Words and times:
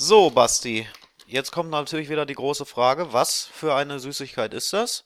So, 0.00 0.30
Basti, 0.30 0.88
jetzt 1.26 1.50
kommt 1.50 1.70
natürlich 1.70 2.08
wieder 2.08 2.24
die 2.24 2.34
große 2.34 2.64
Frage, 2.64 3.12
was 3.12 3.44
für 3.46 3.74
eine 3.74 3.98
Süßigkeit 3.98 4.54
ist 4.54 4.72
das? 4.72 5.04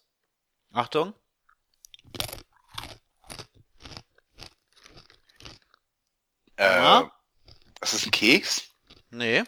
Achtung. 0.71 1.15
Äh, 6.57 7.03
das 7.81 7.95
ist 7.95 8.07
ein 8.07 8.11
Keks. 8.11 8.63
Nee, 9.11 9.45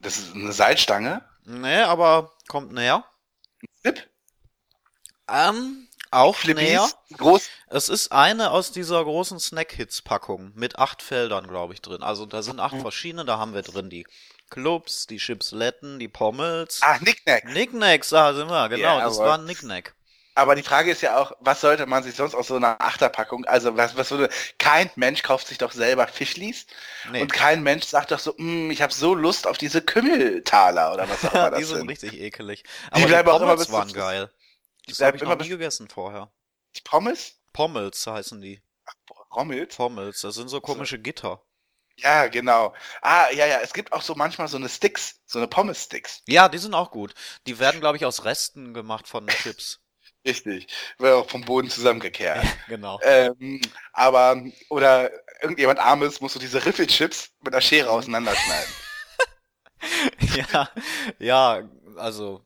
Das 0.00 0.18
ist 0.18 0.34
eine 0.34 0.52
Salzstange. 0.52 1.24
nee, 1.44 1.80
aber 1.82 2.32
kommt 2.48 2.72
näher. 2.72 3.04
Flip. 3.80 4.08
Ähm, 5.28 5.87
auch 6.10 6.42
näher. 6.44 6.88
Groß. 7.16 7.50
Es 7.68 7.88
ist 7.88 8.12
eine 8.12 8.50
aus 8.50 8.72
dieser 8.72 9.02
großen 9.04 9.38
Snack-Hits-Packung 9.40 10.52
mit 10.54 10.78
acht 10.78 11.02
Feldern, 11.02 11.48
glaube 11.48 11.74
ich, 11.74 11.82
drin. 11.82 12.02
Also 12.02 12.26
da 12.26 12.42
sind 12.42 12.60
acht 12.60 12.80
verschiedene, 12.80 13.24
da 13.24 13.38
haben 13.38 13.54
wir 13.54 13.62
drin 13.62 13.90
die 13.90 14.06
Clubs, 14.50 15.06
die 15.06 15.18
Chipsletten, 15.18 15.98
die 15.98 16.08
Pommels. 16.08 16.80
Ah, 16.82 16.98
Knickknack. 16.98 17.42
Knickknacks, 17.44 18.08
da 18.10 18.34
sind 18.34 18.48
wir, 18.48 18.68
genau, 18.68 18.98
Ja, 18.98 19.00
das 19.00 19.18
war 19.18 19.38
ein 19.38 19.44
Knickknack. 19.44 19.94
Aber 20.34 20.54
die 20.54 20.62
Frage 20.62 20.92
ist 20.92 21.02
ja 21.02 21.18
auch, 21.18 21.32
was 21.40 21.60
sollte 21.60 21.86
man 21.86 22.04
sich 22.04 22.14
sonst 22.14 22.34
aus 22.36 22.46
so 22.46 22.56
einer 22.56 22.80
Achterpackung, 22.80 23.44
also 23.46 23.76
was, 23.76 23.96
was 23.96 24.10
würde, 24.12 24.28
kein 24.58 24.88
Mensch 24.94 25.22
kauft 25.22 25.48
sich 25.48 25.58
doch 25.58 25.72
selber 25.72 26.06
Fischlis 26.06 26.66
Nee, 27.02 27.22
und 27.22 27.32
kein 27.32 27.62
Mensch 27.64 27.86
sagt 27.86 28.12
doch 28.12 28.20
so, 28.20 28.34
"Mm, 28.38 28.70
ich 28.70 28.80
habe 28.80 28.92
so 28.92 29.14
Lust 29.16 29.48
auf 29.48 29.58
diese 29.58 29.82
Kümmeltaler 29.82 30.92
oder 30.94 31.08
was 31.08 31.24
auch 31.24 31.34
immer 31.34 31.50
die 31.50 31.62
das 31.62 31.66
sind 31.66 31.78
sind. 31.78 31.88
richtig 31.88 32.14
ekelig. 32.14 32.62
Die 32.94 33.02
Aber 33.02 33.08
die, 33.08 33.08
bleiben 33.08 33.28
auch 33.30 33.42
immer 33.42 33.56
Pommels 33.56 33.66
bis 33.66 33.72
waren 33.72 33.92
geil. 33.92 34.30
Das 34.88 35.00
habe 35.00 35.16
ich 35.16 35.22
immer 35.22 35.36
noch 35.36 35.42
nie 35.42 35.50
gegessen 35.50 35.88
vorher. 35.88 36.30
die 36.76 36.80
Pommes? 36.82 37.40
Pommels 37.52 38.06
heißen 38.06 38.40
die. 38.40 38.62
Boah, 39.06 39.26
Rommelt? 39.34 39.76
Pommels, 39.76 40.20
das 40.22 40.34
sind 40.34 40.48
so 40.48 40.60
komische 40.60 40.98
Gitter. 40.98 41.42
Ja, 41.98 42.28
genau. 42.28 42.74
Ah, 43.02 43.28
ja, 43.32 43.46
ja, 43.46 43.58
es 43.60 43.72
gibt 43.72 43.92
auch 43.92 44.02
so 44.02 44.14
manchmal 44.14 44.46
so 44.46 44.56
eine 44.56 44.68
Sticks, 44.68 45.20
so 45.26 45.38
eine 45.38 45.48
Pommes-Sticks. 45.48 46.22
Ja, 46.28 46.48
die 46.48 46.58
sind 46.58 46.74
auch 46.74 46.90
gut. 46.92 47.12
Die 47.46 47.58
werden, 47.58 47.80
glaube 47.80 47.96
ich, 47.96 48.04
aus 48.04 48.24
Resten 48.24 48.72
gemacht 48.72 49.08
von 49.08 49.26
Chips. 49.26 49.80
Richtig. 50.26 50.68
Wird 50.98 51.14
auch 51.14 51.28
vom 51.28 51.42
Boden 51.42 51.68
zusammengekehrt. 51.70 52.44
genau. 52.68 53.00
ähm, 53.02 53.60
aber, 53.92 54.40
oder 54.68 55.10
irgendjemand 55.42 55.80
Armes 55.80 56.20
muss 56.20 56.34
so 56.34 56.38
diese 56.38 56.64
Riffelchips 56.64 57.30
mit 57.42 57.52
der 57.54 57.60
Schere 57.60 57.90
auseinanderschneiden. 57.90 58.72
Ja, 60.34 60.68
ja, 61.20 61.68
also 61.96 62.44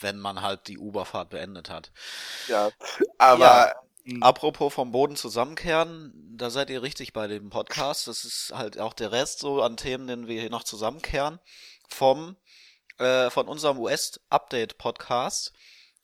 wenn 0.00 0.18
man 0.18 0.42
halt 0.42 0.68
die 0.68 0.78
Uberfahrt 0.78 1.30
beendet 1.30 1.70
hat. 1.70 1.90
Ja. 2.48 2.70
Aber, 3.18 3.74
hm, 4.04 4.22
Apropos 4.22 4.72
vom 4.72 4.92
Boden 4.92 5.16
zusammenkehren, 5.16 6.12
da 6.36 6.50
seid 6.50 6.70
ihr 6.70 6.82
richtig 6.82 7.12
bei 7.12 7.26
dem 7.26 7.50
Podcast. 7.50 8.08
Das 8.08 8.24
ist 8.24 8.52
halt 8.54 8.78
auch 8.78 8.94
der 8.94 9.12
Rest 9.12 9.40
so 9.40 9.62
an 9.62 9.76
Themen, 9.76 10.06
den 10.06 10.26
wir 10.26 10.40
hier 10.40 10.50
noch 10.50 10.64
zusammenkehren 10.64 11.38
vom 11.88 12.36
äh, 12.98 13.30
von 13.30 13.48
unserem 13.48 13.78
US-Update-Podcast. 13.78 15.52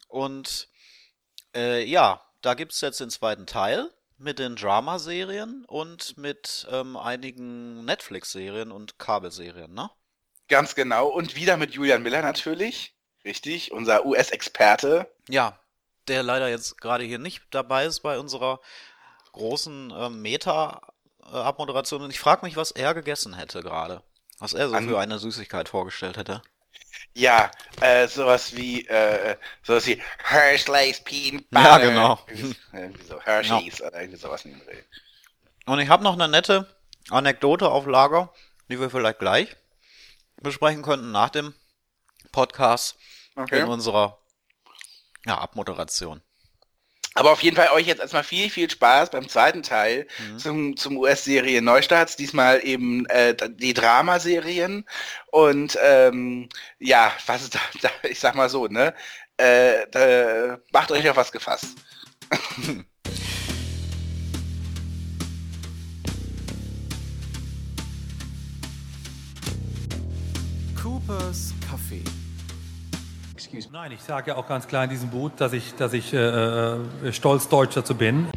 Und 0.08 0.68
äh, 1.54 1.84
ja, 1.84 2.22
da 2.42 2.54
gibt's 2.54 2.80
jetzt 2.80 3.00
den 3.00 3.10
zweiten 3.10 3.46
Teil 3.46 3.90
mit 4.18 4.38
den 4.38 4.56
Drama-Serien 4.56 5.64
und 5.66 6.16
mit 6.16 6.66
ähm, 6.70 6.96
einigen 6.96 7.84
Netflix-Serien 7.84 8.72
und 8.72 8.98
Kabelserien, 8.98 9.74
ne? 9.74 9.90
ganz 10.48 10.74
genau. 10.74 11.08
Und 11.08 11.36
wieder 11.36 11.56
mit 11.56 11.74
Julian 11.74 12.02
Miller 12.02 12.22
natürlich. 12.22 12.95
Richtig. 13.26 13.72
Unser 13.72 14.06
US-Experte. 14.06 15.10
Ja, 15.28 15.58
der 16.08 16.22
leider 16.22 16.48
jetzt 16.48 16.80
gerade 16.80 17.04
hier 17.04 17.18
nicht 17.18 17.42
dabei 17.50 17.84
ist 17.84 18.00
bei 18.00 18.18
unserer 18.18 18.60
großen 19.32 19.92
ähm, 19.94 20.22
Meta-Abmoderation. 20.22 22.02
Und 22.02 22.10
ich 22.10 22.20
frage 22.20 22.46
mich, 22.46 22.56
was 22.56 22.70
er 22.70 22.94
gegessen 22.94 23.34
hätte 23.34 23.60
gerade. 23.62 24.02
Was 24.38 24.54
er 24.54 24.68
so 24.68 24.76
An- 24.76 24.88
für 24.88 24.98
eine 24.98 25.18
Süßigkeit 25.18 25.68
vorgestellt 25.68 26.16
hätte. 26.16 26.40
Ja, 27.14 27.50
äh, 27.80 28.06
sowas 28.06 28.54
wie, 28.54 28.86
äh, 28.86 29.36
sowas 29.62 29.86
wie 29.86 30.00
Hershey's 30.22 31.00
Peanut 31.02 31.44
Ja, 31.50 31.78
Butter. 31.78 31.80
genau. 31.80 32.18
Irgendwie, 32.28 32.56
irgendwie 32.72 33.02
so 33.04 33.20
Hershey's 33.20 33.80
oder 33.82 34.00
irgendwie 34.00 34.18
sowas 34.18 34.44
in 34.44 34.52
dem. 34.52 34.62
Und 35.66 35.80
ich 35.80 35.88
habe 35.88 36.04
noch 36.04 36.12
eine 36.14 36.28
nette 36.28 36.68
Anekdote 37.10 37.68
auf 37.70 37.86
Lager, 37.86 38.32
die 38.68 38.78
wir 38.78 38.88
vielleicht 38.90 39.18
gleich 39.18 39.56
besprechen 40.36 40.82
könnten 40.82 41.10
nach 41.12 41.30
dem 41.30 41.54
Podcast 42.32 42.96
Okay. 43.36 43.60
in 43.60 43.68
unserer 43.68 44.18
ja, 45.26 45.38
Abmoderation. 45.38 46.22
Aber 47.16 47.32
auf 47.32 47.42
jeden 47.42 47.56
Fall 47.56 47.70
euch 47.72 47.86
jetzt 47.86 48.00
erstmal 48.00 48.24
viel, 48.24 48.50
viel 48.50 48.68
Spaß 48.68 49.08
beim 49.10 49.26
zweiten 49.28 49.62
Teil 49.62 50.06
Mhm. 50.18 50.38
zum, 50.38 50.76
zum 50.76 50.98
US-Serien 50.98 51.64
Neustarts. 51.64 52.16
Diesmal 52.16 52.62
eben 52.62 53.06
äh, 53.06 53.34
die 53.48 53.72
Dramaserien. 53.72 54.84
Und 55.30 55.78
ähm, 55.82 56.50
ja, 56.78 57.12
was 57.26 57.42
ist 57.44 57.54
da, 57.54 57.60
da, 57.82 57.88
ich 58.02 58.20
sag 58.20 58.34
mal 58.34 58.50
so, 58.50 58.66
ne? 58.66 58.94
Äh, 59.38 59.86
da, 59.90 60.58
macht 60.72 60.90
euch 60.90 61.08
auf 61.08 61.16
was 61.16 61.32
gefasst. 61.32 61.76
Coopers 70.82 71.54
Café. 73.60 73.68
Nein, 73.72 73.92
ich 73.92 74.02
sage 74.02 74.30
ja 74.32 74.36
auch 74.36 74.46
ganz 74.46 74.66
klar 74.66 74.84
in 74.84 74.90
diesem 74.90 75.10
Buch, 75.10 75.30
dass 75.36 75.52
ich, 75.52 75.74
dass 75.76 75.92
ich 75.92 76.12
äh, 76.12 76.16
äh, 76.18 77.12
stolz 77.12 77.48
Deutsch 77.48 77.74
dazu 77.74 77.94
bin. 77.94 78.28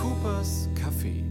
Coopers 0.00 0.68
Café. 0.74 1.24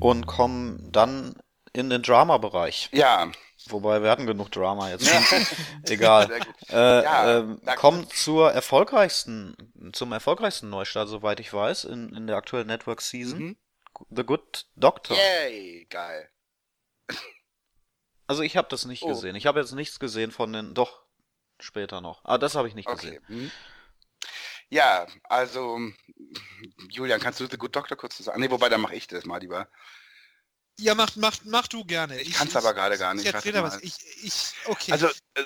Und 0.00 0.26
kommen 0.26 0.88
dann 0.92 1.34
in 1.72 1.90
den 1.90 2.02
Drama-Bereich. 2.02 2.90
Ja, 2.92 3.30
Wobei 3.68 4.02
wir 4.02 4.10
hatten 4.10 4.26
genug 4.26 4.50
Drama 4.50 4.90
jetzt. 4.90 5.08
Egal. 5.88 6.26
Sehr 6.28 6.38
gut. 6.40 6.48
Äh, 6.70 7.02
Ja, 7.04 7.38
ähm, 7.38 7.60
da- 7.64 7.76
kommt 7.76 8.12
zur 8.12 8.50
erfolgreichsten, 8.52 9.54
zum 9.92 10.10
erfolgreichsten 10.10 10.68
Neustart, 10.68 11.08
soweit 11.08 11.38
ich 11.38 11.52
weiß, 11.54 11.84
in, 11.84 12.12
in 12.12 12.26
der 12.26 12.36
aktuellen 12.36 12.66
Network 12.66 13.00
Season. 13.00 13.38
Mhm. 13.38 13.56
The 14.10 14.24
Good 14.24 14.66
Doctor. 14.76 15.16
yay, 15.16 15.86
geil. 15.90 16.28
Also 18.26 18.42
ich 18.42 18.56
habe 18.56 18.68
das 18.68 18.84
nicht 18.86 19.02
Oh. 19.02 19.08
gesehen. 19.08 19.36
Ich 19.36 19.46
habe 19.46 19.60
jetzt 19.60 19.72
nichts 19.72 19.98
gesehen 19.98 20.30
von 20.30 20.52
den. 20.52 20.74
Doch 20.74 21.02
später 21.60 22.00
noch. 22.00 22.24
Ah, 22.24 22.38
das 22.38 22.54
habe 22.54 22.68
ich 22.68 22.74
nicht 22.74 22.88
Okay. 22.88 23.18
gesehen. 23.18 23.24
mhm. 23.28 23.50
Ja, 24.70 25.06
also 25.24 25.78
Julian, 26.88 27.20
kannst 27.20 27.40
du 27.40 27.46
The 27.46 27.58
Good 27.58 27.76
Doctor 27.76 27.96
kurz 27.96 28.16
sagen? 28.16 28.40
Nee, 28.40 28.50
wobei, 28.50 28.70
dann 28.70 28.80
mache 28.80 28.94
ich 28.94 29.06
das 29.06 29.26
mal 29.26 29.38
lieber. 29.38 29.68
Ja, 30.78 30.94
mach, 30.94 31.14
mach, 31.16 31.36
mach 31.44 31.68
du 31.68 31.84
gerne. 31.84 32.18
Ich 32.22 32.32
kann's 32.32 32.56
aber 32.56 32.72
gerade 32.72 32.96
gar 32.96 33.12
nicht, 33.12 33.26
Ich 33.26 33.34
erzähl 33.34 33.52
warte 33.52 33.68
da 33.68 33.76
was. 33.76 33.82
mal. 33.82 33.84
Ich, 33.84 34.24
ich, 34.24 34.54
okay. 34.64 34.92
Also, 34.92 35.08
äh, 35.34 35.40
äh, 35.42 35.44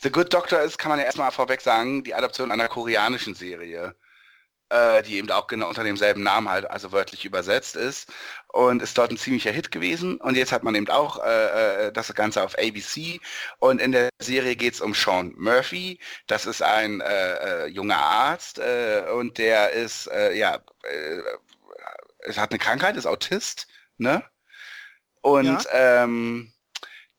The 0.00 0.10
Good 0.10 0.32
Doctor 0.32 0.60
ist, 0.62 0.78
kann 0.78 0.88
man 0.88 0.98
ja 1.00 1.04
erstmal 1.04 1.30
vorweg 1.32 1.60
sagen, 1.60 2.02
die 2.02 2.14
Adaption 2.14 2.50
einer 2.50 2.68
koreanischen 2.68 3.34
Serie, 3.34 3.94
äh, 4.72 5.02
die 5.02 5.18
eben 5.18 5.30
auch 5.30 5.46
genau 5.46 5.68
unter 5.68 5.84
demselben 5.84 6.22
Namen 6.22 6.48
halt, 6.48 6.70
also 6.70 6.92
wörtlich 6.92 7.24
übersetzt 7.24 7.76
ist 7.76 8.10
und 8.48 8.82
ist 8.82 8.96
dort 8.96 9.10
ein 9.10 9.18
ziemlicher 9.18 9.50
Hit 9.50 9.70
gewesen. 9.70 10.16
Und 10.16 10.36
jetzt 10.36 10.52
hat 10.52 10.62
man 10.62 10.74
eben 10.74 10.88
auch 10.88 11.22
äh, 11.22 11.88
äh, 11.88 11.92
das 11.92 12.12
Ganze 12.14 12.42
auf 12.42 12.58
ABC 12.58 13.20
und 13.58 13.80
in 13.80 13.92
der 13.92 14.08
Serie 14.18 14.56
geht 14.56 14.74
es 14.74 14.80
um 14.80 14.94
Sean 14.94 15.34
Murphy. 15.36 15.98
Das 16.26 16.46
ist 16.46 16.62
ein 16.62 17.00
äh, 17.00 17.64
äh, 17.64 17.66
junger 17.66 17.98
Arzt 17.98 18.58
äh, 18.58 19.04
und 19.12 19.38
der 19.38 19.72
ist, 19.72 20.10
ja, 20.34 20.56
äh, 20.56 21.22
es 22.20 22.38
hat 22.38 22.50
eine 22.50 22.58
Krankheit, 22.58 22.96
ist 22.96 23.06
Autist, 23.06 23.66
ne? 23.98 24.22
Und 25.20 25.66
ähm, 25.72 26.52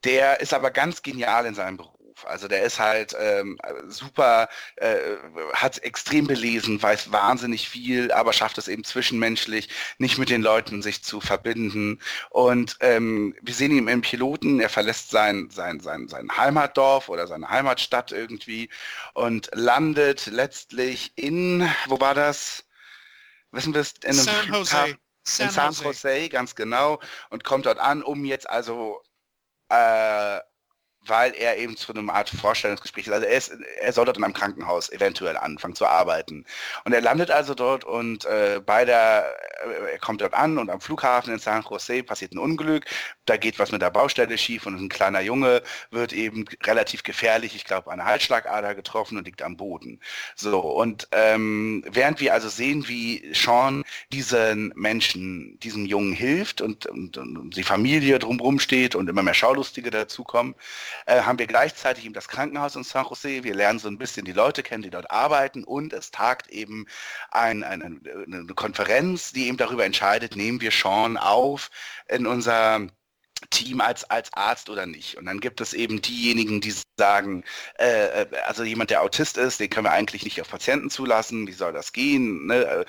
der 0.04 0.42
ist 0.42 0.54
aber 0.54 0.72
ganz 0.72 1.02
genial 1.02 1.46
in 1.46 1.56
seinem 1.56 1.78
Beruf. 1.78 1.93
Also 2.26 2.48
der 2.48 2.64
ist 2.64 2.80
halt 2.80 3.16
ähm, 3.20 3.60
super, 3.88 4.50
äh, 4.78 5.00
hat 5.54 5.80
extrem 5.80 6.28
belesen, 6.28 6.82
weiß 6.82 7.12
wahnsinnig 7.12 7.70
viel, 7.70 8.12
aber 8.12 8.34
schafft 8.34 8.58
es 8.58 8.68
eben 8.68 8.84
zwischenmenschlich, 8.84 9.70
nicht 9.98 10.18
mit 10.18 10.30
den 10.30 10.42
Leuten 10.42 10.82
sich 10.82 11.04
zu 11.04 11.22
verbinden. 11.22 12.00
Und 12.30 12.78
ähm, 12.80 13.36
wir 13.42 13.54
sehen 13.54 13.72
ihn 13.72 13.88
im 13.88 14.02
Piloten, 14.02 14.60
er 14.60 14.70
verlässt 14.70 15.10
sein, 15.12 15.50
sein, 15.52 15.80
sein, 15.80 16.08
sein 16.08 16.36
Heimatdorf 16.36 17.10
oder 17.10 17.28
seine 17.28 17.50
Heimatstadt 17.50 18.12
irgendwie 18.12 18.70
und 19.14 19.50
landet 19.54 20.28
letztlich 20.28 21.14
in, 21.16 21.70
wo 21.88 22.00
war 22.00 22.14
das? 22.14 22.66
Wissen 23.52 23.74
wir 23.74 23.82
es? 23.82 23.94
In 24.04 24.10
einem 24.12 24.20
San 24.20 24.46
Flughafen- 24.46 24.98
Jose. 25.26 25.44
in 25.44 25.50
San 25.50 25.74
Jose, 25.74 26.30
ganz 26.30 26.56
genau, 26.56 27.00
und 27.30 27.44
kommt 27.44 27.66
dort 27.66 27.80
an, 27.80 28.04
um 28.04 28.26
jetzt 28.26 28.50
also, 28.50 29.02
äh, 29.70 30.40
weil 31.06 31.34
er 31.36 31.58
eben 31.58 31.76
zu 31.76 31.94
einem 31.94 32.10
Art 32.10 32.30
Vorstellungsgespräch 32.30 33.08
ist. 33.08 33.14
Also 33.14 33.26
er, 33.26 33.38
ist, 33.38 33.52
er 33.80 33.94
soll 33.94 34.06
dort 34.06 34.18
in 34.18 34.24
einem 34.24 34.34
Krankenhaus 34.34 34.92
eventuell 34.92 35.38
anfangen 35.38 35.76
zu 35.76 35.86
arbeiten. 35.86 36.46
Und 36.86 36.94
er 36.94 37.02
landet 37.02 37.32
also 37.32 37.54
dort 37.54 37.84
und 37.84 38.26
äh, 38.26 38.62
bei 38.66 38.86
der 38.86 39.26
er 39.92 40.00
kommt 40.00 40.22
dort 40.22 40.34
an 40.34 40.58
und 40.58 40.70
am 40.70 40.82
Flughafen 40.82 41.34
in 41.34 41.40
San 41.40 41.64
Jose 41.70 42.04
passiert 42.04 42.34
ein 42.34 42.38
Unglück, 42.38 42.86
da 43.26 43.38
geht 43.38 43.60
was 43.60 43.72
mit 43.72 43.82
der 43.82 43.90
Baustelle 43.90 44.38
schief 44.38 44.66
und 44.66 44.76
ein 44.76 44.90
kleiner 44.90 45.22
Junge 45.22 45.62
wird 45.92 46.14
eben 46.14 46.46
relativ 46.64 47.04
gefährlich, 47.04 47.56
ich 47.56 47.66
glaube, 47.66 47.92
an 47.92 48.00
einer 48.00 48.10
Halsschlagader 48.10 48.76
getroffen 48.76 49.18
und 49.18 49.26
liegt 49.26 49.42
am 49.42 49.58
Boden. 49.58 50.00
So, 50.36 50.60
und 50.60 51.08
ähm, 51.12 51.84
während 51.90 52.20
wir 52.20 52.34
also 52.34 52.50
sehen, 52.50 52.88
wie 52.88 53.34
Sean 53.34 53.84
diesen 54.12 54.74
Menschen, 54.76 55.60
diesem 55.60 55.86
Jungen 55.86 56.14
hilft 56.14 56.62
und, 56.62 56.86
und, 56.86 57.18
und 57.18 57.56
die 57.56 57.64
Familie 57.64 58.20
drumherum 58.20 58.60
steht 58.60 58.96
und 58.96 59.10
immer 59.10 59.24
mehr 59.24 59.34
Schaulustige 59.34 59.90
dazukommen, 59.90 60.56
äh, 61.06 61.22
haben 61.22 61.40
wir 61.40 61.48
gleichzeitig 61.48 62.06
eben 62.06 62.14
das 62.14 62.28
Krankenhaus 62.28 62.76
in 62.76 62.84
San 62.84 63.06
Jose. 63.06 63.44
Wir 63.44 63.56
lernen 63.56 63.80
so 63.80 63.88
ein 63.88 63.98
bisschen 63.98 64.26
die 64.26 64.34
Leute 64.34 64.64
kennen, 64.64 64.84
die 64.84 64.90
dort 64.90 65.12
arbeiten 65.12 65.64
und 65.64 65.94
es 65.94 66.12
tagt 66.12 66.48
eben 66.50 66.88
ein, 67.32 67.64
ein, 67.64 67.82
eine 67.82 68.46
Konferenz, 68.56 69.32
die 69.32 69.48
eben 69.48 69.58
darüber 69.58 69.86
entscheidet, 69.86 70.36
nehmen 70.36 70.62
wir 70.62 70.72
Sean 70.72 71.18
auf 71.18 71.70
in 72.08 72.28
unser 72.28 72.88
Team 73.50 73.82
als, 73.82 74.04
als 74.06 74.34
Arzt 74.34 74.70
oder 74.70 74.86
nicht. 74.86 75.18
Und 75.18 75.26
dann 75.26 75.40
gibt 75.40 75.62
es 75.62 75.74
eben 75.74 76.02
diejenigen, 76.02 76.62
die 76.62 76.74
sagen, 76.98 77.44
äh, 77.80 78.24
äh 78.24 78.38
also 78.46 78.64
jemand, 78.64 78.90
der 78.90 79.02
Autist 79.02 79.38
ist, 79.38 79.60
den 79.60 79.70
können 79.70 79.86
wir 79.86 79.92
eigentlich 79.92 80.24
nicht 80.24 80.42
auf 80.42 80.50
Patienten 80.50 80.90
zulassen, 80.90 81.48
wie 81.48 81.54
soll 81.54 81.74
das 81.74 81.94
gehen? 81.94 82.48
Ne? 82.48 82.66
Äh, 82.66 82.86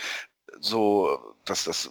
so, 0.60 1.33
das, 1.44 1.64
das 1.64 1.90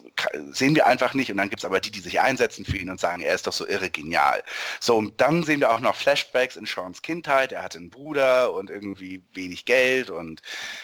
sehen 0.52 0.76
wir 0.76 0.88
einfach 0.88 1.14
nicht. 1.14 1.32
Und 1.32 1.38
dann 1.38 1.50
gibt 1.50 1.62
es 1.62 1.66
aber 1.66 1.80
die, 1.80 1.92
die 1.92 2.00
sich 2.00 2.20
einsetzen 2.20 2.66
für 2.66 2.78
ihn 2.78 2.90
und 2.90 3.00
sagen, 3.00 3.22
er 3.22 3.36
ist 3.36 3.48
doch 3.48 3.54
so 3.54 3.68
irre 3.68 3.90
genial. 3.90 4.44
So, 4.80 4.98
und 4.98 5.20
dann 5.22 5.44
sehen 5.44 5.60
wir 5.60 5.72
auch 5.72 5.80
noch 5.80 5.96
Flashbacks 5.96 6.56
in 6.56 6.66
Seans 6.66 7.02
Kindheit. 7.02 7.52
Er 7.52 7.64
hatte 7.64 7.78
einen 7.78 7.90
Bruder 7.90 8.54
und 8.54 8.70
irgendwie 8.70 9.24
wenig 9.34 9.66
Geld 9.66 10.10
und 10.10 10.42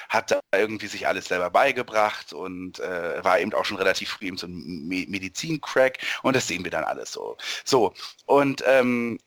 hat 0.09 0.31
da 0.31 0.39
irgendwie 0.53 0.87
sich 0.87 1.07
alles 1.07 1.25
selber 1.25 1.49
beigebracht 1.49 2.33
und 2.33 2.79
äh, 2.79 3.23
war 3.23 3.39
eben 3.39 3.53
auch 3.53 3.65
schon 3.65 3.77
relativ 3.77 4.09
früh 4.09 4.27
eben 4.27 4.37
so 4.37 4.47
ein 4.47 4.87
Medizin-Crack. 4.87 5.99
Und 6.23 6.35
das 6.35 6.47
sehen 6.47 6.63
wir 6.63 6.71
dann 6.71 6.83
alles 6.83 7.11
so. 7.11 7.37
So, 7.65 7.93
und 8.25 8.63
ähm, 8.65 9.19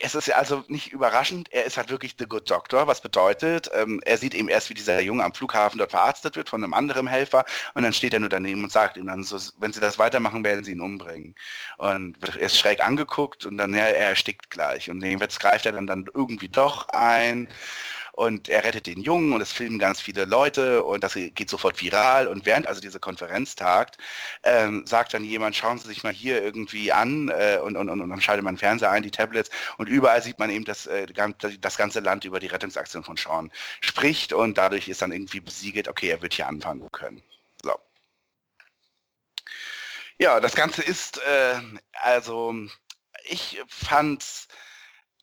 es 0.00 0.14
ist 0.14 0.28
ja 0.28 0.36
also 0.36 0.64
nicht 0.68 0.92
überraschend, 0.92 1.52
er 1.52 1.64
ist 1.64 1.76
halt 1.76 1.90
wirklich 1.90 2.16
The 2.18 2.26
Good 2.26 2.50
Doctor, 2.50 2.86
was 2.86 3.00
bedeutet, 3.00 3.70
ähm, 3.74 4.00
er 4.04 4.18
sieht 4.18 4.34
eben 4.34 4.48
erst, 4.48 4.70
wie 4.70 4.74
dieser 4.74 5.00
Junge 5.00 5.24
am 5.24 5.34
Flughafen 5.34 5.78
dort 5.78 5.90
verarztet 5.90 6.36
wird 6.36 6.48
von 6.48 6.62
einem 6.62 6.74
anderen 6.74 7.06
Helfer 7.06 7.44
und 7.74 7.82
dann 7.82 7.92
steht 7.92 8.12
er 8.14 8.20
nur 8.20 8.28
daneben 8.28 8.64
und 8.64 8.72
sagt 8.72 8.96
ihm 8.96 9.06
dann 9.06 9.22
so, 9.22 9.38
wenn 9.58 9.72
sie 9.72 9.80
das 9.80 9.98
weitermachen, 9.98 10.44
werden 10.44 10.64
sie 10.64 10.72
ihn 10.72 10.80
umbringen. 10.80 11.34
Und 11.78 12.20
wird 12.20 12.36
erst 12.36 12.58
schräg 12.58 12.84
angeguckt 12.84 13.46
und 13.46 13.58
dann, 13.58 13.74
ja, 13.74 13.84
er 13.84 14.08
erstickt 14.08 14.50
gleich. 14.50 14.90
Und 14.90 15.02
jetzt 15.02 15.40
greift 15.40 15.66
er 15.66 15.72
dann, 15.72 15.86
dann 15.86 16.06
irgendwie 16.12 16.48
doch 16.48 16.88
ein 16.90 17.48
und 18.16 18.48
er 18.48 18.64
rettet 18.64 18.86
den 18.86 19.02
Jungen 19.02 19.34
und 19.34 19.42
es 19.42 19.52
filmen 19.52 19.78
ganz 19.78 20.00
viele 20.00 20.24
Leute 20.24 20.82
und 20.82 21.04
das 21.04 21.14
geht 21.14 21.50
sofort 21.50 21.80
viral 21.82 22.26
und 22.28 22.46
während 22.46 22.66
also 22.66 22.80
diese 22.80 22.98
Konferenz 22.98 23.54
tagt, 23.56 23.98
ähm, 24.42 24.86
sagt 24.86 25.12
dann 25.12 25.22
jemand, 25.22 25.54
schauen 25.54 25.78
Sie 25.78 25.86
sich 25.86 26.02
mal 26.02 26.14
hier 26.14 26.42
irgendwie 26.42 26.92
an 26.92 27.28
äh, 27.28 27.58
und, 27.62 27.76
und, 27.76 27.90
und, 27.90 28.00
und 28.00 28.08
dann 28.08 28.22
schaltet 28.22 28.42
man 28.42 28.56
Fernseher 28.56 28.90
ein, 28.90 29.02
die 29.02 29.10
Tablets 29.10 29.50
und 29.76 29.88
überall 29.88 30.22
sieht 30.22 30.38
man 30.38 30.48
eben, 30.48 30.64
dass 30.64 30.86
äh, 30.86 31.06
das 31.60 31.76
ganze 31.76 32.00
Land 32.00 32.24
über 32.24 32.40
die 32.40 32.46
Rettungsaktion 32.46 33.04
von 33.04 33.18
Sean 33.18 33.52
spricht 33.82 34.32
und 34.32 34.56
dadurch 34.56 34.88
ist 34.88 35.02
dann 35.02 35.12
irgendwie 35.12 35.40
besiegelt, 35.40 35.86
okay, 35.86 36.08
er 36.08 36.22
wird 36.22 36.32
hier 36.32 36.48
anfangen 36.48 36.90
können. 36.92 37.22
So. 37.62 37.74
Ja, 40.18 40.40
das 40.40 40.54
Ganze 40.54 40.82
ist, 40.82 41.18
äh, 41.18 41.60
also 41.92 42.54
ich 43.24 43.60
fand's 43.68 44.48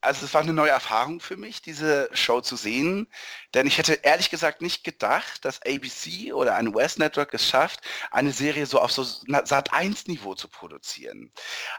also 0.04 0.26
es 0.26 0.34
war 0.34 0.42
eine 0.42 0.54
neue 0.54 0.72
Erfahrung 0.72 1.20
für 1.20 1.38
mich, 1.38 1.62
diese 1.62 2.10
Show 2.14 2.42
zu 2.42 2.56
sehen, 2.56 3.08
denn 3.54 3.68
ich 3.68 3.78
hätte 3.78 3.94
ehrlich 3.94 4.30
gesagt 4.30 4.62
nicht 4.62 4.84
gedacht, 4.84 5.46
dass 5.46 5.62
ABC 5.62 6.34
oder 6.34 6.56
ein 6.56 6.76
West 6.76 7.00
Network 7.00 7.34
es 7.34 7.48
schafft, 7.48 7.82
eine 8.12 8.32
Serie 8.32 8.66
so 8.66 8.80
auf 8.80 8.92
so 8.92 9.04
Sat 9.04 9.74
1 9.74 10.08
Niveau 10.08 10.36
zu 10.36 10.48
produzieren. 10.50 11.32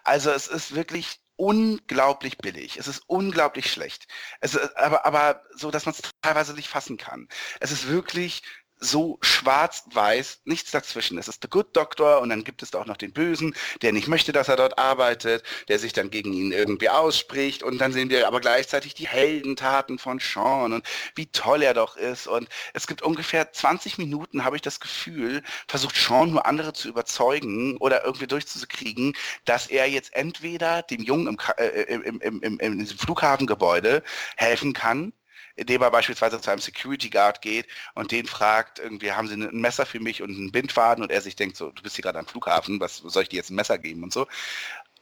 Also 0.05 0.31
es 0.31 0.49
ist 0.49 0.75
wirklich 0.75 1.21
unglaublich 1.37 2.38
billig. 2.38 2.79
Es 2.79 2.88
ist 2.88 3.03
unglaublich 3.06 3.71
schlecht. 3.71 4.06
Es 4.41 4.55
ist, 4.55 4.76
aber, 4.76 5.05
aber 5.05 5.43
so, 5.55 5.71
dass 5.71 5.85
man 5.85 5.94
es 5.94 6.11
teilweise 6.23 6.55
nicht 6.55 6.69
fassen 6.69 6.97
kann. 6.97 7.29
Es 7.61 7.73
ist 7.73 7.88
wirklich 7.88 8.43
so 8.85 9.19
schwarz-weiß, 9.23 10.43
nichts 10.45 10.71
dazwischen. 10.71 11.19
Es 11.19 11.29
ist 11.29 11.43
der 11.43 11.51
Good 11.51 11.77
Doctor 11.77 12.21
und 12.21 12.29
dann 12.29 12.45
gibt 12.45 12.63
es 12.63 12.75
auch 12.75 12.87
noch 12.87 12.97
den 12.97 13.13
Bösen, 13.13 13.55
der 13.83 13.93
nicht 13.93 14.09
möchte, 14.09 14.33
dass 14.33 14.49
er 14.49 14.57
dort 14.57 14.79
arbeitet, 14.79 15.43
der 15.69 15.79
sich 15.79 15.93
dann 15.93 16.11
gegen 16.11 16.33
ihn 16.33 16.53
irgendwie 16.53 16.91
ausspricht 16.91 17.63
und 17.63 17.79
dann 17.79 17.93
sehen 17.93 18.11
wir 18.11 18.29
aber 18.29 18.41
gleichzeitig 18.41 18.95
die 18.95 19.09
Heldentaten 19.09 19.99
von 19.99 20.19
Sean 20.19 20.73
und 20.73 20.87
wie 21.15 21.27
toll 21.27 21.63
er 21.63 21.75
doch 21.75 21.97
ist 21.97 22.27
und 22.27 22.49
es 22.75 22.87
gibt 22.87 23.03
ungefähr 23.03 23.53
20 23.53 23.99
Minuten, 23.99 24.45
habe 24.45 24.57
ich 24.57 24.63
das 24.63 24.81
Gefühl, 24.81 25.43
versucht 25.67 25.97
Sean 25.97 26.31
nur 26.31 26.47
andere 26.47 26.73
zu 26.73 26.89
überzeugen 26.89 27.77
oder 27.79 28.05
irgendwie 28.05 28.27
durchzukriegen, 28.27 29.15
dass 29.45 29.67
er 29.67 29.89
jetzt 29.89 30.15
entweder 30.15 30.83
dem 30.83 31.03
Jungen 31.03 31.29
im, 31.29 31.39
äh, 31.57 31.83
im, 31.85 32.21
im, 32.21 32.43
im, 32.43 32.59
im 32.61 32.87
Flughafengebäude 32.87 34.03
helfen 34.37 34.73
kann, 34.73 35.13
indem 35.56 35.83
er 35.83 35.91
beispielsweise 35.91 36.41
zu 36.41 36.51
einem 36.51 36.61
Security 36.61 37.11
Guard 37.11 37.43
geht 37.43 37.67
und 37.95 38.12
den 38.12 38.27
fragt, 38.27 38.79
irgendwie 38.79 39.12
haben 39.12 39.29
sie 39.29 39.35
ein 39.35 39.61
Messer 39.61 39.87
für 39.87 40.01
mich 40.01 40.23
und 40.23 40.31
einen 40.31 40.53
Bindfaden? 40.53 41.03
Und 41.05 41.11
er 41.11 41.21
sich 41.21 41.37
denkt 41.37 41.56
so, 41.56 41.71
du 41.71 41.83
bist 41.83 41.97
hier 41.97 42.03
gerade 42.03 42.19
am 42.19 42.27
Flughafen, 42.27 42.81
was 42.81 42.99
soll 42.99 43.25
ich 43.25 43.29
dir 43.29 43.37
jetzt 43.37 43.51
ein 43.51 43.56
Messer 43.56 43.79
geben 43.79 44.03
und 44.03 44.12
so 44.12 44.27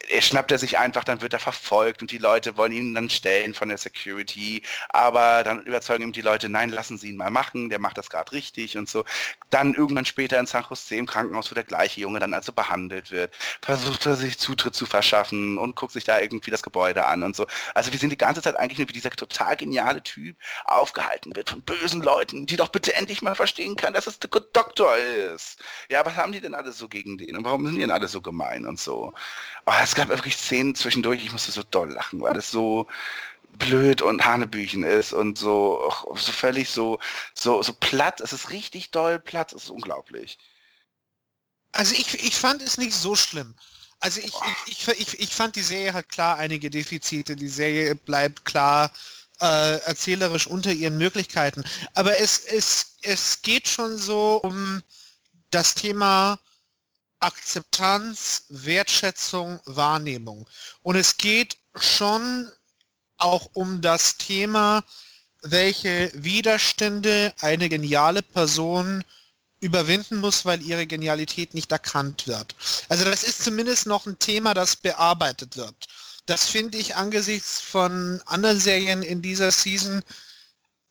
er 0.09 0.23
schnappt 0.23 0.53
er 0.53 0.59
sich 0.59 0.79
einfach, 0.79 1.05
dann 1.05 1.21
wird 1.21 1.33
er 1.33 1.39
verfolgt 1.39 2.03
und 2.03 2.11
die 2.11 2.19
Leute 2.19 2.57
wollen 2.57 2.73
ihn 2.73 2.95
dann 2.95 3.11
stellen 3.11 3.55
von 3.55 3.69
der 3.69 3.79
Security, 3.79 4.63
aber 4.89 5.43
dann 5.45 5.63
überzeugen 5.63 6.05
ihm 6.05 6.13
die 6.13 6.21
Leute, 6.21 6.49
nein, 6.49 6.71
lassen 6.71 6.99
Sie 6.99 7.11
ihn 7.11 7.17
mal 7.17 7.31
machen, 7.31 7.69
der 7.71 7.79
macht 7.79 7.99
das 7.99 8.11
gerade 8.11 8.33
richtig 8.33 8.77
und 8.77 8.89
so. 8.89 9.05
Dann 9.51 9.75
irgendwann 9.75 10.05
später 10.05 10.39
in 10.39 10.47
San 10.47 10.65
Jose 10.69 10.97
im 10.97 11.07
Krankenhaus, 11.07 11.51
wo 11.51 11.55
der 11.55 11.65
gleiche 11.65 12.01
Junge 12.01 12.21
dann 12.21 12.35
also 12.35 12.53
behandelt 12.53 13.11
wird, 13.11 13.35
versucht 13.61 14.07
er 14.07 14.17
sich 14.17 14.39
Zutritt 14.39 14.75
zu 14.75 14.87
verschaffen 14.87 15.59
und 15.59 15.77
guckt 15.77 15.93
sich 15.93 16.05
da 16.05 16.21
irgendwie 16.21 16.51
das 16.51 16.63
Gebäude 16.63 17.07
an 17.07 17.23
und 17.23 17.37
so. 17.37 17.47
Also 17.75 17.93
wir 17.93 17.99
sind 17.99 18.11
die 18.11 18.19
ganze 18.19 18.43
Zeit 18.43 18.57
eigentlich 18.57 18.79
nur 18.79 18.89
wie 18.89 18.93
dieser 18.93 19.11
total 19.11 19.57
geniale 19.57 20.03
Typ 20.03 20.37
aufgehalten 20.65 21.35
wird 21.37 21.51
von 21.51 21.63
bösen 21.63 22.03
Leuten, 22.03 22.47
die 22.47 22.57
doch 22.57 22.69
bitte 22.69 22.95
endlich 22.95 23.23
mal 23.23 23.35
verstehen 23.35 23.77
kann, 23.77 23.95
dass 23.95 24.07
es 24.07 24.19
der 24.19 24.31
Good 24.31 24.55
Doctor 24.55 24.97
ist. 24.97 25.59
Ja, 25.89 26.05
was 26.05 26.17
haben 26.17 26.33
die 26.33 26.41
denn 26.41 26.55
alle 26.55 26.73
so 26.73 26.89
gegen 26.89 27.19
den 27.19 27.37
und 27.37 27.45
warum 27.45 27.65
sind 27.67 27.75
die 27.77 27.81
denn 27.81 27.91
alle 27.91 28.09
so 28.09 28.21
gemein 28.21 28.67
und 28.67 28.81
so? 28.81 29.13
Oh, 29.67 29.73
es 29.93 29.97
gab 29.97 30.09
wirklich 30.09 30.39
Szenen 30.39 30.75
zwischendurch, 30.75 31.23
ich 31.23 31.33
musste 31.33 31.53
so 31.53 31.63
doll 31.63 31.91
lachen, 31.91 32.23
weil 32.23 32.33
das 32.33 32.51
so 32.51 32.87
blöd 33.59 34.01
und 34.01 34.25
Hanebüchen 34.25 34.85
ist 34.85 35.13
und 35.13 35.37
so, 35.37 35.93
so 36.17 36.33
völlig 36.33 36.71
so, 36.71 36.99
so, 37.35 37.63
so 37.63 37.75
platt. 37.75 38.23
Es 38.23 38.33
ist 38.33 38.49
richtig 38.49 38.91
doll 38.91 39.19
platt, 39.19 39.53
es 39.53 39.65
ist 39.65 39.71
unglaublich. 39.71 40.39
Also 41.73 41.95
ich, 41.95 42.25
ich 42.25 42.35
fand 42.35 42.63
es 42.63 42.79
nicht 42.79 42.95
so 42.95 43.15
schlimm. 43.15 43.55
Also 44.01 44.21
ich, 44.21 44.33
ich, 44.67 44.89
ich, 44.89 45.21
ich, 45.21 45.35
fand 45.35 45.57
die 45.57 45.61
Serie 45.61 45.93
hat 45.93 46.09
klar 46.09 46.39
einige 46.39 46.71
Defizite. 46.71 47.37
Die 47.37 47.49
Serie 47.49 47.95
bleibt 47.95 48.47
klar 48.47 48.91
äh, 49.43 49.77
erzählerisch 49.81 50.47
unter 50.47 50.73
ihren 50.73 50.97
Möglichkeiten. 50.97 51.65
Aber 51.93 52.19
es, 52.19 52.39
es, 52.39 52.97
es 53.03 53.43
geht 53.43 53.69
schon 53.69 53.99
so 53.99 54.41
um 54.43 54.83
das 55.51 55.75
Thema 55.75 56.39
Akzeptanz, 57.23 58.45
Wertschätzung, 58.49 59.61
Wahrnehmung. 59.65 60.49
Und 60.83 60.97
es 60.97 61.17
geht 61.17 61.57
schon 61.77 62.51
auch 63.17 63.51
um 63.55 63.81
das 63.81 64.17
Thema, 64.17 64.85
welche 65.43 66.11
Widerstände 66.15 67.33
eine 67.41 67.69
geniale 67.69 68.23
Person 68.23 69.05
überwinden 69.61 70.19
muss, 70.19 70.45
weil 70.45 70.61
ihre 70.63 70.87
Genialität 70.87 71.55
nicht 71.55 71.71
erkannt 71.71 72.27
wird. 72.27 72.55
Also 72.89 73.05
das 73.05 73.23
ist 73.23 73.45
zumindest 73.45 73.87
noch 73.87 74.07
ein 74.07 74.19
Thema, 74.19 74.55
das 74.55 74.77
bearbeitet 74.77 75.57
wird. 75.57 75.87
Das 76.27 76.49
finde 76.49 76.79
ich 76.79 76.97
angesichts 76.97 77.61
von 77.61 78.21
anderen 78.27 78.59
Serien 78.59 79.03
in 79.03 79.23
dieser 79.23 79.51
Season 79.51 80.03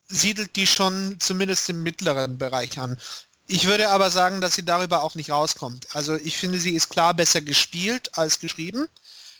siedelt 0.08 0.56
die 0.56 0.66
schon 0.66 1.18
zumindest 1.20 1.68
im 1.70 1.82
mittleren 1.82 2.38
Bereich 2.38 2.78
an. 2.78 2.98
Ich 3.46 3.66
würde 3.66 3.90
aber 3.90 4.10
sagen, 4.10 4.40
dass 4.40 4.54
sie 4.54 4.64
darüber 4.64 5.02
auch 5.02 5.14
nicht 5.14 5.30
rauskommt. 5.30 5.94
Also 5.94 6.14
ich 6.14 6.36
finde, 6.36 6.58
sie 6.58 6.74
ist 6.74 6.88
klar 6.88 7.14
besser 7.14 7.40
gespielt 7.40 8.16
als 8.16 8.40
geschrieben. 8.40 8.88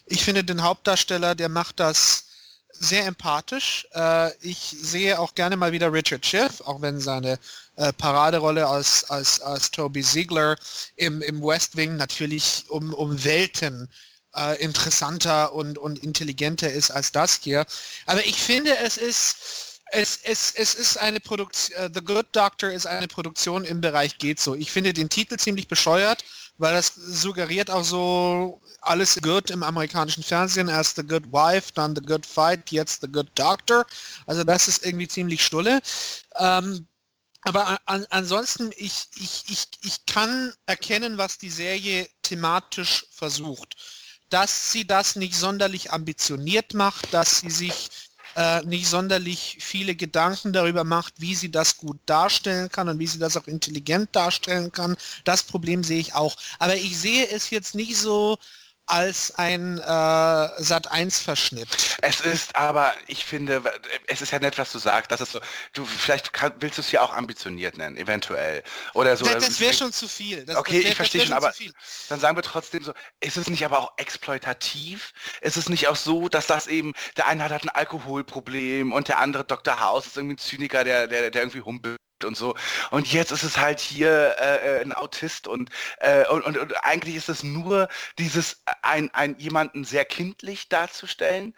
Ich 0.06 0.24
finde 0.24 0.44
den 0.44 0.62
Hauptdarsteller, 0.62 1.34
der 1.34 1.48
macht 1.48 1.80
das 1.80 2.24
sehr 2.72 3.06
empathisch. 3.06 3.86
Äh, 3.94 4.32
ich 4.40 4.58
sehe 4.80 5.18
auch 5.18 5.34
gerne 5.34 5.56
mal 5.56 5.72
wieder 5.72 5.92
Richard 5.92 6.26
Schiff, 6.26 6.60
auch 6.62 6.82
wenn 6.82 7.00
seine 7.00 7.38
äh, 7.76 7.92
Paraderolle 7.92 8.66
als, 8.66 9.04
als, 9.04 9.40
als 9.40 9.70
Toby 9.70 10.02
Ziegler 10.02 10.56
im, 10.96 11.22
im 11.22 11.42
West 11.42 11.76
Wing 11.76 11.96
natürlich 11.96 12.64
um, 12.68 12.92
um 12.92 13.22
Welten 13.24 13.88
äh, 14.34 14.60
interessanter 14.62 15.52
und, 15.52 15.78
und 15.78 15.98
intelligenter 16.00 16.70
ist 16.70 16.90
als 16.90 17.12
das 17.12 17.40
hier. 17.42 17.66
Aber 18.06 18.24
ich 18.26 18.36
finde, 18.36 18.76
es 18.78 18.96
ist 18.96 19.71
es, 19.92 20.20
es, 20.24 20.52
es 20.56 20.74
ist 20.74 20.96
eine 20.98 21.20
Produktion, 21.20 21.78
uh, 21.84 21.88
The 21.92 22.02
Good 22.02 22.26
Doctor 22.32 22.70
ist 22.70 22.86
eine 22.86 23.08
Produktion 23.08 23.64
im 23.64 23.80
Bereich 23.80 24.18
geht 24.18 24.40
so. 24.40 24.54
Ich 24.54 24.72
finde 24.72 24.92
den 24.92 25.08
Titel 25.10 25.36
ziemlich 25.36 25.68
bescheuert, 25.68 26.24
weil 26.58 26.74
das 26.74 26.94
suggeriert 26.94 27.70
auch 27.70 27.84
so 27.84 28.60
alles 28.80 29.16
good 29.22 29.50
im 29.50 29.62
amerikanischen 29.62 30.22
Fernsehen. 30.24 30.68
Erst 30.68 30.96
The 30.96 31.02
Good 31.02 31.32
Wife, 31.32 31.72
dann 31.74 31.94
The 31.94 32.02
Good 32.02 32.26
Fight, 32.26 32.70
jetzt 32.70 33.02
The 33.02 33.08
Good 33.08 33.30
Doctor. 33.34 33.86
Also 34.26 34.44
das 34.44 34.68
ist 34.68 34.84
irgendwie 34.84 35.08
ziemlich 35.08 35.44
stulle. 35.44 35.80
Ähm, 36.38 36.86
Aber 37.44 37.78
an, 37.86 38.06
ansonsten, 38.10 38.72
ich, 38.76 39.08
ich, 39.16 39.44
ich, 39.48 39.66
ich 39.82 40.06
kann 40.06 40.54
erkennen, 40.66 41.18
was 41.18 41.38
die 41.38 41.50
Serie 41.50 42.08
thematisch 42.22 43.06
versucht. 43.10 43.76
Dass 44.30 44.72
sie 44.72 44.86
das 44.86 45.16
nicht 45.16 45.34
sonderlich 45.36 45.92
ambitioniert 45.92 46.74
macht, 46.74 47.12
dass 47.12 47.40
sie 47.40 47.50
sich 47.50 47.90
äh, 48.36 48.62
nicht 48.62 48.88
sonderlich 48.88 49.58
viele 49.60 49.94
Gedanken 49.94 50.52
darüber 50.52 50.84
macht, 50.84 51.14
wie 51.18 51.34
sie 51.34 51.50
das 51.50 51.76
gut 51.76 51.98
darstellen 52.06 52.68
kann 52.70 52.88
und 52.88 52.98
wie 52.98 53.06
sie 53.06 53.18
das 53.18 53.36
auch 53.36 53.46
intelligent 53.46 54.14
darstellen 54.14 54.72
kann. 54.72 54.96
Das 55.24 55.42
Problem 55.42 55.84
sehe 55.84 56.00
ich 56.00 56.14
auch. 56.14 56.36
Aber 56.58 56.76
ich 56.76 56.98
sehe 56.98 57.28
es 57.28 57.50
jetzt 57.50 57.74
nicht 57.74 57.96
so, 57.96 58.38
als 58.86 59.34
ein 59.36 59.78
äh, 59.78 59.82
Sat1-Verschnitt. 59.82 61.68
Es 62.02 62.20
ist 62.20 62.56
aber, 62.56 62.92
ich 63.06 63.24
finde, 63.24 63.62
es 64.06 64.22
ist 64.22 64.32
ja 64.32 64.38
nett, 64.38 64.58
was 64.58 64.72
du 64.72 64.78
sagst. 64.78 65.10
Das 65.10 65.20
ist 65.20 65.32
so, 65.32 65.40
du 65.72 65.84
vielleicht 65.84 66.32
kann, 66.32 66.52
willst 66.60 66.78
du 66.78 66.82
es 66.82 66.90
ja 66.90 67.00
auch 67.02 67.12
ambitioniert 67.12 67.78
nennen, 67.78 67.96
eventuell. 67.96 68.62
Oder 68.94 69.16
so. 69.16 69.24
Das, 69.24 69.46
das 69.46 69.60
wäre 69.60 69.72
schon 69.72 69.92
zu 69.92 70.08
viel. 70.08 70.44
Das, 70.44 70.56
okay, 70.56 70.74
das 70.74 70.82
wär, 70.82 70.90
ich 70.90 70.96
verstehe 70.96 71.26
schon, 71.26 71.32
aber 71.34 71.52
dann 72.08 72.20
sagen 72.20 72.36
wir 72.36 72.42
trotzdem 72.42 72.82
so, 72.82 72.92
ist 73.20 73.36
es 73.36 73.48
nicht 73.48 73.64
aber 73.64 73.78
auch 73.78 73.92
exploitativ? 73.96 75.12
Ist 75.40 75.56
es 75.56 75.68
nicht 75.68 75.88
auch 75.88 75.96
so, 75.96 76.28
dass 76.28 76.46
das 76.46 76.66
eben, 76.66 76.92
der 77.16 77.28
eine 77.28 77.44
hat, 77.44 77.52
hat 77.52 77.64
ein 77.64 77.68
Alkoholproblem 77.68 78.92
und 78.92 79.08
der 79.08 79.18
andere 79.18 79.44
Dr. 79.44 79.80
House 79.80 80.06
ist 80.06 80.16
irgendwie 80.16 80.34
ein 80.34 80.38
Zyniker, 80.38 80.84
der, 80.84 81.06
der, 81.06 81.30
der 81.30 81.42
irgendwie 81.42 81.62
humpelt 81.62 82.01
und 82.24 82.36
so. 82.36 82.54
Und 82.90 83.12
jetzt 83.12 83.32
ist 83.32 83.42
es 83.42 83.58
halt 83.58 83.80
hier 83.80 84.36
äh, 84.38 84.78
äh, 84.78 84.80
ein 84.82 84.92
Autist 84.92 85.46
und, 85.48 85.70
äh, 85.98 86.26
und, 86.28 86.44
und, 86.44 86.58
und, 86.58 86.84
eigentlich 86.84 87.16
ist 87.16 87.28
es 87.28 87.42
nur 87.42 87.88
dieses, 88.18 88.62
ein, 88.82 89.10
ein 89.14 89.36
jemanden 89.38 89.84
sehr 89.84 90.04
kindlich 90.04 90.68
darzustellen, 90.68 91.54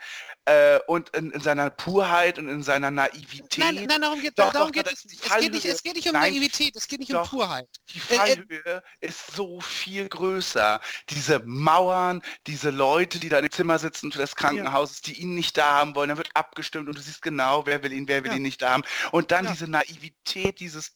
äh, 0.47 0.79
und 0.87 1.11
in, 1.11 1.31
in, 1.31 1.41
seiner 1.41 1.71
Purheit 1.71 2.39
und 2.39 2.49
in 2.49 2.63
seiner 2.63 2.91
Naivität. 2.91 3.59
Nein, 3.59 3.87
nein 3.87 4.01
darum 4.01 4.21
geht, 4.21 4.39
doch, 4.39 4.53
darum 4.53 4.73
doch, 4.73 4.83
geht 4.83 4.93
es 4.93 5.05
nicht. 5.05 5.25
Es 5.25 5.37
geht 5.37 5.53
nicht. 5.53 5.65
Es 5.65 5.83
geht 5.83 5.95
nicht 5.95 6.07
um 6.07 6.13
nein, 6.13 6.33
Naivität, 6.33 6.77
es 6.77 6.87
geht 6.87 7.01
nicht 7.01 7.13
doch, 7.13 7.33
um 7.33 7.39
Purheit. 7.39 7.69
Die 7.91 7.99
äh, 7.99 8.01
äh, 8.01 8.17
Fallhöhe 8.17 8.83
äh, 9.01 9.07
ist 9.07 9.35
so 9.35 9.61
viel 9.61 10.09
größer. 10.09 10.81
Diese 11.09 11.41
Mauern, 11.45 12.23
diese 12.47 12.71
Leute, 12.71 13.19
die 13.19 13.29
da 13.29 13.39
im 13.39 13.51
Zimmer 13.51 13.79
sitzen 13.79 14.13
für 14.13 14.19
das 14.19 14.37
Krankenhaus, 14.37 15.01
ja. 15.05 15.13
die 15.13 15.23
ihn 15.23 15.35
nicht 15.35 15.57
da 15.57 15.75
haben 15.75 15.95
wollen, 15.95 16.09
dann 16.09 16.19
wird 16.19 16.31
abgestimmt 16.35 16.89
und 16.89 16.99
du 16.99 17.03
siehst 17.03 17.23
genau, 17.23 17.67
wer 17.67 17.83
will 17.83 17.93
ihn, 17.93 18.07
wer 18.09 18.23
will 18.23 18.33
ja. 18.33 18.37
ihn 18.37 18.43
nicht 18.43 18.61
da 18.61 18.71
haben. 18.71 18.85
Und 19.13 19.31
dann 19.31 19.47
ja. 19.47 19.53
diese 19.53 19.69
Naivität, 19.69 20.61
dieses 20.61 20.93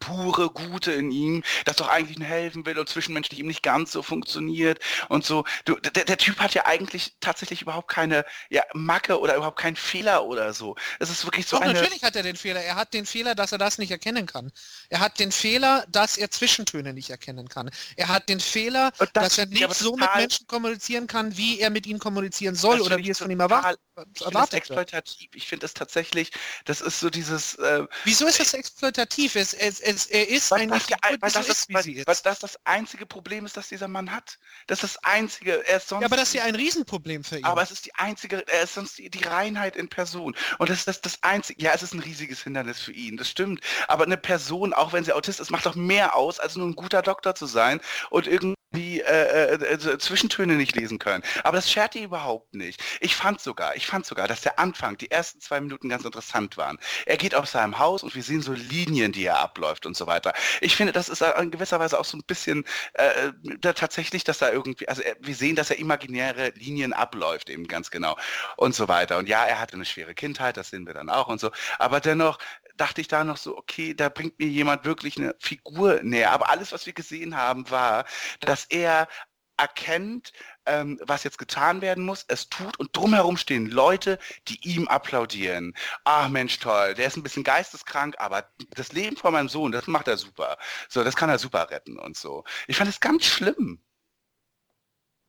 pure 0.00 0.50
Gute 0.50 0.92
in 0.92 1.10
ihm, 1.10 1.42
das 1.64 1.76
doch 1.76 1.88
eigentlich 1.88 2.18
nur 2.18 2.28
helfen 2.28 2.66
will 2.66 2.78
und 2.78 2.88
zwischenmenschlich 2.88 3.40
ihm 3.40 3.46
nicht 3.46 3.62
ganz 3.62 3.92
so 3.92 4.02
funktioniert 4.02 4.80
und 5.08 5.24
so. 5.24 5.44
Du, 5.64 5.76
der, 5.76 6.04
der, 6.04 6.18
Typ 6.18 6.38
hat 6.38 6.54
ja 6.54 6.66
eigentlich 6.66 7.14
tatsächlich 7.20 7.62
überhaupt 7.62 7.88
keine 7.88 8.24
ja, 8.50 8.62
Macke 8.74 9.18
oder 9.18 9.36
überhaupt 9.36 9.58
keinen 9.58 9.76
Fehler 9.76 10.24
oder 10.24 10.52
so. 10.52 10.76
Es 10.98 11.10
ist 11.10 11.24
wirklich 11.24 11.46
so 11.46 11.56
Doch, 11.56 11.64
eine... 11.64 11.74
natürlich 11.74 12.02
hat 12.02 12.16
er 12.16 12.22
den 12.22 12.36
Fehler. 12.36 12.60
Er 12.60 12.76
hat 12.76 12.94
den 12.94 13.06
Fehler, 13.06 13.34
dass 13.34 13.52
er 13.52 13.58
das 13.58 13.78
nicht 13.78 13.90
erkennen 13.90 14.26
kann. 14.26 14.52
Er 14.88 15.00
hat 15.00 15.18
den 15.18 15.32
Fehler, 15.32 15.84
dass 15.88 16.16
er 16.16 16.30
Zwischentöne 16.30 16.92
nicht 16.92 17.10
erkennen 17.10 17.48
kann. 17.48 17.70
Er 17.96 18.08
hat 18.08 18.28
den 18.28 18.40
Fehler, 18.40 18.92
das, 18.98 19.10
dass 19.12 19.38
er 19.38 19.46
nicht 19.46 19.74
so 19.74 19.96
mit 19.96 20.08
Menschen 20.14 20.46
kommunizieren 20.46 21.06
kann, 21.06 21.36
wie 21.36 21.60
er 21.60 21.70
mit 21.70 21.86
ihnen 21.86 21.98
kommunizieren 21.98 22.54
soll 22.54 22.80
oder 22.80 22.98
wie 22.98 23.10
es 23.10 23.18
von 23.18 23.30
ihm 23.30 23.40
erwartet 23.40 23.80
ich 24.14 24.22
erwartet 24.22 24.54
exploitativ. 24.54 25.28
Ich 25.34 25.46
finde 25.46 25.66
es 25.66 25.74
tatsächlich, 25.74 26.30
das 26.64 26.80
ist 26.80 27.00
so 27.00 27.10
dieses. 27.10 27.54
Äh, 27.56 27.86
Wieso 28.04 28.26
ist 28.26 28.40
das 28.40 28.54
exploitativ? 28.54 29.36
Es, 29.36 29.52
es, 29.52 29.80
es, 29.82 30.06
er 30.06 30.28
ist 30.28 30.50
weil 30.50 30.66
das, 30.66 30.84
Figur, 30.84 30.98
weil, 31.02 31.30
das, 31.30 31.48
ist, 31.48 31.72
weil, 31.72 31.84
weil 31.84 32.16
das 32.22 32.38
das 32.38 32.58
einzige 32.64 33.06
Problem 33.06 33.44
ist, 33.46 33.56
das 33.56 33.68
dieser 33.68 33.88
Mann 33.88 34.10
hat. 34.10 34.38
Das 34.66 34.82
ist 34.82 34.96
das 34.96 35.04
einzige. 35.04 35.66
Er 35.66 35.78
ist 35.78 35.88
sonst 35.88 36.02
ja, 36.02 36.06
aber 36.06 36.16
das 36.16 36.28
ist 36.28 36.34
ja 36.34 36.44
ein 36.44 36.54
Riesenproblem 36.54 37.24
für 37.24 37.38
ihn. 37.38 37.44
Aber 37.44 37.62
es 37.62 37.70
ist 37.70 37.86
die 37.86 37.94
einzige. 37.94 38.46
Er 38.48 38.62
ist 38.62 38.74
sonst 38.74 38.98
die, 38.98 39.10
die 39.10 39.24
Reinheit 39.24 39.76
in 39.76 39.88
Person. 39.88 40.36
Und 40.58 40.70
das 40.70 40.78
ist 40.78 40.88
das, 40.88 41.00
das 41.00 41.22
einzige. 41.22 41.62
Ja, 41.62 41.72
es 41.74 41.82
ist 41.82 41.94
ein 41.94 42.00
riesiges 42.00 42.42
Hindernis 42.42 42.80
für 42.80 42.92
ihn. 42.92 43.16
Das 43.16 43.28
stimmt. 43.28 43.60
Aber 43.88 44.04
eine 44.04 44.16
Person, 44.16 44.72
auch 44.72 44.92
wenn 44.92 45.04
sie 45.04 45.12
Autist 45.12 45.40
ist, 45.40 45.50
macht 45.50 45.66
doch 45.66 45.74
mehr 45.74 46.16
aus, 46.16 46.38
als 46.38 46.56
nur 46.56 46.66
ein 46.66 46.76
guter 46.76 47.02
Doktor 47.02 47.34
zu 47.34 47.46
sein 47.46 47.80
und 48.10 48.26
irgendwie 48.26 48.61
die 48.72 49.00
äh, 49.00 49.54
äh, 49.54 49.74
äh, 49.74 49.98
Zwischentöne 49.98 50.54
nicht 50.54 50.74
lesen 50.76 50.98
können. 50.98 51.22
Aber 51.44 51.56
das 51.56 51.70
schert 51.70 51.94
die 51.94 52.02
überhaupt 52.02 52.54
nicht. 52.54 52.82
Ich 53.00 53.14
fand 53.16 53.40
sogar, 53.40 53.76
ich 53.76 53.86
fand 53.86 54.06
sogar, 54.06 54.28
dass 54.28 54.40
der 54.40 54.58
Anfang, 54.58 54.96
die 54.98 55.10
ersten 55.10 55.40
zwei 55.40 55.60
Minuten 55.60 55.88
ganz 55.88 56.04
interessant 56.04 56.56
waren. 56.56 56.78
Er 57.06 57.16
geht 57.16 57.34
aus 57.34 57.52
seinem 57.52 57.78
Haus 57.78 58.02
und 58.02 58.14
wir 58.14 58.22
sehen 58.22 58.42
so 58.42 58.52
Linien, 58.52 59.12
die 59.12 59.24
er 59.24 59.40
abläuft 59.40 59.86
und 59.86 59.96
so 59.96 60.06
weiter. 60.06 60.32
Ich 60.60 60.76
finde, 60.76 60.92
das 60.92 61.08
ist 61.08 61.22
in 61.22 61.50
gewisser 61.50 61.80
Weise 61.80 61.98
auch 61.98 62.04
so 62.04 62.16
ein 62.16 62.24
bisschen 62.26 62.64
äh, 62.94 63.32
da 63.60 63.72
tatsächlich, 63.72 64.24
dass 64.24 64.38
da 64.38 64.50
irgendwie, 64.50 64.88
also 64.88 65.02
er, 65.02 65.16
wir 65.20 65.34
sehen, 65.34 65.56
dass 65.56 65.70
er 65.70 65.78
imaginäre 65.78 66.50
Linien 66.56 66.92
abläuft 66.92 67.50
eben 67.50 67.66
ganz 67.68 67.90
genau 67.90 68.16
und 68.56 68.74
so 68.74 68.88
weiter. 68.88 69.18
Und 69.18 69.28
ja, 69.28 69.44
er 69.44 69.60
hatte 69.60 69.74
eine 69.74 69.84
schwere 69.84 70.14
Kindheit, 70.14 70.56
das 70.56 70.70
sehen 70.70 70.86
wir 70.86 70.94
dann 70.94 71.10
auch 71.10 71.28
und 71.28 71.40
so. 71.40 71.50
Aber 71.78 72.00
dennoch, 72.00 72.38
dachte 72.76 73.00
ich 73.00 73.08
da 73.08 73.24
noch 73.24 73.36
so, 73.36 73.56
okay, 73.56 73.94
da 73.94 74.08
bringt 74.08 74.38
mir 74.38 74.48
jemand 74.48 74.84
wirklich 74.84 75.16
eine 75.16 75.34
Figur 75.38 76.00
näher. 76.02 76.32
Aber 76.32 76.50
alles, 76.50 76.72
was 76.72 76.86
wir 76.86 76.92
gesehen 76.92 77.36
haben, 77.36 77.70
war, 77.70 78.04
dass 78.40 78.64
er 78.66 79.08
erkennt, 79.56 80.32
ähm, 80.66 80.98
was 81.04 81.24
jetzt 81.24 81.38
getan 81.38 81.80
werden 81.82 82.04
muss, 82.04 82.24
es 82.28 82.48
tut 82.48 82.78
und 82.78 82.96
drumherum 82.96 83.36
stehen 83.36 83.66
Leute, 83.66 84.18
die 84.48 84.58
ihm 84.66 84.88
applaudieren. 84.88 85.74
Ach 86.04 86.28
Mensch, 86.28 86.58
toll, 86.58 86.94
der 86.94 87.06
ist 87.06 87.16
ein 87.16 87.22
bisschen 87.22 87.44
geisteskrank, 87.44 88.16
aber 88.18 88.50
das 88.70 88.92
Leben 88.92 89.16
von 89.16 89.32
meinem 89.32 89.48
Sohn, 89.48 89.72
das 89.72 89.86
macht 89.86 90.08
er 90.08 90.16
super. 90.16 90.58
So, 90.88 91.04
das 91.04 91.16
kann 91.16 91.30
er 91.30 91.38
super 91.38 91.70
retten 91.70 91.98
und 91.98 92.16
so. 92.16 92.44
Ich 92.66 92.76
fand 92.76 92.90
es 92.90 93.00
ganz 93.00 93.24
schlimm. 93.24 93.80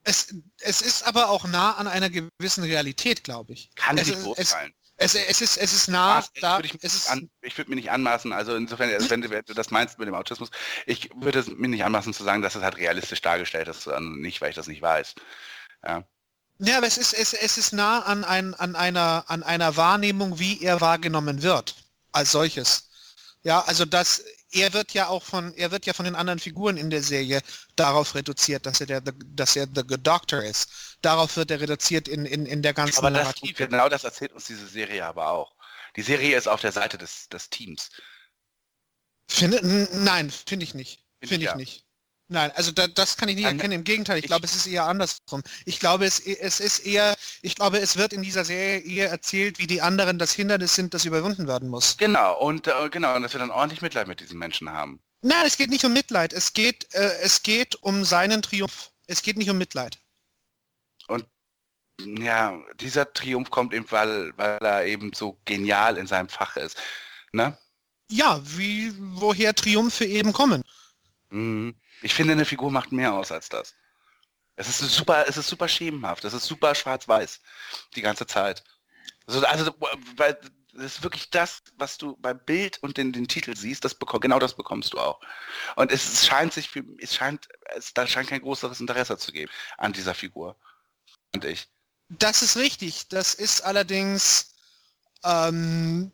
Es, 0.03 0.35
es 0.59 0.81
ist 0.81 1.03
aber 1.03 1.29
auch 1.29 1.45
nah 1.45 1.73
an 1.75 1.87
einer 1.87 2.09
gewissen 2.09 2.63
Realität, 2.63 3.23
glaube 3.23 3.53
ich. 3.53 3.73
Kann 3.75 3.97
es, 3.97 4.07
nicht 4.07 4.21
beurteilen. 4.21 4.73
Es, 4.97 5.15
es, 5.15 5.41
ist, 5.41 5.57
es 5.57 5.73
ist 5.73 5.87
nah, 5.87 6.15
Maß, 6.15 6.31
da, 6.39 6.57
würde 6.57 6.67
ich, 6.67 6.83
es 6.83 7.07
an, 7.07 7.29
ich 7.41 7.57
würde 7.57 7.71
mir 7.71 7.75
nicht 7.75 7.91
anmaßen, 7.91 8.31
also 8.31 8.55
insofern, 8.55 8.89
also 8.91 9.09
wenn, 9.09 9.21
du, 9.21 9.53
das 9.53 9.71
meinst 9.71 9.97
mit 9.97 10.07
dem 10.07 10.13
Autismus, 10.13 10.51
ich 10.85 11.09
würde 11.15 11.39
es 11.39 11.47
mir 11.47 11.67
nicht 11.67 11.83
anmaßen 11.83 12.13
zu 12.13 12.23
sagen, 12.23 12.41
dass 12.41 12.55
es 12.55 12.61
halt 12.61 12.77
realistisch 12.77 13.21
dargestellt 13.21 13.67
ist, 13.67 13.87
nicht, 13.99 14.39
weil 14.39 14.51
ich 14.51 14.55
das 14.55 14.67
nicht 14.67 14.81
weiß. 14.81 15.15
Ja. 15.83 16.03
Ja, 16.59 16.77
aber 16.77 16.87
es 16.87 16.97
ist, 16.97 17.13
es, 17.13 17.33
es 17.33 17.57
ist 17.57 17.73
nah 17.73 18.03
an, 18.03 18.23
ein, 18.23 18.53
an, 18.53 18.75
einer, 18.75 19.25
an 19.27 19.41
einer 19.41 19.75
Wahrnehmung, 19.75 20.37
wie 20.37 20.61
er 20.61 20.79
wahrgenommen 20.79 21.41
wird, 21.41 21.75
als 22.11 22.31
solches. 22.31 22.89
Ja, 23.41 23.61
also 23.61 23.85
das, 23.85 24.23
er 24.53 24.73
wird 24.73 24.93
ja 24.93 25.07
auch 25.07 25.23
von, 25.23 25.53
er 25.55 25.71
wird 25.71 25.85
ja 25.85 25.93
von 25.93 26.05
den 26.05 26.15
anderen 26.15 26.39
Figuren 26.39 26.77
in 26.77 26.89
der 26.89 27.01
Serie 27.01 27.41
darauf 27.75 28.15
reduziert, 28.15 28.65
dass 28.65 28.79
er 28.81 28.87
der, 28.87 29.01
dass 29.01 29.55
er 29.55 29.67
the 29.73 29.83
good 29.83 30.05
doctor 30.05 30.43
ist. 30.43 30.97
Darauf 31.01 31.35
wird 31.35 31.51
er 31.51 31.59
reduziert 31.59 32.07
in, 32.07 32.25
in, 32.25 32.45
in 32.45 32.61
der 32.61 32.73
ganzen 32.73 32.99
aber 32.99 33.11
das, 33.11 33.33
Genau 33.41 33.89
das 33.89 34.03
erzählt 34.03 34.31
uns 34.33 34.45
diese 34.45 34.67
Serie 34.67 35.05
aber 35.05 35.29
auch. 35.29 35.55
Die 35.95 36.01
Serie 36.01 36.37
ist 36.37 36.47
auf 36.47 36.61
der 36.61 36.71
Seite 36.71 36.97
des, 36.97 37.27
des 37.29 37.49
Teams. 37.49 37.89
Finde, 39.27 39.59
nein, 39.93 40.29
finde 40.29 40.63
ich 40.63 40.73
nicht. 40.73 41.03
Finde 41.19 41.27
find 41.27 41.43
ich 41.43 41.49
ja. 41.49 41.55
nicht. 41.55 41.85
Nein, 42.29 42.51
also 42.55 42.71
da, 42.71 42.87
das 42.87 43.17
kann 43.17 43.29
ich 43.29 43.35
nicht 43.35 43.45
erkennen. 43.45 43.73
Im 43.73 43.83
Gegenteil, 43.83 44.17
ich, 44.17 44.23
ich 44.23 44.27
glaube, 44.27 44.45
es 44.45 44.55
ist 44.55 44.65
eher 44.65 44.85
andersrum. 44.85 45.43
Ich 45.65 45.79
glaube, 45.79 46.05
es, 46.05 46.19
es 46.19 46.59
ist 46.59 46.79
eher, 46.79 47.15
ich 47.41 47.55
glaube, 47.55 47.79
es 47.79 47.97
wird 47.97 48.13
in 48.13 48.21
dieser 48.21 48.45
Serie 48.45 48.79
eher 48.79 49.09
erzählt, 49.09 49.59
wie 49.59 49.67
die 49.67 49.81
anderen 49.81 50.17
das 50.17 50.33
Hindernis 50.33 50.73
sind, 50.73 50.93
das 50.93 51.05
überwunden 51.05 51.47
werden 51.47 51.69
muss. 51.69 51.97
Genau, 51.97 52.39
und 52.39 52.67
äh, 52.67 52.89
genau, 52.89 53.15
und 53.15 53.23
dass 53.23 53.33
wir 53.33 53.39
dann 53.39 53.51
ordentlich 53.51 53.81
Mitleid 53.81 54.07
mit 54.07 54.19
diesen 54.19 54.39
Menschen 54.39 54.71
haben. 54.71 54.99
Nein, 55.21 55.45
es 55.45 55.57
geht 55.57 55.69
nicht 55.69 55.85
um 55.85 55.93
Mitleid. 55.93 56.33
Es 56.33 56.53
geht, 56.53 56.93
äh, 56.93 57.17
es 57.21 57.43
geht 57.43 57.75
um 57.75 58.03
seinen 58.03 58.41
Triumph. 58.41 58.91
Es 59.07 59.21
geht 59.21 59.37
nicht 59.37 59.49
um 59.49 59.57
Mitleid. 59.57 59.97
Und 61.07 61.25
ja, 62.01 62.59
dieser 62.79 63.11
Triumph 63.13 63.49
kommt 63.49 63.73
eben, 63.73 63.85
weil, 63.89 64.33
weil 64.37 64.57
er 64.59 64.85
eben 64.85 65.13
so 65.13 65.37
genial 65.45 65.97
in 65.97 66.07
seinem 66.07 66.29
Fach 66.29 66.57
ist. 66.57 66.77
Ne? 67.31 67.57
Ja, 68.09 68.41
wie 68.43 68.93
woher 68.97 69.53
Triumphe 69.53 70.05
eben 70.05 70.33
kommen. 70.33 70.63
Mhm. 71.29 71.75
Ich 72.03 72.13
finde, 72.13 72.33
eine 72.33 72.45
Figur 72.45 72.69
macht 72.69 72.91
mehr 72.91 73.13
aus 73.13 73.31
als 73.31 73.49
das. 73.49 73.75
Es 74.55 74.67
ist 74.67 74.79
super, 74.79 75.25
es 75.27 75.37
ist 75.37 75.47
super 75.47 75.67
schemenhaft, 75.67 76.25
es 76.25 76.33
ist 76.33 76.45
super 76.45 76.75
schwarz-weiß 76.75 77.39
die 77.95 78.01
ganze 78.01 78.27
Zeit. 78.27 78.63
Also, 79.25 79.45
also 79.45 79.73
weil 80.17 80.37
das 80.73 80.85
ist 80.85 81.03
wirklich 81.03 81.29
das, 81.29 81.63
was 81.77 81.97
du 81.97 82.17
beim 82.17 82.39
Bild 82.45 82.81
und 82.81 82.97
den, 82.97 83.13
den 83.13 83.27
Titel 83.27 83.55
siehst, 83.55 83.85
das 83.85 83.95
bekomm, 83.95 84.19
genau 84.19 84.39
das 84.39 84.55
bekommst 84.55 84.93
du 84.93 84.99
auch. 84.99 85.21
Und 85.75 85.91
es 85.91 86.25
scheint 86.25 86.51
sich, 86.51 86.69
es 86.99 87.15
scheint, 87.15 87.47
es, 87.75 87.93
da 87.93 88.05
scheint 88.07 88.29
kein 88.29 88.41
größeres 88.41 88.79
Interesse 88.79 89.17
zu 89.17 89.31
geben 89.31 89.51
an 89.77 89.93
dieser 89.93 90.13
Figur. 90.13 90.55
Und 91.33 91.45
ich. 91.45 91.67
Das 92.09 92.41
ist 92.41 92.57
richtig. 92.57 93.07
Das 93.07 93.33
ist 93.33 93.61
allerdings, 93.61 94.55
ähm, 95.23 96.11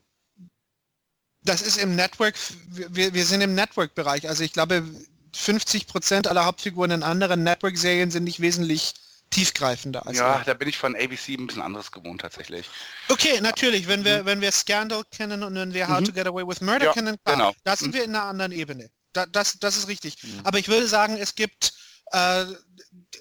das 1.42 1.62
ist 1.62 1.78
im 1.78 1.96
Network, 1.96 2.36
wir, 2.68 3.14
wir 3.14 3.26
sind 3.26 3.42
im 3.42 3.56
Network-Bereich. 3.56 4.28
Also 4.28 4.44
ich 4.44 4.54
glaube, 4.54 4.84
50 5.34 5.88
Prozent 5.88 6.28
aller 6.28 6.46
Hauptfiguren 6.46 6.92
in 6.92 7.04
anderen 7.04 7.44
Network-Serien 7.44 8.12
sind 8.12 8.24
nicht 8.24 8.40
wesentlich 8.40 8.94
tiefgreifender. 9.30 10.06
Als 10.06 10.18
ja, 10.18 10.42
da 10.46 10.54
bin 10.54 10.68
ich 10.68 10.78
von 10.78 10.96
ABC 10.96 11.36
ein 11.36 11.48
bisschen 11.48 11.62
anderes 11.62 11.92
gewohnt 11.92 12.22
tatsächlich. 12.22 12.70
Okay, 13.10 13.40
natürlich, 13.42 13.88
wenn 13.88 14.04
wir, 14.04 14.22
mhm. 14.22 14.26
wenn 14.26 14.42
wir 14.42 14.52
Scandal 14.52 15.04
kennen 15.12 15.44
und 15.44 15.56
wenn 15.56 15.74
wir 15.74 15.88
How 15.88 16.00
mhm. 16.00 16.06
to 16.06 16.12
Get 16.14 16.28
Away 16.28 16.48
with 16.48 16.62
Murder 16.62 16.86
ja, 16.86 16.94
kennen, 16.94 17.18
klar, 17.24 17.36
genau. 17.38 17.54
da 17.64 17.76
sind 17.76 17.90
mhm. 17.90 17.94
wir 17.94 18.04
in 18.06 18.16
einer 18.16 18.26
anderen 18.26 18.52
Ebene. 18.52 18.90
Da, 19.14 19.26
das, 19.26 19.60
das 19.60 19.78
ist 19.78 19.88
richtig. 19.88 20.22
Mhm. 20.24 20.42
Aber 20.44 20.58
ich 20.58 20.68
würde 20.68 20.88
sagen, 20.88 21.18
es 21.18 21.36
gibt 21.36 21.74
äh, 22.12 22.46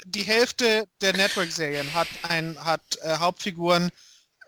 die 0.04 0.22
Hälfte 0.22 0.88
der 1.00 1.14
Network-Serien 1.16 1.92
hat, 1.94 2.08
ein, 2.22 2.56
hat 2.62 2.82
äh, 3.02 3.16
Hauptfiguren, 3.18 3.90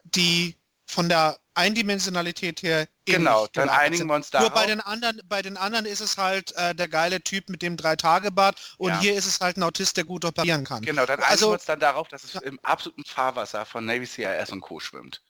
die 0.05 0.57
von 0.87 1.09
der 1.09 1.39
Eindimensionalität 1.61 2.63
her 2.63 2.89
Genau, 3.05 3.39
ähnlich 3.41 3.53
dann 3.53 3.69
einigen 3.69 4.07
wir 4.09 4.15
uns 4.15 4.33
Nur 4.33 4.41
darauf. 4.43 4.55
bei 4.55 4.67
den 4.67 4.81
anderen, 4.81 5.21
bei 5.29 5.43
den 5.43 5.57
anderen 5.57 5.87
ist 5.87 6.01
es 6.01 6.17
halt 6.17 6.53
äh, 6.57 6.75
der 6.75 6.89
geile 6.89 7.23
Typ 7.23 7.49
mit 7.49 7.63
dem 7.63 7.77
Drei-Tage-Bart 7.77 8.75
und 8.79 8.91
Ja. 8.91 9.01
hier 9.01 9.15
ist 9.15 9.27
es 9.27 9.41
halt 9.41 9.57
ein 9.57 9.63
Autist, 9.63 9.97
der 9.97 10.05
gut 10.05 10.25
operieren 10.25 10.65
kann. 10.65 10.83
Genau, 10.83 11.07
dann 11.07 11.19
einigen 11.21 11.31
Also- 11.31 11.49
wir 11.49 11.53
uns 11.55 11.65
dann 11.65 11.81
darauf, 11.81 12.09
dass 12.09 12.25
es 12.25 12.35
im 12.37 12.59
absoluten 12.61 13.05
Fahrwasser 13.05 13.65
von 13.67 13.85
Navy 13.85 14.07
CIS 14.07 14.51
und 14.51 14.61
Co. 14.61 14.81
schwimmt. 14.81 15.23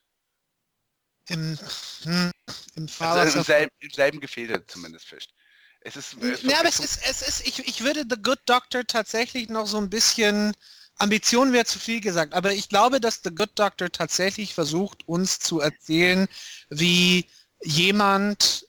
Im, 1.27 1.57
hm, 2.03 2.31
im 2.75 2.83
Also 2.83 2.87
Fahrwasser. 2.93 3.37
im 3.37 3.43
selben, 3.43 3.71
im 3.79 3.89
selben 3.91 4.19
Gefilde 4.19 4.65
zumindest 4.67 5.05
fischt. 5.05 5.31
Es 5.81 5.95
ist, 5.95 6.13
es 6.21 6.43
Ja, 6.43 6.59
aber 6.59 6.69
es 6.69 6.79
ist, 6.79 6.99
es 7.09 7.21
ist, 7.21 7.47
ich, 7.47 7.59
ich 7.67 7.81
würde 7.83 8.03
The 8.09 8.21
Good 8.21 8.39
Doctor 8.45 8.85
tatsächlich 8.85 9.49
noch 9.49 9.65
so 9.65 9.77
ein 9.77 9.89
bisschen, 9.89 10.53
Ambition 11.01 11.53
wäre 11.53 11.65
zu 11.65 11.79
viel 11.79 12.01
gesagt, 12.01 12.33
aber 12.33 12.53
ich 12.53 12.69
glaube, 12.69 12.99
dass 12.99 13.21
The 13.23 13.33
Good 13.33 13.51
Doctor 13.55 13.91
tatsächlich 13.91 14.53
versucht, 14.53 15.07
uns 15.07 15.39
zu 15.39 15.59
erzählen, 15.59 16.27
wie 16.69 17.27
jemand 17.63 18.65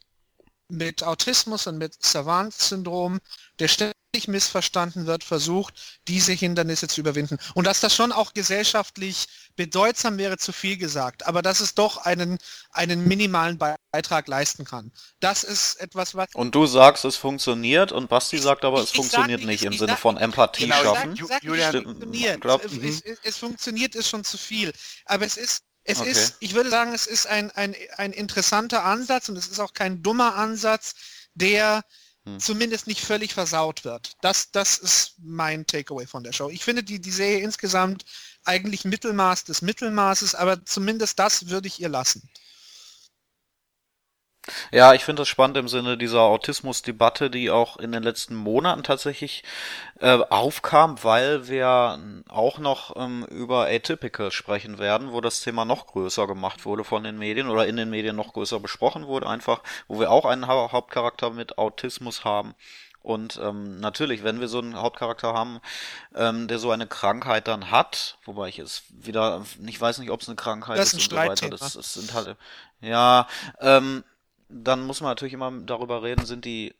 mit 0.72 1.02
Autismus 1.04 1.66
und 1.66 1.76
mit 1.78 2.02
Savant-Syndrom, 2.02 3.20
der 3.58 3.68
ständig 3.68 3.94
missverstanden 4.26 5.06
wird, 5.06 5.22
versucht, 5.22 5.74
diese 6.08 6.32
Hindernisse 6.32 6.88
zu 6.88 7.00
überwinden. 7.00 7.38
Und 7.54 7.66
dass 7.66 7.80
das 7.80 7.94
schon 7.94 8.10
auch 8.10 8.32
gesellschaftlich 8.32 9.26
bedeutsam 9.54 10.16
wäre, 10.16 10.38
zu 10.38 10.52
viel 10.52 10.78
gesagt, 10.78 11.26
aber 11.26 11.42
dass 11.42 11.60
es 11.60 11.74
doch 11.74 11.98
einen, 11.98 12.38
einen 12.70 13.06
minimalen 13.06 13.58
Beitrag 13.58 14.28
leisten 14.28 14.64
kann. 14.64 14.92
Das 15.20 15.44
ist 15.44 15.76
etwas, 15.76 16.14
was 16.14 16.28
Und 16.34 16.54
du 16.54 16.64
sagst, 16.66 17.04
es 17.04 17.16
funktioniert 17.16 17.92
und 17.92 18.08
Basti 18.08 18.38
sagt 18.38 18.64
aber, 18.64 18.80
es 18.82 18.90
funktioniert 18.92 19.40
sag- 19.40 19.46
nicht 19.46 19.60
ich- 19.60 19.66
im 19.66 19.72
ich 19.72 19.78
Sinne 19.78 19.92
sag- 19.92 20.00
von 20.00 20.16
Empathie 20.16 20.64
Genau, 20.64 20.82
schaffen. 20.82 21.16
Sag, 21.28 21.42
Julian, 21.44 21.82
funktioniert. 21.84 22.40
glaub- 22.40 22.64
es, 22.64 22.72
mhm. 22.72 22.84
es, 22.88 23.00
es, 23.02 23.18
es 23.22 23.36
funktioniert 23.36 23.94
ist 23.94 24.08
schon 24.08 24.24
zu 24.24 24.38
viel. 24.38 24.72
Aber 25.04 25.26
es 25.26 25.36
ist, 25.36 25.62
es 25.84 25.98
Okay. 26.00 26.10
ist, 26.10 26.36
ich 26.40 26.54
würde 26.54 26.70
sagen, 26.70 26.92
es 26.94 27.06
ist 27.06 27.26
ein, 27.26 27.50
ein, 27.52 27.74
ein 27.96 28.12
interessanter 28.12 28.84
Ansatz 28.84 29.28
und 29.28 29.36
es 29.36 29.48
ist 29.48 29.60
auch 29.60 29.74
kein 29.74 30.02
dummer 30.02 30.36
Ansatz, 30.36 30.94
der 31.34 31.84
Hm. 32.24 32.38
zumindest 32.38 32.86
nicht 32.86 33.00
völlig 33.00 33.34
versaut 33.34 33.84
wird. 33.84 34.12
Das, 34.20 34.52
das 34.52 34.78
ist 34.78 35.14
mein 35.18 35.66
Takeaway 35.66 36.06
von 36.06 36.22
der 36.22 36.32
Show. 36.32 36.50
Ich 36.50 36.62
finde 36.64 36.84
die, 36.84 37.00
die 37.00 37.10
Serie 37.10 37.40
insgesamt 37.40 38.04
eigentlich 38.44 38.84
Mittelmaß 38.84 39.44
des 39.44 39.60
Mittelmaßes, 39.62 40.36
aber 40.36 40.64
zumindest 40.64 41.18
das 41.18 41.48
würde 41.48 41.66
ich 41.66 41.80
ihr 41.80 41.88
lassen. 41.88 42.30
Ja, 44.72 44.92
ich 44.92 45.04
finde 45.04 45.20
das 45.20 45.28
spannend 45.28 45.56
im 45.56 45.68
Sinne 45.68 45.96
dieser 45.96 46.22
Autismusdebatte, 46.22 47.30
die 47.30 47.50
auch 47.50 47.76
in 47.76 47.92
den 47.92 48.02
letzten 48.02 48.34
Monaten 48.34 48.82
tatsächlich 48.82 49.44
äh, 50.00 50.18
aufkam, 50.30 51.02
weil 51.04 51.46
wir 51.46 52.00
auch 52.28 52.58
noch 52.58 52.96
ähm, 52.96 53.24
über 53.30 53.68
Atypical 53.68 54.32
sprechen 54.32 54.78
werden, 54.78 55.12
wo 55.12 55.20
das 55.20 55.42
Thema 55.42 55.64
noch 55.64 55.86
größer 55.86 56.26
gemacht 56.26 56.64
wurde 56.64 56.82
von 56.82 57.04
den 57.04 57.18
Medien 57.18 57.48
oder 57.48 57.66
in 57.68 57.76
den 57.76 57.90
Medien 57.90 58.16
noch 58.16 58.32
größer 58.32 58.58
besprochen 58.58 59.06
wurde, 59.06 59.28
einfach, 59.28 59.62
wo 59.86 60.00
wir 60.00 60.10
auch 60.10 60.24
einen 60.24 60.48
Hau 60.48 60.72
Hauptcharakter 60.72 61.30
mit 61.30 61.58
Autismus 61.58 62.24
haben. 62.24 62.54
Und 63.02 63.38
ähm, 63.42 63.80
natürlich, 63.80 64.22
wenn 64.22 64.40
wir 64.40 64.46
so 64.48 64.58
einen 64.58 64.76
Hauptcharakter 64.76 65.34
haben, 65.34 65.60
ähm, 66.14 66.46
der 66.46 66.58
so 66.58 66.70
eine 66.70 66.86
Krankheit 66.86 67.48
dann 67.48 67.70
hat, 67.70 68.18
wobei 68.24 68.48
ich 68.48 68.60
es 68.60 68.84
wieder, 68.90 69.44
ich 69.66 69.80
weiß 69.80 69.98
nicht, 69.98 70.10
ob 70.10 70.20
es 70.20 70.28
eine 70.28 70.36
Krankheit 70.36 70.78
Das 70.78 70.92
ist 70.92 71.00
ist 71.00 71.12
ein 71.12 71.18
und 71.18 71.24
so 71.24 71.30
weiter, 71.30 71.50
das, 71.50 71.72
das 71.74 71.94
sind 71.94 72.14
halt, 72.14 72.36
ja, 72.80 73.26
ähm, 73.60 74.04
dann 74.52 74.82
muss 74.82 75.00
man 75.00 75.10
natürlich 75.10 75.34
immer 75.34 75.50
darüber 75.50 76.02
reden, 76.02 76.26
sind 76.26 76.44
die, 76.44 76.74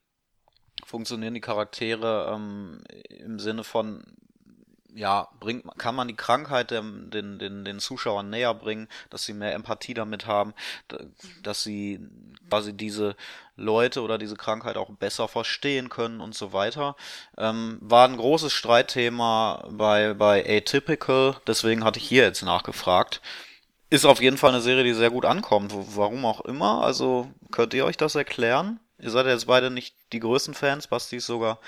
funktionieren 0.84 1.34
die 1.34 1.40
Charaktere 1.40 2.32
ähm, 2.34 2.82
im 3.08 3.38
Sinne 3.38 3.64
von, 3.64 4.04
ja, 4.94 5.28
bringt, 5.40 5.64
kann 5.78 5.94
man 5.94 6.08
die 6.08 6.16
Krankheit 6.16 6.70
dem, 6.70 7.10
den, 7.10 7.38
den, 7.38 7.64
den 7.64 7.78
Zuschauern 7.78 8.28
näher 8.28 8.52
bringen, 8.54 8.88
dass 9.10 9.24
sie 9.24 9.32
mehr 9.32 9.54
Empathie 9.54 9.94
damit 9.94 10.26
haben, 10.26 10.52
dass 11.42 11.62
sie 11.62 12.00
quasi 12.48 12.76
diese 12.76 13.16
Leute 13.56 14.02
oder 14.02 14.18
diese 14.18 14.36
Krankheit 14.36 14.76
auch 14.76 14.90
besser 14.90 15.28
verstehen 15.28 15.88
können 15.88 16.20
und 16.20 16.34
so 16.34 16.52
weiter. 16.52 16.96
Ähm, 17.38 17.78
war 17.80 18.06
ein 18.06 18.16
großes 18.16 18.52
Streitthema 18.52 19.66
bei, 19.70 20.14
bei 20.14 20.44
Atypical, 20.46 21.36
deswegen 21.46 21.84
hatte 21.84 21.98
ich 21.98 22.06
hier 22.06 22.24
jetzt 22.24 22.42
nachgefragt. 22.42 23.22
Ist 23.92 24.06
auf 24.06 24.22
jeden 24.22 24.38
Fall 24.38 24.52
eine 24.52 24.62
Serie, 24.62 24.84
die 24.84 24.94
sehr 24.94 25.10
gut 25.10 25.26
ankommt. 25.26 25.74
Warum 25.74 26.24
auch 26.24 26.40
immer. 26.46 26.82
Also 26.82 27.30
könnt 27.50 27.74
ihr 27.74 27.84
euch 27.84 27.98
das 27.98 28.14
erklären? 28.14 28.80
Ihr 28.98 29.10
seid 29.10 29.26
jetzt 29.26 29.48
beide 29.48 29.70
nicht 29.70 29.94
die 30.12 30.20
größten 30.20 30.54
Fans. 30.54 30.86
Basti 30.86 31.16
ist 31.16 31.26
sogar 31.26 31.60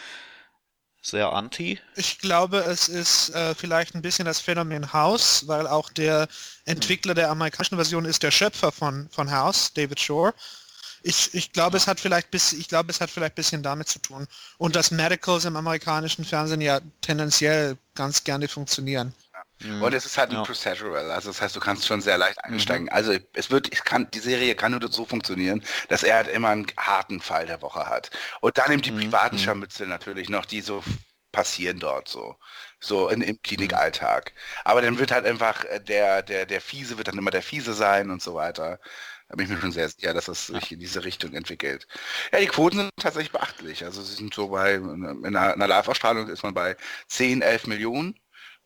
sehr 1.03 1.35
anti. 1.35 1.79
Ich 1.97 2.21
glaube, 2.21 2.61
es 2.61 2.89
ist 2.89 3.29
äh, 3.35 3.55
vielleicht 3.55 3.95
ein 3.95 4.01
bisschen 4.01 4.25
das 4.25 4.41
Phänomen 4.41 4.95
House, 4.95 5.47
weil 5.49 5.67
auch 5.67 5.91
der 5.91 6.27
Entwickler 6.65 7.13
der 7.13 7.31
amerikanischen 7.31 7.77
Version 7.77 8.07
ist 8.07 8.23
der 8.23 8.31
Schöpfer 8.31 8.73
von, 8.73 9.07
von 9.11 9.31
House, 9.31 9.75
David 9.75 10.01
Shore. 10.01 10.33
Ich, 11.03 11.35
ich 11.35 11.53
glaube, 11.53 11.77
es 11.77 11.87
hat 11.87 12.01
vielleicht 12.01 12.31
bis, 12.31 12.55
ich 12.55 12.69
glaube, 12.69 12.91
es 12.91 13.03
hat 13.03 13.11
vielleicht 13.11 13.33
ein 13.33 13.43
bisschen 13.43 13.63
damit 13.63 13.89
zu 13.89 13.99
tun. 13.99 14.27
Und 14.57 14.77
dass 14.77 14.91
Medicals 14.91 15.45
im 15.45 15.57
amerikanischen 15.57 16.25
Fernsehen 16.25 16.63
ja 16.63 16.81
tendenziell 17.03 17.77
ganz 17.95 18.25
gerne 18.25 18.49
funktionieren. 18.49 19.13
Und 19.81 19.95
es 19.95 20.05
ist 20.07 20.19
halt 20.19 20.31
ein 20.31 20.39
Ja. 20.39 20.43
Procedural, 20.43 21.11
also 21.11 21.31
das 21.31 21.41
heißt, 21.41 21.57
du 21.57 21.61
kannst 21.61 21.87
schon 21.87 22.01
sehr 22.01 22.19
leicht 22.19 22.43
einsteigen. 22.45 22.89
Also 22.91 23.15
es 23.33 23.51
wird, 23.51 23.73
es 23.73 23.85
kann, 23.85 24.11
die 24.13 24.19
Serie 24.21 24.55
kann 24.55 24.73
nur 24.73 24.93
so 24.93 25.05
funktionieren, 25.07 25.65
dass 25.89 26.03
er 26.03 26.17
halt 26.17 26.29
immer 26.29 26.49
einen 26.51 26.67
harten 26.79 27.21
Fall 27.21 27.47
der 27.47 27.63
Woche 27.63 27.87
hat. 27.87 28.11
Und 28.41 28.59
dann 28.59 28.73
eben 28.73 28.83
die 28.83 28.93
privaten 28.93 29.39
Scharmützel 29.39 29.87
natürlich 29.87 30.29
noch, 30.29 30.45
die 30.47 30.61
so 30.61 30.83
passieren 31.33 31.79
dort 31.81 32.09
so. 32.09 32.37
So 32.81 33.09
in, 33.09 33.21
im 33.23 33.41
Klinikalltag. 33.43 34.33
Aber 34.65 34.83
dann 34.83 34.99
wird 34.99 35.11
halt 35.11 35.25
einfach 35.27 35.65
äh, 35.65 35.81
der, 35.81 36.23
der, 36.23 36.47
der 36.47 36.61
Fiese 36.61 36.97
wird 36.99 37.09
dann 37.09 37.19
immer 37.19 37.31
der 37.31 37.43
Fiese 37.43 37.75
sein 37.75 38.11
und 38.11 38.23
so 38.23 38.35
weiter. 38.35 38.79
Da 39.29 39.37
bin 39.37 39.47
ich 39.47 39.53
mir 39.53 39.61
schon 39.61 39.73
sehr 39.73 39.89
sicher, 39.89 40.15
dass 40.15 40.29
es 40.29 40.47
sich 40.49 40.71
in 40.73 40.79
diese 40.81 41.05
Richtung 41.05 41.33
entwickelt. 41.35 41.87
Ja, 42.33 42.41
die 42.41 42.47
Quoten 42.47 42.77
sind 42.79 42.91
tatsächlich 43.01 43.33
beachtlich. 43.33 43.85
Also 43.85 44.03
sie 44.03 44.15
sind 44.15 44.35
so 44.35 44.49
bei, 44.49 44.75
in 44.75 45.05
einer, 45.07 45.13
in 45.23 45.37
einer 45.37 45.67
Live-Ausstrahlung 45.69 46.29
ist 46.29 46.43
man 46.43 46.55
bei 46.55 46.77
10, 47.09 47.43
11 47.43 47.67
Millionen. 47.67 48.19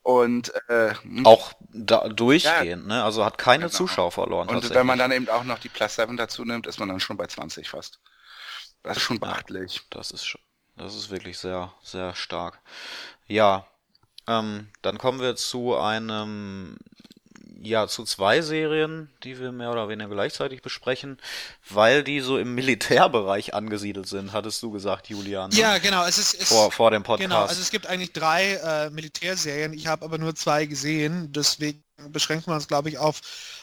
Und 0.03 0.53
äh, 0.69 0.95
Auch 1.25 1.53
da, 1.73 2.09
durchgehend, 2.09 2.87
ne? 2.87 3.05
Also 3.05 3.25
hat 3.25 3.37
keine 3.37 3.65
Genau. 3.65 3.77
Zuschauer 3.77 4.11
verloren. 4.11 4.49
Und 4.49 4.71
wenn 4.71 4.87
man 4.87 4.99
dann 4.99 5.13
eben 5.13 5.29
auch 5.29 5.45
noch 5.45 5.59
die 5.59 5.69
Plus 5.69 5.97
7 5.97 6.17
dazu 6.17 6.45
nimmt, 6.45 6.67
ist 6.67 6.79
man 6.79 6.89
dann 6.89 7.01
schon 7.01 7.17
bei 7.17 7.27
20 7.27 7.69
fast. 7.69 8.01
Das 8.83 8.97
ist 8.97 9.03
schon 9.03 9.21
beachtlich. 9.21 9.83
Das 9.91 10.11
ist 10.11 10.25
schon, 10.25 10.41
das 10.77 10.95
ist 10.95 11.11
wirklich 11.11 11.39
sehr, 11.39 11.73
sehr 11.83 12.15
stark. 12.15 12.61
Ja, 13.27 13.67
ähm, 14.27 14.69
dann 14.83 14.99
kommen 14.99 15.21
wir 15.21 15.37
zu 15.37 15.77
einem, 15.77 16.79
ja, 17.69 17.87
zu 17.87 18.05
zwei 18.05 18.41
Serien, 18.41 19.11
die 19.23 19.39
wir 19.39 19.53
mehr 19.53 19.71
oder 19.71 19.89
weniger 19.89 20.11
gleichzeitig 20.11 20.63
besprechen, 20.63 21.19
weil 21.69 22.03
die 22.03 22.21
so 22.21 22.39
im 22.39 22.55
Militärbereich 22.55 23.55
angesiedelt 23.55 24.07
sind, 24.09 24.33
hattest 24.33 24.63
du 24.63 24.71
gesagt, 24.71 25.09
Julian. 25.09 25.51
ne? 25.51 25.57
Ja, 25.57 25.79
genau. 25.79 26.05
Es 26.05 26.19
ist, 26.19 26.35
es, 26.41 26.49
Vor, 26.49 26.73
vor 26.73 26.91
dem 26.91 27.03
Podcast. 27.03 27.29
Genau, 27.29 27.43
also 27.43 27.61
es 27.61 27.71
gibt 27.71 27.87
eigentlich 27.87 28.13
drei 28.13 28.55
äh, 28.55 28.91
Militärserien. 28.91 29.73
Ich 29.73 29.87
habe 29.87 30.05
aber 30.05 30.19
nur 30.19 30.35
zwei 30.35 30.67
gesehen. 30.67 31.33
Deswegen 31.33 31.83
beschränken 32.11 32.47
wir 32.51 32.55
uns, 32.55 32.69
glaube 32.69 32.89
ich, 32.89 32.99
auf 32.99 33.21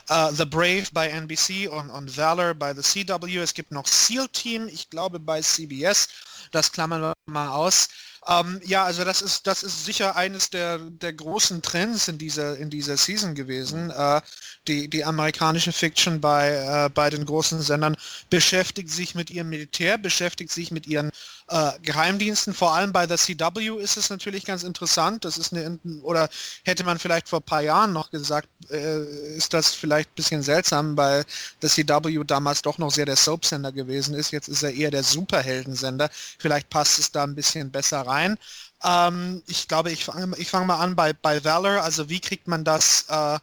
äh, 0.09 0.31
The 0.31 0.45
Brave 0.45 0.85
bei 0.91 1.09
NBC 1.09 1.69
und, 1.69 1.89
und 1.89 2.15
Valor 2.17 2.53
bei 2.53 2.73
The 2.73 2.81
CW. 2.81 3.37
Es 3.37 3.53
gibt 3.53 3.71
noch 3.71 3.87
SEAL 3.87 4.27
Team, 4.29 4.67
ich 4.67 4.89
glaube 4.89 5.19
bei 5.19 5.41
CBS. 5.41 6.07
Das 6.51 6.71
klammern 6.71 7.01
wir 7.01 7.13
mal 7.25 7.49
aus. 7.49 7.87
Ähm, 8.27 8.59
ja, 8.63 8.83
also 8.83 9.03
das 9.03 9.21
ist, 9.21 9.45
das 9.45 9.61
ist 9.61 9.85
sicher 9.85 10.15
eines 10.15 10.49
der, 10.49 10.79
der 10.79 11.13
großen 11.13 11.61
Trends 11.61 12.07
in 12.07 12.17
dieser, 12.17 12.57
in 12.57 12.69
dieser 12.69 12.97
Season 12.97 13.35
gewesen. 13.35 13.91
Äh, 13.91 14.21
die, 14.67 14.89
die 14.89 15.05
amerikanische 15.05 15.71
Fiction 15.71 16.21
bei, 16.21 16.49
äh, 16.87 16.89
bei 16.89 17.09
den 17.11 17.25
großen 17.25 17.61
Sendern 17.61 17.95
beschäftigt 18.29 18.89
sich 18.89 19.13
mit 19.13 19.29
ihrem 19.29 19.49
Militär, 19.49 19.97
beschäftigt 19.99 20.51
sich 20.51 20.71
mit 20.71 20.87
ihren 20.87 21.11
äh, 21.47 21.71
Geheimdiensten. 21.81 22.53
Vor 22.53 22.73
allem 22.73 22.91
bei 22.91 23.05
der 23.05 23.17
CW 23.17 23.77
ist 23.81 23.97
es 23.97 24.09
natürlich 24.09 24.45
ganz 24.45 24.63
interessant. 24.63 25.25
Das 25.25 25.37
ist 25.37 25.53
eine, 25.53 25.79
oder 26.01 26.29
hätte 26.63 26.83
man 26.83 26.99
vielleicht 26.99 27.29
vor 27.29 27.39
ein 27.39 27.43
paar 27.43 27.61
Jahren 27.61 27.93
noch 27.93 28.09
gesagt, 28.09 28.49
äh, 28.69 29.35
ist 29.35 29.53
das 29.53 29.73
vielleicht 29.73 30.09
ein 30.11 30.15
bisschen 30.15 30.43
seltsam, 30.43 30.97
weil 30.97 31.25
der 31.61 31.69
CW 31.69 32.23
damals 32.25 32.61
doch 32.61 32.77
noch 32.77 32.91
sehr 32.91 33.05
der 33.05 33.15
Soap-Sender 33.15 33.71
gewesen 33.71 34.15
ist. 34.15 34.31
Jetzt 34.31 34.47
ist 34.47 34.63
er 34.63 34.73
eher 34.73 34.91
der 34.91 35.03
Superheldensender. 35.03 36.09
Vielleicht 36.39 36.69
passt 36.69 36.99
es 36.99 37.11
da 37.11 37.23
ein 37.23 37.35
bisschen 37.35 37.71
besser 37.71 38.01
rein. 38.01 38.37
Ähm, 38.83 39.43
ich 39.47 39.67
glaube, 39.67 39.91
ich 39.91 40.05
fange 40.05 40.35
ich 40.37 40.49
fang 40.49 40.65
mal 40.65 40.79
an 40.79 40.95
bei, 40.95 41.13
bei 41.13 41.43
Valor. 41.43 41.81
Also 41.81 42.09
wie 42.09 42.19
kriegt 42.19 42.47
man 42.47 42.63
das 42.63 43.05
äh, 43.09 43.39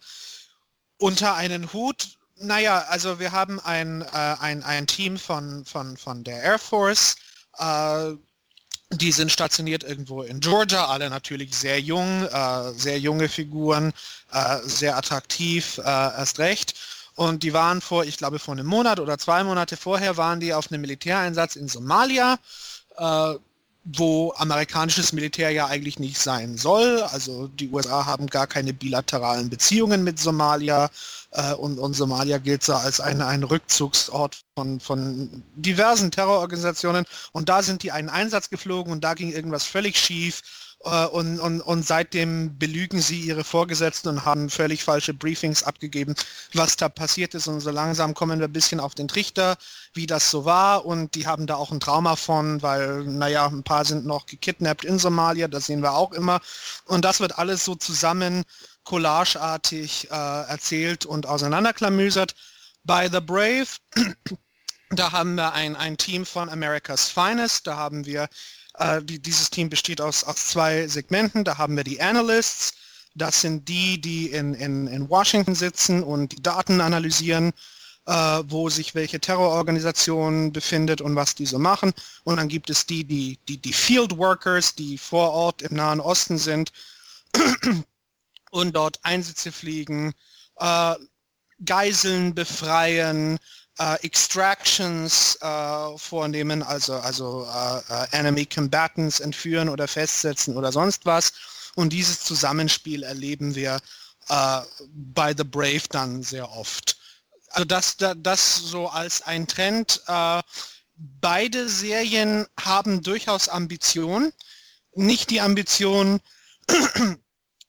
unter 0.98 1.34
einen 1.34 1.72
Hut? 1.72 2.16
Naja, 2.36 2.84
also 2.88 3.20
wir 3.20 3.30
haben 3.30 3.60
ein, 3.60 4.02
äh, 4.02 4.06
ein, 4.40 4.64
ein 4.64 4.88
Team 4.88 5.16
von, 5.18 5.64
von, 5.64 5.96
von 5.96 6.24
der 6.24 6.42
Air 6.42 6.58
Force. 6.58 7.16
Äh, 7.58 8.12
die 8.94 9.12
sind 9.12 9.32
stationiert 9.32 9.84
irgendwo 9.84 10.22
in 10.22 10.40
Georgia, 10.40 10.86
alle 10.86 11.08
natürlich 11.08 11.56
sehr 11.56 11.80
jung, 11.80 12.24
äh, 12.26 12.72
sehr 12.72 12.98
junge 12.98 13.28
Figuren, 13.28 13.92
äh, 14.32 14.58
sehr 14.64 14.96
attraktiv, 14.96 15.78
äh, 15.78 15.82
erst 15.82 16.38
recht. 16.38 16.74
Und 17.14 17.42
die 17.42 17.52
waren 17.52 17.80
vor, 17.80 18.04
ich 18.04 18.16
glaube 18.18 18.38
vor 18.38 18.52
einem 18.52 18.66
Monat 18.66 19.00
oder 19.00 19.18
zwei 19.18 19.44
Monate 19.44 19.76
vorher 19.76 20.16
waren 20.16 20.40
die 20.40 20.54
auf 20.54 20.70
einem 20.70 20.80
Militäreinsatz 20.82 21.56
in 21.56 21.68
Somalia. 21.68 22.38
Wo 23.84 24.32
amerikanisches 24.36 25.12
Militär 25.12 25.50
ja 25.50 25.66
eigentlich 25.66 25.98
nicht 25.98 26.18
sein 26.18 26.56
soll. 26.56 27.02
Also 27.02 27.48
die 27.48 27.68
USA 27.70 28.06
haben 28.06 28.28
gar 28.28 28.46
keine 28.46 28.72
bilateralen 28.72 29.50
Beziehungen 29.50 30.04
mit 30.04 30.20
Somalia 30.20 30.88
äh, 31.32 31.52
und, 31.54 31.78
und, 31.78 31.94
Somalia 31.94 32.38
gilt 32.38 32.62
so 32.62 32.74
als 32.74 33.00
ein, 33.00 33.20
ein 33.20 33.42
Rückzugsort 33.42 34.42
von, 34.54 34.78
von 34.78 35.42
diversen 35.56 36.10
Terrororganisationen. 36.12 37.06
Und 37.32 37.48
da 37.48 37.62
sind 37.62 37.82
die 37.82 37.90
einen 37.90 38.08
Einsatz 38.08 38.50
geflogen 38.50 38.92
und 38.92 39.02
da 39.02 39.14
ging 39.14 39.32
irgendwas 39.32 39.64
völlig 39.64 39.98
schief 39.98 40.42
und, 40.84 41.38
und, 41.38 41.60
und 41.60 41.86
seitdem 41.86 42.58
belügen 42.58 43.00
sie 43.00 43.20
ihre 43.20 43.44
Vorgesetzten 43.44 44.08
und 44.08 44.24
haben 44.24 44.50
völlig 44.50 44.82
falsche 44.82 45.14
Briefings 45.14 45.62
abgegeben, 45.62 46.16
was 46.54 46.76
da 46.76 46.88
passiert 46.88 47.34
ist. 47.34 47.46
Und 47.46 47.60
so 47.60 47.70
langsam 47.70 48.14
kommen 48.14 48.40
wir 48.40 48.48
ein 48.48 48.52
bisschen 48.52 48.80
auf 48.80 48.94
den 48.96 49.06
Trichter, 49.06 49.56
wie 49.94 50.06
das 50.06 50.30
so 50.30 50.44
war. 50.44 50.84
Und 50.84 51.14
die 51.14 51.26
haben 51.26 51.46
da 51.46 51.54
auch 51.54 51.70
ein 51.70 51.78
Trauma 51.78 52.16
von, 52.16 52.62
weil, 52.62 53.04
naja, 53.04 53.46
ein 53.46 53.62
paar 53.62 53.84
sind 53.84 54.06
noch 54.06 54.26
gekidnappt 54.26 54.84
in 54.84 54.98
Somalia, 54.98 55.46
das 55.46 55.66
sehen 55.66 55.82
wir 55.82 55.92
auch 55.92 56.12
immer. 56.12 56.40
Und 56.86 57.04
das 57.04 57.20
wird 57.20 57.38
alles 57.38 57.64
so 57.64 57.76
zusammen 57.76 58.42
collageartig 58.82 60.10
äh, 60.10 60.14
erzählt 60.48 61.06
und 61.06 61.26
auseinanderklamüsert. 61.26 62.34
Bei 62.82 63.08
The 63.08 63.20
Brave, 63.20 63.68
da 64.90 65.12
haben 65.12 65.36
wir 65.36 65.52
ein, 65.52 65.76
ein 65.76 65.96
Team 65.96 66.26
von 66.26 66.48
America's 66.48 67.08
Finest, 67.08 67.68
da 67.68 67.76
haben 67.76 68.04
wir 68.04 68.28
äh, 68.74 69.02
die, 69.02 69.20
dieses 69.20 69.50
Team 69.50 69.68
besteht 69.68 70.00
aus, 70.00 70.24
aus 70.24 70.46
zwei 70.46 70.86
Segmenten. 70.88 71.44
Da 71.44 71.58
haben 71.58 71.76
wir 71.76 71.84
die 71.84 72.00
Analysts. 72.00 72.74
Das 73.14 73.40
sind 73.40 73.68
die, 73.68 74.00
die 74.00 74.28
in, 74.30 74.54
in, 74.54 74.86
in 74.86 75.08
Washington 75.08 75.54
sitzen 75.54 76.02
und 76.02 76.32
die 76.32 76.42
Daten 76.42 76.80
analysieren, 76.80 77.52
äh, 78.06 78.12
wo 78.46 78.70
sich 78.70 78.94
welche 78.94 79.20
Terrororganisation 79.20 80.52
befindet 80.52 81.00
und 81.00 81.14
was 81.14 81.34
die 81.34 81.46
so 81.46 81.58
machen. 81.58 81.92
Und 82.24 82.36
dann 82.36 82.48
gibt 82.48 82.70
es 82.70 82.86
die, 82.86 83.04
die, 83.04 83.38
die, 83.48 83.58
die 83.58 83.72
Field 83.72 84.16
Workers, 84.16 84.74
die 84.74 84.96
vor 84.96 85.30
Ort 85.30 85.62
im 85.62 85.76
Nahen 85.76 86.00
Osten 86.00 86.38
sind 86.38 86.72
und 88.50 88.74
dort 88.74 88.98
Einsätze 89.02 89.52
fliegen, 89.52 90.14
äh, 90.56 90.94
Geiseln 91.64 92.34
befreien, 92.34 93.38
Extractions 93.78 95.38
äh, 95.40 95.98
vornehmen, 95.98 96.62
also, 96.62 96.94
also 96.94 97.46
äh, 97.46 97.78
äh, 97.88 98.06
Enemy 98.12 98.46
Combatants 98.46 99.20
entführen 99.20 99.68
oder 99.68 99.88
festsetzen 99.88 100.56
oder 100.56 100.72
sonst 100.72 101.06
was. 101.06 101.32
Und 101.74 101.92
dieses 101.92 102.20
Zusammenspiel 102.20 103.02
erleben 103.02 103.54
wir 103.54 103.80
äh, 104.28 104.60
bei 104.92 105.34
The 105.36 105.44
Brave 105.44 105.82
dann 105.90 106.22
sehr 106.22 106.50
oft. 106.52 106.98
Also 107.50 107.64
das, 107.64 107.96
das 108.16 108.56
so 108.56 108.88
als 108.88 109.22
ein 109.22 109.46
Trend. 109.46 110.02
Äh, 110.06 110.42
beide 110.96 111.68
Serien 111.68 112.46
haben 112.60 113.02
durchaus 113.02 113.48
Ambition. 113.48 114.32
Nicht 114.94 115.30
die 115.30 115.40
Ambition, 115.40 116.20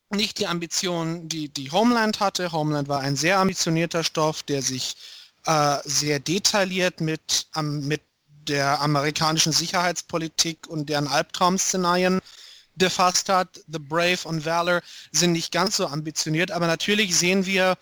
nicht 0.09 0.39
die 0.39 0.47
Ambition, 0.47 1.29
die, 1.29 1.49
die 1.49 1.71
Homeland 1.71 2.19
hatte. 2.19 2.51
Homeland 2.51 2.87
war 2.89 2.99
ein 2.99 3.15
sehr 3.15 3.39
ambitionierter 3.39 4.03
Stoff, 4.03 4.43
der 4.43 4.61
sich 4.61 4.95
äh, 5.45 5.77
sehr 5.85 6.19
detailliert 6.19 7.01
mit, 7.01 7.47
ähm, 7.55 7.87
mit 7.87 8.01
der 8.47 8.81
amerikanischen 8.81 9.53
Sicherheitspolitik 9.53 10.67
und 10.67 10.89
deren 10.89 11.07
Albtraum-Szenarien 11.07 12.19
befasst 12.75 13.29
hat. 13.29 13.59
The 13.67 13.79
Brave 13.79 14.19
und 14.25 14.45
Valor 14.45 14.81
sind 15.11 15.31
nicht 15.31 15.51
ganz 15.51 15.77
so 15.77 15.87
ambitioniert, 15.87 16.51
aber 16.51 16.67
natürlich 16.67 17.17
sehen 17.17 17.45
wir 17.45 17.77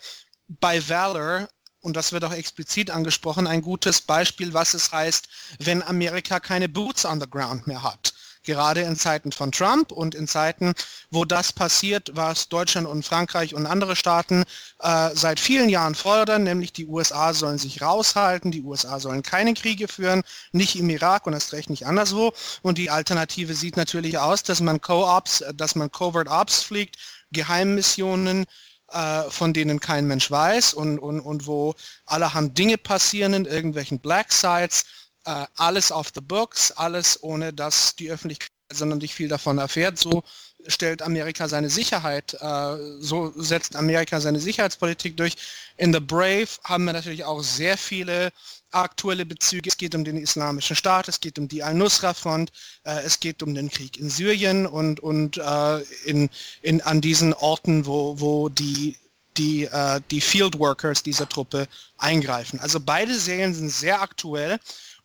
bei 0.48 0.86
Valor, 0.88 1.48
und 1.80 1.96
das 1.96 2.12
wird 2.12 2.24
auch 2.24 2.32
explizit 2.32 2.90
angesprochen, 2.90 3.46
ein 3.46 3.62
gutes 3.62 4.00
Beispiel, 4.00 4.52
was 4.54 4.74
es 4.74 4.92
heißt, 4.92 5.28
wenn 5.58 5.82
Amerika 5.82 6.38
keine 6.38 6.68
Boots 6.68 7.04
on 7.04 7.20
the 7.20 7.28
ground 7.28 7.66
mehr 7.66 7.82
hat 7.82 8.12
gerade 8.44 8.82
in 8.82 8.96
Zeiten 8.96 9.32
von 9.32 9.52
Trump 9.52 9.92
und 9.92 10.14
in 10.14 10.28
Zeiten, 10.28 10.74
wo 11.10 11.24
das 11.24 11.52
passiert, 11.52 12.10
was 12.14 12.48
Deutschland 12.48 12.86
und 12.86 13.04
Frankreich 13.04 13.54
und 13.54 13.66
andere 13.66 13.96
Staaten 13.96 14.44
äh, 14.80 15.10
seit 15.14 15.40
vielen 15.40 15.68
Jahren 15.68 15.94
fordern, 15.94 16.42
nämlich 16.42 16.72
die 16.72 16.86
USA 16.86 17.34
sollen 17.34 17.58
sich 17.58 17.82
raushalten, 17.82 18.50
die 18.50 18.62
USA 18.62 19.00
sollen 19.00 19.22
keine 19.22 19.54
Kriege 19.54 19.88
führen, 19.88 20.22
nicht 20.52 20.76
im 20.76 20.90
Irak 20.90 21.26
und 21.26 21.32
erst 21.32 21.52
recht 21.52 21.70
nicht 21.70 21.86
anderswo. 21.86 22.32
Und 22.62 22.78
die 22.78 22.90
Alternative 22.90 23.54
sieht 23.54 23.76
natürlich 23.76 24.18
aus, 24.18 24.42
dass 24.42 24.60
man 24.60 24.80
Co-ops, 24.80 25.44
dass 25.54 25.74
man 25.74 25.90
Covert 25.90 26.28
Ops 26.28 26.62
fliegt, 26.62 26.96
Geheimmissionen, 27.32 28.46
äh, 28.92 29.22
von 29.30 29.52
denen 29.52 29.80
kein 29.80 30.06
Mensch 30.06 30.30
weiß 30.30 30.74
und, 30.74 30.98
und, 30.98 31.20
und 31.20 31.46
wo 31.46 31.74
allerhand 32.04 32.58
Dinge 32.58 32.76
passieren 32.76 33.32
in 33.32 33.44
irgendwelchen 33.46 34.00
Black 34.00 34.32
Sites 34.32 34.84
äh, 35.24 35.46
alles 35.56 35.92
auf 35.92 36.10
the 36.14 36.20
books, 36.20 36.72
alles 36.72 37.22
ohne 37.22 37.52
dass 37.52 37.96
die 37.96 38.10
Öffentlichkeit 38.10 38.52
sondern 38.74 38.98
nicht 38.98 39.14
viel 39.14 39.28
davon 39.28 39.58
erfährt. 39.58 39.98
So 39.98 40.22
stellt 40.66 41.02
Amerika 41.02 41.48
seine 41.48 41.70
Sicherheit, 41.70 42.34
äh, 42.40 42.76
so 43.00 43.32
setzt 43.36 43.76
Amerika 43.76 44.20
seine 44.20 44.40
Sicherheitspolitik 44.40 45.16
durch. 45.16 45.36
In 45.76 45.92
The 45.92 46.00
Brave 46.00 46.48
haben 46.64 46.84
wir 46.84 46.92
natürlich 46.92 47.24
auch 47.24 47.42
sehr 47.42 47.76
viele 47.76 48.32
aktuelle 48.70 49.26
Bezüge. 49.26 49.68
Es 49.68 49.76
geht 49.76 49.94
um 49.94 50.04
den 50.04 50.16
Islamischen 50.16 50.76
Staat, 50.76 51.08
es 51.08 51.20
geht 51.20 51.38
um 51.38 51.48
die 51.48 51.62
Al-Nusra-Front, 51.62 52.52
äh, 52.84 53.02
es 53.02 53.20
geht 53.20 53.42
um 53.42 53.54
den 53.54 53.70
Krieg 53.70 53.98
in 53.98 54.08
Syrien 54.08 54.66
und, 54.66 55.00
und 55.00 55.36
äh, 55.36 55.80
in, 56.04 56.30
in, 56.62 56.80
an 56.82 57.00
diesen 57.00 57.34
Orten, 57.34 57.84
wo, 57.86 58.18
wo 58.20 58.48
die, 58.48 58.96
die, 59.36 59.64
äh, 59.64 60.00
die 60.10 60.20
Field 60.20 60.58
Workers 60.58 61.02
dieser 61.02 61.28
Truppe 61.28 61.66
eingreifen. 61.98 62.60
Also 62.60 62.80
beide 62.80 63.14
Serien 63.18 63.54
sind 63.54 63.70
sehr 63.70 64.00
aktuell 64.00 64.58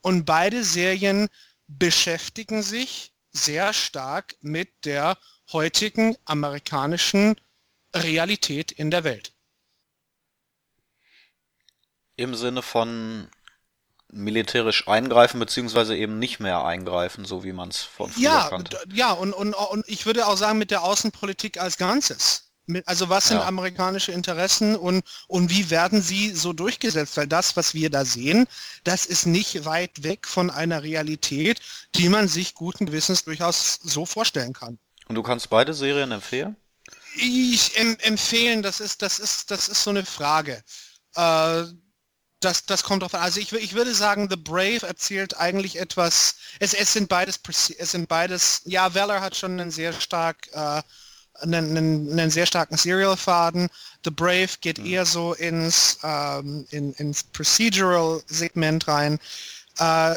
und 0.08 0.24
beide 0.24 0.64
Serien 0.64 1.28
beschäftigen 1.68 2.64
sich 2.64 3.12
sehr 3.34 3.74
stark 3.74 4.38
mit 4.40 4.86
der 4.86 5.18
heutigen 5.52 6.16
amerikanischen 6.24 7.36
Realität 7.94 8.72
in 8.72 8.90
der 8.90 9.04
Welt. 9.04 9.34
Im 12.16 12.36
Sinne 12.36 12.62
von 12.62 13.28
militärisch 14.10 14.88
eingreifen, 14.88 15.42
beziehungsweise 15.42 15.98
eben 15.98 16.20
nicht 16.20 16.40
mehr 16.40 16.64
eingreifen, 16.64 17.26
so 17.26 17.44
wie 17.44 17.52
man 17.52 17.68
es 17.68 17.82
von 17.82 18.10
früher 18.10 18.24
ja, 18.24 18.48
kannte. 18.48 18.80
Ja, 18.94 19.12
und, 19.12 19.34
und, 19.34 19.54
und 19.56 19.84
ich 19.90 20.06
würde 20.06 20.26
auch 20.26 20.38
sagen, 20.38 20.58
mit 20.58 20.72
der 20.72 20.84
Außenpolitik 20.84 21.60
als 21.60 21.78
Ganzes 21.78 22.47
also 22.86 23.10
was 23.10 23.28
sind 23.28 23.38
Ja. 23.38 23.46
amerikanische 23.48 24.12
Interessen 24.12 24.76
und, 24.76 25.04
und 25.28 25.50
wie 25.50 25.70
werden 25.70 26.02
sie 26.02 26.32
so 26.34 26.54
durchgesetzt? 26.54 27.18
Weil 27.18 27.28
das, 27.28 27.56
was 27.56 27.74
wir 27.74 27.90
da 27.90 28.06
sehen, 28.06 28.48
das 28.84 29.06
ist 29.06 29.26
nicht 29.26 29.66
weit 29.66 30.04
weg 30.04 30.28
von 30.28 30.50
einer 30.50 30.84
Realität, 30.84 31.60
die 31.96 32.10
man 32.10 32.28
sich 32.28 32.54
guten 32.54 32.86
Gewissens 32.86 33.24
durchaus 33.24 33.80
so 33.84 34.06
vorstellen 34.06 34.54
kann. 34.54 34.80
Und 35.08 35.16
du 35.16 35.24
kannst 35.24 35.50
beide 35.50 35.74
Serien 35.74 36.12
empfehlen? 36.12 36.56
Ich 37.16 37.78
em 37.78 37.98
empfehlen, 38.02 38.62
das 38.62 38.80
ist, 38.80 39.02
das 39.02 39.20
ist, 39.20 39.50
das 39.52 39.70
ist 39.70 39.84
so 39.84 39.90
eine 39.90 40.06
Frage. 40.06 40.64
Äh, 41.16 41.64
das, 42.40 42.66
das 42.66 42.84
kommt 42.84 43.02
drauf 43.02 43.16
an. 43.16 43.22
Also 43.22 43.40
ich, 43.40 43.52
ich 43.54 43.74
würde 43.74 43.96
sagen, 43.96 44.28
The 44.30 44.36
Brave 44.36 44.86
erzählt 44.86 45.38
eigentlich 45.38 45.80
etwas. 45.80 46.36
Es, 46.60 46.74
es 46.74 46.94
sind 46.94 47.10
beides, 47.10 47.40
es 47.78 47.92
sind 47.92 48.08
beides. 48.08 48.62
Ja, 48.66 48.94
Valor 48.94 49.22
hat 49.22 49.36
schon 49.36 49.60
einen 49.60 49.72
sehr 49.72 49.94
stark 49.94 50.48
äh, 50.54 50.84
einen, 51.42 51.78
einen, 51.78 52.12
einen 52.12 52.32
sehr 52.32 52.46
starken 52.46 52.78
Serial-Faden. 52.78 53.70
The 54.04 54.12
Brave 54.12 54.50
geht 54.62 54.80
eher 54.80 55.06
so 55.06 55.34
ins, 55.34 56.00
ähm, 56.04 56.66
in, 56.72 56.94
ins 56.94 57.24
Procedural-Segment 57.24 58.88
rein. 58.88 59.20
Äh, 59.80 60.16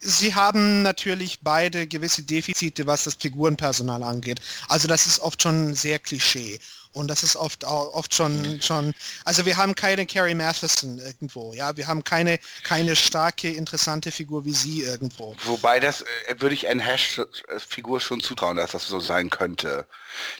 sie 0.00 0.34
haben 0.34 0.82
natürlich 0.82 1.40
beide 1.40 1.86
gewisse 1.86 2.22
Defizite, 2.22 2.86
was 2.86 3.04
das 3.04 3.14
Figurenpersonal 3.14 4.02
angeht. 4.02 4.40
Also 4.68 4.88
das 4.88 5.06
ist 5.06 5.20
oft 5.20 5.42
schon 5.42 5.74
sehr 5.74 5.98
Klischee. 5.98 6.60
Und 6.94 7.08
das 7.08 7.22
ist 7.22 7.36
oft 7.36 7.64
auch, 7.64 7.92
oft 7.92 8.14
schon, 8.14 8.62
schon, 8.62 8.94
also 9.24 9.44
wir 9.44 9.56
haben 9.56 9.74
keine 9.74 10.06
Carrie 10.06 10.34
Matheson 10.34 10.98
irgendwo, 10.98 11.52
ja, 11.52 11.76
wir 11.76 11.86
haben 11.86 12.04
keine, 12.04 12.38
keine 12.62 12.96
starke, 12.96 13.50
interessante 13.50 14.10
Figur 14.12 14.44
wie 14.44 14.52
sie 14.52 14.82
irgendwo. 14.82 15.36
Wobei 15.44 15.80
das 15.80 16.02
äh, 16.02 16.34
würde 16.38 16.54
ich 16.54 16.68
Anne 16.68 16.82
Hash-Figur 16.82 18.00
schon 18.00 18.20
zutrauen, 18.20 18.56
dass 18.56 18.70
das 18.72 18.86
so 18.86 19.00
sein 19.00 19.28
könnte. 19.28 19.86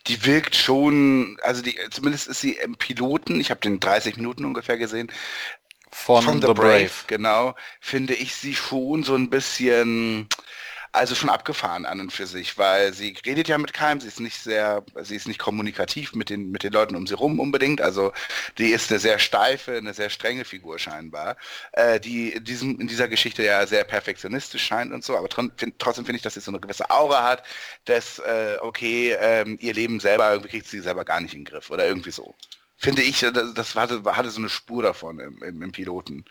Die 0.07 0.25
wirkt 0.25 0.55
schon, 0.57 1.39
also 1.43 1.61
die, 1.61 1.77
zumindest 1.91 2.29
ist 2.29 2.41
sie 2.41 2.53
im 2.53 2.77
Piloten, 2.77 3.41
ich 3.41 3.51
habe 3.51 3.61
den 3.61 3.81
30 3.81 4.17
Minuten 4.17 4.45
ungefähr 4.45 4.79
gesehen, 4.79 5.11
Von, 5.91 6.23
von 6.25 6.41
The, 6.43 6.55
Brave. 6.55 6.91
genau, 7.07 7.55
finde 7.81 8.15
ich 8.15 8.35
sie 8.35 8.55
schon 8.55 9.05
so 9.05 9.15
ein 9.15 9.31
bisschen, 9.31 10.29
also 10.95 11.15
schon 11.15 11.31
abgefahren 11.31 11.87
an 11.87 12.01
und 12.01 12.13
für 12.13 12.27
sich, 12.27 12.57
weil 12.57 12.93
sie 12.93 13.17
redet 13.27 13.49
ja 13.49 13.59
mit 13.59 13.73
keinem, 13.73 14.01
sie 14.01 14.09
ist 14.09 14.21
nicht 14.21 14.39
sehr, 14.41 14.85
sie 15.03 15.17
ist 15.17 15.27
nicht 15.27 15.41
kommunikativ 15.41 16.15
mit 16.15 16.31
den, 16.31 16.51
mit 16.51 16.63
den 16.63 16.73
Leuten 16.73 16.97
um 16.97 17.07
sie 17.07 17.15
rum 17.15 17.41
unbedingt, 17.41 17.81
also 17.81 18.13
die 18.59 18.71
ist 18.71 18.91
eine 18.91 19.01
sehr 19.01 19.19
steife, 19.19 19.77
eine 19.77 19.93
sehr 19.95 20.11
strenge 20.11 20.45
Figur 20.45 20.79
scheinbar, 20.79 21.37
äh, 21.73 21.99
die 21.99 22.31
in, 22.33 22.45
diesem, 22.45 22.81
in 22.81 22.87
dieser 22.87 23.09
Geschichte 23.09 23.43
ja 23.43 23.67
sehr 23.67 23.85
perfektionistisch 23.85 24.65
scheint 24.65 24.93
und 24.93 25.05
so, 25.05 25.17
aber 25.17 25.29
tr 25.29 25.45
find, 25.57 25.79
trotzdem 25.79 26.05
finde 26.05 26.17
ich, 26.17 26.23
dass 26.23 26.35
sie 26.35 26.41
so 26.41 26.51
eine 26.51 26.61
gewisse 26.61 26.89
Aura 26.91 27.25
hat, 27.25 27.45
dass, 27.87 28.21
äh, 28.21 28.57
okay, 28.61 29.17
ähm, 29.19 29.59
ihr 29.61 29.75
Leben 29.75 30.01
selber, 30.01 30.31
irgendwie 30.31 30.51
kriegt 30.51 30.67
sie 30.69 30.81
selber 30.81 31.05
gar 31.05 31.21
nicht 31.21 31.35
in 31.35 31.41
den 31.41 31.47
Griff 31.53 31.71
oder 31.71 31.87
irgendwie 31.87 32.13
so. 32.13 32.37
Finde 32.77 33.03
ich, 33.03 33.21
das, 33.21 33.55
das 33.55 33.75
hatte, 33.75 34.03
hatte 34.05 34.31
so 34.31 34.41
eine 34.41 34.49
Spur 34.49 34.83
davon 34.83 35.19
im, 35.19 35.43
im, 35.43 35.63
im 35.63 35.73
Piloten. 35.73 36.25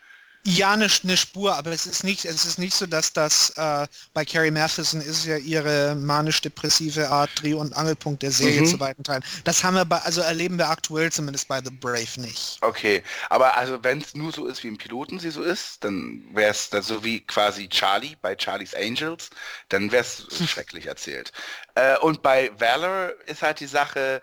Ja, 0.46 0.74
eine, 0.74 0.88
eine 1.04 1.16
Spur, 1.18 1.56
aber 1.56 1.72
es 1.72 1.86
ist 1.86 2.04
nicht, 2.04 2.26
es 2.26 2.44
ist 2.46 2.60
nicht 2.60 2.74
so, 2.76 2.86
dass 2.86 3.14
das 3.14 3.52
äh, 3.52 3.88
bei 4.14 4.26
Carrie 4.26 4.52
Matheson 4.52 5.00
ist 5.00 5.26
ja 5.26 5.38
ihre 5.38 5.96
manisch-depressive 5.96 7.10
Art 7.10 7.42
Dreh- 7.42 7.54
und 7.54 7.74
Angelpunkt 7.78 8.24
der 8.24 8.32
Serie 8.32 8.62
Mhm. 8.62 8.66
zu 8.66 8.78
weiten 8.80 9.04
Teilen. 9.06 9.24
Das 9.46 9.64
haben 9.64 9.76
wir 9.76 9.86
bei, 9.86 10.00
also 10.00 10.20
erleben 10.22 10.58
wir 10.58 10.70
aktuell 10.70 11.12
zumindest 11.14 11.48
bei 11.48 11.62
The 11.64 11.72
Brave 11.72 12.20
nicht. 12.20 12.62
Okay, 12.62 13.04
aber 13.30 13.58
also 13.58 13.84
wenn 13.84 14.00
es 14.02 14.16
nur 14.16 14.32
so 14.32 14.48
ist, 14.48 14.64
wie 14.64 14.70
im 14.70 14.78
Piloten 14.78 15.20
sie 15.20 15.32
so 15.32 15.42
ist, 15.44 15.84
dann 15.84 16.24
wäre 16.34 16.52
es 16.52 16.70
so 16.70 17.04
wie 17.04 17.20
quasi 17.26 17.68
Charlie 17.68 18.16
bei 18.22 18.36
Charlie's 18.38 18.74
Angels, 18.74 19.30
dann 19.70 19.92
wäre 19.92 20.04
es 20.04 20.28
schrecklich 20.50 20.86
erzählt. 20.86 21.34
Äh, 21.76 21.98
und 22.00 22.22
bei 22.22 22.52
Valor 22.58 23.12
ist 23.28 23.42
halt 23.42 23.60
die 23.60 23.68
Sache, 23.68 24.22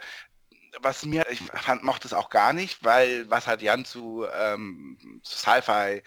was 0.80 1.04
mir, 1.04 1.26
ich 1.30 1.40
fand, 1.40 1.82
mochte 1.82 2.06
es 2.06 2.14
auch 2.14 2.30
gar 2.30 2.52
nicht, 2.52 2.84
weil 2.84 3.28
was 3.30 3.46
halt 3.46 3.62
Jan 3.62 3.84
zu, 3.84 4.26
ähm, 4.32 5.20
zu 5.22 5.38
Sci-Fi 5.38 6.02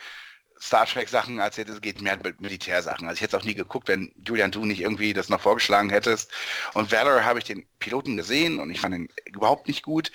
Star 0.64 0.86
Trek 0.86 1.10
Sachen 1.10 1.40
erzählt, 1.40 1.68
es 1.68 1.82
geht 1.82 2.02
mehr 2.02 2.18
mit 2.24 2.40
Militärsachen. 2.40 3.06
Also 3.06 3.16
ich 3.18 3.22
hätte 3.22 3.36
es 3.36 3.42
auch 3.42 3.46
nie 3.46 3.54
geguckt, 3.54 3.90
wenn 3.90 4.14
Julian 4.26 4.50
du 4.52 4.64
nicht 4.64 4.80
irgendwie 4.80 5.12
das 5.12 5.28
noch 5.28 5.42
vorgeschlagen 5.42 5.90
hättest. 5.90 6.32
Und 6.74 6.90
Valor 6.90 7.26
habe 7.26 7.40
ich 7.40 7.44
den 7.46 7.68
Piloten 7.80 8.16
gesehen 8.16 8.60
und 8.60 8.70
ich 8.70 8.80
fand 8.80 8.96
ihn 8.96 9.10
überhaupt 9.26 9.68
nicht 9.68 9.84
gut. 9.84 10.10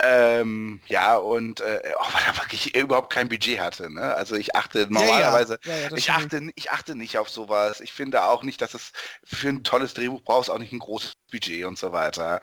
Ähm, 0.00 0.80
ja, 0.86 1.16
und 1.16 1.60
äh, 1.60 1.80
auch 1.98 2.14
weil 2.14 2.22
er 2.26 2.36
wirklich 2.36 2.76
überhaupt 2.76 3.12
kein 3.12 3.28
Budget 3.28 3.58
hatte. 3.58 3.92
Ne? 3.92 4.14
Also 4.14 4.36
ich 4.36 4.54
achte 4.54 4.86
normalerweise, 4.88 5.58
Ja, 5.64 5.76
ja, 5.76 5.88
ja, 5.90 5.96
ich 5.96 6.12
achte, 6.12 6.48
ich 6.54 6.70
achte 6.70 6.94
nicht 6.94 7.18
auf 7.18 7.28
sowas. 7.28 7.80
Ich 7.80 7.92
finde 7.92 8.22
auch 8.22 8.44
nicht, 8.44 8.62
dass 8.62 8.74
es 8.74 8.92
für 9.24 9.48
ein 9.48 9.64
tolles 9.64 9.94
Drehbuch 9.94 10.22
brauchst 10.22 10.48
auch 10.48 10.58
nicht 10.58 10.72
ein 10.72 10.78
großes 10.78 11.14
Budget 11.32 11.64
und 11.64 11.76
so 11.76 11.90
weiter. 11.90 12.40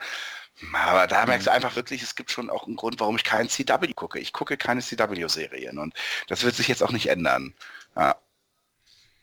Aber 0.72 1.06
da 1.06 1.26
merkst 1.26 1.46
du 1.46 1.52
einfach 1.52 1.76
wirklich, 1.76 2.02
es 2.02 2.14
gibt 2.14 2.30
schon 2.30 2.48
auch 2.48 2.66
einen 2.66 2.76
Grund, 2.76 2.98
warum 3.00 3.16
ich 3.16 3.24
keinen 3.24 3.48
CW 3.48 3.92
gucke. 3.92 4.18
Ich 4.18 4.32
gucke 4.32 4.56
keine 4.56 4.80
CW-Serien 4.80 5.78
und 5.78 5.94
das 6.28 6.44
wird 6.44 6.54
sich 6.56 6.68
jetzt 6.68 6.82
auch 6.82 6.92
nicht 6.92 7.08
ändern. 7.08 7.54
Ja. 7.94 8.16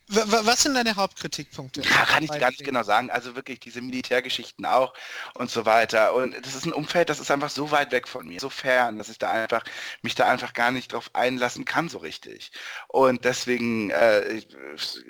Was 0.07 0.63
sind 0.63 0.75
deine 0.75 0.95
Hauptkritikpunkte? 0.95 1.81
Ja, 1.81 2.05
kann 2.05 2.23
ich 2.23 2.29
gar 2.29 2.49
nicht 2.49 2.63
genau 2.63 2.83
sagen. 2.83 3.09
Also 3.09 3.35
wirklich 3.35 3.61
diese 3.61 3.81
Militärgeschichten 3.81 4.65
auch 4.65 4.93
und 5.33 5.49
so 5.49 5.65
weiter. 5.65 6.13
Und 6.13 6.35
das 6.45 6.55
ist 6.55 6.65
ein 6.65 6.73
Umfeld, 6.73 7.09
das 7.09 7.19
ist 7.21 7.31
einfach 7.31 7.49
so 7.49 7.71
weit 7.71 7.91
weg 7.91 8.07
von 8.07 8.27
mir, 8.27 8.39
so 8.39 8.49
fern, 8.49 8.97
dass 8.97 9.07
ich 9.09 9.17
da 9.17 9.31
einfach 9.31 9.63
mich 10.01 10.13
da 10.13 10.27
einfach 10.27 10.53
gar 10.53 10.71
nicht 10.71 10.91
drauf 10.91 11.09
einlassen 11.13 11.63
kann 11.63 11.87
so 11.87 11.99
richtig. 11.99 12.51
Und 12.89 13.23
deswegen 13.23 13.91
äh, 13.91 14.41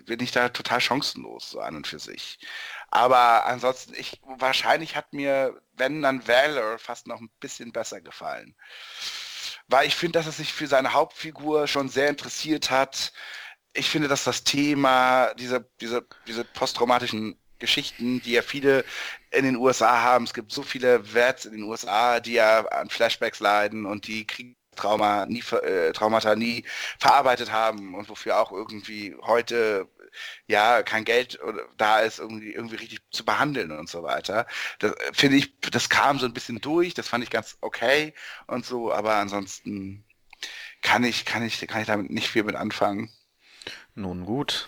bin 0.05 0.19
ich 0.21 0.31
da 0.31 0.49
total 0.49 0.79
chancenlos 0.79 1.49
so 1.49 1.59
an 1.59 1.75
und 1.75 1.87
für 1.87 1.99
sich. 1.99 2.39
Aber 2.91 3.45
ansonsten, 3.47 3.95
ich 3.95 4.21
wahrscheinlich 4.23 4.95
hat 4.95 5.11
mir, 5.13 5.59
wenn 5.73 6.01
dann 6.01 6.27
Valor 6.27 6.77
fast 6.77 7.07
noch 7.07 7.19
ein 7.19 7.31
bisschen 7.39 7.71
besser 7.71 8.01
gefallen. 8.01 8.55
Weil 9.67 9.87
ich 9.87 9.95
finde, 9.95 10.19
dass 10.19 10.25
er 10.25 10.31
sich 10.33 10.53
für 10.53 10.67
seine 10.67 10.93
Hauptfigur 10.93 11.67
schon 11.67 11.89
sehr 11.89 12.09
interessiert 12.09 12.69
hat 12.69 13.13
ich 13.73 13.89
finde, 13.89 14.07
dass 14.07 14.23
das 14.23 14.43
Thema, 14.43 15.33
diese, 15.35 15.67
diese, 15.81 16.05
diese 16.27 16.43
posttraumatischen 16.43 17.37
Geschichten, 17.59 18.21
die 18.21 18.33
ja 18.33 18.41
viele 18.41 18.85
in 19.31 19.45
den 19.45 19.55
USA 19.55 20.01
haben, 20.01 20.25
es 20.25 20.33
gibt 20.33 20.51
so 20.51 20.63
viele 20.63 21.13
Vets 21.13 21.45
in 21.45 21.53
den 21.53 21.63
USA, 21.63 22.19
die 22.19 22.33
ja 22.33 22.65
an 22.67 22.89
Flashbacks 22.89 23.39
leiden 23.39 23.85
und 23.85 24.07
die 24.07 24.27
Kriegstrauma 24.27 25.25
nie, 25.25 25.43
äh, 25.63 25.91
Traumata 25.93 26.35
nie 26.35 26.65
verarbeitet 26.99 27.51
haben 27.51 27.95
und 27.95 28.09
wofür 28.09 28.39
auch 28.39 28.51
irgendwie 28.51 29.15
heute 29.21 29.87
ja 30.47 30.83
kein 30.83 31.05
Geld 31.05 31.39
da 31.77 31.99
ist, 31.99 32.19
irgendwie, 32.19 32.51
irgendwie 32.53 32.75
richtig 32.77 32.99
zu 33.11 33.25
behandeln 33.25 33.71
und 33.71 33.89
so 33.89 34.03
weiter. 34.03 34.47
Das 34.79 34.91
äh, 34.93 35.13
finde 35.13 35.37
ich, 35.37 35.59
das 35.61 35.89
kam 35.89 36.19
so 36.19 36.25
ein 36.25 36.33
bisschen 36.33 36.61
durch, 36.61 36.93
das 36.93 37.07
fand 37.07 37.23
ich 37.23 37.29
ganz 37.29 37.57
okay 37.61 38.13
und 38.47 38.65
so, 38.65 38.91
aber 38.93 39.15
ansonsten 39.15 40.05
kann 40.81 41.03
ich, 41.03 41.25
kann 41.25 41.43
ich, 41.45 41.59
kann 41.67 41.81
ich 41.81 41.87
damit 41.87 42.11
nicht 42.11 42.29
viel 42.29 42.43
mit 42.43 42.55
anfangen. 42.55 43.11
Nun 43.95 44.25
gut. 44.25 44.67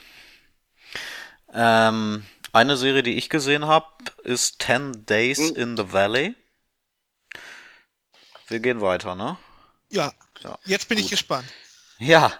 Ähm, 1.54 2.26
eine 2.54 2.78
Serie, 2.78 3.04
die 3.04 3.16
ich 3.18 3.30
gesehen 3.30 3.66
habe, 3.66 3.88
ist 4.24 4.62
10 4.62 5.06
Days 5.06 5.50
Hm. 5.50 5.56
in 5.56 5.78
the 5.78 5.92
Valley. 5.92 6.36
Wir 8.48 8.60
gehen 8.60 8.82
weiter, 8.82 9.14
ne? 9.16 9.38
Ja, 9.90 10.14
Ja, 10.44 10.58
jetzt 10.66 10.88
bin 10.90 10.98
ich 10.98 11.06
gut. 11.06 11.10
gespannt. 11.10 11.52
Ja, 11.98 12.34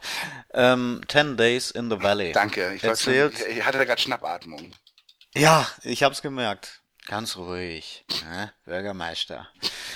ähm, 0.54 1.02
10 1.08 1.38
Days 1.38 1.72
in 1.72 1.90
the 1.90 2.02
Valley. 2.02 2.34
Danke, 2.34 2.74
ich, 2.74 2.84
wollte 2.84 3.02
schon, 3.02 3.14
Erzählt. 3.14 3.48
ich, 3.48 3.58
ich 3.58 3.66
hatte 3.66 3.86
gerade 3.86 4.02
Schnappatmung. 4.02 4.72
Ja, 5.34 5.68
ich 5.84 6.04
hab's 6.04 6.22
gemerkt. 6.22 6.82
Ganz 7.08 7.38
ruhig, 7.38 8.04
ne? 8.24 8.52
Bürgermeister. 8.66 9.48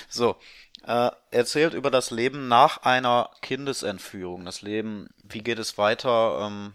So, 0.09 0.37
äh, 0.85 1.09
erzählt 1.31 1.73
über 1.73 1.91
das 1.91 2.11
Leben 2.11 2.47
nach 2.47 2.83
einer 2.83 3.31
Kindesentführung. 3.41 4.45
Das 4.45 4.61
Leben, 4.61 5.09
wie 5.23 5.39
geht 5.41 5.59
es 5.59 5.77
weiter, 5.77 6.45
ähm, 6.45 6.73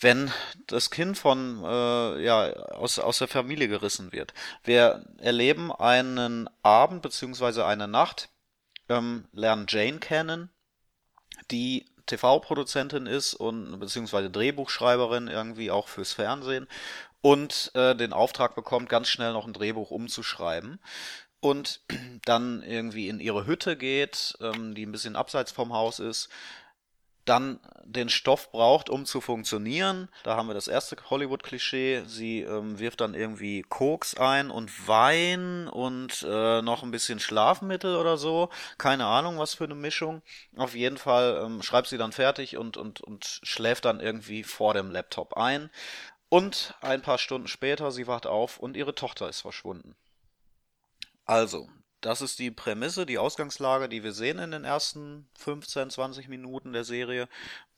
wenn 0.00 0.32
das 0.66 0.90
Kind 0.90 1.18
von 1.18 1.62
äh, 1.64 2.22
ja 2.22 2.52
aus 2.72 2.98
aus 2.98 3.18
der 3.18 3.28
Familie 3.28 3.68
gerissen 3.68 4.12
wird. 4.12 4.32
Wir 4.64 5.04
erleben 5.18 5.70
einen 5.70 6.48
Abend 6.62 7.02
beziehungsweise 7.02 7.66
eine 7.66 7.88
Nacht, 7.88 8.30
ähm, 8.88 9.28
lernen 9.32 9.66
Jane 9.68 9.98
kennen, 9.98 10.50
die 11.50 11.91
TV-Produzentin 12.06 13.06
ist 13.06 13.34
und 13.34 13.78
beziehungsweise 13.78 14.30
Drehbuchschreiberin 14.30 15.28
irgendwie 15.28 15.70
auch 15.70 15.88
fürs 15.88 16.12
Fernsehen 16.12 16.68
und 17.20 17.70
äh, 17.74 17.94
den 17.94 18.12
Auftrag 18.12 18.54
bekommt, 18.54 18.88
ganz 18.88 19.08
schnell 19.08 19.32
noch 19.32 19.46
ein 19.46 19.52
Drehbuch 19.52 19.90
umzuschreiben 19.90 20.80
und 21.40 21.80
dann 22.24 22.62
irgendwie 22.62 23.08
in 23.08 23.20
ihre 23.20 23.46
Hütte 23.46 23.76
geht, 23.76 24.36
ähm, 24.40 24.74
die 24.74 24.86
ein 24.86 24.92
bisschen 24.92 25.16
abseits 25.16 25.52
vom 25.52 25.72
Haus 25.72 25.98
ist, 25.98 26.28
dann 27.24 27.60
den 27.84 28.08
Stoff 28.08 28.50
braucht, 28.50 28.88
um 28.88 29.04
zu 29.04 29.20
funktionieren. 29.20 30.08
Da 30.24 30.36
haben 30.36 30.48
wir 30.48 30.54
das 30.54 30.68
erste 30.68 30.96
Hollywood-Klischee. 31.08 32.02
Sie 32.06 32.40
ähm, 32.40 32.78
wirft 32.78 33.00
dann 33.00 33.14
irgendwie 33.14 33.62
Koks 33.62 34.16
ein 34.16 34.50
und 34.50 34.88
Wein 34.88 35.68
und 35.68 36.24
äh, 36.28 36.62
noch 36.62 36.82
ein 36.82 36.90
bisschen 36.90 37.20
Schlafmittel 37.20 37.96
oder 37.96 38.16
so. 38.16 38.48
Keine 38.78 39.06
Ahnung, 39.06 39.38
was 39.38 39.54
für 39.54 39.64
eine 39.64 39.74
Mischung. 39.74 40.22
Auf 40.56 40.74
jeden 40.74 40.98
Fall 40.98 41.42
ähm, 41.44 41.62
schreibt 41.62 41.88
sie 41.88 41.98
dann 41.98 42.12
fertig 42.12 42.56
und, 42.56 42.76
und, 42.76 43.00
und 43.00 43.40
schläft 43.42 43.84
dann 43.84 44.00
irgendwie 44.00 44.42
vor 44.42 44.74
dem 44.74 44.90
Laptop 44.90 45.36
ein. 45.36 45.70
Und 46.28 46.74
ein 46.80 47.02
paar 47.02 47.18
Stunden 47.18 47.46
später, 47.46 47.92
sie 47.92 48.06
wacht 48.06 48.26
auf 48.26 48.58
und 48.58 48.76
ihre 48.76 48.94
Tochter 48.94 49.28
ist 49.28 49.42
verschwunden. 49.42 49.94
Also, 51.24 51.68
das 52.02 52.20
ist 52.20 52.38
die 52.38 52.50
Prämisse, 52.50 53.06
die 53.06 53.18
Ausgangslage, 53.18 53.88
die 53.88 54.02
wir 54.02 54.12
sehen 54.12 54.38
in 54.38 54.50
den 54.50 54.64
ersten 54.64 55.28
15, 55.38 55.90
20 55.90 56.28
Minuten 56.28 56.72
der 56.72 56.84
Serie. 56.84 57.28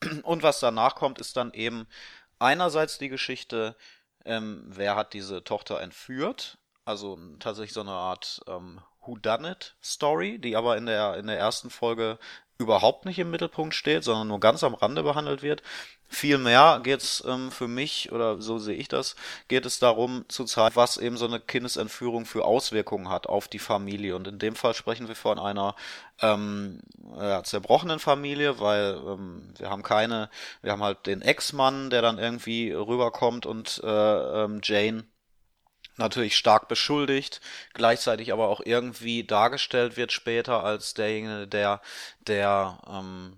Und 0.23 0.43
was 0.43 0.61
danach 0.61 0.97
kommt, 0.97 1.21
ist 1.21 1.37
dann 1.37 1.53
eben 1.53 1.87
einerseits 2.39 2.99
die 2.99 3.11
Geschichte, 3.11 3.77
ähm, 4.25 4.65
wer 4.67 4.97
hat 4.97 5.13
diese 5.13 5.45
Tochter 5.45 5.81
entführt, 5.81 6.59
also 6.87 7.19
tatsächlich 7.39 7.75
so 7.75 7.83
eine 7.83 7.93
Art 7.93 8.41
ähm, 8.49 8.81
Whodunit-Story, 9.07 10.39
die 10.39 10.57
aber 10.57 10.77
in 10.77 10.87
der, 10.87 11.17
in 11.17 11.27
der 11.27 11.39
ersten 11.39 11.71
Folge 11.71 12.19
überhaupt 12.59 13.05
nicht 13.05 13.19
im 13.19 13.31
Mittelpunkt 13.31 13.75
steht, 13.75 14.05
sondern 14.05 14.29
nur 14.29 14.41
ganz 14.41 14.63
am 14.63 14.75
Rande 14.75 15.03
behandelt 15.03 15.43
wird. 15.43 15.63
Vielmehr 16.09 16.81
geht 16.85 17.01
es 17.01 17.25
ähm, 17.27 17.51
für 17.51 17.67
mich, 17.67 18.13
oder 18.13 18.41
so 18.41 18.59
sehe 18.59 18.77
ich 18.77 18.87
das, 18.87 19.17
geht 19.49 19.67
es 19.67 19.81
darum 19.81 20.25
zu 20.29 20.45
zeigen, 20.45 20.77
was 20.77 20.97
eben 20.97 21.17
so 21.17 21.27
eine 21.27 21.41
Kindesentführung 21.41 22.25
für 22.27 22.45
Auswirkungen 22.45 23.09
hat 23.09 23.27
auf 23.27 23.49
die 23.49 23.59
Familie. 23.59 24.15
Und 24.15 24.29
in 24.29 24.39
dem 24.39 24.55
Fall 24.55 24.75
sprechen 24.75 25.09
wir 25.09 25.17
von 25.17 25.41
einer 25.41 25.75
ähm, 26.21 26.81
ja, 27.17 27.43
zerbrochenen 27.43 27.99
Familie, 27.99 28.61
weil 28.61 29.01
ähm, 29.05 29.53
wir 29.59 29.71
haben 29.71 29.83
keine, 29.83 30.31
wir 30.63 30.73
haben 30.73 30.83
halt 30.85 31.07
den 31.07 31.23
Ex-Mann, 31.23 31.91
der 31.91 32.03
dann 32.03 32.19
irgendwie 32.19 32.71
rüberkommt 32.71 33.45
und 33.47 33.81
äh, 33.83 34.45
ähm, 34.45 34.61
Jane 34.63 35.05
natürlich 35.97 36.37
stark 36.37 36.69
beschuldigt, 36.69 37.41
gleichzeitig 37.73 38.33
aber 38.33 38.49
auch 38.49 38.61
irgendwie 38.65 39.25
dargestellt 39.25 39.97
wird 39.97 40.13
später 40.13 40.65
als 40.65 40.95
derjenige, 40.95 41.47
der, 41.47 41.81
der, 42.27 42.79
ähm, 42.89 43.37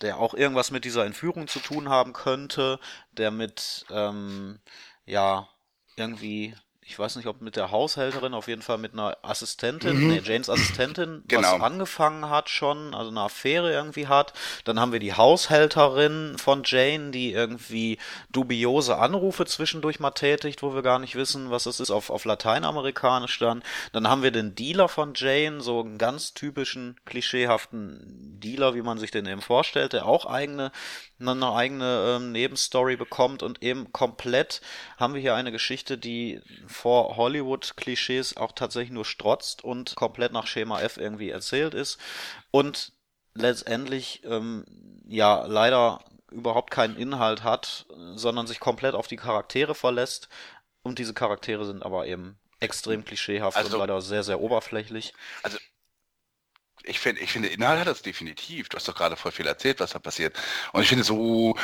der 0.00 0.18
auch 0.18 0.34
irgendwas 0.34 0.70
mit 0.70 0.84
dieser 0.84 1.04
Entführung 1.04 1.48
zu 1.48 1.60
tun 1.60 1.88
haben 1.88 2.12
könnte, 2.12 2.78
der 3.12 3.30
mit, 3.30 3.84
ähm, 3.90 4.60
ja, 5.06 5.48
irgendwie, 5.96 6.54
ich 6.86 6.98
weiß 6.98 7.16
nicht, 7.16 7.26
ob 7.26 7.40
mit 7.40 7.56
der 7.56 7.70
Haushälterin, 7.70 8.34
auf 8.34 8.46
jeden 8.46 8.60
Fall 8.62 8.78
mit 8.78 8.92
einer 8.92 9.16
Assistentin, 9.22 9.98
Mhm. 10.02 10.06
nee, 10.08 10.20
Janes 10.22 10.50
Assistentin, 10.50 11.22
Genau. 11.26 11.54
was 11.54 11.60
angefangen 11.62 12.28
hat 12.28 12.50
schon, 12.50 12.94
also 12.94 13.10
eine 13.10 13.22
Affäre 13.22 13.72
irgendwie 13.72 14.06
hat. 14.06 14.32
Dann 14.64 14.78
haben 14.78 14.92
wir 14.92 15.00
die 15.00 15.14
Haushälterin 15.14 16.36
von 16.38 16.62
Jane, 16.64 17.10
die 17.10 17.32
irgendwie 17.32 17.98
dubiose 18.30 18.96
Anrufe 18.98 19.46
zwischendurch 19.46 19.98
mal 20.00 20.10
tätigt, 20.10 20.62
wo 20.62 20.74
wir 20.74 20.82
gar 20.82 20.98
nicht 20.98 21.14
wissen, 21.14 21.50
was 21.50 21.66
es 21.66 21.80
ist, 21.80 21.90
auf, 21.90 22.10
auf 22.10 22.24
Lateinamerikanisch 22.24 23.38
dann. 23.38 23.62
Dann 23.92 24.08
haben 24.08 24.22
wir 24.22 24.30
den 24.30 24.54
Dealer 24.54 24.88
von 24.88 25.12
Jane, 25.14 25.60
so 25.62 25.80
einen 25.80 25.96
ganz 25.98 26.34
typischen, 26.34 26.96
klischeehaften 27.06 28.38
Dealer, 28.40 28.74
wie 28.74 28.82
man 28.82 28.98
sich 28.98 29.10
den 29.10 29.26
eben 29.26 29.40
vorstellt, 29.40 29.92
der 29.94 30.06
auch 30.06 30.26
eigene, 30.26 30.70
eine 31.18 31.52
eigene 31.54 32.16
ähm, 32.16 32.32
Nebenstory 32.32 32.96
bekommt 32.96 33.42
und 33.42 33.62
eben 33.62 33.92
komplett 33.92 34.60
haben 34.98 35.14
wir 35.14 35.20
hier 35.22 35.34
eine 35.34 35.52
Geschichte, 35.52 35.96
die 35.96 36.40
vor 36.74 37.16
Hollywood-Klischees 37.16 38.36
auch 38.36 38.52
tatsächlich 38.52 38.92
nur 38.92 39.04
strotzt 39.04 39.64
und 39.64 39.94
komplett 39.94 40.32
nach 40.32 40.46
Schema 40.46 40.80
F 40.80 40.96
irgendwie 40.96 41.30
erzählt 41.30 41.74
ist 41.74 41.98
und 42.50 42.92
letztendlich 43.34 44.22
ähm, 44.24 44.64
ja 45.06 45.44
leider 45.46 46.04
überhaupt 46.30 46.70
keinen 46.70 46.96
Inhalt 46.96 47.44
hat, 47.44 47.86
sondern 48.14 48.46
sich 48.46 48.60
komplett 48.60 48.94
auf 48.94 49.06
die 49.06 49.16
Charaktere 49.16 49.74
verlässt. 49.74 50.28
Und 50.82 50.98
diese 50.98 51.14
Charaktere 51.14 51.64
sind 51.64 51.82
aber 51.82 52.06
eben 52.06 52.38
extrem 52.60 53.04
klischeehaft 53.04 53.56
Also- 53.56 53.76
und 53.76 53.80
leider 53.80 54.00
sehr, 54.00 54.22
sehr 54.22 54.40
oberflächlich. 54.40 55.14
Ich 56.86 57.00
finde, 57.00 57.22
ich 57.22 57.32
finde, 57.32 57.48
Inhalt 57.48 57.80
hat 57.80 57.86
das 57.86 58.02
definitiv. 58.02 58.68
Du 58.68 58.76
hast 58.76 58.86
doch 58.86 58.94
gerade 58.94 59.16
voll 59.16 59.32
viel 59.32 59.46
erzählt, 59.46 59.80
was 59.80 59.92
da 59.92 59.98
passiert. 59.98 60.36
Und 60.72 60.82
ich 60.82 60.88
finde 60.88 61.02
so, 61.04 61.56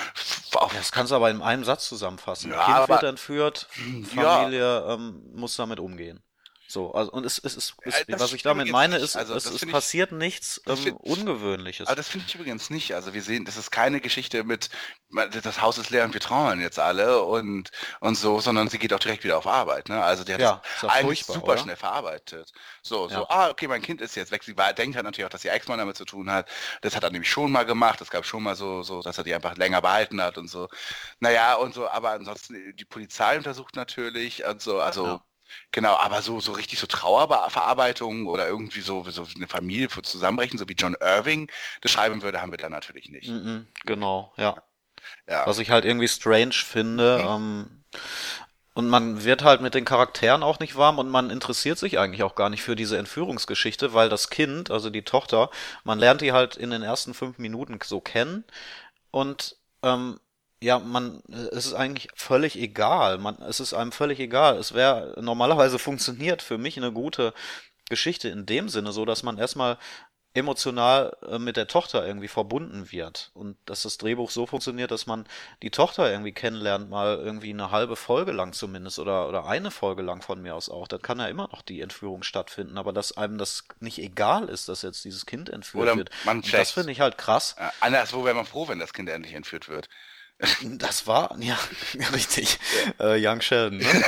Ja, 0.52 0.68
Das 0.74 0.92
kannst 0.92 1.12
du 1.12 1.16
aber 1.16 1.30
in 1.30 1.42
einem 1.42 1.64
Satz 1.64 1.88
zusammenfassen. 1.88 2.50
Ja, 2.50 2.64
kind 2.64 2.76
aber- 2.76 2.88
wird 2.94 3.02
entführt, 3.04 3.68
Ja. 4.16 4.38
Familie 4.38 4.84
ähm, 4.88 5.22
muss 5.34 5.56
damit 5.56 5.78
umgehen. 5.78 6.22
So, 6.70 6.92
also 6.92 7.10
und 7.10 7.26
es, 7.26 7.38
es 7.40 7.56
ist, 7.56 7.74
es, 7.82 8.04
das 8.06 8.20
was 8.20 8.32
ich 8.32 8.42
damit 8.44 8.70
meine, 8.70 8.94
nicht. 8.94 9.02
ist, 9.04 9.16
Also, 9.16 9.34
es, 9.34 9.42
finde 9.48 9.66
ich- 9.66 9.72
passiert 9.72 10.12
nichts 10.12 10.60
ähm, 10.68 10.76
find- 10.76 11.00
Ungewöhnliches. 11.00 11.88
aber 11.88 11.96
das 11.96 12.06
finde 12.06 12.26
ich 12.28 12.34
übrigens 12.36 12.70
nicht. 12.70 12.94
Also 12.94 13.12
wir 13.12 13.22
sehen, 13.22 13.44
das 13.44 13.56
ist 13.56 13.72
keine 13.72 14.00
Geschichte 14.00 14.44
mit, 14.44 14.70
das 15.42 15.60
Haus 15.60 15.78
ist 15.78 15.90
leer 15.90 16.04
und 16.04 16.14
wir 16.14 16.20
trauern 16.20 16.60
jetzt 16.60 16.78
alle 16.78 17.22
und, 17.24 17.70
und 17.98 18.14
so, 18.14 18.38
sondern 18.38 18.68
sie 18.68 18.78
geht 18.78 18.92
auch 18.92 19.00
direkt 19.00 19.24
wieder 19.24 19.36
auf 19.36 19.48
Arbeit. 19.48 19.88
Ne? 19.88 20.00
Also 20.00 20.22
der 20.22 20.34
hat 20.36 20.40
Ja, 20.42 20.62
das 20.80 20.84
ist 20.84 20.88
eigentlich 20.96 21.24
super 21.26 21.42
oder? 21.42 21.58
schnell 21.58 21.74
verarbeitet. 21.74 22.52
So, 22.82 23.08
so, 23.08 23.14
Ja. 23.22 23.26
ah, 23.30 23.48
okay, 23.50 23.66
mein 23.66 23.82
Kind 23.82 24.00
ist 24.00 24.14
jetzt 24.14 24.30
weg. 24.30 24.44
Sie 24.44 24.56
war, 24.56 24.72
denkt 24.72 24.94
halt 24.94 25.04
natürlich 25.04 25.26
auch, 25.26 25.30
dass 25.30 25.44
ihr 25.44 25.52
Ex-Mann 25.52 25.78
damit 25.80 25.96
zu 25.96 26.04
tun 26.04 26.30
hat. 26.30 26.48
Das 26.82 26.94
hat 26.94 27.02
er 27.02 27.10
nämlich 27.10 27.28
schon 27.32 27.50
mal 27.50 27.64
gemacht. 27.66 28.00
Es 28.00 28.10
gab 28.10 28.24
schon 28.24 28.44
mal 28.44 28.54
so, 28.54 28.84
so, 28.84 29.02
dass 29.02 29.18
er 29.18 29.24
die 29.24 29.34
einfach 29.34 29.56
länger 29.56 29.82
behalten 29.82 30.22
hat 30.22 30.38
und 30.38 30.46
so. 30.46 30.68
Naja, 31.18 31.56
und 31.56 31.74
so, 31.74 31.88
aber 31.88 32.10
ansonsten, 32.10 32.76
die 32.76 32.84
Polizei 32.84 33.36
untersucht 33.38 33.74
natürlich 33.74 34.44
und 34.44 34.62
so, 34.62 34.80
also 34.80 35.04
Ja. 35.06 35.24
Genau, 35.72 35.96
aber 35.96 36.22
so, 36.22 36.40
so 36.40 36.52
richtig 36.52 36.78
so 36.78 36.86
Trauerverarbeitung 36.86 38.26
oder 38.26 38.46
irgendwie 38.48 38.80
so, 38.80 39.04
so 39.10 39.26
eine 39.36 39.48
Familie 39.48 39.88
für 39.88 40.02
zusammenbrechen, 40.02 40.58
so 40.58 40.68
wie 40.68 40.74
John 40.74 40.96
Irving 41.00 41.50
das 41.80 41.92
schreiben 41.92 42.22
würde, 42.22 42.42
haben 42.42 42.52
wir 42.52 42.58
da 42.58 42.68
natürlich 42.68 43.08
nicht. 43.08 43.28
Mhm, 43.28 43.66
genau, 43.84 44.32
ja. 44.36 44.62
Ja. 45.28 45.46
Was 45.46 45.58
ich 45.58 45.70
halt 45.70 45.84
irgendwie 45.84 46.08
strange 46.08 46.52
finde. 46.52 47.18
Mhm. 47.18 47.28
Ähm, 47.28 47.80
und 48.74 48.88
man 48.88 49.24
wird 49.24 49.42
halt 49.42 49.60
mit 49.60 49.74
den 49.74 49.84
Charakteren 49.84 50.42
auch 50.42 50.60
nicht 50.60 50.76
warm 50.76 50.98
und 50.98 51.08
man 51.08 51.30
interessiert 51.30 51.78
sich 51.78 51.98
eigentlich 51.98 52.22
auch 52.22 52.34
gar 52.34 52.50
nicht 52.50 52.62
für 52.62 52.76
diese 52.76 52.96
Entführungsgeschichte, 52.98 53.94
weil 53.94 54.08
das 54.08 54.30
Kind, 54.30 54.70
also 54.70 54.90
die 54.90 55.02
Tochter, 55.02 55.50
man 55.84 55.98
lernt 55.98 56.20
die 56.20 56.32
halt 56.32 56.56
in 56.56 56.70
den 56.70 56.82
ersten 56.82 57.12
fünf 57.12 57.38
Minuten 57.38 57.78
so 57.84 58.00
kennen 58.00 58.44
und 59.10 59.56
ähm, 59.82 60.20
ja, 60.62 60.78
man, 60.78 61.22
es 61.52 61.66
ist 61.66 61.74
eigentlich 61.74 62.08
völlig 62.14 62.56
egal. 62.56 63.18
Man, 63.18 63.40
es 63.42 63.60
ist 63.60 63.72
einem 63.72 63.92
völlig 63.92 64.20
egal. 64.20 64.58
Es 64.58 64.74
wäre 64.74 65.14
normalerweise 65.20 65.78
funktioniert 65.78 66.42
für 66.42 66.58
mich 66.58 66.76
eine 66.76 66.92
gute 66.92 67.32
Geschichte 67.88 68.28
in 68.28 68.46
dem 68.46 68.68
Sinne, 68.68 68.92
so 68.92 69.04
dass 69.04 69.22
man 69.22 69.38
erstmal 69.38 69.78
emotional 70.32 71.16
äh, 71.28 71.38
mit 71.38 71.56
der 71.56 71.66
Tochter 71.66 72.06
irgendwie 72.06 72.28
verbunden 72.28 72.92
wird 72.92 73.32
und 73.34 73.56
dass 73.66 73.82
das 73.82 73.98
Drehbuch 73.98 74.30
so 74.30 74.46
funktioniert, 74.46 74.92
dass 74.92 75.06
man 75.06 75.26
die 75.62 75.70
Tochter 75.70 76.08
irgendwie 76.08 76.30
kennenlernt, 76.32 76.88
mal 76.88 77.16
irgendwie 77.16 77.50
eine 77.50 77.72
halbe 77.72 77.96
Folge 77.96 78.30
lang 78.30 78.52
zumindest 78.52 79.00
oder 79.00 79.28
oder 79.28 79.46
eine 79.46 79.72
Folge 79.72 80.02
lang 80.02 80.22
von 80.22 80.40
mir 80.40 80.54
aus 80.54 80.68
auch. 80.68 80.86
Dann 80.86 81.02
kann 81.02 81.18
ja 81.18 81.26
immer 81.26 81.48
noch 81.50 81.62
die 81.62 81.80
Entführung 81.80 82.22
stattfinden, 82.22 82.78
aber 82.78 82.92
dass 82.92 83.16
einem 83.16 83.38
das 83.38 83.64
nicht 83.80 83.98
egal 83.98 84.48
ist, 84.48 84.68
dass 84.68 84.82
jetzt 84.82 85.04
dieses 85.04 85.26
Kind 85.26 85.48
entführt 85.48 85.82
Oder 85.82 85.96
wird. 85.96 86.10
das 86.52 86.70
finde 86.70 86.92
ich 86.92 87.00
halt 87.00 87.18
krass. 87.18 87.56
Anderswo 87.80 88.24
wäre 88.24 88.36
man 88.36 88.46
froh, 88.46 88.68
wenn 88.68 88.78
das 88.78 88.92
Kind 88.92 89.08
endlich 89.08 89.34
entführt 89.34 89.68
wird. 89.68 89.88
Das 90.62 91.06
war 91.06 91.36
ja 91.38 91.58
richtig. 92.12 92.58
Äh, 92.98 93.18
Young 93.24 93.40
Sheldon. 93.42 93.78
Ne? 93.78 94.04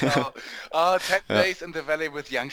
genau. 0.00 0.32
Oh, 0.70 0.96
Ted 0.98 1.22
Days 1.28 1.62
in 1.62 1.72
the 1.72 1.86
Valley 1.86 2.12
with 2.12 2.26
Young. 2.30 2.50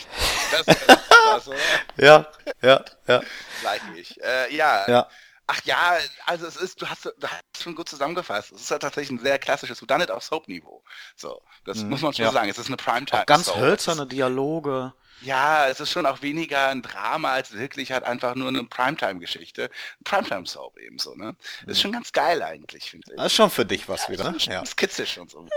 Das 0.52 0.68
ist 0.78 0.88
krass, 1.10 1.48
oder? 1.48 1.58
Ja, 1.98 2.28
ja, 2.62 2.86
ja, 3.08 3.22
Like 3.64 3.82
ich. 3.96 4.22
Äh, 4.22 4.56
ja. 4.56 4.88
ja. 4.88 5.10
Ach 5.48 5.60
ja, 5.64 5.98
also 6.28 6.46
es 6.46 6.58
ist, 6.58 6.80
du 6.80 6.88
hast, 6.88 7.06
du 7.06 7.28
hast 7.28 7.42
schon 7.64 7.74
gut 7.74 7.90
zusammengefasst. 7.90 8.52
Es 8.52 8.62
ist 8.62 8.70
halt 8.72 8.84
tatsächlich 8.84 9.20
ein 9.20 9.24
sehr 9.24 9.40
klassisches 9.40 9.82
Whodunit 9.82 10.12
auf 10.12 10.24
Soap-Niveau. 10.24 10.84
So, 11.16 11.42
das 11.66 11.80
Mhm, 11.80 11.90
muss 11.90 12.02
man 12.04 12.14
schon 12.14 12.26
ja. 12.26 12.32
sagen. 12.32 12.50
Es 12.50 12.60
ist 12.60 12.68
eine 12.68 12.78
Primetime. 12.78 13.22
Auch 13.22 13.26
ganz 13.26 13.48
Soap. 13.48 13.58
hölzerne 13.58 14.06
Dialoge. 14.06 14.94
Ja, 15.22 15.68
es 15.68 15.80
ist 15.80 15.92
schon 15.92 16.06
auch 16.06 16.22
weniger 16.22 16.70
ein 16.70 16.82
Drama 16.82 17.34
als 17.34 17.52
wirklich 17.54 17.92
halt 17.92 18.04
einfach 18.06 18.36
nur 18.36 18.48
eine 18.48 18.64
Primetime-Geschichte. 18.64 19.70
Primetime-Soap 20.04 20.78
ebenso, 20.80 21.16
ne? 21.16 21.36
Das 21.66 21.78
ist 21.78 21.82
schon 21.82 21.92
ganz 21.92 22.12
geil 22.12 22.42
eigentlich, 22.42 22.90
finde 22.92 23.12
ich. 23.12 23.18
Das 23.18 23.26
ist 23.28 23.34
schon 23.36 23.50
für 23.50 23.66
dich 23.66 23.90
was 23.90 24.08
wieder. 24.10 24.24
Das 24.26 24.36
ist 24.38 24.46
Ja. 24.48 24.66
skizzisch 24.66 25.18
und 25.18 25.30
so. 25.32 25.48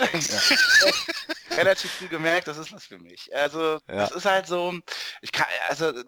Relativ 1.56 1.92
früh 1.92 2.08
gemerkt, 2.08 2.48
das 2.48 2.56
ist 2.56 2.72
was 2.72 2.86
für 2.86 2.98
mich. 2.98 3.34
Also, 3.34 3.78
Ja. 3.88 3.96
das 3.96 4.12
ist 4.12 4.24
halt 4.24 4.46
so, 4.46 4.74
ich 5.20 5.32
kann, 5.32 5.46
also, 5.68 5.90
äh, 5.90 6.04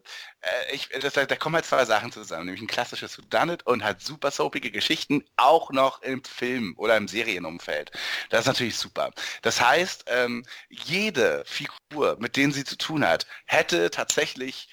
ich, 0.73 0.89
das, 1.01 1.13
da 1.15 1.27
kommen 1.37 1.55
halt 1.55 1.67
zwei 1.67 1.85
Sachen 1.85 2.13
zusammen, 2.13 2.47
nämlich 2.47 2.63
ein 2.63 2.67
klassisches 2.67 3.19
Whodunit 3.19 3.67
und 3.67 3.85
halt 3.85 4.01
super 4.01 4.31
soapige 4.31 4.71
Geschichten, 4.71 5.25
auch 5.37 5.71
noch 5.71 6.03
im 6.03 6.25
Film 6.25 6.75
oder 6.77 6.97
im 6.97 7.09
Serienumfeld. 7.09 7.91
Das 8.31 8.41
ist 8.41 8.47
natürlich 8.47 8.77
super. 8.79 9.11
Das 9.43 9.61
heißt, 9.61 10.05
ähm, 10.09 10.45
jede 10.69 11.45
Figur, 11.47 12.17
mit 12.19 12.37
denen 12.37 12.53
sie 12.53 12.65
zu 12.65 12.77
tun 12.77 13.07
hat, 13.07 13.27
hätte 13.47 13.91
tatsächlich 13.91 14.69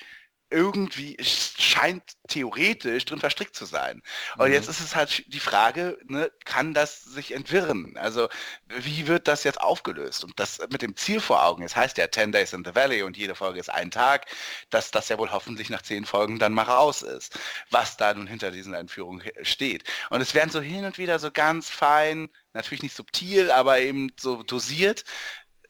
irgendwie 0.52 1.18
scheint 1.22 2.04
theoretisch 2.28 3.06
drin 3.06 3.20
verstrickt 3.20 3.56
zu 3.56 3.66
sein. 3.66 4.02
Und 4.38 4.52
Mhm. 4.52 4.54
jetzt 4.54 4.68
ist 4.70 4.80
es 4.80 4.96
halt 4.96 5.24
die 5.34 5.40
Frage, 5.40 5.98
ne, 6.08 6.32
kann 6.46 6.74
das 6.74 7.04
sich 7.04 7.34
entwirren? 7.34 7.98
Also 7.98 8.30
wie 8.68 9.08
wird 9.08 9.28
das 9.28 9.44
jetzt 9.44 9.60
aufgelöst? 9.62 10.24
Und 10.24 10.40
das 10.40 10.60
mit 10.72 10.82
dem 10.82 10.96
Ziel 10.96 11.20
vor 11.20 11.44
Augen, 11.44 11.64
es 11.64 11.76
heißt 11.76 11.98
ja 11.98 12.10
10 12.12 12.32
Days 12.32 12.54
in 12.54 12.64
the 12.66 12.76
Valley 12.76 13.04
und 13.04 13.18
jede 13.18 13.36
Folge 13.36 13.60
ist 13.60 13.70
ein 13.70 13.92
Tag, 13.92 14.28
dass 14.70 14.92
das 14.92 15.10
ja 15.10 15.18
wohl 15.18 15.32
hoffentlich 15.32 15.70
nach 15.70 15.82
zehn 15.82 16.06
Folgen 16.06 16.40
dann 16.40 16.54
mal 16.54 16.64
raus 16.64 17.02
ist, 17.02 17.38
was 17.70 17.98
da 17.98 18.14
nun 18.14 18.28
hinter 18.28 18.52
diesen 18.52 18.74
Einführungen 18.76 19.24
steht. 19.44 19.84
Und 20.10 20.22
es 20.22 20.34
werden 20.34 20.50
so 20.50 20.62
hin 20.62 20.86
und 20.86 20.98
wieder 20.98 21.20
so 21.20 21.32
ganz 21.32 21.70
fein, 21.70 22.30
natürlich 22.54 22.84
nicht 22.84 22.96
subtil, 22.96 23.52
aber 23.52 23.80
eben 23.80 24.12
so 24.20 24.44
dosiert, 24.44 25.04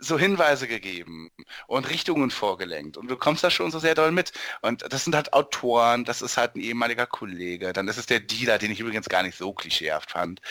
so 0.01 0.17
Hinweise 0.17 0.67
gegeben 0.67 1.29
und 1.67 1.89
Richtungen 1.89 2.31
vorgelenkt 2.31 2.97
und 2.97 3.07
du 3.07 3.15
kommst 3.15 3.43
da 3.43 3.51
schon 3.51 3.71
so 3.71 3.77
sehr 3.79 3.93
doll 3.93 4.11
mit. 4.11 4.33
Und 4.61 4.83
das 4.91 5.03
sind 5.03 5.15
halt 5.15 5.33
Autoren, 5.33 6.05
das 6.05 6.23
ist 6.23 6.37
halt 6.37 6.55
ein 6.55 6.61
ehemaliger 6.61 7.05
Kollege, 7.05 7.71
dann 7.71 7.87
ist 7.87 7.97
es 7.97 8.07
der 8.07 8.19
Dealer, 8.19 8.57
den 8.57 8.71
ich 8.71 8.79
übrigens 8.79 9.07
gar 9.09 9.21
nicht 9.21 9.37
so 9.37 9.53
klischeehaft 9.53 10.11
fand. 10.11 10.41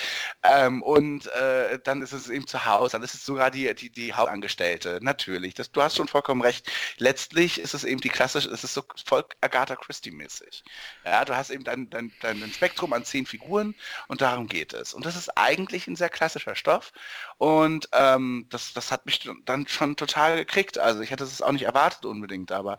Ähm, 0.44 0.82
und 0.82 1.26
äh, 1.32 1.80
dann 1.82 2.00
ist 2.00 2.12
es 2.12 2.28
eben 2.30 2.46
zu 2.46 2.64
Hause, 2.64 2.92
dann 2.92 3.02
ist 3.02 3.14
es 3.14 3.26
sogar 3.26 3.50
die, 3.50 3.74
die, 3.74 3.90
die 3.90 4.14
Hauptangestellte, 4.14 5.00
natürlich. 5.02 5.54
Das, 5.54 5.72
du 5.72 5.82
hast 5.82 5.96
schon 5.96 6.08
vollkommen 6.08 6.42
recht. 6.42 6.70
Letztlich 6.98 7.60
ist 7.60 7.74
es 7.74 7.82
eben 7.82 8.00
die 8.00 8.08
klassische, 8.08 8.48
es 8.50 8.62
ist 8.62 8.74
so 8.74 8.84
voll 9.04 9.24
Agatha 9.40 9.74
Christie-mäßig. 9.74 10.62
Ja, 11.04 11.24
du 11.24 11.34
hast 11.34 11.50
eben 11.50 11.64
dein, 11.64 11.90
dein, 11.90 12.12
dein 12.20 12.52
Spektrum 12.52 12.92
an 12.92 13.04
zehn 13.04 13.26
Figuren 13.26 13.74
und 14.06 14.20
darum 14.20 14.46
geht 14.46 14.74
es. 14.74 14.94
Und 14.94 15.06
das 15.06 15.16
ist 15.16 15.36
eigentlich 15.36 15.88
ein 15.88 15.96
sehr 15.96 16.08
klassischer 16.08 16.54
Stoff. 16.54 16.92
Und 17.38 17.88
ähm, 17.92 18.46
das, 18.50 18.72
das 18.74 18.92
hat 18.92 19.06
mich 19.06 19.18
dann 19.44 19.66
schon 19.68 19.96
total 19.96 20.36
gekriegt. 20.36 20.78
Also 20.78 21.00
ich 21.00 21.10
hätte 21.10 21.24
es 21.24 21.42
auch 21.42 21.52
nicht 21.52 21.64
erwartet 21.64 22.04
unbedingt, 22.04 22.52
aber 22.52 22.78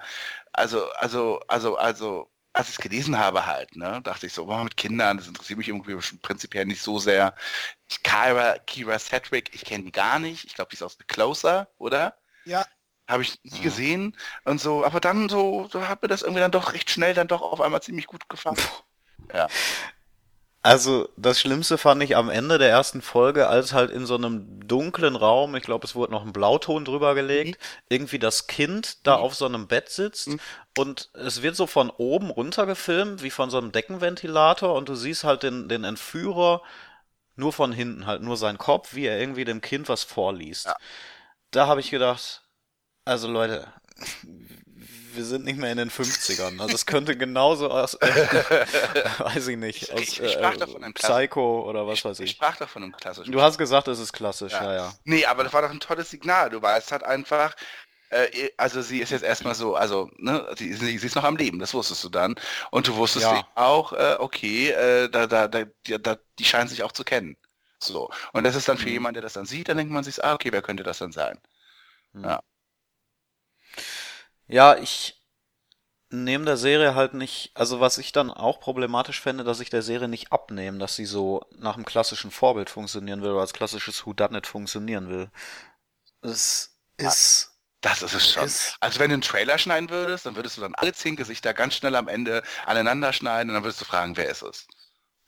also, 0.53 0.91
also, 0.93 1.39
also, 1.47 1.77
also, 1.77 2.31
als 2.53 2.67
ich 2.69 2.75
es 2.75 2.81
gelesen 2.81 3.17
habe 3.17 3.45
halt, 3.45 3.75
ne, 3.77 4.01
dachte 4.03 4.27
ich 4.27 4.33
so, 4.33 4.45
boah, 4.47 4.63
mit 4.63 4.75
Kindern, 4.77 5.17
das 5.17 5.27
interessiert 5.27 5.57
mich 5.57 5.69
irgendwie 5.69 5.95
prinzipiell 6.19 6.65
nicht 6.65 6.81
so 6.81 6.99
sehr. 6.99 7.33
Kira, 8.03 8.57
Kira 8.59 8.99
Sedgwick, 8.99 9.53
ich 9.55 9.63
kenne 9.65 9.85
die 9.85 9.91
gar 9.91 10.19
nicht. 10.19 10.45
Ich 10.45 10.55
glaube, 10.55 10.69
die 10.69 10.75
ist 10.75 10.83
aus 10.83 10.97
The 10.99 11.05
Closer, 11.05 11.69
oder? 11.77 12.17
Ja. 12.45 12.65
Habe 13.07 13.23
ich 13.23 13.39
nie 13.43 13.61
Ja. 13.61 13.61
gesehen 13.61 14.17
und 14.45 14.61
so, 14.61 14.85
aber 14.85 14.99
dann 14.99 15.29
so, 15.29 15.67
so 15.71 15.87
hat 15.87 16.01
mir 16.01 16.07
das 16.09 16.21
irgendwie 16.21 16.41
dann 16.41 16.51
doch 16.51 16.73
recht 16.73 16.89
schnell 16.89 17.13
dann 17.13 17.27
doch 17.27 17.41
auf 17.41 17.61
einmal 17.61 17.81
ziemlich 17.81 18.07
gut 18.07 18.29
gefallen. 18.29 18.57
Ja. 19.33 19.47
Also 20.63 21.09
das 21.17 21.39
Schlimmste 21.39 21.79
fand 21.79 22.03
ich 22.03 22.15
am 22.15 22.29
Ende 22.29 22.59
der 22.59 22.69
ersten 22.69 23.01
Folge, 23.01 23.47
als 23.47 23.73
halt 23.73 23.89
in 23.89 24.05
so 24.05 24.13
einem 24.13 24.59
dunklen 24.67 25.15
Raum, 25.15 25.55
ich 25.55 25.63
glaube, 25.63 25.87
es 25.87 25.95
wurde 25.95 26.11
noch 26.11 26.23
ein 26.23 26.33
Blauton 26.33 26.85
drüber 26.85 27.15
gelegt, 27.15 27.59
irgendwie 27.89 28.19
das 28.19 28.45
Kind 28.45 29.05
da 29.07 29.15
auf 29.15 29.33
so 29.33 29.45
einem 29.47 29.67
Bett 29.67 29.89
sitzt 29.89 30.27
Mhm. 30.27 30.39
und 30.77 31.09
es 31.13 31.41
wird 31.41 31.55
so 31.55 31.65
von 31.65 31.89
oben 31.89 32.29
runter 32.29 32.67
gefilmt, 32.67 33.23
wie 33.23 33.31
von 33.31 33.49
so 33.49 33.57
einem 33.57 33.71
Deckenventilator 33.71 34.75
und 34.75 34.87
du 34.87 34.93
siehst 34.95 35.23
halt 35.23 35.41
den, 35.41 35.67
den 35.67 35.83
Entführer 35.83 36.61
nur 37.35 37.53
von 37.53 37.71
hinten, 37.73 38.05
halt 38.07 38.21
nur 38.21 38.37
sein 38.37 38.57
Kopf, 38.59 38.93
wie 38.95 39.05
er 39.07 39.19
irgendwie 39.19 39.45
dem 39.45 39.61
Kind 39.61 39.89
was 39.89 40.03
vorliest. 40.03 40.65
Ja. 40.67 40.75
Da 41.51 41.67
habe 41.67 41.81
ich 41.81 41.91
gedacht, 41.91 42.43
also 43.05 43.27
Leute, 43.29 43.67
wir 45.15 45.25
sind 45.25 45.45
nicht 45.45 45.57
mehr 45.57 45.71
in 45.71 45.77
den 45.77 45.89
50ern. 45.91 46.59
Also 46.61 46.75
es 46.75 46.85
könnte 46.85 47.17
genauso 47.17 47.69
aus, 47.69 47.97
weiß 48.01 49.47
ich 49.47 49.57
nicht, 49.57 49.83
Ich- 49.83 49.93
aus 49.93 49.99
ich- 50.01 50.21
ich 50.21 50.31
sprach 50.33 50.55
äh, 50.55 50.57
doch 50.57 50.69
von 50.71 50.83
einem 50.83 50.93
Psycho 50.93 51.67
oder 51.69 51.87
was 51.87 52.03
weiß 52.03 52.19
Ich 52.19 52.25
ich. 52.25 52.31
sprach 52.31 52.57
doch 52.57 52.69
von 52.69 52.83
einem 52.83 52.91
klassischen. 52.95 53.31
Du 53.31 53.41
hast 53.41 53.57
gesagt, 53.57 53.87
es 53.87 53.99
ist 53.99 54.13
klassisch, 54.13 54.53
Ja. 54.53 54.63
ja, 54.63 54.73
ja. 54.75 54.93
Nee, 55.03 55.25
aber 55.25 55.43
das 55.43 55.53
war 55.53 55.61
doch 55.61 55.71
ein 55.71 55.79
tolles 55.79 56.09
Signal. 56.09 56.49
Du 56.49 56.61
weißt 56.61 56.91
halt 56.91 57.03
einfach, 57.03 57.55
äh, 58.09 58.49
also 58.57 58.81
sie 58.81 58.99
ist 58.99 59.11
jetzt 59.11 59.23
erstmal 59.23 59.55
so, 59.55 59.75
also, 59.75 60.09
ne, 60.17 60.45
sie, 60.57 60.73
sie, 60.73 60.97
sie 60.97 61.07
ist 61.07 61.15
noch 61.15 61.23
am 61.23 61.37
Leben, 61.37 61.59
das 61.59 61.73
wusstest 61.73 62.03
du 62.03 62.09
dann. 62.09 62.35
Und 62.71 62.87
du 62.87 62.95
wusstest 62.95 63.25
Ja. 63.25 63.47
auch, 63.55 63.93
äh, 63.93 64.15
okay, 64.19 64.69
äh, 64.71 65.09
da, 65.09 65.27
da, 65.27 65.47
da, 65.47 65.63
die, 65.87 66.01
da, 66.01 66.17
die 66.39 66.45
scheinen 66.45 66.67
sich 66.69 66.83
auch 66.83 66.91
zu 66.91 67.03
kennen. 67.03 67.37
So. 67.79 68.11
Und 68.33 68.43
das 68.43 68.55
ist 68.55 68.67
dann 68.69 68.77
für 68.77 68.87
Mhm. 68.87 68.93
jemanden, 68.93 69.13
der 69.15 69.23
das 69.23 69.33
dann 69.33 69.45
sieht, 69.45 69.67
dann 69.69 69.77
denkt 69.77 69.91
man 69.91 70.03
sich, 70.03 70.23
ah, 70.23 70.33
okay, 70.33 70.51
wer 70.51 70.61
könnte 70.61 70.83
das 70.83 70.99
dann 70.99 71.11
sein? 71.11 71.39
Ja, 72.13 72.41
ich 74.79 75.17
nehme 76.11 76.45
der 76.45 76.57
Serie 76.57 76.95
halt 76.95 77.13
nicht, 77.13 77.51
also 77.55 77.79
was 77.79 77.97
ich 77.97 78.11
dann 78.11 78.31
auch 78.31 78.59
problematisch 78.59 79.21
fände, 79.21 79.43
dass 79.45 79.61
ich 79.61 79.69
der 79.69 79.81
Serie 79.81 80.07
nicht 80.09 80.31
abnehme, 80.33 80.77
dass 80.79 80.95
sie 80.95 81.05
so 81.05 81.41
nach 81.57 81.75
einem 81.75 81.85
klassischen 81.85 82.31
Vorbild 82.31 82.69
funktionieren 82.69 83.21
will 83.21 83.31
oder 83.31 83.41
als 83.41 83.53
klassisches 83.53 84.05
Whodunit 84.05 84.47
funktionieren 84.47 85.09
will. 85.09 85.31
Es 86.21 86.77
ist. 86.97 87.51
Das 87.81 88.03
ist 88.03 88.13
es 88.13 88.33
schon. 88.33 88.45
Ist- 88.45 88.75
also 88.79 88.99
wenn 88.99 89.09
du 89.09 89.15
einen 89.15 89.21
Trailer 89.23 89.57
schneiden 89.57 89.89
würdest, 89.89 90.25
dann 90.25 90.35
würdest 90.35 90.57
du 90.57 90.61
dann 90.61 90.75
alle 90.75 90.93
zehn 90.93 91.15
Gesichter 91.15 91.53
ganz 91.53 91.75
schnell 91.75 91.95
am 91.95 92.07
Ende 92.07 92.43
aneinander 92.65 93.13
schneiden 93.13 93.49
und 93.49 93.55
dann 93.55 93.63
würdest 93.63 93.81
du 93.81 93.85
fragen, 93.85 94.17
wer 94.17 94.29
ist 94.29 94.43
es? 94.43 94.67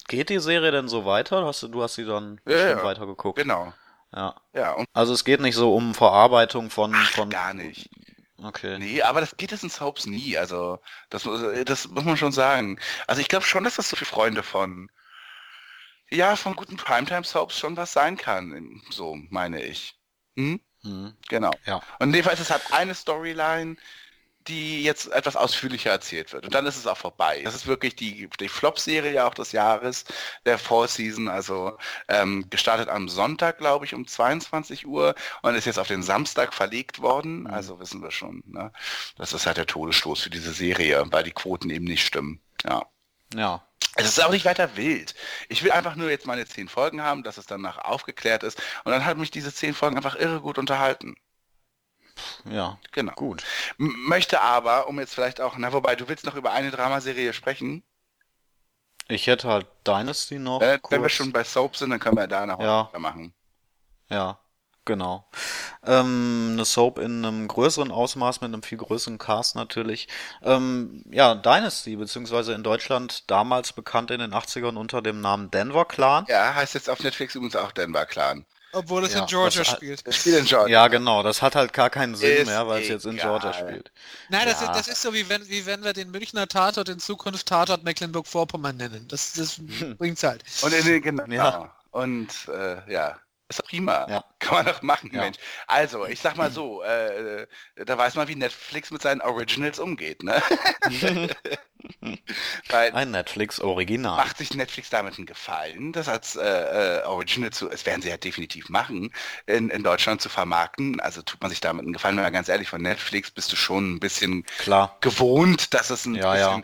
Geht 0.08 0.30
die 0.30 0.40
Serie 0.40 0.72
denn 0.72 0.88
so 0.88 1.06
weiter? 1.06 1.46
Hast 1.46 1.64
du, 1.64 1.68
du 1.68 1.82
hast 1.82 1.96
sie 1.96 2.06
dann 2.06 2.40
Ja, 2.46 2.70
ja. 2.70 2.84
weitergeguckt. 2.84 3.40
Genau. 3.40 3.74
Ja. 4.14 4.36
Ja, 4.54 4.78
Also 4.94 5.14
es 5.14 5.24
geht 5.24 5.42
nicht 5.42 5.56
so 5.56 5.74
um 5.76 5.96
Verarbeitung 5.96 6.70
von, 6.70 6.94
ach, 6.96 7.10
von. 7.12 7.30
gar 7.30 7.54
nicht. 7.54 7.90
Okay. 8.44 8.78
Nee, 8.78 9.02
aber 9.02 9.22
das 9.22 9.38
geht 9.38 9.52
es 9.52 9.64
in 9.64 9.70
Soaps 9.70 10.06
nie. 10.06 10.38
Also 10.38 10.80
das, 11.10 11.26
muss- 11.26 11.42
das 11.66 11.88
muss 11.88 12.04
man 12.04 12.18
schon 12.18 12.32
sagen. 12.32 12.80
Also 13.08 13.22
ich 13.22 13.28
glaube 13.28 13.46
schon, 13.46 13.64
dass 13.64 13.76
das 13.76 13.90
so 13.90 13.96
für 13.96 14.06
Freunde 14.06 14.44
von 14.44 14.90
ja, 16.10 16.36
von 16.36 16.56
guten 16.56 16.78
Primetime-Soaps 16.78 17.58
schon 17.58 17.78
was 17.78 17.94
sein 17.94 18.18
kann. 18.18 18.82
So 18.90 19.16
meine 19.30 19.64
ich. 19.64 19.96
Hm? 20.36 20.60
Hm. 20.84 21.16
Genau. 21.30 21.52
Ja. 21.66 21.78
Und 22.00 22.08
in 22.10 22.14
dem 22.14 22.24
Fall 22.24 22.34
ist 22.34 22.40
es 22.42 22.52
halt 22.52 22.72
eine 22.72 22.94
Storyline, 22.94 23.78
die 24.48 24.84
jetzt 24.84 25.12
etwas 25.12 25.36
ausführlicher 25.36 25.92
erzählt 25.92 26.34
wird. 26.34 26.46
Und 26.46 26.54
dann 26.54 26.66
ist 26.66 26.78
es 26.78 26.88
auch 26.88 26.98
vorbei. 26.98 27.42
Das 27.44 27.56
ist 27.56 27.68
wirklich 27.68 27.96
die, 27.96 28.30
die 28.40 28.50
Flop-Serie 28.50 29.26
auch 29.26 29.34
des 29.34 29.52
Jahres, 29.52 30.06
der 30.46 30.58
Fall 30.58 30.88
Season, 30.88 31.28
also 31.28 31.78
ähm, 32.08 32.50
gestartet 32.50 32.90
am 32.90 33.10
Sonntag, 33.10 33.58
glaube 33.58 33.86
ich, 33.86 33.94
um 33.94 34.08
22 34.08 34.86
Uhr 34.86 35.16
und 35.42 35.56
ist 35.56 35.66
jetzt 35.66 35.80
auf 35.80 35.88
den 35.88 36.04
Samstag 36.04 36.54
verlegt 36.54 37.02
worden. 37.02 37.48
Also 37.48 37.80
wissen 37.80 38.02
wir 38.02 38.12
schon. 38.12 38.44
Ne? 38.46 38.72
Das 39.18 39.34
ist 39.34 39.46
halt 39.46 39.58
der 39.58 39.68
Todesstoß 39.68 40.22
für 40.22 40.30
diese 40.30 40.54
Serie, 40.54 41.06
weil 41.10 41.24
die 41.24 41.32
Quoten 41.32 41.70
eben 41.70 41.86
nicht 41.86 42.06
stimmen. 42.06 42.42
Ja. 42.66 42.84
Ja. 43.36 43.68
Es 43.96 44.08
ist 44.08 44.24
auch 44.24 44.32
nicht 44.32 44.46
weiter 44.46 44.76
wild. 44.76 45.14
Ich 45.50 45.64
will 45.64 45.72
einfach 45.72 45.96
nur 45.96 46.10
jetzt 46.10 46.26
meine 46.26 46.48
zehn 46.48 46.68
Folgen 46.68 47.04
haben, 47.04 47.22
dass 47.22 47.38
es 47.38 47.46
danach 47.46 47.78
aufgeklärt 47.78 48.42
ist. 48.42 48.60
Und 48.86 48.92
dann 48.92 49.06
hat 49.06 49.18
mich 49.18 49.30
diese 49.30 49.54
zehn 49.54 49.76
Folgen 49.76 49.98
einfach 49.98 50.16
irre 50.16 50.42
gut 50.42 50.58
unterhalten. 50.58 51.16
Ja. 52.50 52.78
Genau. 52.92 53.14
Gut. 53.14 53.44
M 53.80 53.94
möchte 54.08 54.42
aber, 54.42 54.88
um 54.88 55.00
jetzt 55.00 55.14
vielleicht 55.16 55.42
auch, 55.42 55.58
na 55.58 55.74
wobei, 55.74 55.96
du 55.96 56.08
willst 56.08 56.26
noch 56.26 56.36
über 56.36 56.52
eine 56.52 56.72
Dramaserie 56.72 57.34
sprechen. 57.34 57.84
Ich 59.08 59.28
hätte 59.28 59.48
halt 59.48 59.68
Dynasty 59.86 60.40
noch. 60.40 60.62
Äh, 60.62 60.80
wenn 60.90 61.02
wir 61.02 61.10
schon 61.10 61.32
bei 61.32 61.44
Soap 61.44 61.76
sind, 61.76 61.90
dann 61.90 62.00
können 62.00 62.18
wir 62.18 62.28
da 62.28 62.46
noch 62.46 62.60
Ja. 62.60 62.90
machen. 62.98 63.34
Ja, 64.10 64.40
genau. 64.86 65.28
Ähm, 65.86 66.52
eine 66.54 66.66
Soap 66.66 67.00
in 67.00 67.26
einem 67.26 67.48
größeren 67.48 67.92
Ausmaß 67.92 68.42
mit 68.42 68.54
einem 68.54 68.64
viel 68.64 68.78
größeren 68.78 69.18
Cast 69.18 69.56
natürlich. 69.56 70.08
Ähm, 70.42 71.04
ja, 71.10 71.36
Dynasty, 71.36 71.96
beziehungsweise 71.98 72.54
in 72.54 72.64
Deutschland 72.64 73.30
damals 73.30 73.74
bekannt 73.74 74.12
in 74.12 74.20
den 74.20 74.34
80ern 74.34 74.78
unter 74.78 75.02
dem 75.02 75.20
Namen 75.20 75.52
Denver 75.52 75.86
Clan. 75.86 76.26
Ja, 76.30 76.56
heißt 76.56 76.74
jetzt 76.76 76.90
auf 76.90 77.02
Netflix 77.04 77.36
übrigens 77.36 77.56
auch 77.56 77.72
Denver 77.72 78.06
Clan. 78.06 78.46
Obwohl 78.74 79.06
es 79.06 79.14
Ja, 79.14 79.22
in 79.22 79.28
Georgia 79.28 79.62
das- 79.64 79.72
spielt. 79.72 80.06
Das 80.08 80.16
Spiel 80.18 80.34
in 80.36 80.46
Georgia. 80.46 80.68
Ja, 80.82 80.88
genau, 80.88 81.24
das 81.24 81.42
hat 81.42 81.56
halt 81.56 81.74
gar 81.74 81.90
keinen 81.90 82.16
Sinn 82.16 82.38
Ist 82.40 82.48
mehr, 82.48 82.68
weil 82.68 82.82
es 82.82 82.88
jetzt 82.90 83.06
in. 83.06 83.18
Georgia 83.18 83.54
spielt. 83.54 83.92
Nein, 84.30 84.46
das, 84.48 84.62
Ja. 84.62 84.72
ist, 84.72 84.80
das 84.80 84.88
ist 84.88 85.02
so, 85.02 85.14
wie 85.14 85.30
wenn, 85.30 85.48
wie 85.48 85.66
wenn 85.66 85.84
wir 85.84 85.94
den 85.94 86.12
Münchner 86.12 86.48
Tatort 86.48 86.90
in 86.90 87.00
Zukunft 87.00 87.46
Tatort 87.48 87.84
Mecklenburg-Vorpommern 87.84 88.76
nennen. 88.76 89.08
Das, 89.08 89.34
das 89.34 89.58
bringt's 89.98 90.24
halt. 90.24 90.44
Und 90.62 90.74
in 90.74 90.86
den, 90.86 91.02
genau. 91.02 91.26
Ja. 91.34 91.76
Und 91.92 92.30
äh, 92.48 92.92
ja. 92.92 93.18
Ist 93.50 93.60
doch 93.60 93.66
prima. 93.68 94.08
Ja. 94.08 94.24
Kann 94.40 94.56
man 94.56 94.66
doch 94.66 94.82
machen, 94.82 95.12
Ja. 95.12 95.20
Mensch. 95.20 95.38
Also, 95.68 96.06
ich 96.08 96.20
sag 96.22 96.36
mal 96.38 96.52
so, 96.52 96.82
äh, 96.84 97.48
da 97.76 97.98
weiß 97.98 98.16
man, 98.16 98.28
wie 98.28 98.36
Netflix 98.36 98.90
mit 98.92 99.02
seinen 99.02 99.22
Originals 99.22 99.80
umgeht, 99.80 100.24
ne? 100.24 100.42
Ein 102.70 103.12
Netflix-Original. 103.12 104.16
macht 104.16 104.38
sich 104.38 104.54
Netflix 104.54 104.90
damit 104.90 105.18
einen 105.18 105.26
Gefallen, 105.26 105.92
das 105.92 106.08
als 106.08 106.36
äh, 106.36 107.00
äh, 107.02 107.04
Original 107.06 107.52
zu, 107.52 107.70
es 107.70 107.86
werden 107.86 108.02
sie 108.02 108.10
ja 108.10 108.18
definitiv 108.18 108.70
machen, 108.70 109.12
in, 109.48 109.70
in 109.70 109.84
Deutschland 109.84 110.22
zu 110.22 110.30
vermarkten. 110.30 111.00
Also 111.00 111.22
tut 111.24 111.42
man 111.42 111.50
sich 111.50 111.62
damit 111.62 111.84
einen 111.84 111.94
Gefallen, 111.94 112.16
wenn 112.18 112.24
man 112.24 112.34
ganz 112.34 112.48
ehrlich, 112.50 112.70
von 112.70 112.82
Netflix 112.82 113.32
bist 113.32 113.52
du 113.52 113.56
schon 113.56 113.96
ein 113.96 114.00
bisschen 114.00 114.46
Klar. 114.58 114.98
gewohnt, 115.02 115.74
dass 115.74 115.90
es 115.90 116.06
ein 116.06 116.16
Ja, 116.16 116.32
bisschen 116.32 116.64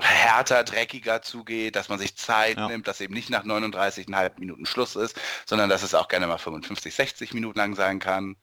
härter, 0.00 0.64
dreckiger 0.64 1.22
zugeht, 1.22 1.76
dass 1.76 1.88
man 1.88 1.98
sich 1.98 2.16
Zeit 2.16 2.56
Ja. 2.58 2.68
nimmt, 2.68 2.86
dass 2.88 3.00
eben 3.00 3.14
nicht 3.14 3.30
nach 3.30 3.44
39,5 3.44 4.38
Minuten 4.38 4.66
Schluss 4.66 4.96
ist, 4.96 5.18
sondern 5.46 5.68
dass 5.68 5.82
es 5.82 5.94
auch 5.94 6.08
gerne 6.08 6.26
mal 6.26 6.38
55, 6.38 6.94
60 6.94 7.34
Minuten 7.34 7.58
lang 7.58 7.74
sein 7.74 7.98
kann. 7.98 8.36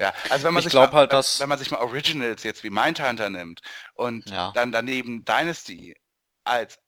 Ja, 0.00 0.12
also 0.30 0.44
wenn 0.46 0.54
man 0.54 0.60
Ich 0.60 0.64
sich 0.70 0.74
mal, 0.74 0.90
halt, 0.92 1.12
dass- 1.12 1.40
wenn 1.40 1.48
man 1.48 1.58
sich 1.58 1.70
mal 1.70 1.78
Originals 1.78 2.44
jetzt 2.44 2.62
wie 2.62 2.70
Mindhunter 2.70 3.30
nimmt 3.30 3.60
und 3.94 4.28
Ja. 4.30 4.52
dann 4.52 4.70
daneben 4.70 5.24
Dynasty 5.24 5.96
als 6.44 6.78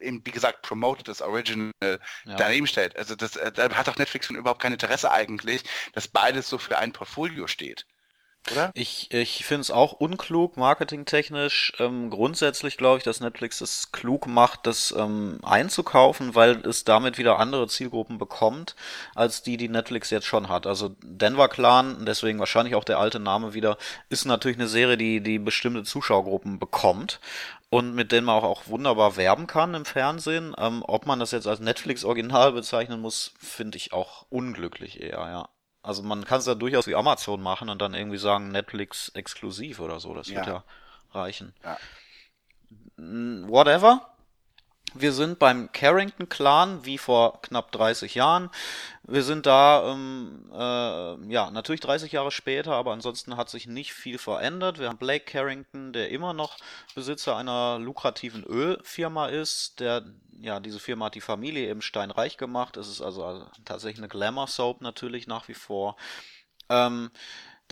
eben, 0.00 0.20
wie 0.26 0.32
gesagt, 0.32 0.62
promotedes 0.62 1.22
Original 1.22 1.70
Ja. 1.80 1.98
daneben 2.24 2.66
stellt. 2.66 2.96
Also 2.96 3.14
das, 3.14 3.36
äh, 3.36 3.52
da 3.52 3.70
hat 3.72 3.86
doch 3.86 3.96
Netflix 3.96 4.26
schon 4.26 4.34
überhaupt 4.34 4.60
kein 4.60 4.72
Interesse 4.72 5.12
eigentlich, 5.12 5.62
dass 5.92 6.08
beides 6.08 6.48
so 6.48 6.58
für 6.58 6.76
ein 6.78 6.92
Portfolio 6.92 7.46
steht. 7.46 7.86
Oder? 8.50 8.72
Ich, 8.74 9.12
ich 9.12 9.44
finde 9.44 9.60
es 9.60 9.70
auch 9.70 9.92
unklug, 9.92 10.56
marketingtechnisch. 10.56 11.74
Ähm, 11.78 12.10
grundsätzlich 12.10 12.76
glaube 12.76 12.98
ich, 12.98 13.04
dass 13.04 13.20
Netflix 13.20 13.60
es 13.60 13.92
klug 13.92 14.26
macht, 14.26 14.66
das 14.66 14.92
ähm, 14.96 15.38
einzukaufen, 15.42 16.34
weil 16.34 16.66
es 16.66 16.84
damit 16.84 17.18
wieder 17.18 17.38
andere 17.38 17.68
Zielgruppen 17.68 18.18
bekommt, 18.18 18.74
als 19.14 19.42
die, 19.42 19.56
die 19.56 19.68
Netflix 19.68 20.10
jetzt 20.10 20.26
schon 20.26 20.48
hat. 20.48 20.66
Also 20.66 20.96
Denver 21.02 21.48
Clan, 21.48 22.04
deswegen 22.04 22.40
wahrscheinlich 22.40 22.74
auch 22.74 22.84
der 22.84 22.98
alte 22.98 23.20
Name 23.20 23.54
wieder, 23.54 23.78
ist 24.08 24.24
natürlich 24.24 24.58
eine 24.58 24.68
Serie, 24.68 24.96
die, 24.96 25.20
die 25.20 25.38
bestimmte 25.38 25.84
Zuschauergruppen 25.84 26.58
bekommt 26.58 27.20
und 27.70 27.94
mit 27.94 28.12
denen 28.12 28.26
man 28.26 28.36
auch, 28.36 28.44
auch 28.44 28.66
wunderbar 28.66 29.16
werben 29.16 29.46
kann 29.46 29.74
im 29.74 29.84
Fernsehen. 29.84 30.54
Ähm, 30.58 30.84
ob 30.86 31.06
man 31.06 31.20
das 31.20 31.30
jetzt 31.30 31.46
als 31.46 31.60
Netflix-Original 31.60 32.52
bezeichnen 32.52 33.00
muss, 33.00 33.32
finde 33.38 33.78
ich 33.78 33.92
auch 33.92 34.26
unglücklich 34.28 35.00
eher, 35.00 35.18
ja. 35.18 35.48
Also 35.82 36.02
man 36.02 36.24
kann 36.24 36.38
es 36.38 36.46
ja 36.46 36.54
durchaus 36.54 36.86
wie 36.86 36.94
Amazon 36.94 37.42
machen 37.42 37.68
und 37.68 37.82
dann 37.82 37.94
irgendwie 37.94 38.18
sagen 38.18 38.48
Netflix 38.48 39.08
exklusiv 39.10 39.80
oder 39.80 39.98
so. 39.98 40.14
Das 40.14 40.28
wird 40.28 40.46
Ja. 40.46 40.52
ja 40.52 40.64
reichen. 41.12 41.54
Ja. 41.64 41.78
Whatever. 42.96 44.11
Wir 44.94 45.12
sind 45.12 45.38
beim 45.38 45.72
Carrington 45.72 46.28
Clan 46.28 46.84
wie 46.84 46.98
vor 46.98 47.40
knapp 47.42 47.72
30 47.72 48.14
Jahren. 48.14 48.50
Wir 49.04 49.22
sind 49.22 49.46
da, 49.46 49.90
ähm, 49.90 50.50
äh, 50.52 51.32
ja, 51.32 51.50
natürlich 51.50 51.80
30 51.80 52.12
Jahre 52.12 52.30
später, 52.30 52.72
aber 52.72 52.92
ansonsten 52.92 53.36
hat 53.36 53.48
sich 53.48 53.66
nicht 53.66 53.94
viel 53.94 54.18
verändert. 54.18 54.78
Wir 54.78 54.88
haben 54.88 54.98
Blake 54.98 55.24
Carrington, 55.24 55.92
der 55.92 56.10
immer 56.10 56.34
noch 56.34 56.58
Besitzer 56.94 57.36
einer 57.36 57.78
lukrativen 57.78 58.44
Ölfirma 58.44 59.28
ist. 59.28 59.80
Der, 59.80 60.04
ja, 60.40 60.60
diese 60.60 60.78
Firma 60.78 61.06
hat 61.06 61.14
die 61.14 61.20
Familie 61.20 61.68
eben 61.68 61.82
steinreich 61.82 62.36
gemacht. 62.36 62.76
Es 62.76 62.88
ist 62.88 63.00
also, 63.00 63.24
also 63.24 63.46
tatsächlich 63.64 63.98
eine 63.98 64.08
Glamour 64.08 64.46
Soap 64.46 64.82
natürlich 64.82 65.26
nach 65.26 65.48
wie 65.48 65.54
vor. 65.54 65.96
Ähm, 66.68 67.10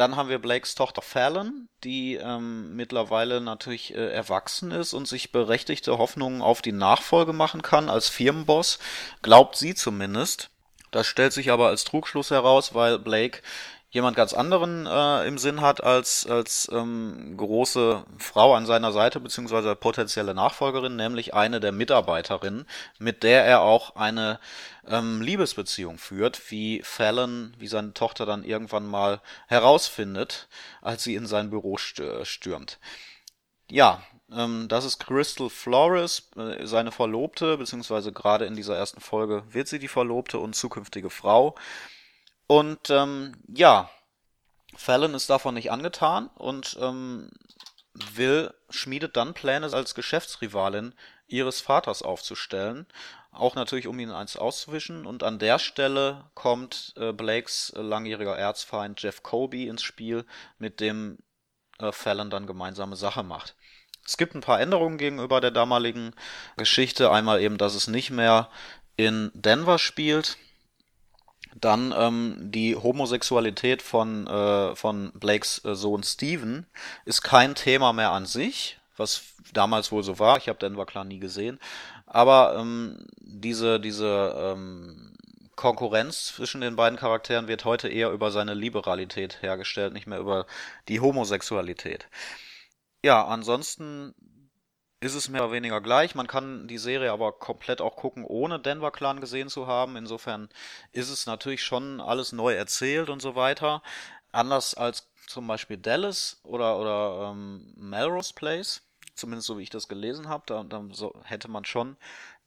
dann 0.01 0.17
haben 0.17 0.31
wir 0.31 0.39
Blakes 0.39 0.75
Tochter 0.75 1.03
Fallon, 1.03 1.69
die 1.85 2.15
ähm, 2.15 2.75
mittlerweile 2.75 3.41
natürlich 3.43 3.95
äh, 3.95 4.11
erwachsen 4.11 4.71
ist 4.71 4.95
und 4.95 5.07
sich 5.07 5.31
berechtigte 5.31 5.99
Hoffnungen 5.99 6.41
auf 6.41 6.63
die 6.63 6.73
Nachfolge 6.73 7.35
machen 7.35 7.61
kann 7.61 7.91
als 7.91 8.09
Firmenboss. 8.09 8.79
Glaubt 9.21 9.57
sie 9.57 9.75
zumindest. 9.75 10.51
Das 10.91 11.07
stellt 11.07 11.35
sich 11.35 11.51
aber 11.51 11.69
als 11.69 11.85
Trugschluss 11.85 12.31
heraus, 12.31 12.75
weil 12.75 12.99
Blake 12.99 13.43
jemand 13.91 14.16
ganz 14.16 14.32
anderen 14.32 14.86
äh, 14.86 15.26
im 15.26 15.36
Sinn 15.36 15.61
hat 15.61 15.82
als, 15.82 16.26
als 16.26 16.70
ähm, 16.72 17.34
große 17.36 18.05
Frau 18.18 18.55
an 18.55 18.66
seiner 18.66 18.93
Seite, 18.93 19.18
beziehungsweise 19.20 19.74
potenzielle 19.74 20.34
Nachfolgerin, 20.34 20.97
nämlich 20.97 21.34
eine 21.34 21.61
der 21.61 21.72
Mitarbeiterinnen, 21.72 22.66
mit 22.99 23.22
der 23.24 23.45
er 23.45 23.62
auch 23.62 23.97
eine 23.97 24.38
ähm, 24.86 25.20
Liebesbeziehung 25.20 25.99
führt, 25.99 26.51
wie 26.51 26.82
Fallon, 26.82 27.55
wie 27.59 27.68
seine 27.68 27.93
Tochter 27.93 28.26
dann 28.26 28.45
irgendwann 28.45 28.86
mal 28.86 29.20
herausfindet, 29.49 30.49
als 30.80 31.03
sie 31.03 31.16
in 31.16 31.26
sein 31.26 31.51
Büro 31.51 31.76
stür 31.76 32.24
stürmt. 32.24 32.78
Ja, 33.70 34.03
ähm, 34.32 34.66
das 34.68 34.84
ist 34.84 35.05
Crystal 35.05 35.51
Flores, 35.51 36.30
äh, 36.36 36.64
seine 36.64 36.93
Verlobte, 36.93 37.57
beziehungsweise 37.57 38.12
gerade 38.12 38.45
in 38.45 38.55
dieser 38.55 38.76
ersten 38.76 39.01
Folge 39.01 39.43
wird 39.51 39.66
sie 39.66 39.80
die 39.80 39.88
Verlobte 39.88 40.38
und 40.38 40.55
zukünftige 40.55 41.11
Frau. 41.11 41.57
Und 42.51 42.91
ähm, 42.91 43.37
ja, 43.47 43.89
Fallon 44.75 45.15
ist 45.15 45.31
davon 45.31 45.55
nicht 45.55 45.71
angetan 45.71 46.27
und 46.35 46.77
ähm, 46.81 47.31
will, 47.95 48.53
schmiedet 48.71 49.17
dann 49.17 49.35
Pläne 49.35 49.73
als 49.73 49.95
Geschäftsrivalin 49.95 50.93
ihres 51.29 51.61
Vaters 51.61 52.03
aufzustellen. 52.03 52.89
Auch 53.31 53.55
natürlich, 53.55 53.87
um 53.87 54.01
ihn 54.01 54.11
eins 54.11 54.37
auszuwischen. 54.37 55.07
Und 55.07 55.23
an 55.23 55.39
der 55.39 55.61
Stelle 55.61 56.25
kommt 56.35 56.93
äh, 56.97 57.13
Blakes 57.13 57.71
äh, 57.77 57.83
langjähriger 57.83 58.37
Erzfeind 58.37 59.01
Jeff 59.01 59.23
Kobe 59.23 59.67
ins 59.67 59.85
Spiel, 59.85 60.27
mit 60.59 60.81
dem 60.81 61.19
äh, 61.79 61.93
Fallon 61.93 62.31
dann 62.31 62.49
gemeinsame 62.49 62.97
Sache 62.97 63.23
macht. 63.23 63.55
Es 64.05 64.17
gibt 64.17 64.35
ein 64.35 64.41
paar 64.41 64.61
Änderungen 64.61 64.99
gegenüber 64.99 65.41
der 65.41 65.53
damaligen 65.53 66.17
Geschichte. 66.57 67.13
Einmal 67.13 67.41
eben, 67.43 67.59
dass 67.59 67.77
es 67.77 67.87
nicht 67.87 68.11
mehr 68.11 68.51
in 68.97 69.31
Denver 69.35 69.79
spielt, 69.79 70.37
Dann 71.57 71.95
ähm, 71.97 72.37
die 72.39 72.77
Homosexualität 72.77 73.83
von, 73.83 74.27
äh, 74.27 74.77
von 74.77 75.13
Blakes 75.15 75.65
äh, 75.65 75.75
Sohn 75.75 76.03
Steven 76.03 76.67
ist 77.05 77.23
kein 77.23 77.55
Thema 77.55 77.93
mehr 77.93 78.13
an 78.13 78.27
sich, 78.27 78.79
was 78.97 79.23
damals 79.53 79.91
wohl 79.91 80.03
so 80.03 80.19
war. 80.19 80.37
Ich 80.37 80.49
habe 80.49 80.59
Denver 80.59 80.87
klar 80.87 81.05
nie 81.05 81.19
gesehen. 81.19 81.59
Aber 82.07 82.57
ähm, 82.59 83.07
diese, 83.21 83.81
diese 83.81 84.35
ähm, 84.37 85.15
Konkurrenz 85.57 86.27
zwischen 86.27 86.61
den 86.61 86.77
beiden 86.77 86.99
Charakteren 86.99 87.47
wird 87.47 87.65
heute 87.65 87.89
eher 87.89 88.11
über 88.13 88.31
seine 88.31 88.55
Liberalität 88.55 89.43
hergestellt, 89.43 89.93
nicht 89.93 90.07
mehr 90.07 90.19
über 90.19 90.47
die 90.89 91.01
Homosexualität. 91.01 92.09
Ja, 93.03 93.27
ansonsten 93.27 94.15
ist 95.01 95.15
es 95.15 95.29
mehr 95.29 95.45
oder 95.45 95.53
weniger 95.53 95.81
gleich. 95.81 96.15
Man 96.15 96.27
kann 96.27 96.69
die 96.69 96.79
Serie 96.79 97.11
aber 97.13 97.33
komplett 97.33 97.81
auch 97.81 97.97
gucken, 97.97 98.25
ohne 98.25 98.61
Denver 98.61 98.91
Clan 98.91 99.21
gesehen 99.21 99.49
zu 99.49 99.67
haben. 99.67 99.97
Insofern 99.97 100.51
ist 100.93 101.09
es 101.09 101.27
natürlich 101.27 101.63
schon 101.63 102.01
alles 102.01 102.33
neu 102.33 102.55
erzählt 102.55 103.09
und 103.09 103.23
so 103.23 103.35
weiter. 103.35 103.83
Anders 104.31 104.75
als 104.75 105.09
zum 105.27 105.47
Beispiel 105.47 105.79
Dallas 105.79 106.41
oder, 106.43 106.79
oder 106.79 107.31
ähm, 107.33 107.73
Melrose 107.77 108.35
Place, 108.35 108.83
zumindest 109.15 109.47
so 109.47 109.59
wie 109.59 109.63
ich 109.63 109.71
das 109.71 109.89
gelesen 109.89 110.29
habe, 110.29 110.43
da, 110.47 110.65
da 110.65 110.85
so, 110.93 111.15
hätte 111.25 111.49
man 111.49 111.65
schon 111.65 111.97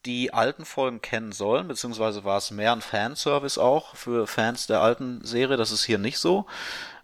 die 0.06 0.34
alten 0.34 0.66
Folgen 0.66 1.02
kennen 1.02 1.32
sollen, 1.32 1.68
beziehungsweise 1.68 2.24
war 2.26 2.38
es 2.38 2.52
mehr 2.52 2.74
ein 2.74 2.82
Fanservice 2.82 3.58
auch 3.58 3.96
für 3.96 4.28
Fans 4.28 4.68
der 4.68 4.82
alten 4.82 5.24
Serie. 5.24 5.58
Das 5.58 5.72
ist 5.72 5.86
hier 5.86 5.98
nicht 5.98 6.20
so. 6.20 6.46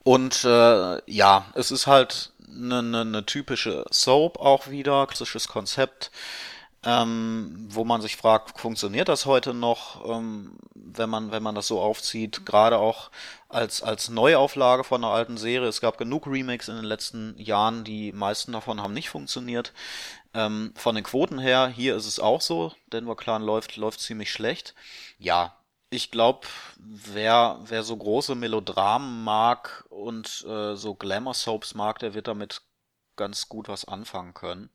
Und 0.04 0.44
äh, 0.44 1.12
ja, 1.12 1.46
es 1.56 1.72
ist 1.72 1.88
halt 1.88 2.34
eine, 2.52 2.80
eine, 2.80 3.02
eine 3.02 3.26
typische 3.26 3.86
Soap 3.92 4.40
auch 4.40 4.68
wieder, 4.70 5.08
klassisches 5.08 5.48
Konzept, 5.48 6.12
ähm, 6.84 7.68
wo 7.70 7.84
man 7.84 8.02
sich 8.02 8.16
fragt, 8.16 8.58
funktioniert 8.60 9.10
das 9.10 9.26
heute 9.26 9.54
noch, 9.54 10.10
ähm, 10.10 10.54
wenn 10.74 11.10
man 11.10 11.32
wenn 11.32 11.44
man 11.44 11.56
das 11.56 11.68
so 11.68 11.82
aufzieht, 11.82 12.46
gerade 12.46 12.80
auch 12.80 13.12
als 13.50 13.84
als 13.84 14.10
Neuauflage 14.10 14.84
von 14.86 15.04
einer 15.04 15.14
alten 15.14 15.38
Serie. 15.38 15.68
Es 15.68 15.82
gab 15.82 15.98
genug 15.98 16.26
Remakes 16.28 16.70
in 16.70 16.76
den 16.78 16.86
letzten 16.86 17.38
Jahren, 17.38 17.84
die 17.84 18.14
meisten 18.14 18.54
davon 18.54 18.82
haben 18.82 18.94
nicht 18.94 19.10
funktioniert. 19.10 19.74
Ähm, 20.34 20.74
von 20.76 20.96
den 20.96 21.04
Quoten 21.04 21.40
her, 21.40 21.68
hier 21.68 21.96
ist 21.96 22.06
es 22.06 22.20
auch 22.20 22.42
so, 22.42 22.72
Denver 22.94 23.16
Clan 23.16 23.42
läuft 23.44 23.76
läuft 23.78 24.00
ziemlich 24.00 24.32
schlecht. 24.32 24.74
Ja, 25.18 25.59
ich 25.90 26.12
glaube, 26.12 26.48
wer, 26.78 27.60
wer 27.64 27.84
so 27.84 27.98
große 27.98 28.36
Melodramen 28.36 29.24
mag 29.24 29.86
und 29.90 30.46
äh, 30.48 30.76
so 30.76 30.94
Glamour-Soaps 30.94 31.74
mag, 31.74 32.00
der 32.00 32.14
wird 32.14 32.28
damit 32.28 32.62
ganz 33.16 33.50
gut 33.50 33.68
was 33.68 33.86
anfangen 33.86 34.34
können. 34.34 34.70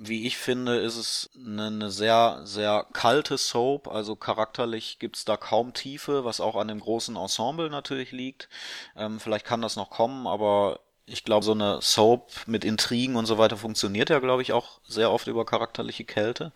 Wie 0.00 0.26
ich 0.28 0.36
finde, 0.36 0.76
ist 0.76 0.96
es 0.96 1.30
eine, 1.34 1.66
eine 1.66 1.90
sehr, 1.90 2.42
sehr 2.44 2.86
kalte 2.92 3.36
Soap, 3.36 3.88
also 3.88 4.14
charakterlich 4.14 5.00
gibt's 5.00 5.24
da 5.24 5.36
kaum 5.36 5.74
Tiefe, 5.74 6.24
was 6.24 6.40
auch 6.40 6.54
an 6.54 6.68
dem 6.68 6.78
großen 6.78 7.16
Ensemble 7.16 7.68
natürlich 7.68 8.12
liegt. 8.12 8.48
Ähm, 8.94 9.18
vielleicht 9.18 9.44
kann 9.44 9.60
das 9.60 9.74
noch 9.74 9.90
kommen, 9.90 10.28
aber 10.28 10.80
ich 11.06 11.24
glaube, 11.24 11.44
so 11.44 11.52
eine 11.52 11.80
Soap 11.82 12.30
mit 12.46 12.64
Intrigen 12.64 13.16
und 13.16 13.26
so 13.26 13.38
weiter 13.38 13.56
funktioniert 13.56 14.10
ja, 14.10 14.20
glaube 14.20 14.42
ich, 14.42 14.52
auch 14.52 14.80
sehr 14.84 15.10
oft 15.10 15.26
über 15.26 15.44
charakterliche 15.44 16.04
Kälte. 16.04 16.52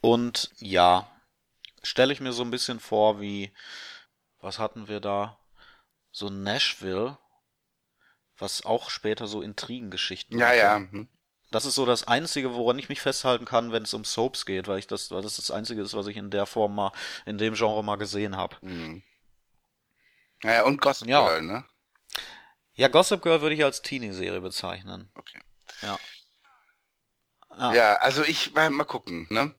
Und 0.00 0.50
ja, 0.58 1.08
stelle 1.82 2.12
ich 2.12 2.20
mir 2.20 2.32
so 2.32 2.42
ein 2.42 2.50
bisschen 2.50 2.80
vor 2.80 3.20
wie, 3.20 3.52
was 4.40 4.58
hatten 4.58 4.88
wir 4.88 5.00
da? 5.00 5.38
So 6.10 6.28
Nashville, 6.30 7.18
was 8.38 8.64
auch 8.64 8.90
später 8.90 9.26
so 9.26 9.42
Intrigengeschichten 9.42 10.38
Ja, 10.38 10.48
hatte. 10.48 10.56
ja. 10.58 10.76
hm. 10.76 11.08
Das 11.50 11.66
ist 11.66 11.74
so 11.74 11.84
das 11.84 12.08
Einzige, 12.08 12.54
woran 12.54 12.78
ich 12.78 12.88
mich 12.88 13.02
festhalten 13.02 13.44
kann, 13.44 13.72
wenn 13.72 13.82
es 13.82 13.92
um 13.92 14.04
Soaps 14.06 14.46
geht, 14.46 14.68
weil 14.68 14.78
ich 14.78 14.86
das, 14.86 15.10
weil 15.10 15.20
das 15.20 15.36
das 15.36 15.50
Einzige 15.50 15.82
ist, 15.82 15.94
was 15.94 16.06
ich 16.06 16.16
in 16.16 16.30
der 16.30 16.46
Form 16.46 16.74
mal, 16.74 16.92
in 17.26 17.36
dem 17.36 17.54
Genre 17.54 17.84
mal 17.84 17.96
gesehen 17.96 18.36
habe. 18.36 18.56
Hm. 18.62 19.02
Naja, 20.42 20.64
und 20.64 20.80
Gossip 20.80 21.08
Ja. 21.08 21.26
Girl, 21.26 21.42
ne? 21.42 21.64
Ja, 22.74 22.88
Gossip 22.88 23.22
Girl 23.22 23.42
würde 23.42 23.54
ich 23.54 23.64
als 23.64 23.82
Teenie-Serie 23.82 24.40
bezeichnen. 24.40 25.10
Okay. 25.14 25.40
Ja. 25.82 25.98
Ah. 27.50 27.74
Ja, 27.74 27.94
also 27.96 28.24
ich 28.24 28.54
mal 28.54 28.84
gucken, 28.84 29.26
ne? 29.30 29.54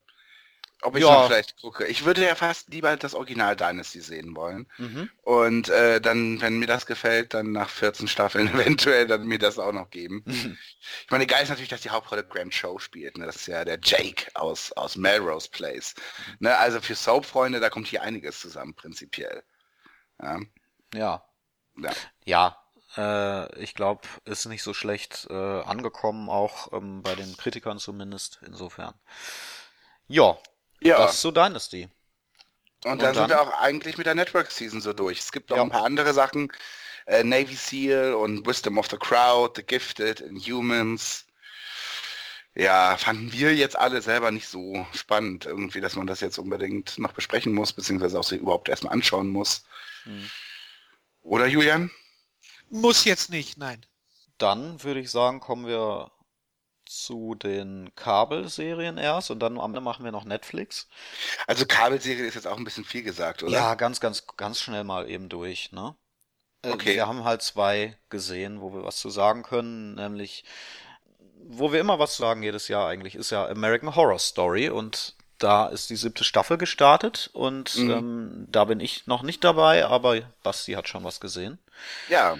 Ob 0.84 0.96
ich 0.96 1.02
Ja. 1.02 1.12
noch 1.12 1.26
vielleicht 1.28 1.56
gucke. 1.60 1.86
Ich 1.86 2.04
würde 2.04 2.22
ja 2.24 2.34
fast 2.34 2.68
lieber 2.68 2.94
das 2.96 3.14
Original 3.14 3.56
Dynasty 3.56 4.00
sehen 4.00 4.36
wollen. 4.36 4.70
Mhm. 4.76 5.10
Und 5.22 5.68
äh, 5.70 6.00
dann, 6.00 6.40
wenn 6.42 6.58
mir 6.58 6.66
das 6.66 6.84
gefällt, 6.84 7.32
dann 7.32 7.52
nach 7.52 7.70
14 7.70 8.06
Staffeln 8.06 8.48
eventuell 8.54 9.06
dann 9.06 9.26
mir 9.26 9.38
das 9.38 9.58
auch 9.58 9.72
noch 9.72 9.88
geben. 9.90 10.22
Ich 10.26 11.10
meine, 11.10 11.26
geil 11.26 11.42
ist 11.42 11.48
natürlich, 11.48 11.70
dass 11.70 11.80
die 11.80 11.90
Hauptrolle 11.90 12.22
Grant 12.22 12.54
Show 12.54 12.78
spielt. 12.78 13.16
Ne? 13.16 13.24
Das 13.26 13.36
ist 13.36 13.46
ja 13.46 13.64
der 13.64 13.78
Jake 13.82 14.30
aus, 14.34 14.72
aus 14.72 14.96
Melrose 14.96 15.48
Place. 15.50 15.94
Ne? 16.38 16.56
Also 16.58 16.80
für 16.82 16.94
Soap-Freunde, 16.94 17.60
da 17.60 17.70
kommt 17.70 17.88
hier 17.88 18.02
einiges 18.02 18.38
zusammen, 18.40 18.74
prinzipiell. 18.74 19.42
Ja. 20.22 20.38
Ja. 20.94 21.24
Ja. 21.76 21.90
Ja, 22.24 22.58
äh, 22.96 23.58
ich 23.60 23.74
glaube, 23.74 24.02
ist 24.26 24.44
nicht 24.46 24.62
so 24.62 24.74
schlecht 24.74 25.26
äh, 25.30 25.32
angekommen, 25.34 26.28
auch 26.28 26.72
ähm, 26.72 27.02
bei 27.02 27.14
den 27.14 27.36
Kritikern 27.36 27.78
zumindest. 27.78 28.40
Insofern. 28.46 28.94
Ja, 30.06 30.36
ja. 30.84 30.98
das 30.98 31.20
zu 31.20 31.30
Dynasty. 31.30 31.88
Und 32.84 32.92
Und 32.92 33.02
dann, 33.02 33.14
sind 33.14 33.22
dann? 33.22 33.30
wir 33.30 33.40
auch 33.40 33.60
eigentlich 33.60 33.96
mit 33.96 34.06
der 34.06 34.14
Network 34.14 34.50
Season 34.50 34.80
so 34.80 34.92
durch. 34.92 35.18
Es 35.20 35.32
gibt 35.32 35.50
noch 35.50 35.56
Ja. 35.56 35.62
ein 35.62 35.70
paar 35.70 35.84
andere 35.84 36.12
Sachen. 36.12 36.52
Äh, 37.06 37.24
Navy 37.24 37.54
SEAL 37.54 38.14
und 38.14 38.46
Wisdom 38.46 38.78
of 38.78 38.88
the 38.90 38.96
Crowd, 38.96 39.54
The 39.56 39.62
Gifted, 39.62 40.20
Inhumans. 40.20 41.26
Ja, 42.54 42.96
fanden 42.96 43.32
wir 43.32 43.54
jetzt 43.54 43.76
alle 43.76 44.00
selber 44.00 44.30
nicht 44.30 44.46
so 44.48 44.86
spannend 44.94 45.44
irgendwie, 45.44 45.80
dass 45.80 45.96
man 45.96 46.06
das 46.06 46.20
jetzt 46.20 46.38
unbedingt 46.38 46.98
noch 46.98 47.12
besprechen 47.12 47.52
muss, 47.52 47.72
beziehungsweise 47.72 48.18
auch 48.18 48.24
sich 48.24 48.40
überhaupt 48.40 48.68
erstmal 48.68 48.92
anschauen 48.92 49.28
muss. 49.28 49.64
Hm. 50.04 50.30
Oder 51.22 51.46
Julian? 51.46 51.90
Muss 52.70 53.04
jetzt 53.04 53.30
nicht, 53.30 53.58
nein. 53.58 53.84
Dann 54.38 54.82
würde 54.82 55.00
ich 55.00 55.10
sagen, 55.10 55.40
kommen 55.40 55.66
wir 55.66 56.10
zu 57.02 57.34
den 57.34 57.90
Kabelserien 57.96 58.98
erst 58.98 59.30
und 59.30 59.40
dann 59.40 59.58
am 59.58 59.70
Ende 59.70 59.80
machen 59.80 60.04
wir 60.04 60.12
noch 60.12 60.24
Netflix. 60.24 60.88
Also 61.46 61.66
Kabelserie 61.66 62.26
ist 62.26 62.34
jetzt 62.34 62.46
auch 62.46 62.56
ein 62.58 62.64
bisschen 62.64 62.84
viel 62.84 63.02
gesagt, 63.02 63.42
oder? 63.42 63.52
Ja, 63.52 63.74
ganz, 63.74 64.00
ganz, 64.00 64.26
ganz 64.36 64.60
schnell 64.60 64.84
mal 64.84 65.08
eben 65.08 65.28
durch, 65.28 65.72
ne? 65.72 65.94
Äh, 66.62 66.70
Okay. 66.72 66.94
Wir 66.96 67.06
haben 67.06 67.24
halt 67.24 67.42
zwei 67.42 67.96
gesehen, 68.10 68.60
wo 68.60 68.72
wir 68.72 68.84
was 68.84 68.96
zu 68.96 69.10
sagen 69.10 69.42
können, 69.42 69.94
nämlich, 69.96 70.44
wo 71.46 71.72
wir 71.72 71.80
immer 71.80 71.98
was 71.98 72.16
zu 72.16 72.22
sagen 72.22 72.42
jedes 72.42 72.68
Jahr 72.68 72.88
eigentlich, 72.88 73.14
ist 73.14 73.30
ja 73.30 73.46
American 73.46 73.94
Horror 73.94 74.18
Story 74.18 74.68
und 74.70 75.14
da 75.38 75.66
ist 75.66 75.90
die 75.90 75.96
siebte 75.96 76.24
Staffel 76.24 76.56
gestartet 76.58 77.28
und 77.32 77.76
Mhm. 77.76 77.90
ähm, 77.90 78.46
da 78.50 78.64
bin 78.64 78.80
ich 78.80 79.06
noch 79.06 79.22
nicht 79.22 79.44
dabei, 79.44 79.84
aber 79.86 80.20
Basti 80.42 80.72
hat 80.72 80.88
schon 80.88 81.04
was 81.04 81.20
gesehen. 81.20 81.58
Ja. 82.08 82.38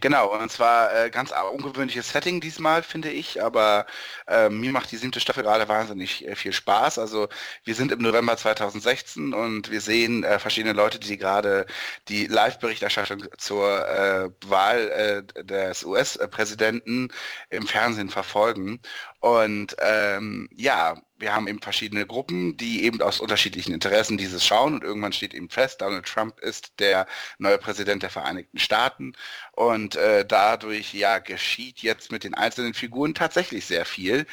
Genau, 0.00 0.32
und 0.34 0.50
zwar 0.50 0.94
äh, 0.94 1.10
ganz 1.10 1.32
ungewöhnliches 1.52 2.10
Setting 2.10 2.40
diesmal, 2.40 2.82
finde 2.82 3.10
ich, 3.10 3.42
aber 3.42 3.86
äh, 4.26 4.48
mir 4.48 4.72
macht 4.72 4.90
die 4.92 4.96
siebte 4.96 5.20
Staffel 5.20 5.42
gerade 5.42 5.68
wahnsinnig 5.68 6.26
äh, 6.26 6.34
viel 6.34 6.52
Spaß. 6.52 6.98
Also 6.98 7.28
wir 7.64 7.74
sind 7.74 7.92
im 7.92 8.00
November 8.00 8.36
2016 8.36 9.32
und 9.32 9.70
wir 9.70 9.80
sehen 9.80 10.24
äh, 10.24 10.38
verschiedene 10.38 10.74
Leute, 10.74 10.98
die 10.98 11.16
gerade 11.16 11.66
die 12.08 12.26
Live-Berichterstattung 12.26 13.24
zur 13.38 13.88
äh, 13.88 14.30
Wahl 14.46 15.24
äh, 15.36 15.44
des 15.44 15.84
US-Präsidenten 15.84 17.08
im 17.50 17.66
Fernsehen 17.66 18.10
verfolgen. 18.10 18.80
Und 19.20 19.76
ähm, 19.80 20.48
ja, 20.52 20.96
wir 21.18 21.34
haben 21.34 21.48
eben 21.48 21.60
verschiedene 21.60 22.06
Gruppen, 22.06 22.56
die 22.56 22.84
eben 22.84 23.00
aus 23.00 23.20
unterschiedlichen 23.20 23.72
Interessen 23.72 24.18
dieses 24.18 24.44
schauen 24.44 24.74
und 24.74 24.84
irgendwann 24.84 25.12
steht 25.12 25.34
eben 25.34 25.48
fest, 25.48 25.80
Donald 25.80 26.06
Trump 26.06 26.38
ist 26.40 26.72
der 26.78 27.06
neue 27.38 27.58
Präsident 27.58 28.02
der 28.02 28.10
Vereinigten 28.10 28.58
Staaten 28.58 29.14
und 29.52 29.96
äh, 29.96 30.24
dadurch 30.26 30.92
ja 30.94 31.18
geschieht 31.18 31.80
jetzt 31.80 32.12
mit 32.12 32.24
den 32.24 32.34
einzelnen 32.34 32.74
Figuren 32.74 33.14
tatsächlich 33.14 33.66
sehr 33.66 33.84
viel. 33.84 34.26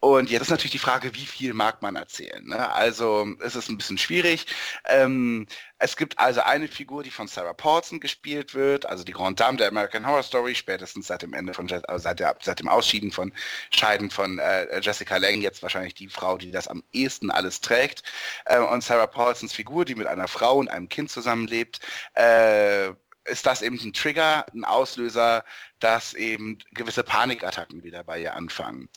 Und 0.00 0.30
jetzt 0.30 0.42
ist 0.42 0.50
natürlich 0.50 0.72
die 0.72 0.78
Frage, 0.78 1.14
wie 1.14 1.26
viel 1.26 1.54
mag 1.54 1.82
man 1.82 1.96
erzählen? 1.96 2.44
Ne? 2.46 2.72
Also 2.72 3.26
es 3.40 3.56
ist 3.56 3.68
ein 3.68 3.78
bisschen 3.78 3.98
schwierig. 3.98 4.46
Ähm, 4.84 5.46
es 5.78 5.96
gibt 5.96 6.18
also 6.20 6.40
eine 6.42 6.68
Figur, 6.68 7.02
die 7.02 7.10
von 7.10 7.26
Sarah 7.26 7.52
Paulson 7.52 7.98
gespielt 7.98 8.54
wird, 8.54 8.86
also 8.86 9.02
die 9.02 9.12
Grande 9.12 9.42
Dame 9.42 9.58
der 9.58 9.68
American 9.68 10.06
Horror 10.06 10.22
Story, 10.22 10.54
spätestens 10.54 11.08
seit 11.08 11.22
dem 11.22 11.34
Ende 11.34 11.52
von 11.52 11.68
also 11.70 12.02
seit, 12.02 12.20
der, 12.20 12.36
seit 12.40 12.60
dem 12.60 12.68
Ausschieden 12.68 13.10
von 13.10 13.32
Scheiden 13.70 14.10
von 14.10 14.38
äh, 14.38 14.80
Jessica 14.80 15.16
Lange, 15.16 15.38
jetzt 15.38 15.62
wahrscheinlich 15.62 15.94
die 15.94 16.08
Frau, 16.08 16.38
die 16.38 16.52
das 16.52 16.68
am 16.68 16.84
ehesten 16.92 17.32
alles 17.32 17.60
trägt. 17.60 18.04
Äh, 18.44 18.60
und 18.60 18.84
Sarah 18.84 19.08
Paulsons 19.08 19.52
Figur, 19.52 19.84
die 19.84 19.96
mit 19.96 20.06
einer 20.06 20.28
Frau 20.28 20.58
und 20.58 20.68
einem 20.68 20.88
Kind 20.88 21.10
zusammenlebt, 21.10 21.80
äh, 22.14 22.90
ist 23.28 23.46
das 23.46 23.62
eben 23.62 23.78
ein 23.78 23.92
Trigger, 23.92 24.46
ein 24.54 24.64
Auslöser, 24.64 25.44
dass 25.78 26.14
eben 26.14 26.58
gewisse 26.72 27.02
Panikattacken 27.02 27.82
wieder 27.84 28.04
bei 28.04 28.20
ihr 28.20 28.34
anfangen. 28.34 28.88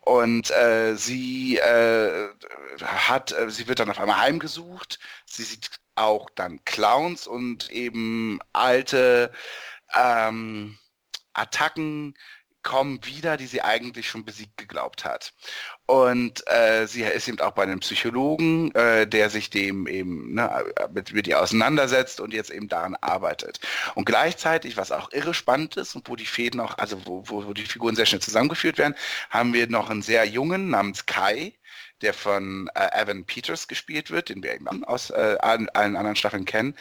Und 0.00 0.50
äh, 0.50 0.94
sie 0.96 1.58
äh, 1.58 2.28
hat, 2.82 3.32
äh, 3.32 3.50
sie 3.50 3.68
wird 3.68 3.80
dann 3.80 3.90
auf 3.90 4.00
einmal 4.00 4.18
heimgesucht. 4.20 4.98
Sie 5.26 5.42
sieht 5.44 5.70
auch 5.94 6.30
dann 6.30 6.64
Clowns 6.64 7.26
und 7.26 7.70
eben 7.70 8.40
alte 8.52 9.32
ähm, 9.94 10.78
Attacken, 11.32 12.14
kommen 12.62 13.04
wieder, 13.04 13.36
die 13.36 13.46
sie 13.46 13.62
eigentlich 13.62 14.08
schon 14.08 14.24
besiegt 14.24 14.56
geglaubt 14.56 15.04
hat. 15.04 15.32
Und 15.86 16.46
äh, 16.48 16.86
sie 16.86 17.02
ist 17.02 17.26
eben 17.26 17.40
auch 17.40 17.52
bei 17.52 17.64
einem 17.64 17.80
Psychologen, 17.80 18.72
äh, 18.74 19.06
der 19.06 19.30
sich 19.30 19.50
dem 19.50 19.86
eben 19.86 20.34
ne, 20.34 20.64
mit, 20.92 21.12
mit 21.12 21.26
ihr 21.26 21.40
auseinandersetzt 21.40 22.20
und 22.20 22.32
jetzt 22.32 22.50
eben 22.50 22.68
daran 22.68 22.96
arbeitet. 23.00 23.60
Und 23.94 24.04
gleichzeitig, 24.04 24.76
was 24.76 24.92
auch 24.92 25.10
irre 25.12 25.34
spannend 25.34 25.76
ist 25.76 25.96
und 25.96 26.08
wo 26.08 26.16
die 26.16 26.26
Fäden 26.26 26.60
auch, 26.60 26.78
also 26.78 27.04
wo, 27.06 27.24
wo, 27.26 27.46
wo 27.46 27.52
die 27.54 27.64
Figuren 27.64 27.96
sehr 27.96 28.06
schnell 28.06 28.20
zusammengeführt 28.20 28.78
werden, 28.78 28.94
haben 29.30 29.52
wir 29.52 29.66
noch 29.68 29.90
einen 29.90 30.02
sehr 30.02 30.24
jungen 30.26 30.70
namens 30.70 31.06
Kai, 31.06 31.54
der 32.02 32.14
von 32.14 32.70
äh, 32.74 33.02
Evan 33.02 33.24
Peters 33.24 33.68
gespielt 33.68 34.10
wird, 34.10 34.28
den 34.28 34.42
wir 34.42 34.54
eben 34.54 34.84
aus 34.84 35.10
äh, 35.10 35.36
allen, 35.40 35.68
anderen 35.74 36.16
Staffeln 36.16 36.44
kennen. 36.44 36.74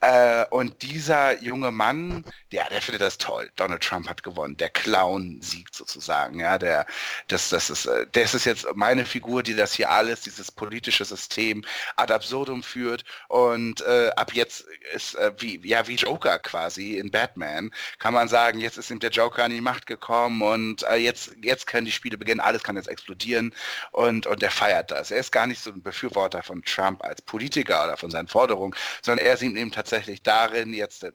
Äh, 0.00 0.44
und 0.50 0.82
dieser 0.82 1.42
junge 1.42 1.70
Mann, 1.70 2.24
ja, 2.50 2.68
der 2.68 2.82
findet 2.82 3.02
das 3.02 3.18
toll. 3.18 3.50
Donald 3.56 3.82
Trump 3.82 4.08
hat 4.08 4.22
gewonnen. 4.22 4.56
Der 4.56 4.70
Clown 4.70 5.40
siegt 5.40 5.74
sozusagen. 5.74 6.40
Ja, 6.40 6.58
der, 6.58 6.86
das, 7.28 7.48
das 7.48 7.70
ist, 7.70 7.86
äh, 7.86 8.06
das 8.12 8.34
ist 8.34 8.44
jetzt 8.44 8.66
meine 8.74 9.04
Figur, 9.04 9.42
die 9.42 9.54
das 9.54 9.74
hier 9.74 9.90
alles, 9.90 10.22
dieses 10.22 10.50
politische 10.50 11.04
System 11.04 11.64
ad 11.96 12.12
absurdum 12.12 12.62
führt. 12.62 13.04
Und 13.28 13.80
äh, 13.82 14.10
ab 14.16 14.32
jetzt 14.34 14.66
ist 14.94 15.14
äh, 15.16 15.32
wie, 15.38 15.60
ja, 15.66 15.86
wie 15.88 15.96
Joker 15.96 16.38
quasi 16.38 16.96
in 16.96 17.10
Batman, 17.10 17.70
kann 17.98 18.14
man 18.14 18.28
sagen, 18.28 18.60
jetzt 18.60 18.78
ist 18.78 18.90
ihm 18.90 19.00
der 19.00 19.10
Joker 19.10 19.44
an 19.44 19.50
die 19.50 19.60
Macht 19.60 19.86
gekommen 19.86 20.42
und 20.42 20.82
äh, 20.84 20.96
jetzt, 20.96 21.36
jetzt 21.42 21.66
können 21.66 21.86
die 21.86 21.92
Spiele 21.92 22.18
beginnen, 22.18 22.40
alles 22.40 22.62
kann 22.62 22.76
jetzt 22.76 22.88
explodieren 22.88 23.54
und, 23.92 24.26
und 24.26 24.42
der 24.42 24.50
Fall 24.50 24.65
feiert 24.66 24.90
das. 24.90 25.10
Er 25.10 25.18
ist 25.18 25.30
gar 25.30 25.46
nicht 25.46 25.62
so 25.62 25.70
ein 25.70 25.82
Befürworter 25.82 26.42
von 26.42 26.62
Trump 26.62 27.04
als 27.04 27.22
Politiker 27.22 27.84
oder 27.84 27.96
von 27.96 28.10
seinen 28.10 28.28
Forderungen, 28.28 28.74
sondern 29.02 29.24
er 29.24 29.36
sieht 29.36 29.56
eben 29.56 29.70
tatsächlich 29.70 30.22
darin 30.22 30.72
jetzt, 30.74 31.06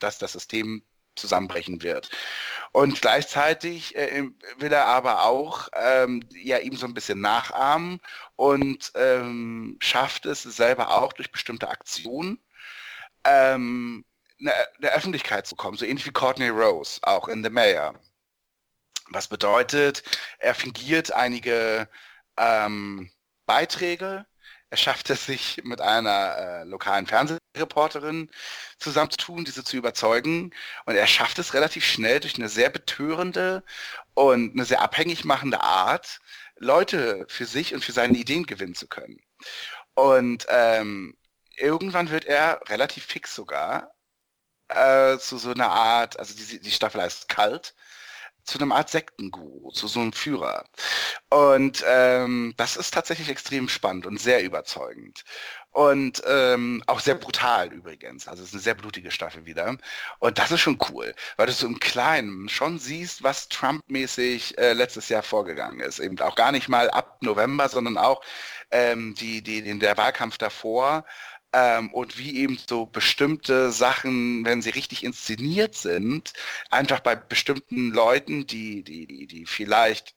dass 0.00 0.18
das 0.18 0.32
System 0.32 0.82
zusammenbrechen 1.16 1.82
wird. 1.82 2.10
Und 2.72 3.00
gleichzeitig 3.00 3.94
äh, 3.96 4.24
will 4.58 4.72
er 4.72 4.86
aber 4.86 5.24
auch 5.24 5.68
ähm, 5.74 6.24
ja 6.34 6.58
ihm 6.58 6.76
so 6.76 6.86
ein 6.86 6.94
bisschen 6.94 7.20
nachahmen 7.20 8.00
und 8.36 8.92
ähm, 8.96 9.76
schafft 9.80 10.26
es 10.26 10.42
selber 10.42 10.90
auch 10.90 11.12
durch 11.12 11.30
bestimmte 11.30 11.68
Aktionen 11.68 12.38
ähm, 13.24 14.04
in 14.38 14.50
der 14.82 14.94
Öffentlichkeit 14.94 15.46
zu 15.46 15.54
kommen, 15.54 15.78
so 15.78 15.86
ähnlich 15.86 16.04
wie 16.04 16.10
Courtney 16.10 16.48
Rose, 16.48 16.98
auch 17.02 17.28
in 17.28 17.44
The 17.44 17.50
Mayor. 17.50 17.94
Was 19.10 19.28
bedeutet, 19.28 20.02
er 20.38 20.54
fingiert 20.54 21.12
einige 21.12 21.88
ähm, 22.36 23.10
Beiträge. 23.46 24.26
Er 24.70 24.76
schafft 24.76 25.10
es 25.10 25.26
sich 25.26 25.60
mit 25.64 25.80
einer 25.80 26.36
äh, 26.36 26.64
lokalen 26.64 27.06
Fernsehreporterin 27.06 28.30
zusammenzutun, 28.78 29.44
diese 29.44 29.64
zu 29.64 29.76
überzeugen. 29.76 30.52
Und 30.86 30.96
er 30.96 31.06
schafft 31.06 31.38
es 31.38 31.54
relativ 31.54 31.84
schnell 31.84 32.20
durch 32.20 32.36
eine 32.36 32.48
sehr 32.48 32.70
betörende 32.70 33.62
und 34.14 34.54
eine 34.54 34.64
sehr 34.64 34.82
abhängig 34.82 35.24
machende 35.24 35.60
Art, 35.60 36.20
Leute 36.56 37.26
für 37.28 37.46
sich 37.46 37.74
und 37.74 37.84
für 37.84 37.92
seine 37.92 38.16
Ideen 38.18 38.46
gewinnen 38.46 38.74
zu 38.74 38.88
können. 38.88 39.20
Und 39.94 40.46
ähm, 40.48 41.16
irgendwann 41.56 42.10
wird 42.10 42.24
er 42.24 42.60
relativ 42.68 43.04
fix 43.06 43.34
sogar 43.34 43.94
äh, 44.68 45.18
zu 45.18 45.38
so 45.38 45.50
einer 45.52 45.70
Art, 45.70 46.18
also 46.18 46.34
die, 46.34 46.60
die 46.60 46.70
Staffel 46.70 47.02
heißt 47.02 47.28
Kalt, 47.28 47.74
zu 48.44 48.58
einem 48.58 48.72
Art 48.72 48.90
Sektenguru, 48.90 49.70
zu 49.72 49.88
so 49.88 50.00
einem 50.00 50.12
Führer. 50.12 50.64
Und 51.30 51.84
ähm, 51.86 52.54
das 52.56 52.76
ist 52.76 52.92
tatsächlich 52.94 53.28
extrem 53.28 53.68
spannend 53.68 54.06
und 54.06 54.20
sehr 54.20 54.42
überzeugend. 54.44 55.24
Und 55.70 56.22
ähm, 56.24 56.84
auch 56.86 57.00
sehr 57.00 57.16
brutal 57.16 57.72
übrigens. 57.72 58.28
Also 58.28 58.42
es 58.42 58.50
ist 58.50 58.54
eine 58.54 58.62
sehr 58.62 58.74
blutige 58.76 59.10
Staffel 59.10 59.44
wieder. 59.44 59.76
Und 60.20 60.38
das 60.38 60.52
ist 60.52 60.60
schon 60.60 60.78
cool, 60.90 61.12
weil 61.36 61.46
du 61.46 61.52
so 61.52 61.66
im 61.66 61.80
Kleinen 61.80 62.48
schon 62.48 62.78
siehst, 62.78 63.24
was 63.24 63.48
Trump-mäßig 63.48 64.56
äh, 64.56 64.72
letztes 64.72 65.08
Jahr 65.08 65.24
vorgegangen 65.24 65.80
ist. 65.80 65.98
Eben 65.98 66.20
auch 66.20 66.36
gar 66.36 66.52
nicht 66.52 66.68
mal 66.68 66.88
ab 66.90 67.18
November, 67.22 67.68
sondern 67.68 67.98
auch 67.98 68.22
ähm, 68.70 69.16
die, 69.16 69.42
die, 69.42 69.58
in 69.58 69.80
der 69.80 69.96
Wahlkampf 69.96 70.38
davor 70.38 71.04
ähm, 71.54 71.92
und 71.94 72.18
wie 72.18 72.38
eben 72.38 72.58
so 72.68 72.86
bestimmte 72.86 73.70
Sachen, 73.72 74.44
wenn 74.44 74.60
sie 74.62 74.70
richtig 74.70 75.04
inszeniert 75.04 75.74
sind, 75.76 76.32
einfach 76.70 77.00
bei 77.00 77.14
bestimmten 77.16 77.92
Leuten, 77.92 78.46
die, 78.46 78.82
die, 78.84 79.06
die, 79.06 79.26
die 79.28 79.46
vielleicht 79.46 80.16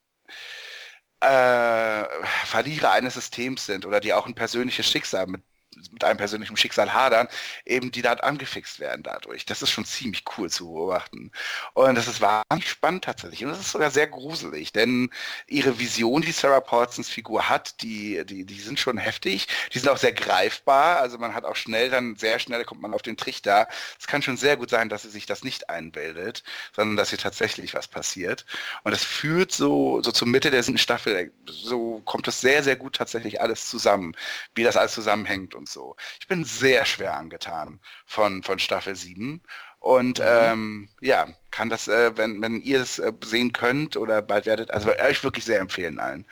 äh, 1.21 2.03
Verlierer 2.45 2.91
eines 2.91 3.15
Systems 3.15 3.65
sind 3.65 3.85
oder 3.85 3.99
die 3.99 4.13
auch 4.13 4.27
ein 4.27 4.35
persönliches 4.35 4.87
Schicksal 4.87 5.27
mit 5.27 5.43
mit 5.91 6.03
einem 6.03 6.17
persönlichen 6.17 6.57
Schicksal 6.57 6.93
hadern, 6.93 7.27
eben 7.65 7.91
die 7.91 8.01
dort 8.01 8.23
angefixt 8.23 8.79
werden 8.79 9.03
dadurch. 9.03 9.45
Das 9.45 9.61
ist 9.61 9.71
schon 9.71 9.85
ziemlich 9.85 10.23
cool 10.37 10.49
zu 10.49 10.71
beobachten. 10.71 11.31
Und 11.73 11.95
das 11.95 12.07
ist 12.07 12.21
wahnsinnig 12.21 12.69
spannend 12.69 13.03
tatsächlich. 13.03 13.43
Und 13.43 13.51
das 13.51 13.59
ist 13.59 13.71
sogar 13.71 13.91
sehr 13.91 14.07
gruselig, 14.07 14.71
denn 14.71 15.09
ihre 15.47 15.79
Vision, 15.79 16.21
die 16.21 16.31
Sarah 16.31 16.61
Paulsons 16.61 17.09
Figur 17.09 17.49
hat, 17.49 17.81
die, 17.81 18.23
die, 18.25 18.45
die 18.45 18.59
sind 18.59 18.79
schon 18.79 18.97
heftig. 18.97 19.47
Die 19.73 19.79
sind 19.79 19.89
auch 19.89 19.97
sehr 19.97 20.13
greifbar. 20.13 20.99
Also 20.99 21.17
man 21.17 21.33
hat 21.33 21.45
auch 21.45 21.55
schnell 21.55 21.89
dann, 21.89 22.15
sehr 22.15 22.39
schnell 22.39 22.63
kommt 22.65 22.81
man 22.81 22.93
auf 22.93 23.01
den 23.01 23.17
Trichter. 23.17 23.67
Es 23.99 24.07
kann 24.07 24.21
schon 24.21 24.37
sehr 24.37 24.57
gut 24.57 24.69
sein, 24.69 24.89
dass 24.89 25.03
sie 25.03 25.09
sich 25.09 25.25
das 25.25 25.43
nicht 25.43 25.69
einbildet, 25.69 26.43
sondern 26.75 26.97
dass 26.97 27.09
hier 27.09 27.19
tatsächlich 27.19 27.73
was 27.73 27.87
passiert. 27.87 28.45
Und 28.83 28.91
das 28.91 29.03
führt 29.03 29.51
so, 29.51 30.01
so 30.01 30.11
zur 30.11 30.27
Mitte 30.27 30.51
der 30.51 30.63
siebten 30.63 30.77
Staffel, 30.77 31.31
so 31.45 32.01
kommt 32.05 32.27
das 32.27 32.41
sehr, 32.41 32.63
sehr 32.63 32.75
gut 32.75 32.95
tatsächlich 32.95 33.41
alles 33.41 33.67
zusammen, 33.69 34.15
wie 34.55 34.63
das 34.63 34.77
alles 34.77 34.93
zusammenhängt 34.93 35.55
und 35.55 35.66
so. 35.71 35.95
Ich 36.19 36.27
bin 36.27 36.43
sehr 36.43 36.85
schwer 36.85 37.15
angetan 37.15 37.79
von, 38.05 38.43
von 38.43 38.59
Staffel 38.59 38.95
7. 38.95 39.41
Und 39.79 40.19
mhm. 40.19 40.25
ähm, 40.27 40.89
ja, 41.01 41.27
kann 41.51 41.69
das, 41.69 41.87
äh, 41.87 42.17
wenn, 42.17 42.41
wenn 42.41 42.61
ihr 42.61 42.81
es 42.81 42.99
äh, 42.99 43.13
sehen 43.23 43.53
könnt 43.53 43.95
oder 43.95 44.21
bald 44.21 44.45
werdet, 44.45 44.71
also 44.71 44.89
euch 44.89 45.23
wirklich 45.23 45.45
sehr 45.45 45.59
empfehlen 45.59 45.99
allen. 45.99 46.25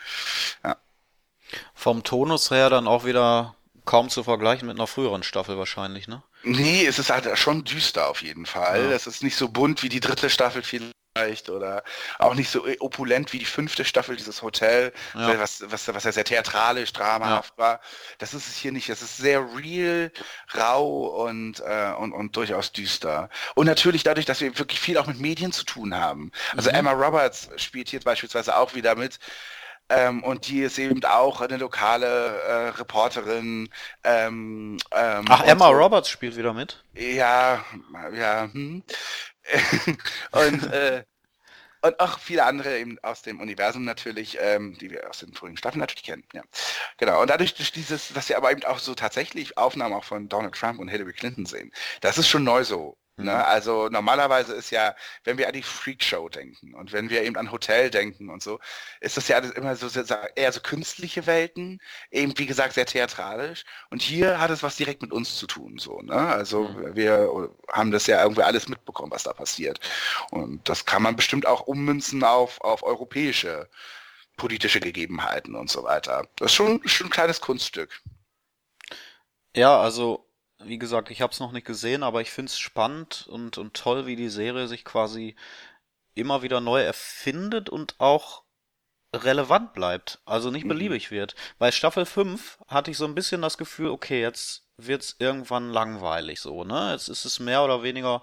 Ja. 0.64 0.78
Vom 1.74 2.04
Tonus 2.04 2.52
her 2.52 2.70
dann 2.70 2.88
auch 2.88 3.06
wieder 3.06 3.56
kaum 3.86 4.10
zu 4.10 4.24
vergleichen 4.24 4.68
mit 4.68 4.78
einer 4.78 4.88
früheren 4.88 5.24
Staffel 5.24 5.58
wahrscheinlich, 5.58 6.08
ne? 6.08 6.24
Nee, 6.44 6.86
es 6.86 7.00
ist 7.00 7.12
halt 7.12 7.38
schon 7.38 7.64
düster 7.64 8.10
auf 8.10 8.22
jeden 8.22 8.46
Fall. 8.46 8.86
Ja. 8.86 8.92
Es 8.92 9.08
ist 9.08 9.24
nicht 9.24 9.36
so 9.36 9.50
bunt 9.50 9.84
wie 9.84 9.90
die 9.90 10.00
dritte 10.00 10.30
Staffel 10.30 10.64
viel 10.64 10.92
vielleicht 11.16 11.50
oder 11.50 11.84
auch 12.20 12.34
nicht 12.36 12.50
so 12.50 12.66
opulent 12.80 13.32
wie 13.32 13.40
die 13.40 13.46
fünfte 13.46 13.86
Staffel 13.86 14.18
dieses 14.18 14.42
Hotel, 14.42 14.92
ja. 15.14 15.40
was, 15.40 15.64
was, 15.66 15.88
was 15.94 16.04
ja 16.04 16.12
sehr 16.12 16.26
theatralisch, 16.26 16.92
dramahaft 16.92 17.54
ja. 17.58 17.64
war. 17.64 17.80
Das 18.18 18.34
ist 18.34 18.48
es 18.48 18.58
hier 18.58 18.74
nicht. 18.74 18.90
Es 18.90 19.02
ist 19.02 19.18
sehr 19.18 19.48
real, 19.56 20.12
rau 20.58 21.26
und, 21.26 21.62
äh, 21.62 21.94
und, 21.98 22.12
und 22.12 22.36
durchaus 22.36 22.74
düster. 22.74 23.30
Und 23.56 23.66
natürlich 23.66 24.04
dadurch, 24.04 24.26
dass 24.26 24.42
wir 24.42 24.58
wirklich 24.60 24.80
viel 24.82 24.98
auch 24.98 25.08
mit 25.08 25.20
Medien 25.20 25.54
zu 25.54 25.64
tun 25.64 25.96
haben. 25.96 26.32
Also 26.56 26.70
mhm. 26.70 26.78
Emma 26.78 26.92
Roberts 26.92 27.50
spielt 27.56 27.88
hier 27.90 28.02
beispielsweise 28.02 28.58
auch 28.58 28.76
wieder 28.76 28.96
mit. 28.96 29.20
Ähm, 29.88 30.24
und 30.24 30.48
die 30.48 30.62
ist 30.62 30.80
eben 30.80 31.04
auch 31.06 31.42
eine 31.42 31.58
lokale 31.58 32.08
äh, 32.08 32.70
Reporterin. 32.70 33.70
Ähm, 34.04 34.78
ähm, 34.92 35.26
Ach, 35.30 35.44
Emma 35.44 35.68
so. 35.68 35.74
Roberts 35.74 36.10
spielt 36.10 36.36
wieder 36.36 36.54
mit? 36.54 36.84
Ja, 36.96 37.64
ja. 38.12 38.50
Hm. 38.52 38.84
Und, 40.32 40.64
äh, 40.72 41.04
und 41.82 42.00
auch 42.00 42.20
viele 42.20 42.46
andere 42.46 42.80
eben 42.80 42.98
aus 43.04 43.22
dem 43.22 43.40
Universum 43.40 43.86
natürlich, 43.86 44.38
ähm, 44.40 44.78
die 44.80 44.90
wir 44.90 45.10
aus 45.10 45.20
den 45.20 45.34
vorigen 45.34 45.58
Staffeln 45.58 45.82
natürlich 45.82 46.04
kennen. 46.04 46.24
Ja. 46.34 46.42
Genau. 46.98 47.22
Und 47.22 47.30
dadurch 47.30 47.54
durch 47.54 47.72
dieses, 47.72 48.10
dass 48.14 48.30
wir 48.30 48.38
aber 48.38 48.52
eben 48.52 48.64
auch 48.64 48.80
so 48.80 48.96
tatsächlich 48.96 49.58
Aufnahmen 49.58 49.94
auch 49.94 50.04
von 50.04 50.28
Donald 50.30 50.56
Trump 50.56 50.80
und 50.80 50.88
Hillary 50.88 51.14
Clinton 51.14 51.46
sehen, 51.46 51.72
das 52.02 52.18
ist 52.18 52.28
schon 52.28 52.44
neu 52.44 52.64
so 52.64 52.98
Ne? 53.18 53.32
Mhm. 53.32 53.42
Also 53.46 53.88
normalerweise 53.90 54.54
ist 54.54 54.72
ja, 54.72 54.94
wenn 55.24 55.38
wir 55.38 55.48
an 55.48 55.54
die 55.54 55.64
Freakshow 55.64 56.28
denken 56.28 56.74
und 56.74 56.92
wenn 56.92 57.10
wir 57.10 57.24
eben 57.24 57.38
an 57.38 57.52
Hotel 57.52 57.90
denken 57.90 58.30
und 58.30 58.44
so, 58.44 58.60
ist 59.00 59.16
das 59.16 59.28
ja 59.30 59.38
immer 59.38 59.76
so 59.76 59.88
eher 60.36 60.52
so 60.52 60.60
künstliche 60.60 61.26
Welten, 61.26 61.80
eben 62.12 62.38
wie 62.38 62.46
gesagt 62.46 62.74
sehr 62.74 62.86
theatralisch. 62.86 63.64
Und 63.90 64.02
hier 64.02 64.40
hat 64.40 64.52
es 64.52 64.64
was 64.64 64.76
direkt 64.76 65.02
mit 65.02 65.14
uns 65.14 65.38
zu 65.38 65.48
tun. 65.48 65.78
So, 65.78 66.02
ne? 66.02 66.16
Also 66.16 66.64
mhm. 66.68 66.96
wir 66.96 67.50
haben 67.72 67.92
das 67.92 68.08
ja 68.08 68.22
irgendwie 68.22 68.44
alles 68.44 68.68
mitbekommen, 68.68 69.12
was 69.12 69.24
da 69.24 69.34
passiert. 69.34 69.80
Und 70.32 70.68
das 70.68 70.86
kann 70.86 71.02
man 71.02 71.16
bestimmt 71.16 71.46
auch 71.46 71.62
ummünzen 71.62 72.24
auf, 72.24 72.60
auf 72.62 72.84
europäische 72.84 73.70
politische 74.38 74.82
Gegebenheiten 74.82 75.56
und 75.56 75.70
so 75.70 75.84
weiter. 75.84 76.28
Das 76.36 76.52
ist 76.52 76.56
schon, 76.56 76.86
schon 76.86 77.08
ein 77.08 77.12
kleines 77.12 77.40
Kunststück. 77.40 78.02
Ja, 79.56 79.80
also 79.80 80.25
wie 80.66 80.78
gesagt, 80.78 81.12
ich 81.12 81.22
habe 81.22 81.32
es 81.32 81.40
noch 81.40 81.52
nicht 81.52 81.66
gesehen, 81.66 82.04
aber 82.04 82.22
ich 82.22 82.32
finde 82.32 82.50
es 82.50 82.60
spannend 82.60 83.28
und, 83.28 83.58
und 83.58 83.74
toll, 83.74 84.06
wie 84.06 84.16
die 84.16 84.30
Serie 84.30 84.68
sich 84.68 84.86
quasi 84.86 85.36
immer 86.16 86.42
wieder 86.42 86.62
neu 86.62 86.82
erfindet 86.82 87.70
und 87.70 87.96
auch 88.00 88.44
relevant 89.14 89.74
bleibt, 89.74 90.20
also 90.26 90.52
nicht 90.52 90.66
mhm. 90.66 90.70
beliebig 90.70 91.12
mhm. 91.12 91.16
wird. 91.16 91.36
Bei 91.58 91.72
Staffel 91.72 92.06
5 92.06 92.60
hatte 92.68 92.92
ich 92.92 92.98
so 92.98 93.06
ein 93.06 93.16
bisschen 93.16 93.42
das 93.42 93.58
Gefühl, 93.58 93.90
okay, 93.90 94.22
jetzt 94.22 94.68
wird's 94.78 95.16
irgendwann 95.20 95.70
langweilig 95.70 96.42
so, 96.42 96.64
ne? 96.64 96.92
Jetzt 96.92 97.08
ist 97.08 97.26
es 97.26 97.40
mehr 97.40 97.64
oder 97.64 97.84
weniger 97.84 98.22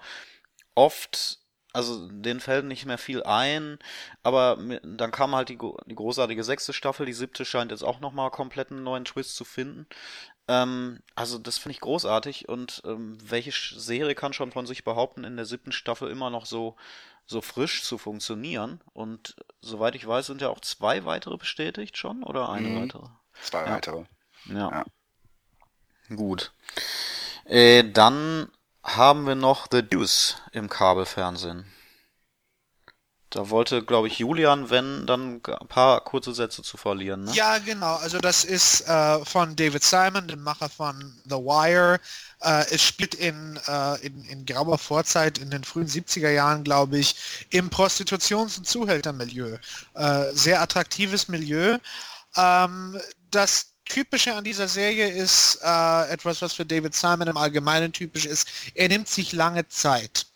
oft, 0.75 1.39
also 1.73 2.09
denen 2.09 2.41
fällt 2.41 2.67
nicht 2.67 2.85
mehr 2.85 2.99
viel 2.99 3.23
ein, 3.23 3.79
aber 4.23 4.59
dann 4.83 5.11
kam 5.11 5.35
halt 5.35 5.49
die, 5.49 5.59
die 5.87 5.95
großartige 5.95 6.45
sechste 6.45 6.73
Staffel, 6.73 7.07
die 7.07 7.15
siebte 7.15 7.45
scheint 7.45 7.71
jetzt 7.71 7.85
auch 7.85 8.01
nochmal 8.01 8.31
komplett 8.31 8.71
einen 8.71 8.83
neuen 8.83 9.07
Twist 9.07 9.37
zu 9.37 9.45
finden. 9.45 9.87
Ähm, 10.53 11.01
also 11.15 11.39
das 11.39 11.59
finde 11.59 11.75
ich 11.75 11.81
großartig 11.81 12.49
und 12.49 12.83
ähm, 12.85 13.17
welche 13.23 13.53
Serie 13.53 14.15
kann 14.15 14.33
schon 14.33 14.53
von 14.53 14.67
sich 14.67 14.85
behaupten, 14.85 15.25
in 15.25 15.37
der 15.37 15.47
siebten 15.47 15.73
Staffel 15.73 16.11
immer 16.11 16.31
noch 16.31 16.47
so 16.47 16.77
so 17.27 17.41
frisch 17.41 17.83
zu 17.83 17.99
funktionieren? 17.99 18.81
Und 18.93 19.37
soweit 19.61 19.95
ich 19.95 20.07
weiß, 20.07 20.27
sind 20.27 20.41
ja 20.41 20.49
auch 20.49 20.61
zwei 20.61 21.05
weitere 21.05 21.37
bestätigt 21.37 21.97
schon 21.97 22.23
oder 22.23 22.51
eine 22.51 22.69
mhm. 22.69 22.83
weitere? 22.83 23.07
Zwei 23.43 23.65
ja. 23.65 23.71
weitere. 23.71 24.05
Ja. 24.47 24.85
ja. 26.11 26.17
Gut. 26.17 26.53
Äh, 27.45 27.85
dann 27.91 28.49
haben 28.83 29.27
wir 29.27 29.37
noch 29.37 29.69
The 29.71 29.83
Deuce 29.83 30.37
im 30.53 30.69
Kabelfernsehen. 30.69 31.65
Da 33.33 33.49
wollte, 33.49 33.83
glaube 33.83 34.09
ich, 34.09 34.19
Julian, 34.19 34.69
wenn, 34.69 35.07
dann 35.07 35.37
ein 35.37 35.67
paar 35.67 36.05
kurze 36.05 36.35
Sätze 36.35 36.63
zu 36.63 36.77
verlieren. 36.77 37.25
Ne? 37.25 37.33
Ja, 37.33 37.57
genau. 37.59 37.95
Also 37.97 38.19
das 38.19 38.45
ist 38.45 38.87
äh, 38.87 39.25
von 39.25 39.57
David 39.57 39.83
Simon, 39.83 40.29
dem 40.29 40.43
Macher 40.43 40.69
von 40.69 41.19
The 41.25 41.37
Wire. 41.37 41.99
Äh, 42.43 42.67
es 42.71 42.83
spielt 42.83 43.15
in, 43.15 43.59
äh, 43.67 44.07
in, 44.07 44.23
in 44.25 44.45
grauer 44.45 44.77
Vorzeit, 44.77 45.39
in 45.39 45.49
den 45.49 45.65
frühen 45.65 45.89
70er 45.89 46.29
Jahren, 46.29 46.63
glaube 46.63 46.99
ich, 46.99 47.47
im 47.49 47.71
Prostitutions- 47.71 48.59
und 48.59 48.67
Zuhältermilieu. 48.67 49.57
Äh, 49.95 50.25
sehr 50.35 50.61
attraktives 50.61 51.29
Milieu. 51.29 51.79
Ähm, 52.37 53.01
das 53.31 53.73
Typische 53.87 54.35
an 54.35 54.45
dieser 54.45 54.69
Serie 54.69 55.09
ist 55.09 55.59
äh, 55.65 56.11
etwas, 56.11 56.43
was 56.43 56.53
für 56.53 56.67
David 56.67 56.95
Simon 56.95 57.29
im 57.29 57.37
Allgemeinen 57.39 57.95
typisch 57.95 58.27
ist. 58.27 58.47
Er 58.75 58.89
nimmt 58.89 59.09
sich 59.09 59.33
lange 59.33 59.67
Zeit. 59.69 60.27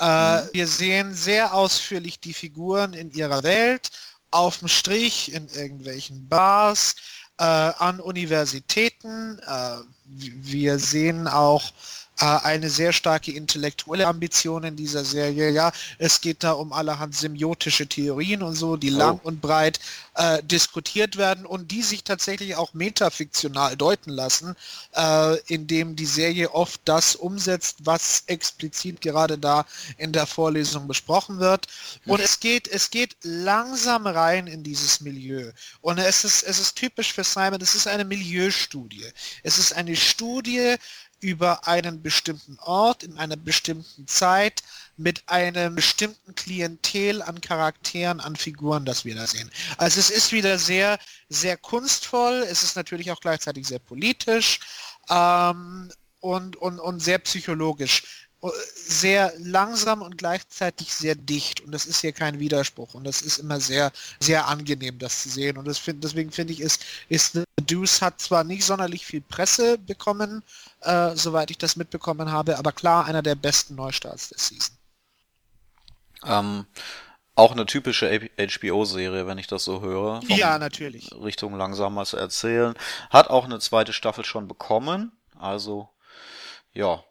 Äh, 0.00 0.42
mhm. 0.42 0.48
Wir 0.52 0.66
sehen 0.66 1.14
sehr 1.14 1.54
ausführlich 1.54 2.20
die 2.20 2.34
Figuren 2.34 2.94
in 2.94 3.10
ihrer 3.10 3.42
Welt, 3.42 3.90
auf 4.30 4.58
dem 4.58 4.68
Strich, 4.68 5.32
in 5.32 5.48
irgendwelchen 5.48 6.28
Bars, 6.28 6.96
äh, 7.38 7.44
an 7.44 8.00
Universitäten. 8.00 9.38
Äh, 9.46 9.76
wir 10.04 10.78
sehen 10.78 11.28
auch 11.28 11.72
eine 12.20 12.68
sehr 12.68 12.92
starke 12.92 13.32
intellektuelle 13.32 14.06
Ambition 14.06 14.64
in 14.64 14.76
dieser 14.76 15.04
Serie. 15.04 15.50
Ja, 15.50 15.72
es 15.98 16.20
geht 16.20 16.44
da 16.44 16.52
um 16.52 16.72
allerhand 16.72 17.14
semiotische 17.14 17.86
Theorien 17.86 18.42
und 18.42 18.54
so, 18.54 18.76
die 18.76 18.92
oh. 18.92 18.98
lang 18.98 19.20
und 19.22 19.40
breit 19.40 19.80
äh, 20.14 20.42
diskutiert 20.42 21.16
werden 21.16 21.46
und 21.46 21.70
die 21.70 21.82
sich 21.82 22.04
tatsächlich 22.04 22.56
auch 22.56 22.74
metafiktional 22.74 23.76
deuten 23.76 24.10
lassen, 24.10 24.54
äh, 24.94 25.38
indem 25.46 25.96
die 25.96 26.06
Serie 26.06 26.52
oft 26.52 26.80
das 26.84 27.16
umsetzt, 27.16 27.78
was 27.84 28.24
explizit 28.26 29.00
gerade 29.00 29.38
da 29.38 29.64
in 29.96 30.12
der 30.12 30.26
Vorlesung 30.26 30.86
besprochen 30.88 31.38
wird. 31.38 31.68
Und 32.04 32.20
es 32.20 32.40
geht, 32.40 32.68
es 32.68 32.90
geht 32.90 33.16
langsam 33.22 34.06
rein 34.06 34.46
in 34.46 34.62
dieses 34.62 35.00
Milieu. 35.00 35.52
Und 35.80 35.98
es 35.98 36.24
ist, 36.24 36.42
es 36.42 36.58
ist 36.58 36.76
typisch 36.76 37.12
für 37.14 37.24
Simon, 37.24 37.60
es 37.60 37.74
ist 37.74 37.86
eine 37.86 38.04
Milieustudie. 38.04 39.06
Es 39.42 39.58
ist 39.58 39.72
eine 39.72 39.96
Studie 39.96 40.76
über 41.20 41.66
einen 41.68 42.02
bestimmten 42.02 42.58
Ort 42.60 43.02
in 43.02 43.16
einer 43.18 43.36
bestimmten 43.36 44.06
Zeit 44.06 44.62
mit 44.96 45.28
einem 45.28 45.74
bestimmten 45.74 46.34
Klientel 46.34 47.22
an 47.22 47.40
Charakteren, 47.40 48.20
an 48.20 48.36
Figuren, 48.36 48.84
das 48.84 49.04
wir 49.04 49.14
da 49.14 49.26
sehen. 49.26 49.50
Also 49.78 50.00
es 50.00 50.10
ist 50.10 50.32
wieder 50.32 50.58
sehr, 50.58 50.98
sehr 51.28 51.56
kunstvoll, 51.56 52.44
es 52.48 52.62
ist 52.62 52.76
natürlich 52.76 53.10
auch 53.10 53.20
gleichzeitig 53.20 53.66
sehr 53.66 53.78
politisch 53.78 54.60
ähm, 55.08 55.90
und, 56.20 56.56
und, 56.56 56.78
und 56.80 57.00
sehr 57.00 57.18
psychologisch 57.18 58.29
sehr 58.74 59.32
langsam 59.38 60.00
und 60.00 60.16
gleichzeitig 60.16 60.94
sehr 60.94 61.14
dicht 61.14 61.60
und 61.60 61.72
das 61.72 61.84
ist 61.84 62.00
hier 62.00 62.12
kein 62.12 62.40
Widerspruch 62.40 62.94
und 62.94 63.04
das 63.04 63.20
ist 63.20 63.38
immer 63.38 63.60
sehr 63.60 63.92
sehr 64.18 64.48
angenehm 64.48 64.98
das 64.98 65.22
zu 65.22 65.28
sehen 65.28 65.58
und 65.58 65.68
das 65.68 65.78
find, 65.78 66.02
deswegen 66.02 66.32
finde 66.32 66.54
ich 66.54 66.60
ist 66.60 66.84
ist 67.10 67.34
The 67.34 67.44
Deuce 67.66 68.00
hat 68.00 68.20
zwar 68.20 68.44
nicht 68.44 68.64
sonderlich 68.64 69.04
viel 69.04 69.20
Presse 69.20 69.76
bekommen 69.76 70.42
äh, 70.80 71.14
soweit 71.16 71.50
ich 71.50 71.58
das 71.58 71.76
mitbekommen 71.76 72.32
habe 72.32 72.58
aber 72.58 72.72
klar 72.72 73.04
einer 73.04 73.22
der 73.22 73.34
besten 73.34 73.74
Neustarts 73.74 74.30
der 74.30 74.38
Season 74.38 74.76
ähm, 76.24 76.66
auch 77.34 77.52
eine 77.52 77.64
typische 77.64 78.10
HBO-Serie, 78.36 79.26
wenn 79.26 79.38
ich 79.38 79.46
das 79.46 79.64
so 79.64 79.80
höre. 79.80 80.20
Ja, 80.28 80.58
natürlich. 80.58 81.10
Richtung 81.12 81.56
langsamer 81.56 82.04
zu 82.04 82.18
erzählen. 82.18 82.74
Hat 83.08 83.30
auch 83.30 83.46
eine 83.46 83.58
zweite 83.60 83.94
Staffel 83.94 84.26
schon 84.26 84.46
bekommen. 84.46 85.12
Also, 85.38 85.88
ja, 86.74 87.02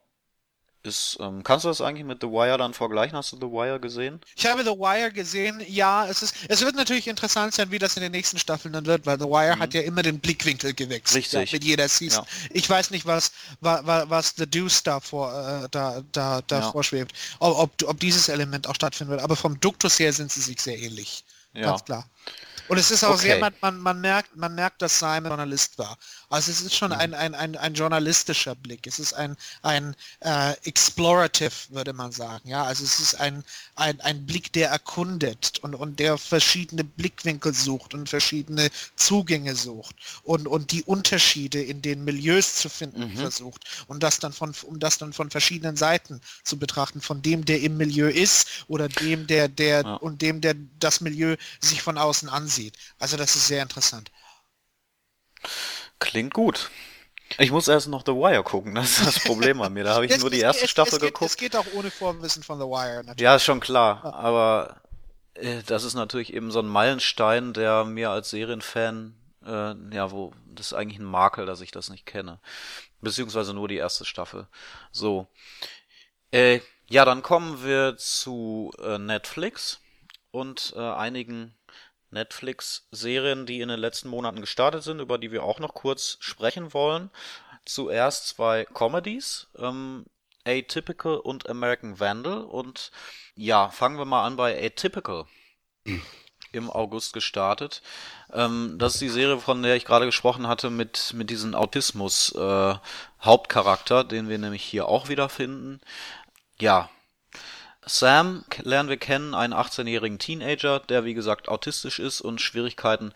ist, 0.84 1.18
ähm, 1.20 1.44
kannst 1.44 1.66
du 1.66 1.70
das 1.70 1.82
eigentlich 1.82 2.06
mit 2.06 2.20
The 2.22 2.28
Wire 2.28 2.58
dann 2.58 2.74
vergleichen? 2.74 3.18
Hast 3.18 3.34
du 3.34 3.36
The 3.36 3.48
Wire 3.48 3.80
gesehen? 3.80 4.22
Ich 4.36 4.46
habe 4.46 4.64
The 4.64 4.72
Wire 4.72 5.12
gesehen, 5.12 5.62
ja, 5.68 6.08
es 6.08 6.22
ist, 6.22 6.36
es 6.48 6.62
wird 6.62 6.76
natürlich 6.76 7.08
interessant 7.08 7.54
sein, 7.54 7.70
wie 7.72 7.80
das 7.80 7.98
in 7.98 8.04
den 8.04 8.14
nächsten 8.14 8.38
Staffeln 8.38 8.74
dann 8.74 8.86
wird, 8.86 9.06
weil 9.06 9.20
The 9.20 9.26
Wire 9.26 9.58
mhm. 9.58 9.60
hat 9.60 9.74
ja 9.74 9.82
immer 9.82 10.02
den 10.04 10.20
Blickwinkel 10.20 10.74
gewechselt. 10.74 11.18
Richtig. 11.18 11.52
Ja, 11.52 11.56
mit 11.56 11.64
jeder 11.64 11.88
Season. 11.90 12.24
Ja. 12.24 12.50
Ich 12.52 12.70
weiß 12.70 12.92
nicht, 12.92 13.06
was, 13.06 13.32
was, 13.60 13.82
was 14.10 14.34
The 14.38 14.50
Deuce 14.50 14.84
da 14.84 15.00
vor, 15.00 15.32
äh, 15.34 15.68
da, 15.72 16.02
da, 16.12 16.42
da 16.48 16.60
ja. 16.60 16.72
vorschwebt. 16.72 17.14
Ob, 17.40 17.58
ob, 17.58 17.72
ob 17.90 18.00
dieses 18.00 18.30
Element 18.30 18.68
auch 18.68 18.76
stattfinden 18.76 19.12
wird. 19.12 19.22
Aber 19.22 19.36
vom 19.36 19.60
Duktus 19.60 20.00
her 20.00 20.14
sind 20.14 20.32
sie 20.32 20.42
sich 20.42 20.62
sehr 20.62 20.80
ähnlich. 20.80 21.26
Ganz 21.54 21.84
klar. 21.84 22.08
Und 22.70 22.78
es 22.78 22.92
ist 22.92 23.04
auch 23.04 23.16
okay. 23.16 23.22
sehr, 23.22 23.40
man, 23.40 23.54
man, 23.62 23.80
man, 23.80 24.00
merkt, 24.00 24.36
man 24.36 24.54
merkt, 24.54 24.84
dass 24.84 25.00
Simon 25.00 25.26
Journalist 25.26 25.80
war. 25.80 25.98
Also 26.30 26.52
es 26.52 26.62
ist 26.62 26.76
schon 26.76 26.92
mhm. 26.92 26.98
ein, 26.98 27.14
ein, 27.16 27.34
ein, 27.34 27.56
ein 27.58 27.74
journalistischer 27.74 28.54
Blick. 28.54 28.86
Es 28.86 29.00
ist 29.00 29.14
ein, 29.14 29.36
ein 29.64 29.96
äh, 30.20 30.54
explorative, 30.66 31.52
würde 31.70 31.94
man 31.94 32.12
sagen. 32.12 32.48
Ja, 32.48 32.64
also 32.64 32.84
es 32.84 33.00
ist 33.00 33.16
ein, 33.16 33.44
ein, 33.76 34.00
ein 34.02 34.24
Blick, 34.28 34.54
der 34.54 34.70
erkundet 34.70 35.58
und, 35.64 35.74
und 35.74 36.00
der 36.00 36.20
verschiedene 36.20 36.84
Blickwinkel 36.84 37.56
sucht 37.56 37.96
und 37.96 38.08
verschiedene 38.08 38.70
Zugänge 38.96 39.56
sucht 39.56 39.96
und, 40.22 40.48
und 40.48 40.72
die 40.72 40.84
Unterschiede 40.84 41.64
in 41.64 41.82
den 41.82 42.04
Milieus 42.04 42.56
zu 42.56 42.70
finden 42.70 43.14
mhm. 43.14 43.18
versucht 43.18 43.66
und 43.88 44.04
das 44.04 44.20
dann 44.20 44.32
von, 44.32 44.54
um 44.64 44.80
das 44.80 45.00
dann 45.00 45.12
von 45.12 45.32
verschiedenen 45.32 45.76
Seiten 45.76 46.22
zu 46.44 46.60
betrachten, 46.60 47.02
von 47.02 47.24
dem, 47.24 47.46
der 47.46 47.62
im 47.62 47.78
Milieu 47.78 48.10
ist 48.10 48.66
oder 48.68 48.88
dem, 48.88 49.26
der, 49.26 49.48
der 49.48 49.82
ja. 49.82 49.96
und 49.96 50.22
dem, 50.22 50.40
der 50.42 50.56
das 50.80 51.02
Milieu 51.02 51.36
sich 51.60 51.82
von 51.82 51.98
außen 51.98 52.30
ansieht 52.30 52.59
aussieht. 52.60 52.78
Also 53.00 53.18
das 53.18 53.36
ist 53.36 53.48
sehr 53.48 53.62
interessant. 53.62 54.12
Klingt 56.00 56.34
gut. 56.34 56.70
Ich 57.38 57.52
muss 57.52 57.68
erst 57.68 57.88
noch 57.88 58.04
The 58.06 58.14
Wire 58.14 58.44
gucken, 58.44 58.74
das 58.74 58.98
ist 58.98 59.06
das 59.06 59.24
Problem 59.24 59.62
an 59.62 59.74
mir. 59.74 59.84
Da 59.84 59.94
habe 59.94 60.06
ich 60.06 60.18
nur 60.20 60.32
die 60.32 60.40
erste 60.40 60.66
es, 60.66 60.72
Staffel 60.72 60.96
es 60.96 61.00
geht, 61.00 61.14
geguckt. 61.14 61.32
Es 61.32 61.38
geht 61.38 61.56
auch 61.56 61.66
ohne 61.74 61.92
Vorwissen 61.92 62.44
von 62.44 62.60
The 62.60 62.66
Wire 62.66 63.04
natürlich. 63.04 63.22
Ja, 63.22 63.36
ist 63.36 63.44
schon 63.44 63.60
klar. 63.60 64.04
Aber 64.04 64.82
äh, 65.36 65.62
das 65.64 65.84
ist 65.84 65.94
natürlich 65.94 66.34
eben 66.34 66.52
so 66.52 66.60
ein 66.60 66.68
Meilenstein, 66.68 67.54
der 67.54 67.86
mir 67.86 68.10
als 68.10 68.32
Serienfan, 68.32 69.16
äh, 69.46 69.76
ja, 69.96 70.12
wo, 70.12 70.34
das 70.48 70.68
ist 70.68 70.74
eigentlich 70.74 71.00
ein 71.00 71.06
Makel, 71.06 71.46
dass 71.46 71.62
ich 71.62 71.72
das 71.72 71.90
nicht 71.90 72.08
kenne. 72.08 72.40
Beziehungsweise 73.00 73.54
nur 73.54 73.68
die 73.68 73.78
erste 73.78 74.06
Staffel. 74.06 74.48
So. 74.92 75.28
Äh, 76.32 76.62
ja, 76.88 77.06
dann 77.06 77.22
kommen 77.22 77.64
wir 77.64 77.96
zu 77.98 78.72
äh, 78.80 78.98
Netflix 78.98 79.82
und 80.32 80.74
äh, 80.76 80.80
einigen 80.80 81.54
Netflix-Serien, 82.12 83.46
die 83.46 83.62
in 83.62 83.70
den 83.70 83.80
letzten 83.80 84.10
Monaten 84.10 84.42
gestartet 84.42 84.84
sind, 84.84 85.00
über 85.00 85.18
die 85.18 85.32
wir 85.32 85.44
auch 85.44 85.60
noch 85.60 85.74
kurz 85.74 86.18
sprechen 86.20 86.74
wollen. 86.74 87.10
Zuerst 87.66 88.28
zwei 88.30 88.66
Comedies, 88.66 89.48
ähm, 89.58 90.06
Atypical 90.46 91.18
und 91.18 91.50
American 91.50 92.00
Vandal. 92.00 92.44
Und 92.44 92.92
ja, 93.36 93.70
fangen 93.70 93.98
wir 93.98 94.06
mal 94.06 94.26
an 94.26 94.36
bei 94.36 94.66
Atypical. 94.66 95.26
Im 96.52 96.72
August 96.72 97.14
gestartet. 97.14 97.84
Ähm, 98.34 98.78
das 98.80 98.96
ist 98.96 99.02
die 99.02 99.10
Serie, 99.10 99.40
von 99.40 99.62
der 99.62 99.76
ich 99.76 99.86
gerade 99.86 100.08
gesprochen 100.08 100.48
hatte, 100.48 100.72
mit, 100.72 101.14
mit 101.14 101.30
diesem 101.30 101.54
Autismus-Hauptcharakter, 101.54 104.00
äh, 104.00 104.06
den 104.06 104.30
wir 104.30 104.40
nämlich 104.40 104.64
hier 104.64 104.88
auch 104.88 105.10
wiederfinden. 105.10 105.80
Ja, 106.60 106.90
Sam 107.90 108.46
lernen 108.62 108.88
wir 108.88 108.98
kennen, 108.98 109.34
einen 109.34 109.54
18-jährigen 109.54 110.20
Teenager, 110.20 110.80
der 110.80 111.06
wie 111.06 111.16
gesagt 111.16 111.50
autistisch 111.50 111.98
ist 111.98 112.22
und 112.22 112.40
Schwierigkeiten 112.40 113.14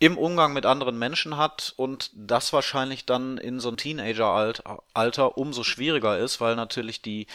im 0.00 0.18
Umgang 0.18 0.52
mit 0.52 0.66
anderen 0.66 0.98
Menschen 0.98 1.36
hat 1.36 1.74
und 1.76 2.10
das 2.14 2.52
wahrscheinlich 2.52 3.06
dann 3.06 3.38
in 3.38 3.60
so 3.60 3.68
einem 3.68 3.76
Teenager-Alter 3.76 5.38
umso 5.38 5.62
schwieriger 5.62 6.18
ist, 6.18 6.40
weil 6.40 6.56
natürlich 6.56 7.02
die, 7.02 7.28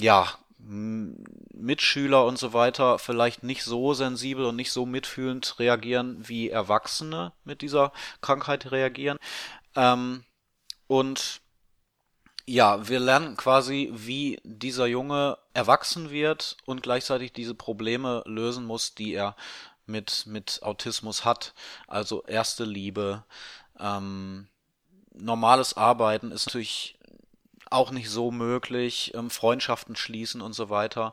ja, 0.00 0.28
Mitschüler 0.60 2.24
und 2.26 2.38
so 2.38 2.52
weiter 2.52 2.98
vielleicht 2.98 3.42
nicht 3.42 3.64
so 3.64 3.94
sensibel 3.94 4.44
und 4.44 4.56
nicht 4.56 4.72
so 4.72 4.86
mitfühlend 4.86 5.58
reagieren, 5.58 6.28
wie 6.28 6.48
Erwachsene 6.48 7.32
mit 7.44 7.60
dieser 7.60 7.92
Krankheit 8.20 8.70
reagieren. 8.70 9.18
Ähm, 9.74 10.24
und 10.86 11.40
ja, 12.44 12.88
wir 12.88 12.98
lernen 12.98 13.36
quasi, 13.36 13.90
wie 13.92 14.40
dieser 14.42 14.86
Junge 14.86 15.38
erwachsen 15.58 16.10
wird 16.10 16.56
und 16.66 16.84
gleichzeitig 16.84 17.32
diese 17.32 17.54
Probleme 17.54 18.22
lösen 18.26 18.64
muss, 18.64 18.94
die 18.94 19.12
er 19.12 19.34
mit, 19.86 20.24
mit 20.26 20.60
Autismus 20.62 21.24
hat. 21.24 21.52
Also 21.88 22.22
erste 22.22 22.64
Liebe, 22.64 23.24
ähm, 23.80 24.46
normales 25.12 25.76
Arbeiten 25.76 26.30
ist 26.30 26.46
natürlich 26.46 26.96
auch 27.70 27.90
nicht 27.90 28.08
so 28.08 28.30
möglich, 28.30 29.12
ähm, 29.14 29.30
Freundschaften 29.30 29.96
schließen 29.96 30.40
und 30.40 30.52
so 30.52 30.70
weiter. 30.70 31.12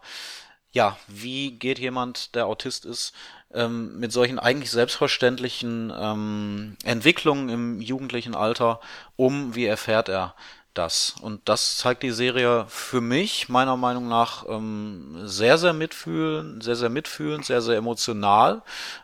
ja, 0.72 0.98
wie 1.08 1.52
geht 1.52 1.80
jemand, 1.80 2.36
der 2.36 2.48
Autist 2.48 2.86
ist, 2.86 3.14
ähm, 3.54 3.98
mit 3.98 4.12
solchen 4.12 4.40
eigentlich 4.40 4.72
selbstverständlichen 4.72 5.92
ähm, 5.98 6.76
Entwicklungen 6.84 7.48
im 7.50 7.82
jugendlichen 7.82 8.36
Alter 8.36 8.82
um? 9.16 9.56
Wie 9.56 9.66
erfährt 9.66 10.10
er 10.10 10.36
das? 10.78 11.16
Und 11.22 11.48
das 11.50 11.78
zeigt 11.78 12.04
die 12.04 12.12
Serie 12.12 12.66
für 12.68 13.02
mich 13.02 13.50
meiner 13.50 13.78
Meinung 13.78 14.08
nach 14.08 14.46
ähm, 14.48 15.22
sehr, 15.24 15.58
sehr 15.58 15.74
mitfühlend, 15.74 16.64
sehr, 16.64 16.76
sehr 16.76 16.90
mitfühlend, 16.90 17.46
sehr, 17.46 17.62
sehr 17.62 17.78
emotional, 17.78 18.62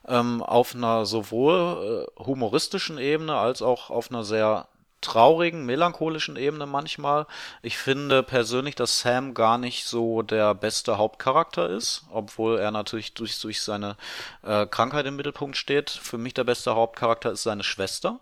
ähm, 0.08 0.42
auf 0.42 0.76
einer 0.76 1.06
sowohl 1.06 2.08
äh, 2.18 2.24
humoristischen 2.24 2.98
Ebene 2.98 3.36
als 3.36 3.62
auch 3.62 3.90
auf 3.90 4.12
einer 4.12 4.24
sehr 4.24 4.68
traurigen, 5.02 5.66
melancholischen 5.66 6.38
Ebene 6.38 6.66
manchmal. 6.68 7.26
Ich 7.62 7.78
finde 7.78 8.24
persönlich, 8.24 8.76
dass 8.76 9.00
Sam 9.00 9.34
gar 9.34 9.58
nicht 9.58 9.86
so 9.86 10.22
der 10.22 10.54
beste 10.56 10.98
Hauptcharakter 10.98 11.70
ist, 11.70 12.06
obwohl 12.12 12.60
er 12.60 12.72
natürlich 12.72 13.14
durch, 13.16 13.40
durch 13.42 13.62
seine 13.62 13.98
äh, 14.44 14.68
Krankheit 14.68 15.08
im 15.08 15.16
Mittelpunkt 15.16 15.58
steht. 15.58 15.90
Für 15.90 16.18
mich 16.18 16.36
der 16.36 16.44
beste 16.44 16.76
Hauptcharakter 16.76 17.32
ist 17.32 17.44
seine 17.44 17.64
Schwester, 17.64 18.20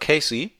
Casey, 0.00 0.52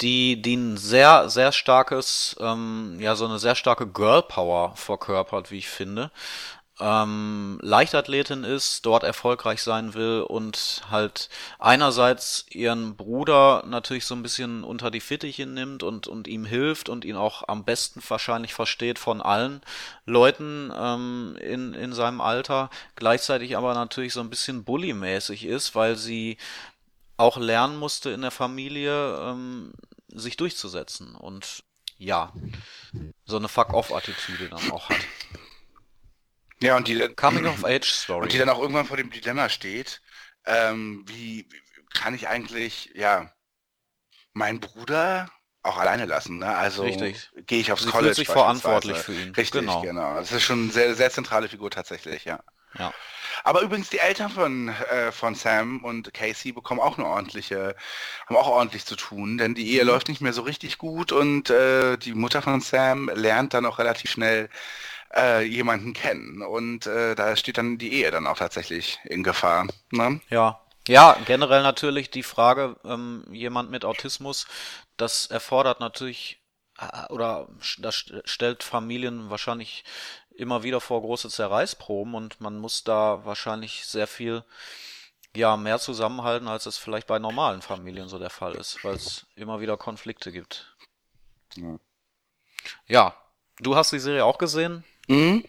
die, 0.00 0.40
die 0.40 0.56
ein 0.56 0.76
sehr, 0.76 1.28
sehr 1.28 1.52
starkes, 1.52 2.36
ähm, 2.40 2.96
ja, 3.00 3.14
so 3.14 3.26
eine 3.26 3.38
sehr 3.38 3.54
starke 3.54 3.86
Girl 3.86 4.22
Power 4.22 4.74
verkörpert, 4.76 5.50
wie 5.50 5.58
ich 5.58 5.68
finde. 5.68 6.10
Ähm, 6.80 7.58
Leichtathletin 7.60 8.42
ist, 8.42 8.86
dort 8.86 9.04
erfolgreich 9.04 9.62
sein 9.62 9.92
will 9.92 10.24
und 10.26 10.82
halt 10.90 11.28
einerseits 11.58 12.46
ihren 12.48 12.96
Bruder 12.96 13.64
natürlich 13.66 14.06
so 14.06 14.14
ein 14.14 14.22
bisschen 14.22 14.64
unter 14.64 14.90
die 14.90 15.00
Fittiche 15.02 15.44
nimmt 15.44 15.82
und, 15.82 16.08
und 16.08 16.26
ihm 16.26 16.46
hilft 16.46 16.88
und 16.88 17.04
ihn 17.04 17.16
auch 17.16 17.46
am 17.48 17.64
besten 17.64 18.02
wahrscheinlich 18.08 18.54
versteht 18.54 18.98
von 18.98 19.20
allen 19.20 19.60
Leuten 20.06 20.72
ähm, 20.74 21.36
in, 21.42 21.74
in 21.74 21.92
seinem 21.92 22.22
Alter, 22.22 22.70
gleichzeitig 22.96 23.58
aber 23.58 23.74
natürlich 23.74 24.14
so 24.14 24.20
ein 24.20 24.30
bisschen 24.30 24.64
bullymäßig 24.64 25.44
ist, 25.44 25.74
weil 25.74 25.96
sie 25.96 26.38
auch 27.18 27.36
lernen 27.36 27.76
musste 27.76 28.10
in 28.10 28.22
der 28.22 28.30
Familie, 28.30 29.18
ähm, 29.20 29.72
sich 30.12 30.36
durchzusetzen 30.36 31.14
und 31.14 31.64
ja, 31.96 32.32
so 33.24 33.36
eine 33.36 33.48
Fuck-off-Attitüde 33.48 34.48
dann 34.48 34.70
auch 34.70 34.88
hat. 34.88 35.06
Ja, 36.62 36.76
und 36.76 36.88
die 36.88 36.98
Coming 37.14 37.46
of 37.46 37.64
Age 37.64 37.90
Story. 37.90 38.22
Und 38.22 38.32
die 38.32 38.38
dann 38.38 38.48
auch 38.48 38.60
irgendwann 38.60 38.86
vor 38.86 38.96
dem 38.96 39.10
Dilemma 39.10 39.48
steht, 39.48 40.02
ähm, 40.44 41.04
wie, 41.06 41.46
wie 41.50 41.84
kann 41.94 42.14
ich 42.14 42.28
eigentlich, 42.28 42.90
ja, 42.94 43.32
meinen 44.32 44.60
Bruder 44.60 45.30
auch 45.62 45.76
alleine 45.76 46.06
lassen, 46.06 46.38
ne? 46.38 46.56
Also 46.56 46.84
gehe 46.84 47.60
ich 47.60 47.72
aufs 47.72 47.82
Sie 47.82 47.90
College. 47.90 48.14
Fühlt 48.14 48.26
sich 48.26 48.28
verantwortlich 48.28 48.96
für 48.96 49.12
ihn. 49.12 49.34
Richtig, 49.34 49.60
genau. 49.60 49.82
genau. 49.82 50.14
Das 50.14 50.32
ist 50.32 50.42
schon 50.42 50.64
eine 50.64 50.72
sehr, 50.72 50.94
sehr 50.94 51.10
zentrale 51.10 51.48
Figur 51.48 51.70
tatsächlich, 51.70 52.24
ja. 52.24 52.42
Ja. 52.78 52.92
Aber 53.44 53.62
übrigens 53.62 53.90
die 53.90 53.98
Eltern 53.98 54.30
von, 54.30 54.68
äh, 54.68 55.12
von 55.12 55.34
Sam 55.34 55.84
und 55.84 56.12
Casey 56.12 56.52
bekommen 56.52 56.80
auch 56.80 56.98
eine 56.98 57.06
ordentliche, 57.06 57.74
haben 58.26 58.36
auch 58.36 58.48
ordentlich 58.48 58.84
zu 58.84 58.96
tun, 58.96 59.38
denn 59.38 59.54
die 59.54 59.70
Ehe 59.72 59.82
mhm. 59.82 59.88
läuft 59.88 60.08
nicht 60.08 60.20
mehr 60.20 60.32
so 60.32 60.42
richtig 60.42 60.78
gut 60.78 61.12
und 61.12 61.50
äh, 61.50 61.96
die 61.96 62.14
Mutter 62.14 62.42
von 62.42 62.60
Sam 62.60 63.10
lernt 63.14 63.54
dann 63.54 63.66
auch 63.66 63.78
relativ 63.78 64.10
schnell 64.10 64.48
äh, 65.14 65.42
jemanden 65.42 65.92
kennen. 65.92 66.42
Und 66.42 66.86
äh, 66.86 67.14
da 67.14 67.36
steht 67.36 67.58
dann 67.58 67.78
die 67.78 67.92
Ehe 67.92 68.10
dann 68.10 68.26
auch 68.26 68.38
tatsächlich 68.38 68.98
in 69.04 69.22
Gefahr. 69.22 69.66
Ne? 69.90 70.20
Ja. 70.28 70.60
Ja, 70.88 71.16
generell 71.26 71.62
natürlich 71.62 72.10
die 72.10 72.22
Frage, 72.22 72.74
ähm, 72.84 73.24
jemand 73.30 73.70
mit 73.70 73.84
Autismus, 73.84 74.46
das 74.96 75.26
erfordert 75.26 75.78
natürlich 75.78 76.40
äh, 76.78 77.12
oder 77.12 77.48
das 77.78 78.06
stellt 78.24 78.62
Familien 78.62 79.30
wahrscheinlich 79.30 79.84
immer 80.40 80.62
wieder 80.62 80.80
vor 80.80 81.02
große 81.02 81.28
Zerreißproben 81.28 82.14
und 82.14 82.40
man 82.40 82.58
muss 82.58 82.82
da 82.82 83.24
wahrscheinlich 83.24 83.86
sehr 83.86 84.06
viel 84.06 84.42
ja 85.36 85.56
mehr 85.56 85.78
zusammenhalten, 85.78 86.48
als 86.48 86.66
es 86.66 86.78
vielleicht 86.78 87.06
bei 87.06 87.18
normalen 87.18 87.62
Familien 87.62 88.08
so 88.08 88.18
der 88.18 88.30
Fall 88.30 88.54
ist, 88.54 88.82
weil 88.82 88.94
es 88.94 89.26
immer 89.36 89.60
wieder 89.60 89.76
Konflikte 89.76 90.32
gibt. 90.32 90.74
Ja. 91.56 91.78
ja, 92.86 93.14
du 93.58 93.76
hast 93.76 93.92
die 93.92 93.98
Serie 93.98 94.24
auch 94.24 94.38
gesehen. 94.38 94.84
Mhm. 95.10 95.42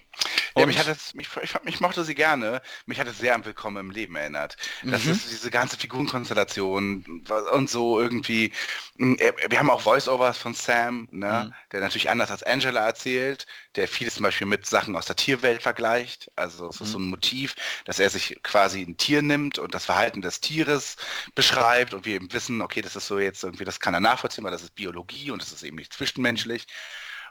Ja, 0.57 0.65
mich 0.65 0.79
hat 0.79 0.87
das, 0.87 1.13
mich, 1.13 1.27
ich, 1.43 1.53
ich, 1.65 1.79
mochte 1.79 2.03
sie 2.03 2.15
gerne. 2.15 2.63
Mich 2.87 2.99
hat 2.99 3.07
es 3.07 3.19
sehr 3.19 3.35
an 3.35 3.45
Willkommen 3.45 3.77
im 3.77 3.91
Leben 3.91 4.15
erinnert. 4.15 4.57
Das 4.83 5.05
mhm. 5.05 5.11
ist 5.11 5.29
diese 5.29 5.51
ganze 5.51 5.77
Figurenkonstellation 5.77 7.23
und 7.53 7.69
so 7.69 8.01
irgendwie. 8.01 8.51
Mm, 8.97 9.13
äh, 9.19 9.33
wir 9.49 9.59
haben 9.59 9.69
auch 9.69 9.81
Voice-Overs 9.81 10.39
von 10.39 10.55
Sam, 10.55 11.07
ne, 11.11 11.45
mhm. 11.45 11.53
der 11.71 11.81
natürlich 11.81 12.09
anders 12.09 12.31
als 12.31 12.41
Angela 12.41 12.85
erzählt, 12.85 13.45
der 13.75 13.87
vieles 13.87 14.15
zum 14.15 14.23
Beispiel 14.23 14.47
mit 14.47 14.65
Sachen 14.65 14.95
aus 14.95 15.05
der 15.05 15.15
Tierwelt 15.15 15.61
vergleicht. 15.61 16.31
Also 16.35 16.69
es 16.69 16.81
ist 16.81 16.87
mhm. 16.87 16.91
so 16.91 16.99
ein 16.99 17.09
Motiv, 17.09 17.55
dass 17.85 17.99
er 17.99 18.09
sich 18.09 18.39
quasi 18.41 18.81
ein 18.81 18.97
Tier 18.97 19.21
nimmt 19.21 19.59
und 19.59 19.75
das 19.75 19.85
Verhalten 19.85 20.23
des 20.23 20.41
Tieres 20.41 20.97
beschreibt 21.35 21.93
und 21.93 22.05
wir 22.05 22.15
eben 22.15 22.33
wissen, 22.33 22.61
okay, 22.61 22.81
das 22.81 22.95
ist 22.95 23.05
so 23.05 23.19
jetzt 23.19 23.43
irgendwie, 23.43 23.65
das 23.65 23.79
kann 23.79 23.93
er 23.93 23.99
nachvollziehen, 23.99 24.43
weil 24.43 24.51
das 24.51 24.63
ist 24.63 24.73
Biologie 24.73 25.29
und 25.29 25.39
das 25.39 25.51
ist 25.51 25.61
eben 25.61 25.77
nicht 25.77 25.93
zwischenmenschlich. 25.93 26.65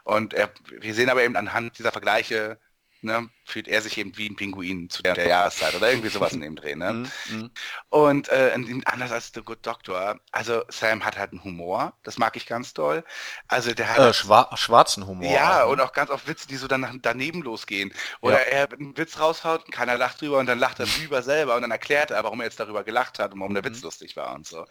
Und 0.03 0.33
er, 0.33 0.51
wir 0.79 0.93
sehen 0.93 1.09
aber 1.09 1.23
eben 1.23 1.35
anhand 1.35 1.77
dieser 1.77 1.91
Vergleiche, 1.91 2.59
ne, 3.01 3.29
fühlt 3.45 3.67
er 3.67 3.81
sich 3.81 3.97
eben 3.97 4.15
wie 4.17 4.29
ein 4.29 4.35
Pinguin 4.35 4.89
zu 4.89 5.01
der, 5.01 5.13
der 5.13 5.27
Jahreszeit 5.27 5.75
oder 5.75 5.89
irgendwie 5.89 6.09
sowas 6.09 6.33
in 6.33 6.41
dem 6.41 6.55
Dreh. 6.55 6.75
Ne? 6.75 6.93
Mhm, 6.93 7.09
mhm. 7.29 7.51
Und 7.89 8.29
äh, 8.29 8.55
anders 8.85 9.11
als 9.11 9.31
The 9.33 9.41
Good 9.41 9.65
Doctor, 9.65 10.19
also 10.31 10.63
Sam 10.69 11.03
hat 11.03 11.17
halt 11.17 11.31
einen 11.31 11.43
Humor, 11.43 11.93
das 12.03 12.17
mag 12.17 12.35
ich 12.37 12.45
ganz 12.45 12.73
toll. 12.73 13.03
Also 13.47 13.73
der 13.73 13.89
hat 13.89 13.97
äh, 13.97 14.13
schwa 14.13 14.49
schwarzen 14.55 15.07
Humor. 15.07 15.31
Ja, 15.31 15.63
auch, 15.63 15.67
ne? 15.67 15.71
und 15.73 15.81
auch 15.81 15.93
ganz 15.93 16.09
oft 16.09 16.27
Witze, 16.27 16.47
die 16.47 16.55
so 16.55 16.67
dann 16.67 16.99
daneben 17.01 17.41
losgehen. 17.41 17.91
Oder 18.21 18.39
ja. 18.47 18.59
er 18.59 18.71
einen 18.71 18.95
Witz 18.97 19.19
raushaut 19.19 19.71
keiner 19.71 19.97
lacht 19.97 20.21
drüber 20.21 20.39
und 20.39 20.45
dann 20.45 20.59
lacht 20.59 20.79
er 20.79 20.85
drüber 20.85 21.23
selber 21.23 21.55
und 21.55 21.63
dann 21.63 21.71
erklärt 21.71 22.11
er, 22.11 22.23
warum 22.23 22.39
er 22.41 22.45
jetzt 22.45 22.59
darüber 22.59 22.83
gelacht 22.83 23.19
hat 23.19 23.33
und 23.33 23.39
warum 23.39 23.53
der 23.53 23.63
Witz 23.63 23.77
mhm. 23.77 23.83
lustig 23.83 24.15
war 24.15 24.33
und 24.35 24.45
so. 24.45 24.65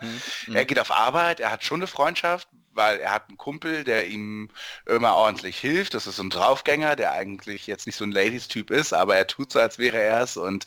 Er 0.52 0.64
geht 0.64 0.78
auf 0.78 0.90
Arbeit, 0.90 1.40
er 1.40 1.50
hat 1.50 1.64
schon 1.64 1.80
eine 1.80 1.86
Freundschaft, 1.86 2.48
weil 2.80 2.98
er 3.00 3.12
hat 3.12 3.28
einen 3.28 3.36
Kumpel, 3.36 3.84
der 3.84 4.06
ihm 4.08 4.48
immer 4.86 5.14
ordentlich 5.14 5.58
hilft. 5.58 5.92
Das 5.94 6.06
ist 6.06 6.16
so 6.16 6.22
ein 6.22 6.30
Draufgänger, 6.30 6.96
der 6.96 7.12
eigentlich 7.12 7.66
jetzt 7.66 7.86
nicht 7.86 7.96
so 7.96 8.04
ein 8.04 8.12
Ladies-Typ 8.12 8.70
ist, 8.70 8.94
aber 8.94 9.16
er 9.16 9.26
tut 9.26 9.52
so, 9.52 9.60
als 9.60 9.78
wäre 9.78 9.98
er 9.98 10.22
es. 10.22 10.36
Und 10.38 10.64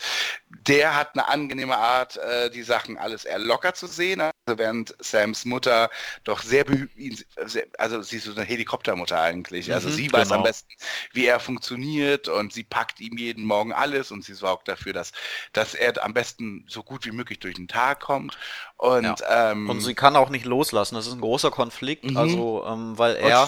der 0.50 0.96
hat 0.96 1.16
eine 1.16 1.28
angenehme 1.28 1.78
Art, 1.78 2.18
äh, 2.18 2.52
die 2.52 2.64
Sachen 2.64 2.98
alles 2.98 3.26
eher 3.26 3.40
locker 3.40 3.74
zu 3.74 3.88
sehen. 3.88 4.22
Also 4.46 4.60
während 4.60 4.94
Sams 5.00 5.46
Mutter 5.46 5.90
doch 6.26 6.42
sehr, 6.42 6.66
also 7.78 8.02
sie 8.02 8.18
ist 8.18 8.26
so 8.26 8.34
eine 8.34 8.44
Helikoptermutter 8.44 9.20
eigentlich. 9.20 9.72
Also 9.72 9.88
mhm, 9.88 9.94
sie 9.94 10.12
weiß 10.12 10.28
genau. 10.28 10.40
am 10.40 10.44
besten, 10.44 10.70
wie 11.14 11.26
er 11.26 11.40
funktioniert 11.40 12.28
und 12.28 12.52
sie 12.52 12.64
packt 12.64 13.00
ihm 13.00 13.18
jeden 13.18 13.46
Morgen 13.46 13.72
alles 13.72 14.12
und 14.12 14.26
sie 14.26 14.34
sorgt 14.34 14.68
dafür, 14.68 14.92
dass, 14.92 15.14
dass 15.54 15.76
er 15.76 16.04
am 16.04 16.14
besten 16.14 16.66
so 16.68 16.84
gut 16.84 17.06
wie 17.06 17.12
möglich 17.12 17.40
durch 17.40 17.56
den 17.56 17.70
Tag 17.70 18.02
kommt. 18.02 18.38
Und, 18.76 19.22
ja. 19.22 19.52
ähm, 19.52 19.70
und 19.70 19.80
sie 19.80 19.96
kann 19.96 20.18
auch 20.18 20.30
nicht 20.30 20.46
loslassen. 20.46 20.96
Das 20.96 21.08
ist 21.08 21.14
ein 21.14 21.22
großer 21.22 21.52
Konflikt, 21.52 22.04
mhm. 22.04 22.18
also 22.18 22.66
ähm, 22.68 22.98
weil 22.98 23.16
er 23.16 23.48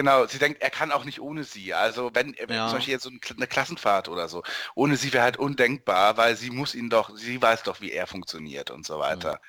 Genau, 0.00 0.24
sie 0.26 0.38
denkt, 0.38 0.62
er 0.62 0.70
kann 0.70 0.92
auch 0.92 1.04
nicht 1.04 1.20
ohne 1.20 1.44
sie. 1.44 1.74
Also 1.74 2.10
wenn, 2.14 2.34
wenn 2.38 2.56
ja. 2.56 2.68
zum 2.68 2.78
Beispiel 2.78 2.94
jetzt 2.94 3.02
so 3.02 3.10
eine 3.10 3.46
Klassenfahrt 3.46 4.08
oder 4.08 4.28
so, 4.28 4.42
ohne 4.74 4.96
sie 4.96 5.12
wäre 5.12 5.24
halt 5.24 5.36
undenkbar, 5.36 6.16
weil 6.16 6.36
sie 6.36 6.48
muss 6.48 6.74
ihn 6.74 6.88
doch, 6.88 7.14
sie 7.14 7.42
weiß 7.42 7.64
doch, 7.64 7.82
wie 7.82 7.92
er 7.92 8.06
funktioniert 8.06 8.70
und 8.70 8.86
so 8.86 8.98
weiter. 8.98 9.42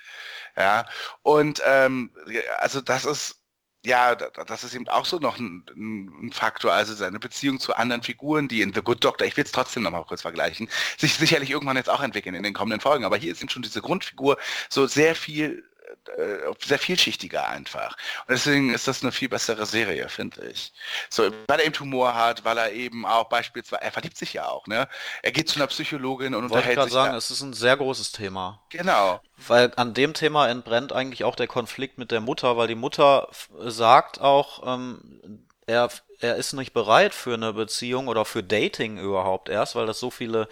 Mhm. 0.58 0.62
Ja, 0.62 0.86
und 1.22 1.62
ähm, 1.66 2.12
also 2.58 2.82
das 2.82 3.06
ist, 3.06 3.41
ja, 3.86 4.14
das 4.14 4.66
ist 4.66 4.76
eben 4.76 4.89
auch 4.89 5.06
so 5.06 5.20
noch 5.20 5.39
ein, 5.39 5.64
ein, 5.74 6.34
Faktor, 6.34 6.74
also 6.74 6.93
seine 6.95 7.20
Beziehung 7.20 7.58
zu 7.62 7.74
anderen 7.74 8.04
Figuren, 8.04 8.49
die 8.49 8.62
in 8.62 8.74
The 8.74 8.82
Good 8.82 9.06
Doctor, 9.06 9.26
ich 9.26 9.38
will 9.38 9.45
es 9.45 9.54
trotzdem 9.54 9.84
nochmal 9.84 10.04
kurz 10.04 10.22
vergleichen, 10.22 10.68
sich 10.97 11.14
sicherlich 11.14 11.49
irgendwann 11.49 11.78
jetzt 11.78 11.89
auch 11.89 12.02
entwickeln 12.02 12.36
in 12.36 12.43
den 12.43 12.54
kommenden 12.54 12.82
Folgen, 12.82 13.06
aber 13.06 13.16
hier 13.16 13.32
ist 13.32 13.39
eben 13.39 13.49
schon 13.49 13.62
diese 13.62 13.82
Grundfigur 13.82 14.38
so 14.70 14.86
sehr 14.86 15.16
viel 15.16 15.60
äh, 15.60 15.70
sehr 16.60 16.80
vielschichtiger 16.80 17.47
einfach. 17.47 17.95
Und 18.28 18.32
deswegen 18.32 18.74
ist 18.74 18.88
das 18.88 19.04
eine 19.04 19.12
viel 19.12 19.30
bessere 19.30 19.66
Serie, 19.66 20.10
finde 20.10 20.47
ich. 20.49 20.74
So, 21.10 21.32
weil 21.47 21.60
er 21.60 21.66
eben 21.66 21.80
Humor 21.80 22.16
hat, 22.16 22.43
weil 22.43 22.58
er 22.58 22.72
eben 22.72 23.06
auch 23.06 23.30
beispielsweise, 23.30 23.82
er 23.82 23.91
verliebt 23.91 24.18
sich 24.18 24.34
ja 24.34 24.47
auch, 24.47 24.68
ne? 24.68 24.88
Er 25.22 25.32
geht 25.32 25.49
zu 25.49 25.58
einer 25.58 25.68
Psychologin 25.68 26.36
und 26.36 26.49
Wollte 26.49 26.70
unterhält 26.70 26.78
ich 26.80 26.84
sich. 26.86 26.93
sagen, 26.93 27.12
da. 27.12 27.18
es 27.18 27.32
ist 27.32 27.41
ein 27.41 27.54
sehr 27.54 27.78
großes 27.78 28.12
Thema. 28.12 28.62
Genau. 28.70 29.22
Weil 29.38 29.72
an 29.76 29.93
dem 29.93 30.14
Thema 30.14 30.47
entbrennt 30.49 30.93
eigentlich 30.93 31.24
auch 31.24 31.36
der 31.36 31.47
Konflikt 31.47 31.97
mit 31.97 32.12
der 32.12 32.22
Mutter, 32.22 32.58
weil 32.58 32.68
die 32.68 32.76
Mutter 32.76 33.30
sagt 33.60 34.20
auch, 34.22 34.66
ähm, 34.66 35.45
er 35.66 35.89
er 36.22 36.36
ist 36.36 36.53
nicht 36.53 36.74
bereit 36.74 37.13
für 37.13 37.34
eine 37.34 37.53
Beziehung 37.53 38.07
oder 38.07 38.26
für 38.26 38.43
Dating 38.43 38.97
überhaupt 38.97 39.49
erst, 39.49 39.76
weil 39.76 39.88
das 39.88 39.99
so 39.99 40.11
viele 40.11 40.47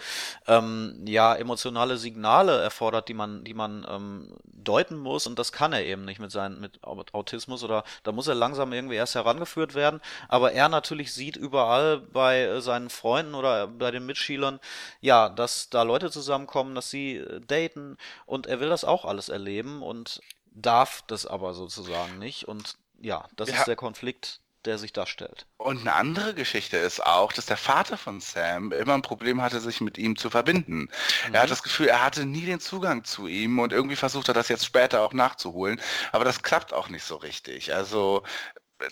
ähm, 0.46 1.02
ja 1.06 1.34
emotionale 1.34 1.96
Signale 1.96 2.60
erfordert, 2.60 3.08
die 3.08 3.14
man, 3.14 3.44
die 3.44 3.54
man 3.54 3.86
ähm, 3.88 4.36
deuten 4.44 4.98
muss 4.98 5.26
und 5.26 5.38
das 5.38 5.52
kann 5.52 5.72
er 5.72 5.84
eben 5.84 6.04
nicht 6.04 6.20
mit 6.20 6.32
seinem 6.32 6.60
mit 6.60 6.82
Autismus 6.84 7.62
oder 7.64 7.84
da 8.02 8.12
muss 8.12 8.28
er 8.28 8.34
langsam 8.34 8.72
irgendwie 8.72 8.96
erst 8.96 9.14
herangeführt 9.14 9.74
werden. 9.74 10.00
Aber 10.28 10.52
er 10.52 10.68
natürlich 10.68 11.12
sieht 11.12 11.36
überall 11.36 11.98
bei 11.98 12.42
äh, 12.42 12.60
seinen 12.60 12.90
Freunden 12.90 13.34
oder 13.34 13.66
bei 13.68 13.90
den 13.90 14.06
Mitschülern, 14.06 14.60
ja, 15.00 15.28
dass 15.28 15.70
da 15.70 15.82
Leute 15.82 16.10
zusammenkommen, 16.10 16.74
dass 16.74 16.90
sie 16.90 17.16
äh, 17.16 17.40
daten 17.40 17.96
und 18.26 18.46
er 18.46 18.60
will 18.60 18.68
das 18.68 18.84
auch 18.84 19.04
alles 19.04 19.28
erleben 19.28 19.82
und 19.82 20.20
darf 20.52 21.02
das 21.06 21.26
aber 21.26 21.54
sozusagen 21.54 22.18
nicht 22.18 22.48
und 22.48 22.76
ja, 23.00 23.24
das 23.36 23.48
ja. 23.48 23.56
ist 23.56 23.66
der 23.66 23.76
Konflikt 23.76 24.39
der 24.64 24.78
sich 24.78 24.92
darstellt. 24.92 25.46
Und 25.56 25.80
eine 25.80 25.94
andere 25.94 26.34
Geschichte 26.34 26.76
ist 26.76 27.04
auch, 27.04 27.32
dass 27.32 27.46
der 27.46 27.56
Vater 27.56 27.96
von 27.96 28.20
Sam 28.20 28.72
immer 28.72 28.94
ein 28.94 29.02
Problem 29.02 29.40
hatte, 29.42 29.60
sich 29.60 29.80
mit 29.80 29.98
ihm 29.98 30.16
zu 30.16 30.30
verbinden. 30.30 30.88
Mhm. 31.28 31.34
Er 31.34 31.42
hat 31.42 31.50
das 31.50 31.62
Gefühl, 31.62 31.88
er 31.88 32.04
hatte 32.04 32.26
nie 32.26 32.44
den 32.44 32.60
Zugang 32.60 33.04
zu 33.04 33.26
ihm 33.26 33.58
und 33.58 33.72
irgendwie 33.72 33.96
versucht 33.96 34.28
er 34.28 34.34
das 34.34 34.48
jetzt 34.48 34.64
später 34.64 35.02
auch 35.02 35.12
nachzuholen. 35.12 35.80
Aber 36.12 36.24
das 36.24 36.42
klappt 36.42 36.72
auch 36.72 36.88
nicht 36.88 37.04
so 37.04 37.16
richtig. 37.16 37.74
Also 37.74 38.22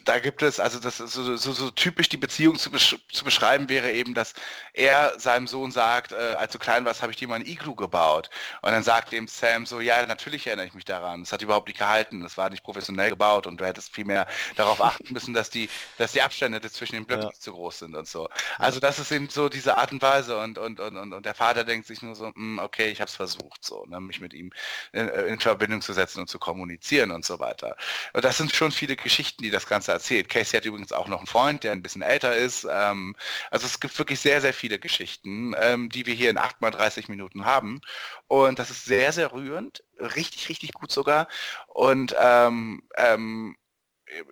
da 0.04 0.18
gibt 0.18 0.42
es, 0.42 0.60
also 0.60 0.78
das 0.78 1.00
ist 1.00 1.12
so, 1.12 1.36
so, 1.36 1.52
so 1.52 1.70
typisch 1.70 2.08
die 2.08 2.16
Beziehung 2.16 2.58
zu, 2.58 2.70
besch 2.70 2.96
zu, 3.10 3.24
beschreiben 3.24 3.68
wäre 3.68 3.92
eben, 3.92 4.14
dass 4.14 4.34
er 4.72 5.18
seinem 5.18 5.46
Sohn 5.46 5.70
sagt, 5.70 6.12
äh, 6.12 6.34
als 6.38 6.52
du 6.52 6.58
klein 6.58 6.84
warst, 6.84 7.02
habe 7.02 7.12
ich 7.12 7.18
dir 7.18 7.28
mal 7.28 7.36
ein 7.36 7.46
Iglu 7.46 7.74
gebaut. 7.74 8.30
Und 8.62 8.72
dann 8.72 8.82
sagt 8.82 9.12
ihm 9.12 9.26
Sam 9.28 9.66
so, 9.66 9.80
ja, 9.80 10.04
natürlich 10.06 10.46
erinnere 10.46 10.66
ich 10.66 10.74
mich 10.74 10.84
daran. 10.84 11.22
Es 11.22 11.32
hat 11.32 11.42
überhaupt 11.42 11.68
nicht 11.68 11.78
gehalten, 11.78 12.24
es 12.24 12.36
war 12.36 12.50
nicht 12.50 12.62
professionell 12.62 13.10
gebaut 13.10 13.46
und 13.46 13.60
du 13.60 13.66
hättest 13.66 13.94
viel 13.94 14.04
mehr 14.04 14.26
darauf 14.56 14.82
achten 14.82 15.12
müssen, 15.12 15.34
dass 15.34 15.50
die, 15.50 15.68
dass 15.96 16.12
die 16.12 16.22
Abstände 16.22 16.60
zwischen 16.70 16.96
den 16.96 17.06
Blöcken 17.06 17.24
ja. 17.24 17.28
nicht 17.30 17.42
zu 17.42 17.52
groß 17.52 17.80
sind 17.80 17.94
und 17.94 18.06
so. 18.06 18.28
Also 18.58 18.80
das 18.80 18.98
ist 18.98 19.10
eben 19.10 19.28
so 19.28 19.48
diese 19.48 19.78
Art 19.78 19.92
und 19.92 20.02
Weise 20.02 20.38
und, 20.38 20.58
und, 20.58 20.80
und, 20.80 20.96
und, 20.96 21.12
und 21.12 21.26
der 21.26 21.34
Vater 21.34 21.64
denkt 21.64 21.86
sich 21.86 22.02
nur 22.02 22.14
so, 22.14 22.26
hm, 22.34 22.58
okay, 22.58 22.90
ich 22.90 23.00
habe 23.00 23.08
es 23.08 23.16
versucht, 23.16 23.64
so, 23.64 23.84
ne, 23.86 24.00
mich 24.00 24.20
mit 24.20 24.34
ihm 24.34 24.52
in, 24.92 25.08
in 25.08 25.40
Verbindung 25.40 25.80
zu 25.80 25.92
setzen 25.92 26.20
und 26.20 26.28
zu 26.28 26.38
kommunizieren 26.38 27.10
und 27.10 27.24
so 27.24 27.38
weiter. 27.38 27.76
Und 28.12 28.24
das 28.24 28.36
sind 28.36 28.54
schon 28.54 28.72
viele 28.72 28.96
Geschichten, 28.96 29.42
die 29.42 29.50
das 29.50 29.66
Ganze 29.66 29.77
Ganze 29.78 29.92
erzählt. 29.92 30.28
Casey 30.28 30.58
hat 30.58 30.64
übrigens 30.64 30.92
auch 30.92 31.06
noch 31.06 31.18
einen 31.18 31.26
Freund, 31.28 31.62
der 31.62 31.72
ein 31.72 31.82
bisschen 31.82 32.02
älter 32.02 32.34
ist. 32.34 32.66
Ähm, 32.68 33.14
also 33.50 33.66
es 33.66 33.78
gibt 33.78 33.96
wirklich 33.98 34.18
sehr, 34.18 34.40
sehr 34.40 34.52
viele 34.52 34.80
Geschichten, 34.80 35.54
ähm, 35.56 35.88
die 35.88 36.04
wir 36.06 36.14
hier 36.14 36.30
in 36.30 36.38
8 36.38 36.60
mal 36.60 36.70
30 36.72 37.08
Minuten 37.08 37.44
haben. 37.44 37.80
Und 38.26 38.58
das 38.58 38.70
ist 38.70 38.84
sehr, 38.86 39.12
sehr 39.12 39.32
rührend, 39.32 39.84
richtig, 39.98 40.48
richtig 40.48 40.72
gut 40.72 40.90
sogar. 40.90 41.28
Und 41.68 42.14
ähm, 42.18 42.82
ähm 42.96 43.56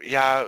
ja, 0.03 0.47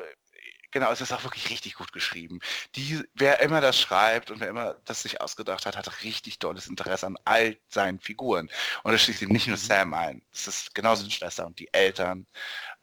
Genau, 0.70 0.92
es 0.92 1.01
ist 1.01 1.12
auch 1.12 1.24
wirklich 1.24 1.49
richtig 1.49 1.74
gut 1.74 1.92
geschrieben. 1.92 2.40
Die, 2.74 3.03
wer 3.14 3.40
immer 3.40 3.62
das 3.62 3.80
schreibt 3.80 4.30
und 4.30 4.40
wer 4.40 4.49
immer 4.49 4.74
das 4.84 5.03
sich 5.03 5.20
ausgedacht 5.20 5.64
hat, 5.64 5.78
hat 5.78 6.03
richtig 6.03 6.38
tolles 6.38 6.66
Interesse 6.66 7.07
an 7.07 7.16
all 7.24 7.57
seinen 7.68 8.01
Figuren. 8.01 8.51
Und 8.82 8.92
das 8.92 9.03
schließt 9.03 9.22
eben 9.22 9.32
nicht 9.32 9.46
nur 9.46 9.57
mhm. 9.57 9.62
Sam 9.62 9.94
ein. 9.94 10.22
Es 10.30 10.46
ist 10.46 10.74
genauso 10.74 11.05
die 11.05 11.11
Schwester 11.11 11.46
und 11.46 11.59
die 11.59 11.72
Eltern. 11.72 12.26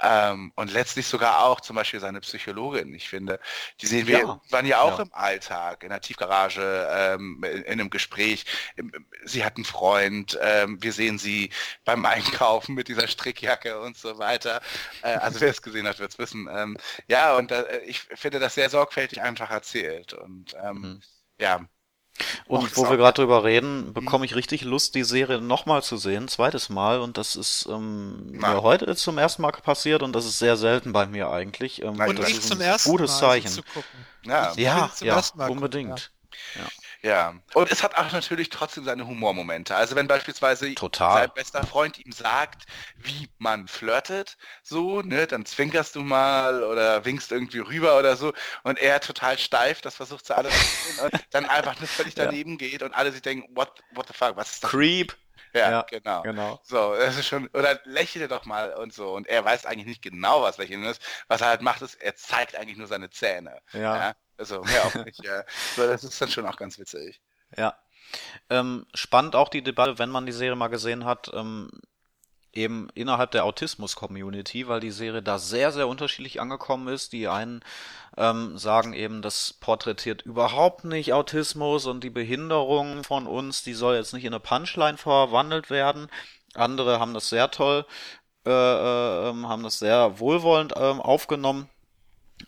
Ähm, 0.02 0.52
und 0.56 0.74
letztlich 0.74 1.08
sogar 1.08 1.46
auch 1.46 1.62
zum 1.62 1.78
Beispiel 1.78 2.02
seine 2.02 2.20
Psychologin. 2.20 2.94
Ich 2.94 3.08
finde, 3.08 3.40
die 3.80 3.88
sehen 3.88 4.08
wir 4.08 4.20
ja. 4.20 4.42
waren 4.50 4.66
ja 4.66 4.82
auch 4.82 4.98
ja. 4.98 5.06
im 5.06 5.14
Alltag, 5.14 5.84
in 5.84 5.90
der 5.90 6.02
Tiefgarage, 6.02 6.88
ähm, 6.92 7.42
in, 7.44 7.62
in, 7.62 7.72
einem 7.80 7.90
Gespräch. 7.90 8.46
Sie 9.24 9.46
hat 9.46 9.56
einen 9.56 9.64
Freund, 9.64 10.38
ähm, 10.42 10.82
wir 10.84 10.92
sehen 10.92 11.18
sie 11.18 11.50
beim 11.86 12.06
Einkaufen 12.06 12.76
mit 12.76 12.90
dieser 12.90 13.08
Strickjacke 13.08 13.80
und 13.80 13.98
so 13.98 14.18
weiter. 14.18 14.62
Äh, 15.02 15.16
also 15.16 15.40
wer 15.40 15.50
es 15.50 15.62
gesehen 15.62 15.88
hat, 15.88 16.00
wird 16.00 16.12
es 16.12 16.20
wissen. 16.20 16.50
Ähm, 16.52 16.78
ja, 17.08 17.38
und 17.38 17.52
äh, 17.52 17.80
ich 17.86 18.02
finde 18.02 18.40
das 18.40 18.56
sehr 18.56 18.70
sorgfältig 18.70 19.22
einfach 19.22 19.50
erzählt. 19.50 20.14
Und 20.14 20.56
ähm, 20.62 20.82
mhm. 20.82 21.02
ja, 21.40 21.66
und 22.48 22.72
Och, 22.72 22.78
wo 22.78 22.90
wir 22.90 22.98
gerade 22.98 23.22
drüber 23.22 23.44
reden, 23.44 23.94
bekomme 23.94 24.26
ich 24.26 24.36
richtig 24.36 24.64
Lust, 24.64 24.96
die 24.96 25.04
Serie 25.04 25.42
nochmal 25.42 25.84
zu 25.84 25.98
sehen, 25.98 26.28
zweites 26.28 26.70
Mal. 26.70 27.00
Und 27.00 27.18
das 27.18 27.36
ist 27.36 27.68
ähm, 27.70 28.32
mir 28.32 28.62
heute 28.62 28.96
zum 28.96 29.18
ersten 29.18 29.42
Mal 29.42 29.52
passiert 29.52 30.02
und 30.04 30.14
das 30.14 30.26
ist 30.26 30.40
sehr 30.40 30.58
selten 30.58 30.94
bei 30.94 31.06
mir 31.08 31.30
eigentlich. 31.30 31.82
Ähm, 31.82 32.00
und 32.00 32.20
das 32.20 32.30
ich 32.30 32.38
ist 32.38 32.48
zum 32.48 32.62
ersten 32.62 32.90
gutes 32.90 33.12
Mal 33.12 33.20
Zeichen. 33.20 33.52
Zu 33.52 33.64
gucken. 33.64 34.06
Ja, 34.24 34.54
ja, 34.56 34.90
ja 35.02 35.22
unbedingt. 35.48 36.12
Ja. 36.56 36.62
ja. 36.62 36.68
Ja, 37.06 37.36
und 37.54 37.72
es 37.72 37.84
hat 37.84 37.96
auch 37.98 38.12
natürlich 38.14 38.50
trotzdem 38.50 38.84
seine 38.84 39.06
Humormomente. 39.06 39.76
Also 39.76 39.96
wenn 39.96 40.08
beispielsweise 40.08 40.74
Total. 40.74 41.22
sein 41.22 41.32
bester 41.36 41.64
Freund 41.64 42.04
ihm 42.04 42.12
sagt, 42.12 42.64
wie 42.98 43.30
man 43.38 43.68
flirtet, 43.68 44.38
so, 44.64 45.04
ne, 45.04 45.28
dann 45.28 45.46
zwinkerst 45.46 45.96
du 45.96 46.02
mal 46.02 46.64
oder 46.64 47.06
winkst 47.06 47.32
irgendwie 47.32 47.60
rüber 47.60 48.00
oder 48.00 48.16
so 48.16 48.34
und 48.64 48.80
er 48.80 49.02
total 49.02 49.38
steif, 49.38 49.82
das 49.82 49.98
versucht 49.98 50.26
zu 50.26 50.36
alles 50.36 50.52
und 51.04 51.12
dann 51.30 51.46
einfach 51.46 51.80
nur 51.80 51.88
völlig 51.88 52.16
daneben 52.16 52.54
ja. 52.54 52.70
geht 52.70 52.82
und 52.82 52.96
alle 52.96 53.12
sich 53.12 53.22
denken, 53.22 53.56
what, 53.56 53.84
what 53.94 54.08
the 54.08 54.14
fuck, 54.14 54.36
was 54.36 54.54
ist 54.54 54.64
das? 54.64 54.72
Creep. 54.72 55.16
Ja, 55.54 55.72
ja, 55.72 55.82
genau. 55.84 56.22
genau. 56.24 56.60
So, 56.64 56.96
das 56.96 57.18
ist 57.18 57.28
schon, 57.28 57.48
oder 57.54 57.80
lächele 57.86 58.28
doch 58.28 58.46
mal 58.46 58.74
und 58.74 58.94
so. 58.94 59.14
Und 59.14 59.28
er 59.28 59.46
weiß 59.46 59.66
eigentlich 59.66 59.86
nicht 59.86 60.02
genau, 60.02 60.42
was 60.42 60.58
Lächeln 60.58 60.84
ist. 60.84 61.02
Was 61.30 61.40
er 61.40 61.48
halt 61.48 61.62
macht, 61.62 61.82
ist, 61.82 61.96
er 61.96 62.16
zeigt 62.16 62.58
eigentlich 62.58 62.78
nur 62.78 62.88
seine 62.88 63.10
Zähne. 63.10 63.62
Ja. 63.72 63.96
ja? 63.96 64.16
Also 64.38 64.62
mehr 64.64 64.86
auch 64.86 65.06
nicht. 65.06 65.24
ja. 65.24 65.44
So, 65.76 65.88
das 65.88 66.04
ist 66.04 66.22
dann 66.22 66.30
schon 66.30 66.46
auch 66.46 66.58
ganz 66.58 66.78
witzig. 66.80 67.22
Ja. 67.58 67.76
Ähm, 68.50 68.86
spannend 68.94 69.36
auch 69.36 69.50
die 69.50 69.64
Debatte, 69.64 69.98
wenn 69.98 70.10
man 70.10 70.26
die 70.26 70.32
Serie 70.32 70.56
mal 70.56 70.68
gesehen 70.68 71.06
hat, 71.06 71.32
ähm, 71.34 71.70
eben 72.56 72.88
innerhalb 72.96 73.32
der 73.32 73.46
Autismus-Community, 73.46 74.68
weil 74.68 74.80
die 74.80 74.92
Serie 74.92 75.22
da 75.22 75.38
sehr, 75.40 75.72
sehr 75.72 75.88
unterschiedlich 75.88 76.40
angekommen 76.40 76.88
ist. 76.88 77.14
Die 77.14 77.28
einen 77.28 77.62
ähm, 78.18 78.58
sagen 78.58 78.94
eben, 78.94 79.22
das 79.22 79.54
porträtiert 79.54 80.22
überhaupt 80.24 80.86
nicht 80.86 81.14
Autismus 81.14 81.86
und 81.86 82.04
die 82.04 82.10
Behinderung 82.10 83.04
von 83.04 83.28
uns, 83.28 83.64
die 83.64 83.74
soll 83.74 83.96
jetzt 83.96 84.14
nicht 84.14 84.26
in 84.26 84.34
eine 84.34 84.40
Punchline 84.40 84.98
verwandelt 84.98 85.70
werden. 85.70 86.08
Andere 86.54 87.00
haben 87.00 87.14
das 87.14 87.30
sehr 87.30 87.52
toll, 87.52 87.86
äh, 88.46 88.50
äh, 88.52 89.30
ähm, 89.30 89.48
haben 89.48 89.64
das 89.64 89.80
sehr 89.80 90.20
wohlwollend 90.20 90.74
äh, 90.74 90.80
aufgenommen. 90.80 91.70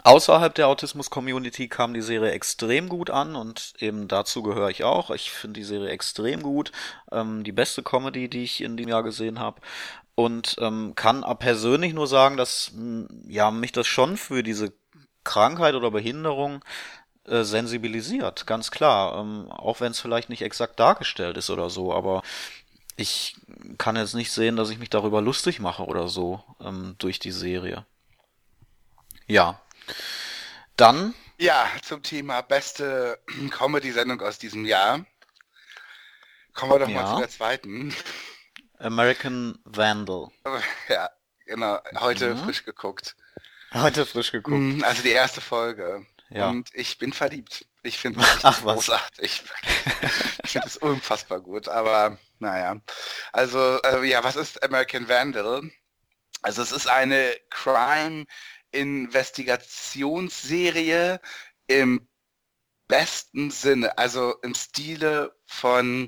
Außerhalb 0.07 0.55
der 0.55 0.69
Autismus-Community 0.69 1.67
kam 1.67 1.93
die 1.93 2.01
Serie 2.01 2.31
extrem 2.31 2.87
gut 2.87 3.09
an 3.09 3.35
und 3.35 3.73
eben 3.79 4.07
dazu 4.07 4.41
gehöre 4.41 4.69
ich 4.69 4.85
auch. 4.85 5.11
Ich 5.11 5.31
finde 5.31 5.59
die 5.59 5.65
Serie 5.65 5.89
extrem 5.89 6.41
gut. 6.41 6.71
Ähm, 7.11 7.43
die 7.43 7.51
beste 7.51 7.83
Comedy, 7.83 8.29
die 8.29 8.45
ich 8.45 8.61
in 8.61 8.77
dem 8.77 8.87
Jahr 8.87 9.03
gesehen 9.03 9.37
habe. 9.37 9.59
Und 10.15 10.55
ähm, 10.61 10.93
kann 10.95 11.25
persönlich 11.39 11.93
nur 11.93 12.07
sagen, 12.07 12.37
dass 12.37 12.71
ja 13.27 13.51
mich 13.51 13.73
das 13.73 13.85
schon 13.85 14.15
für 14.15 14.43
diese 14.43 14.71
Krankheit 15.25 15.75
oder 15.75 15.91
Behinderung 15.91 16.63
äh, 17.25 17.43
sensibilisiert, 17.43 18.47
ganz 18.47 18.71
klar. 18.71 19.19
Ähm, 19.19 19.51
auch 19.51 19.81
wenn 19.81 19.91
es 19.91 19.99
vielleicht 19.99 20.29
nicht 20.29 20.41
exakt 20.41 20.79
dargestellt 20.79 21.35
ist 21.35 21.49
oder 21.49 21.69
so, 21.69 21.93
aber 21.93 22.21
ich 22.95 23.35
kann 23.77 23.97
jetzt 23.97 24.15
nicht 24.15 24.31
sehen, 24.31 24.55
dass 24.55 24.69
ich 24.69 24.79
mich 24.79 24.89
darüber 24.89 25.21
lustig 25.21 25.59
mache 25.59 25.83
oder 25.83 26.07
so 26.07 26.41
ähm, 26.61 26.95
durch 26.97 27.19
die 27.19 27.31
Serie. 27.31 27.85
Ja, 29.27 29.59
dann. 30.75 31.13
Ja, 31.39 31.69
zum 31.83 32.01
Thema 32.01 32.41
beste 32.41 33.19
Comedy-Sendung 33.51 34.21
aus 34.21 34.39
diesem 34.39 34.65
Jahr. 34.65 35.05
Kommen 36.53 36.71
wir 36.71 36.79
doch 36.79 36.89
ja. 36.89 37.01
mal 37.01 37.13
zu 37.13 37.19
der 37.19 37.29
zweiten. 37.29 37.95
American 38.79 39.59
Vandal. 39.63 40.29
Ja, 40.89 41.09
genau. 41.45 41.79
Heute 41.99 42.33
mhm. 42.33 42.43
frisch 42.43 42.63
geguckt. 42.63 43.15
Heute 43.73 44.05
frisch 44.05 44.31
geguckt. 44.31 44.57
Mhm, 44.57 44.83
also 44.83 45.03
die 45.03 45.11
erste 45.11 45.41
Folge. 45.41 46.05
Ja. 46.29 46.49
Und 46.49 46.69
ich 46.73 46.97
bin 46.97 47.13
verliebt. 47.13 47.65
Ich 47.83 47.97
finde 47.97 48.21
es 48.21 48.41
großartig. 48.61 49.43
ich 50.43 50.51
finde 50.51 50.67
es 50.67 50.77
unfassbar 50.77 51.39
gut. 51.41 51.67
Aber 51.67 52.17
naja. 52.39 52.77
Also, 53.31 53.81
äh, 53.83 54.05
ja, 54.05 54.23
was 54.23 54.35
ist 54.35 54.63
American 54.63 55.07
Vandal? 55.07 55.69
Also 56.41 56.61
es 56.61 56.71
ist 56.71 56.87
eine 56.87 57.35
Crime 57.49 58.25
Investigationsserie 58.71 61.19
im 61.67 62.07
besten 62.87 63.51
Sinne, 63.51 63.97
also 63.97 64.35
im 64.41 64.55
Stile 64.55 65.35
von 65.45 66.07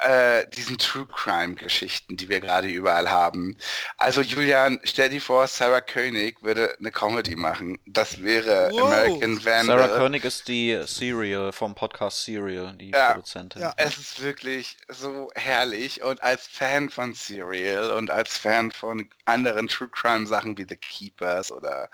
äh, 0.00 0.46
diesen 0.50 0.78
True 0.78 1.06
Crime 1.06 1.54
Geschichten, 1.54 2.16
die 2.16 2.28
wir 2.28 2.40
gerade 2.40 2.68
überall 2.68 3.10
haben. 3.10 3.56
Also 3.96 4.20
Julian, 4.20 4.80
stell 4.84 5.08
dir 5.08 5.20
vor, 5.20 5.46
Sarah 5.46 5.80
Koenig 5.80 6.42
würde 6.42 6.74
eine 6.78 6.90
Comedy 6.90 7.36
machen. 7.36 7.78
Das 7.86 8.22
wäre 8.22 8.70
wow. 8.72 8.82
American 8.82 9.44
Vandal. 9.44 9.78
Sarah 9.78 9.98
Koenig 9.98 10.24
ist 10.24 10.48
die 10.48 10.80
Serial 10.86 11.52
vom 11.52 11.74
Podcast 11.74 12.24
Serial, 12.24 12.74
die 12.76 12.90
ja, 12.90 13.12
Produzentin. 13.12 13.62
Ja. 13.62 13.72
Es 13.76 13.96
ist 13.98 14.22
wirklich 14.22 14.76
so 14.88 15.30
herrlich 15.34 16.02
und 16.02 16.22
als 16.22 16.46
Fan 16.46 16.90
von 16.90 17.14
Serial 17.14 17.92
und 17.92 18.10
als 18.10 18.36
Fan 18.36 18.70
von 18.72 19.08
anderen 19.24 19.68
True 19.68 19.88
Crime 19.88 20.26
Sachen 20.26 20.58
wie 20.58 20.66
The 20.68 20.76
Keepers 20.76 21.50
oder 21.50 21.88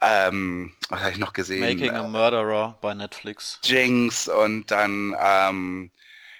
ähm, 0.00 0.74
was 0.88 1.00
habe 1.00 1.12
ich 1.12 1.18
noch 1.18 1.32
gesehen? 1.32 1.60
Making 1.60 1.94
a 1.94 2.06
Murderer 2.06 2.78
bei 2.80 2.94
Netflix. 2.94 3.60
Jinx 3.62 4.28
und 4.28 4.70
dann 4.70 5.16
ähm, 5.18 5.90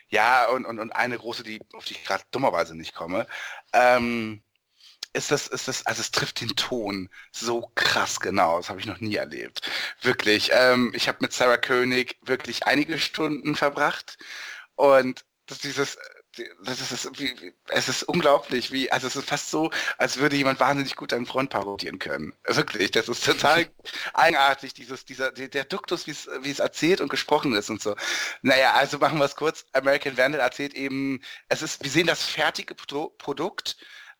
ja, 0.09 0.49
und, 0.49 0.65
und, 0.67 0.79
und 0.79 0.93
eine 0.93 1.19
große, 1.19 1.43
die, 1.43 1.61
auf 1.75 1.85
die 1.85 1.95
ich 1.95 2.05
gerade 2.05 2.25
dummerweise 2.31 2.75
nicht 2.77 2.95
komme, 2.95 3.27
ähm, 3.73 4.43
ist 5.13 5.31
das, 5.31 5.49
ist 5.49 5.69
das, 5.69 5.87
also 5.87 6.01
es 6.03 6.11
trifft 6.11 6.41
den 6.41 6.51
Ton 6.57 7.09
so 7.33 7.73
krass 7.75 8.21
genau. 8.21 8.59
Das 8.59 8.69
habe 8.71 8.81
ich 8.81 8.87
noch 8.87 9.01
nie 9.01 9.17
erlebt. 9.17 9.69
Wirklich. 10.03 10.51
Ähm, 10.53 10.93
ich 10.95 11.09
habe 11.09 11.19
mit 11.23 11.33
Sarah 11.33 11.57
König 11.59 12.19
wirklich 12.23 12.67
einige 12.67 12.99
Stunden 12.99 13.57
verbracht 13.57 14.19
und 14.77 15.25
das, 15.47 15.59
dieses, 15.61 15.99
das 16.65 16.93
ist, 16.93 17.21
wie, 17.21 17.53
es 17.69 17.89
ist 17.89 18.03
unglaublich, 18.03 18.73
wie, 18.73 18.91
also 18.91 19.07
es 19.07 19.17
ist 19.17 19.29
fast 19.29 19.51
so, 19.51 19.71
als 19.99 20.19
würde 20.19 20.37
jemand 20.37 20.61
wahnsinnig 20.61 20.97
gut 20.97 21.13
einen 21.13 21.27
Freund 21.27 21.51
parodieren 21.51 21.99
können. 21.99 22.33
Wirklich, 22.45 22.91
das 22.91 23.09
ist 23.09 23.25
total 23.25 23.67
eigenartig, 24.15 24.75
dieses, 24.75 25.05
dieser, 25.05 25.33
der 25.33 25.65
Duktus, 25.65 26.07
wie 26.07 26.51
es 26.51 26.59
erzählt 26.59 27.01
und 27.01 27.09
gesprochen 27.09 27.55
ist 27.55 27.71
und 27.71 27.83
so. 27.83 27.97
Naja, 28.43 28.75
also 28.75 28.99
machen 28.99 29.19
wir 29.19 29.25
es 29.25 29.37
kurz. 29.37 29.65
American 29.73 30.17
Vandal 30.17 30.41
erzählt 30.41 30.75
eben, 30.75 31.21
es 31.49 31.63
ist, 31.63 31.83
wir 31.83 31.91
sehen 31.91 32.07
das 32.07 32.25
fertige 32.25 32.75
Pro 32.75 33.09
Produkt, 33.19 33.77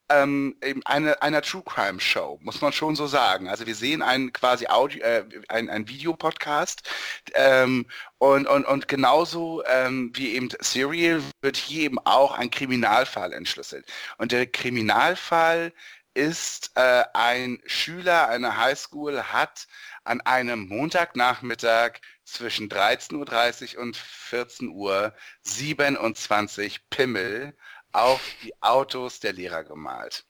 ähm, 0.09 0.55
eben 0.63 0.85
eine, 0.85 1.21
einer 1.21 1.41
True 1.41 1.63
Crime 1.65 1.99
Show, 1.99 2.39
muss 2.41 2.61
man 2.61 2.71
schon 2.73 2.95
so 2.95 3.07
sagen. 3.07 3.49
Also 3.49 3.65
wir 3.65 3.75
sehen 3.75 4.01
einen 4.01 4.31
quasi 4.33 4.67
Audio, 4.67 5.01
äh, 5.03 5.25
ein, 5.49 5.69
ein 5.69 5.87
Videopodcast 5.87 6.89
ähm, 7.33 7.85
und, 8.17 8.47
und, 8.47 8.65
und 8.65 8.87
genauso 8.87 9.63
ähm, 9.65 10.11
wie 10.13 10.35
eben 10.35 10.49
Serial 10.59 11.21
wird 11.41 11.57
hier 11.57 11.83
eben 11.83 11.99
auch 12.05 12.37
ein 12.37 12.49
Kriminalfall 12.51 13.33
entschlüsselt. 13.33 13.85
Und 14.17 14.31
der 14.31 14.47
Kriminalfall 14.47 15.73
ist 16.13 16.71
äh, 16.75 17.03
ein 17.13 17.61
Schüler 17.65 18.27
einer 18.29 18.57
Highschool 18.57 19.21
hat 19.21 19.67
an 20.03 20.19
einem 20.21 20.67
Montagnachmittag 20.67 21.99
zwischen 22.23 22.69
13.30 22.69 23.75
Uhr 23.75 23.83
und 23.83 23.97
14 23.97 24.69
Uhr 24.69 25.13
27 25.43 26.89
Pimmel 26.89 27.55
auf 27.91 28.21
die 28.43 28.53
Autos 28.61 29.19
der 29.19 29.33
Lehrer 29.33 29.63
gemalt. 29.63 30.25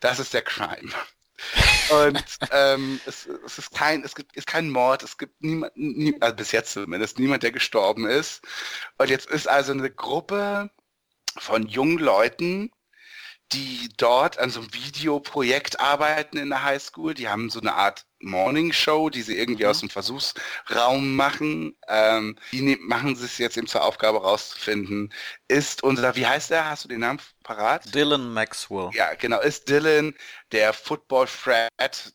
Das 0.00 0.18
ist 0.18 0.34
der 0.34 0.42
Crime. 0.42 0.92
Und 1.90 2.24
ähm, 2.50 3.00
es, 3.06 3.26
es, 3.26 3.58
ist 3.58 3.72
kein, 3.72 4.02
es 4.04 4.14
gibt 4.14 4.36
ist 4.36 4.46
kein 4.46 4.70
Mord, 4.70 5.02
es 5.02 5.18
gibt 5.18 5.42
niemand, 5.42 5.76
nie, 5.76 6.16
also 6.20 6.36
bis 6.36 6.52
jetzt 6.52 6.72
zumindest 6.72 7.18
niemand, 7.18 7.42
der 7.42 7.52
gestorben 7.52 8.06
ist. 8.06 8.42
Und 8.98 9.10
jetzt 9.10 9.28
ist 9.28 9.48
also 9.48 9.72
eine 9.72 9.90
Gruppe 9.90 10.70
von 11.36 11.66
jungen 11.66 11.98
Leuten, 11.98 12.70
die 13.52 13.90
dort 13.96 14.38
an 14.38 14.50
so 14.50 14.60
einem 14.60 14.72
Videoprojekt 14.72 15.80
arbeiten 15.80 16.38
in 16.38 16.50
der 16.50 16.62
Highschool. 16.62 17.14
Die 17.14 17.28
haben 17.28 17.50
so 17.50 17.60
eine 17.60 17.74
Art 17.74 18.06
Morning 18.24 18.72
Show, 18.72 19.10
die 19.10 19.22
sie 19.22 19.38
irgendwie 19.38 19.64
mhm. 19.64 19.70
aus 19.70 19.80
dem 19.80 19.90
Versuchsraum 19.90 21.14
machen. 21.14 21.76
Ähm, 21.88 22.36
die 22.52 22.76
machen 22.80 23.12
es 23.12 23.38
jetzt 23.38 23.56
eben 23.56 23.66
zur 23.66 23.82
Aufgabe 23.82 24.22
rauszufinden, 24.22 25.12
ist 25.48 25.82
unser, 25.82 26.16
wie 26.16 26.26
heißt 26.26 26.50
der? 26.50 26.68
Hast 26.68 26.84
du 26.84 26.88
den 26.88 27.00
Namen 27.00 27.20
parat? 27.42 27.94
Dylan 27.94 28.32
Maxwell. 28.32 28.90
Ja, 28.94 29.14
genau, 29.14 29.40
ist 29.40 29.68
Dylan 29.68 30.14
der 30.52 30.72
Football 30.72 31.26
Fred, 31.26 31.68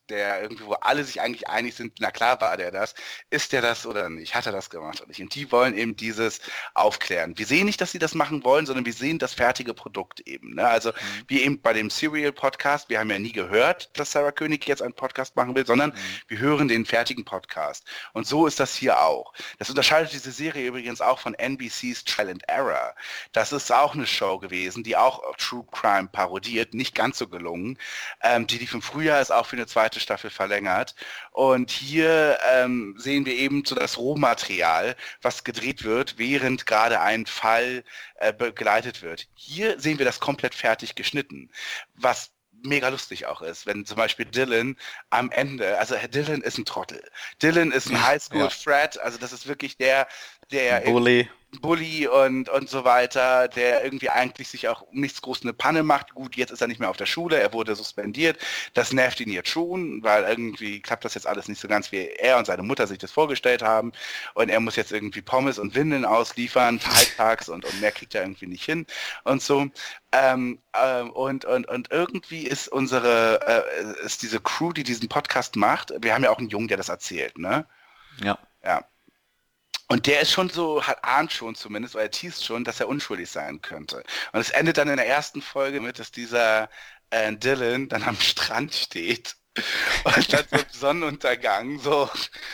der 0.10 0.42
irgendwie, 0.42 0.66
wo 0.66 0.74
alle 0.74 1.04
sich 1.04 1.22
eigentlich 1.22 1.48
einig 1.48 1.76
sind, 1.76 1.94
na 2.00 2.10
klar 2.10 2.40
war 2.42 2.58
der 2.58 2.72
das, 2.72 2.96
ist 3.30 3.52
der 3.52 3.62
das 3.62 3.86
oder 3.86 4.10
nicht, 4.10 4.34
hat 4.34 4.46
er 4.46 4.52
das 4.52 4.70
gemacht 4.70 5.00
oder 5.02 5.10
nicht? 5.10 5.22
Und 5.22 5.36
die 5.36 5.52
wollen 5.52 5.78
eben 5.78 5.96
dieses 5.96 6.40
aufklären. 6.74 7.38
Wir 7.38 7.46
sehen 7.46 7.66
nicht, 7.66 7.82
dass 7.82 7.92
sie 7.92 8.00
das 8.00 8.16
machen 8.16 8.44
wollen, 8.44 8.66
sondern 8.66 8.86
wir 8.86 8.94
sehen 8.94 9.20
das 9.20 9.34
fertige 9.34 9.74
Produkt 9.74 10.22
eben. 10.22 10.56
Ne? 10.56 10.68
Also 10.68 10.90
mhm. 10.90 11.24
wie 11.28 11.42
eben 11.44 11.62
bei 11.62 11.74
dem 11.74 11.90
Serial 11.90 12.32
Podcast, 12.32 12.90
wir 12.90 13.00
haben 13.00 13.10
ja 13.10 13.20
nie 13.20 13.34
gehört, 13.34 13.98
dass 14.00 14.12
Sarah 14.12 14.32
König 14.32 14.68
jetzt 14.68 14.82
einen 14.82 14.94
Podcast 14.94 15.36
machen 15.36 15.56
will, 15.56 15.66
sondern 15.66 15.94
wir 16.28 16.40
hören 16.40 16.68
den 16.68 16.86
fertigen 16.86 17.26
Podcast. 17.26 17.86
Und 18.14 18.28
so 18.28 18.48
ist 18.48 18.60
das 18.60 18.76
hier 18.76 19.02
auch. 19.02 19.34
Das 19.58 19.70
unterscheidet 19.70 20.14
diese 20.14 20.32
Serie 20.32 20.68
übrigens 20.68 21.02
auch 21.02 21.20
von 21.20 21.34
NBC's 21.34 22.04
Trial 22.04 22.30
and 22.30 22.44
Error. 22.48 22.96
Das 23.32 23.52
ist 23.52 23.72
auch 23.72 23.94
eine 23.94 24.08
Show 24.08 24.40
gewesen, 24.40 24.84
die 24.84 24.98
auch 24.98 25.36
True 25.38 25.66
Crime 25.72 26.10
parodiert, 26.12 26.74
nicht 26.74 26.96
ganz 26.96 27.18
so 27.18 27.28
gelungen. 27.28 27.78
Ähm, 28.22 28.48
die 28.48 28.58
lief 28.58 28.74
im 28.74 28.82
Frühjahr, 28.82 29.22
ist 29.22 29.32
auch 29.32 29.46
für 29.46 29.56
eine 29.56 29.68
zweite 29.68 30.00
Staffel 30.00 30.30
verlängert. 30.30 30.96
Und 31.32 31.72
hier 31.72 32.38
ähm, 32.52 32.96
sehen 32.98 33.26
wir 33.26 33.34
eben 33.34 33.64
so 33.66 33.76
das 33.76 33.98
Rohmaterial, 33.98 34.96
was 35.22 35.44
gedreht 35.44 35.84
wird, 35.84 36.18
während 36.18 36.66
gerade 36.66 37.02
ein 37.02 37.26
Fall 37.26 37.84
äh, 38.16 38.34
begleitet 38.34 39.02
wird. 39.02 39.28
Hier 39.36 39.80
sehen 39.80 39.98
wir 39.98 40.06
das 40.06 40.20
komplett 40.20 40.56
fertig 40.56 40.96
geschnitten, 40.96 41.50
was 41.96 42.32
mega 42.64 42.90
lustig 42.90 43.26
auch 43.26 43.42
ist, 43.42 43.66
wenn 43.66 43.86
zum 43.86 43.98
Beispiel 43.98 44.26
Dylan 44.26 44.78
am 45.10 45.32
Ende, 45.32 45.78
also 45.78 45.96
Herr 45.96 46.08
Dylan 46.08 46.42
ist 46.42 46.58
ein 46.58 46.66
Trottel. 46.66 47.02
Dylan 47.42 47.72
ist 47.72 47.90
ein 47.90 48.06
Highschool-Fred, 48.06 48.96
ja. 48.96 49.02
also 49.02 49.18
das 49.18 49.34
ist 49.34 49.48
wirklich 49.48 49.78
der, 49.78 50.08
der 50.52 50.82
Bully. 50.82 51.30
Bully 51.62 52.08
und, 52.08 52.48
und 52.50 52.70
so 52.70 52.84
weiter, 52.84 53.48
der 53.48 53.84
irgendwie 53.84 54.10
eigentlich 54.10 54.50
sich 54.50 54.68
auch 54.68 54.82
um 54.82 55.00
nichts 55.00 55.22
groß 55.22 55.42
eine 55.42 55.54
Panne 55.54 55.84
macht. 55.84 56.14
Gut, 56.14 56.36
jetzt 56.36 56.52
ist 56.52 56.62
er 56.62 56.68
nicht 56.68 56.80
mehr 56.80 56.90
auf 56.90 56.98
der 56.98 57.08
Schule, 57.08 57.40
er 57.40 57.54
wurde 57.54 57.76
suspendiert. 57.76 58.38
Das 58.76 58.94
nervt 58.94 59.20
ihn 59.20 59.32
jetzt 59.32 59.50
schon, 59.50 60.04
weil 60.04 60.24
irgendwie 60.24 60.80
klappt 60.80 61.06
das 61.06 61.16
jetzt 61.16 61.26
alles 61.26 61.48
nicht 61.48 61.60
so 61.60 61.68
ganz, 61.68 61.92
wie 61.92 62.08
er 62.08 62.38
und 62.38 62.46
seine 62.46 62.62
Mutter 62.62 62.86
sich 62.86 63.00
das 63.00 63.12
vorgestellt 63.12 63.64
haben. 63.64 63.92
Und 64.36 64.50
er 64.50 64.60
muss 64.60 64.76
jetzt 64.76 64.92
irgendwie 64.92 65.22
Pommes 65.22 65.58
und 65.58 65.74
Windeln 65.74 66.06
ausliefern, 66.06 66.80
halbtags 66.86 67.50
und, 67.50 67.66
und 67.66 67.82
mehr 67.82 67.92
kriegt 67.92 68.14
er 68.14 68.22
irgendwie 68.22 68.48
nicht 68.48 68.64
hin 68.64 68.86
und 69.24 69.42
so. 69.42 69.68
Ähm, 70.12 70.60
ähm, 70.80 71.10
und, 71.12 71.46
und, 71.46 71.68
und 71.68 71.92
irgendwie 71.92 72.44
ist 72.44 72.68
unsere, 72.68 73.40
äh, 73.46 74.06
ist 74.06 74.22
diese 74.22 74.40
Crew, 74.40 74.72
die 74.72 74.84
diesen 74.84 75.10
Podcast 75.10 75.56
macht, 75.56 75.94
wir 76.00 76.14
haben 76.14 76.24
ja 76.24 76.30
auch 76.30 76.40
einen 76.40 76.50
Jungen, 76.50 76.68
der 76.68 76.78
das 76.78 76.90
erzählt, 76.90 77.38
ne? 77.38 77.66
Ja. 78.24 78.38
Ja. 78.64 78.84
Und 79.92 80.06
der 80.06 80.22
ist 80.22 80.32
schon 80.32 80.50
so, 80.50 80.84
hat 80.84 81.04
ahnt 81.04 81.34
schon 81.34 81.56
zumindest, 81.56 81.96
oder 81.96 82.04
er 82.04 82.12
teast 82.12 82.46
schon, 82.46 82.64
dass 82.64 82.80
er 82.80 82.88
unschuldig 82.88 83.30
sein 83.30 83.60
könnte. 83.62 84.04
Und 84.32 84.40
es 84.40 84.52
endet 84.52 84.78
dann 84.78 84.88
in 84.88 84.98
der 84.98 85.08
ersten 85.08 85.42
Folge 85.42 85.82
mit, 85.82 85.98
dass 85.98 86.12
dieser 86.12 86.70
äh, 87.10 87.34
Dylan 87.34 87.90
dann 87.90 88.04
am 88.04 88.16
Strand 88.20 88.76
steht 88.76 89.36
und 90.04 90.32
dann 90.32 90.46
so 90.52 90.58
Sonnenuntergang 90.72 91.80
so, 91.80 92.08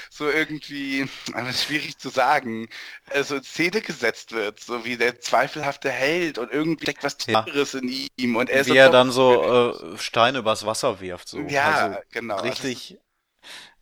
so 0.10 0.30
irgendwie, 0.30 1.08
schwierig 1.54 1.98
zu 1.98 2.08
sagen, 2.08 2.70
äh, 3.10 3.22
so 3.24 3.36
in 3.36 3.44
Szene 3.44 3.82
gesetzt 3.82 4.32
wird, 4.32 4.62
so 4.62 4.86
wie 4.86 4.96
der 4.96 5.20
zweifelhafte 5.20 5.90
Held 5.90 6.38
und 6.38 6.52
irgendwie 6.54 6.86
steckt 6.86 7.04
was 7.04 7.18
Tieres 7.18 7.74
ja. 7.74 7.80
in 7.80 8.08
ihm 8.16 8.36
und 8.38 8.50
er 8.50 8.66
Wie 8.66 8.78
er 8.78 8.90
dann 8.90 9.12
so 9.12 9.74
äh, 9.94 9.98
Steine 9.98 10.40
übers 10.40 10.66
Wasser 10.66 11.02
wirft, 11.02 11.28
so. 11.28 11.40
Ja, 11.42 11.88
also 11.88 12.00
genau. 12.12 12.40
Richtig 12.40 12.98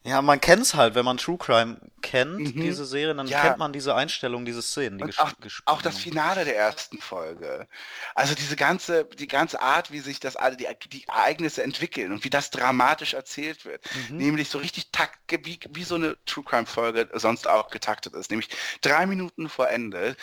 ja, 0.05 0.21
man 0.21 0.41
kennt's 0.41 0.73
halt, 0.73 0.95
wenn 0.95 1.05
man 1.05 1.17
True 1.17 1.37
Crime 1.37 1.79
kennt, 2.01 2.55
mhm. 2.55 2.61
diese 2.61 2.85
Serie, 2.85 3.15
dann 3.15 3.27
ja. 3.27 3.41
kennt 3.41 3.57
man 3.57 3.71
diese 3.71 3.95
Einstellung, 3.95 4.43
diese 4.43 4.61
Szenen, 4.61 4.97
die 4.97 5.17
auch, 5.17 5.31
auch 5.65 5.81
das 5.81 5.97
Finale 5.97 6.43
der 6.43 6.57
ersten 6.57 6.99
Folge. 6.99 7.67
Also 8.13 8.35
diese 8.35 8.57
ganze, 8.57 9.05
die 9.05 9.27
ganze 9.27 9.61
Art, 9.61 9.91
wie 9.91 9.99
sich 9.99 10.19
das 10.19 10.35
alle, 10.35 10.57
die, 10.57 10.67
die 10.89 11.07
Ereignisse 11.07 11.63
entwickeln 11.63 12.11
und 12.11 12.25
wie 12.25 12.29
das 12.29 12.49
dramatisch 12.49 13.13
erzählt 13.13 13.63
wird. 13.63 13.83
Mhm. 14.09 14.17
Nämlich 14.17 14.49
so 14.49 14.57
richtig 14.57 14.91
takt, 14.91 15.17
wie, 15.29 15.59
wie 15.69 15.83
so 15.83 15.95
eine 15.95 16.17
True 16.25 16.43
Crime 16.43 16.65
Folge 16.65 17.09
sonst 17.13 17.47
auch 17.47 17.69
getaktet 17.69 18.13
ist. 18.13 18.29
Nämlich 18.29 18.49
drei 18.81 19.05
Minuten 19.05 19.47
vor 19.47 19.69
Ende 19.69 20.17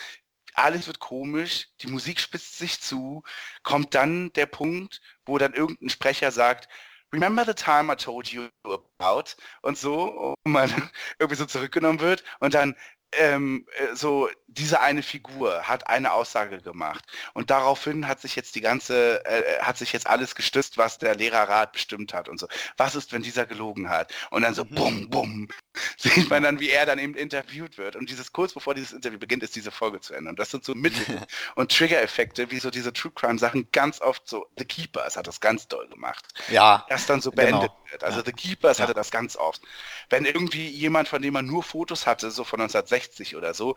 alles 0.53 0.87
wird 0.87 0.99
komisch, 0.99 1.69
die 1.81 1.87
Musik 1.87 2.19
spitzt 2.19 2.57
sich 2.57 2.81
zu, 2.81 3.23
kommt 3.63 3.95
dann 3.95 4.33
der 4.33 4.45
Punkt, 4.45 5.01
wo 5.25 5.37
dann 5.37 5.53
irgendein 5.53 5.89
Sprecher 5.89 6.31
sagt, 6.31 6.67
Remember 7.13 7.45
the 7.45 7.53
time 7.53 7.91
I 7.91 7.95
told 7.95 8.31
you 8.31 8.47
about? 8.63 9.35
Und 9.61 9.77
so, 9.77 10.35
und 10.43 10.51
man 10.51 10.69
irgendwie 11.19 11.35
so 11.37 11.45
zurückgenommen 11.45 11.99
wird 11.99 12.23
und 12.39 12.53
dann 12.53 12.75
ähm, 13.13 13.65
äh, 13.77 13.95
so 13.95 14.29
diese 14.47 14.81
eine 14.81 15.03
Figur 15.03 15.63
hat 15.63 15.87
eine 15.87 16.11
Aussage 16.13 16.61
gemacht 16.61 17.05
und 17.33 17.49
daraufhin 17.49 18.07
hat 18.07 18.19
sich 18.19 18.35
jetzt 18.35 18.55
die 18.55 18.61
ganze 18.61 19.25
äh, 19.25 19.39
äh, 19.39 19.59
hat 19.61 19.77
sich 19.77 19.93
jetzt 19.93 20.07
alles 20.07 20.35
gestützt, 20.35 20.77
was 20.77 20.97
der 20.97 21.15
Lehrerrat 21.15 21.71
bestimmt 21.71 22.13
hat 22.13 22.29
und 22.29 22.39
so. 22.39 22.47
Was 22.77 22.95
ist, 22.95 23.13
wenn 23.13 23.21
dieser 23.21 23.45
gelogen 23.45 23.89
hat? 23.89 24.13
Und 24.29 24.41
dann 24.41 24.53
so 24.53 24.65
mhm. 24.65 24.75
bum 24.75 25.09
bum 25.09 25.47
sieht 25.97 26.29
man 26.29 26.43
dann, 26.43 26.59
wie 26.59 26.69
er 26.69 26.85
dann 26.85 26.99
eben 26.99 27.15
interviewt 27.15 27.77
wird 27.77 27.95
und 27.95 28.09
dieses 28.09 28.31
kurz 28.33 28.53
bevor 28.53 28.73
dieses 28.73 28.91
Interview 28.91 29.19
beginnt, 29.19 29.43
ist 29.43 29.55
diese 29.55 29.71
Folge 29.71 29.99
zu 30.01 30.13
Ende. 30.13 30.29
Und 30.29 30.39
das 30.39 30.51
sind 30.51 30.63
so 30.63 30.75
Mittel 30.75 31.21
und 31.55 31.71
Trigger-Effekte, 31.71 32.51
wie 32.51 32.59
so 32.59 32.69
diese 32.71 32.93
True 32.93 33.11
Crime 33.13 33.39
Sachen 33.39 33.67
ganz 33.71 34.01
oft 34.01 34.27
so. 34.27 34.47
The 34.57 34.65
Keepers 34.65 35.17
hat 35.17 35.27
das 35.27 35.39
ganz 35.39 35.67
doll 35.67 35.87
gemacht. 35.87 36.25
Ja. 36.49 36.85
Das 36.89 37.05
dann 37.05 37.21
so 37.21 37.31
beendet 37.31 37.71
genau. 37.71 37.91
wird. 37.91 38.03
Also 38.03 38.19
ja. 38.19 38.25
The 38.25 38.33
Keepers 38.33 38.77
ja. 38.77 38.83
hatte 38.83 38.93
das 38.93 39.11
ganz 39.11 39.35
oft. 39.35 39.61
Wenn 40.09 40.25
irgendwie 40.25 40.67
jemand, 40.67 41.07
von 41.07 41.21
dem 41.21 41.33
man 41.33 41.45
nur 41.45 41.63
Fotos 41.63 42.05
hatte, 42.05 42.31
so 42.31 42.43
von 42.43 42.59
1960 42.59 43.00
oder 43.35 43.53
so, 43.53 43.75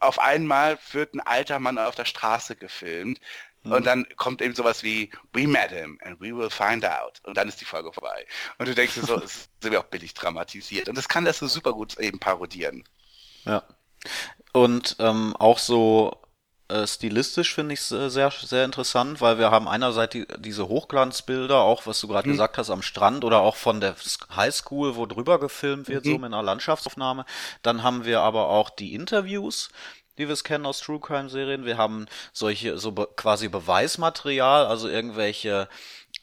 auf 0.00 0.18
einmal 0.18 0.78
wird 0.92 1.14
ein 1.14 1.20
alter 1.20 1.58
Mann 1.58 1.78
auf 1.78 1.94
der 1.94 2.04
Straße 2.04 2.56
gefilmt. 2.56 3.20
Und 3.64 3.80
mhm. 3.80 3.84
dann 3.84 4.06
kommt 4.16 4.42
eben 4.42 4.54
sowas 4.54 4.82
wie, 4.82 5.10
we 5.32 5.46
met 5.46 5.70
him 5.70 5.98
and 6.02 6.20
we 6.20 6.36
will 6.36 6.50
find 6.50 6.84
out. 6.84 7.20
Und 7.24 7.36
dann 7.36 7.48
ist 7.48 7.62
die 7.62 7.64
Folge 7.64 7.92
vorbei. 7.92 8.26
Und 8.58 8.68
du 8.68 8.74
denkst 8.74 8.94
dir 8.94 9.06
so, 9.06 9.16
es 9.22 9.36
ist 9.36 9.50
irgendwie 9.62 9.78
auch 9.78 9.84
billig 9.84 10.12
dramatisiert. 10.12 10.88
Und 10.88 10.98
das 10.98 11.08
kann 11.08 11.24
das 11.24 11.38
so 11.38 11.46
super 11.46 11.72
gut 11.72 11.98
eben 11.98 12.18
parodieren. 12.18 12.84
Ja. 13.46 13.62
Und 14.52 14.96
ähm, 14.98 15.34
auch 15.36 15.58
so 15.58 16.23
stilistisch 16.86 17.54
finde 17.54 17.74
ich 17.74 17.80
es 17.80 17.92
äh, 17.92 18.08
sehr, 18.08 18.30
sehr 18.30 18.64
interessant, 18.64 19.20
weil 19.20 19.38
wir 19.38 19.50
haben 19.50 19.68
einerseits 19.68 20.12
die, 20.12 20.26
diese 20.38 20.68
Hochglanzbilder, 20.68 21.58
auch 21.58 21.86
was 21.86 22.00
du 22.00 22.08
gerade 22.08 22.28
mhm. 22.28 22.32
gesagt 22.32 22.56
hast, 22.58 22.70
am 22.70 22.82
Strand 22.82 23.24
oder 23.24 23.40
auch 23.40 23.56
von 23.56 23.80
der 23.80 23.94
Highschool, 24.34 24.96
wo 24.96 25.06
drüber 25.06 25.38
gefilmt 25.38 25.88
wird, 25.88 26.04
mhm. 26.06 26.10
so 26.10 26.18
mit 26.18 26.32
einer 26.32 26.42
Landschaftsaufnahme. 26.42 27.26
Dann 27.62 27.82
haben 27.82 28.04
wir 28.04 28.20
aber 28.20 28.48
auch 28.48 28.70
die 28.70 28.94
Interviews, 28.94 29.68
wie 30.16 30.26
wir 30.26 30.32
es 30.32 30.44
kennen 30.44 30.64
aus 30.64 30.80
True 30.80 31.00
Crime 31.00 31.28
Serien. 31.28 31.66
Wir 31.66 31.76
haben 31.76 32.06
solche, 32.32 32.78
so 32.78 32.92
be 32.92 33.08
quasi 33.14 33.48
Beweismaterial, 33.48 34.66
also 34.66 34.88
irgendwelche 34.88 35.68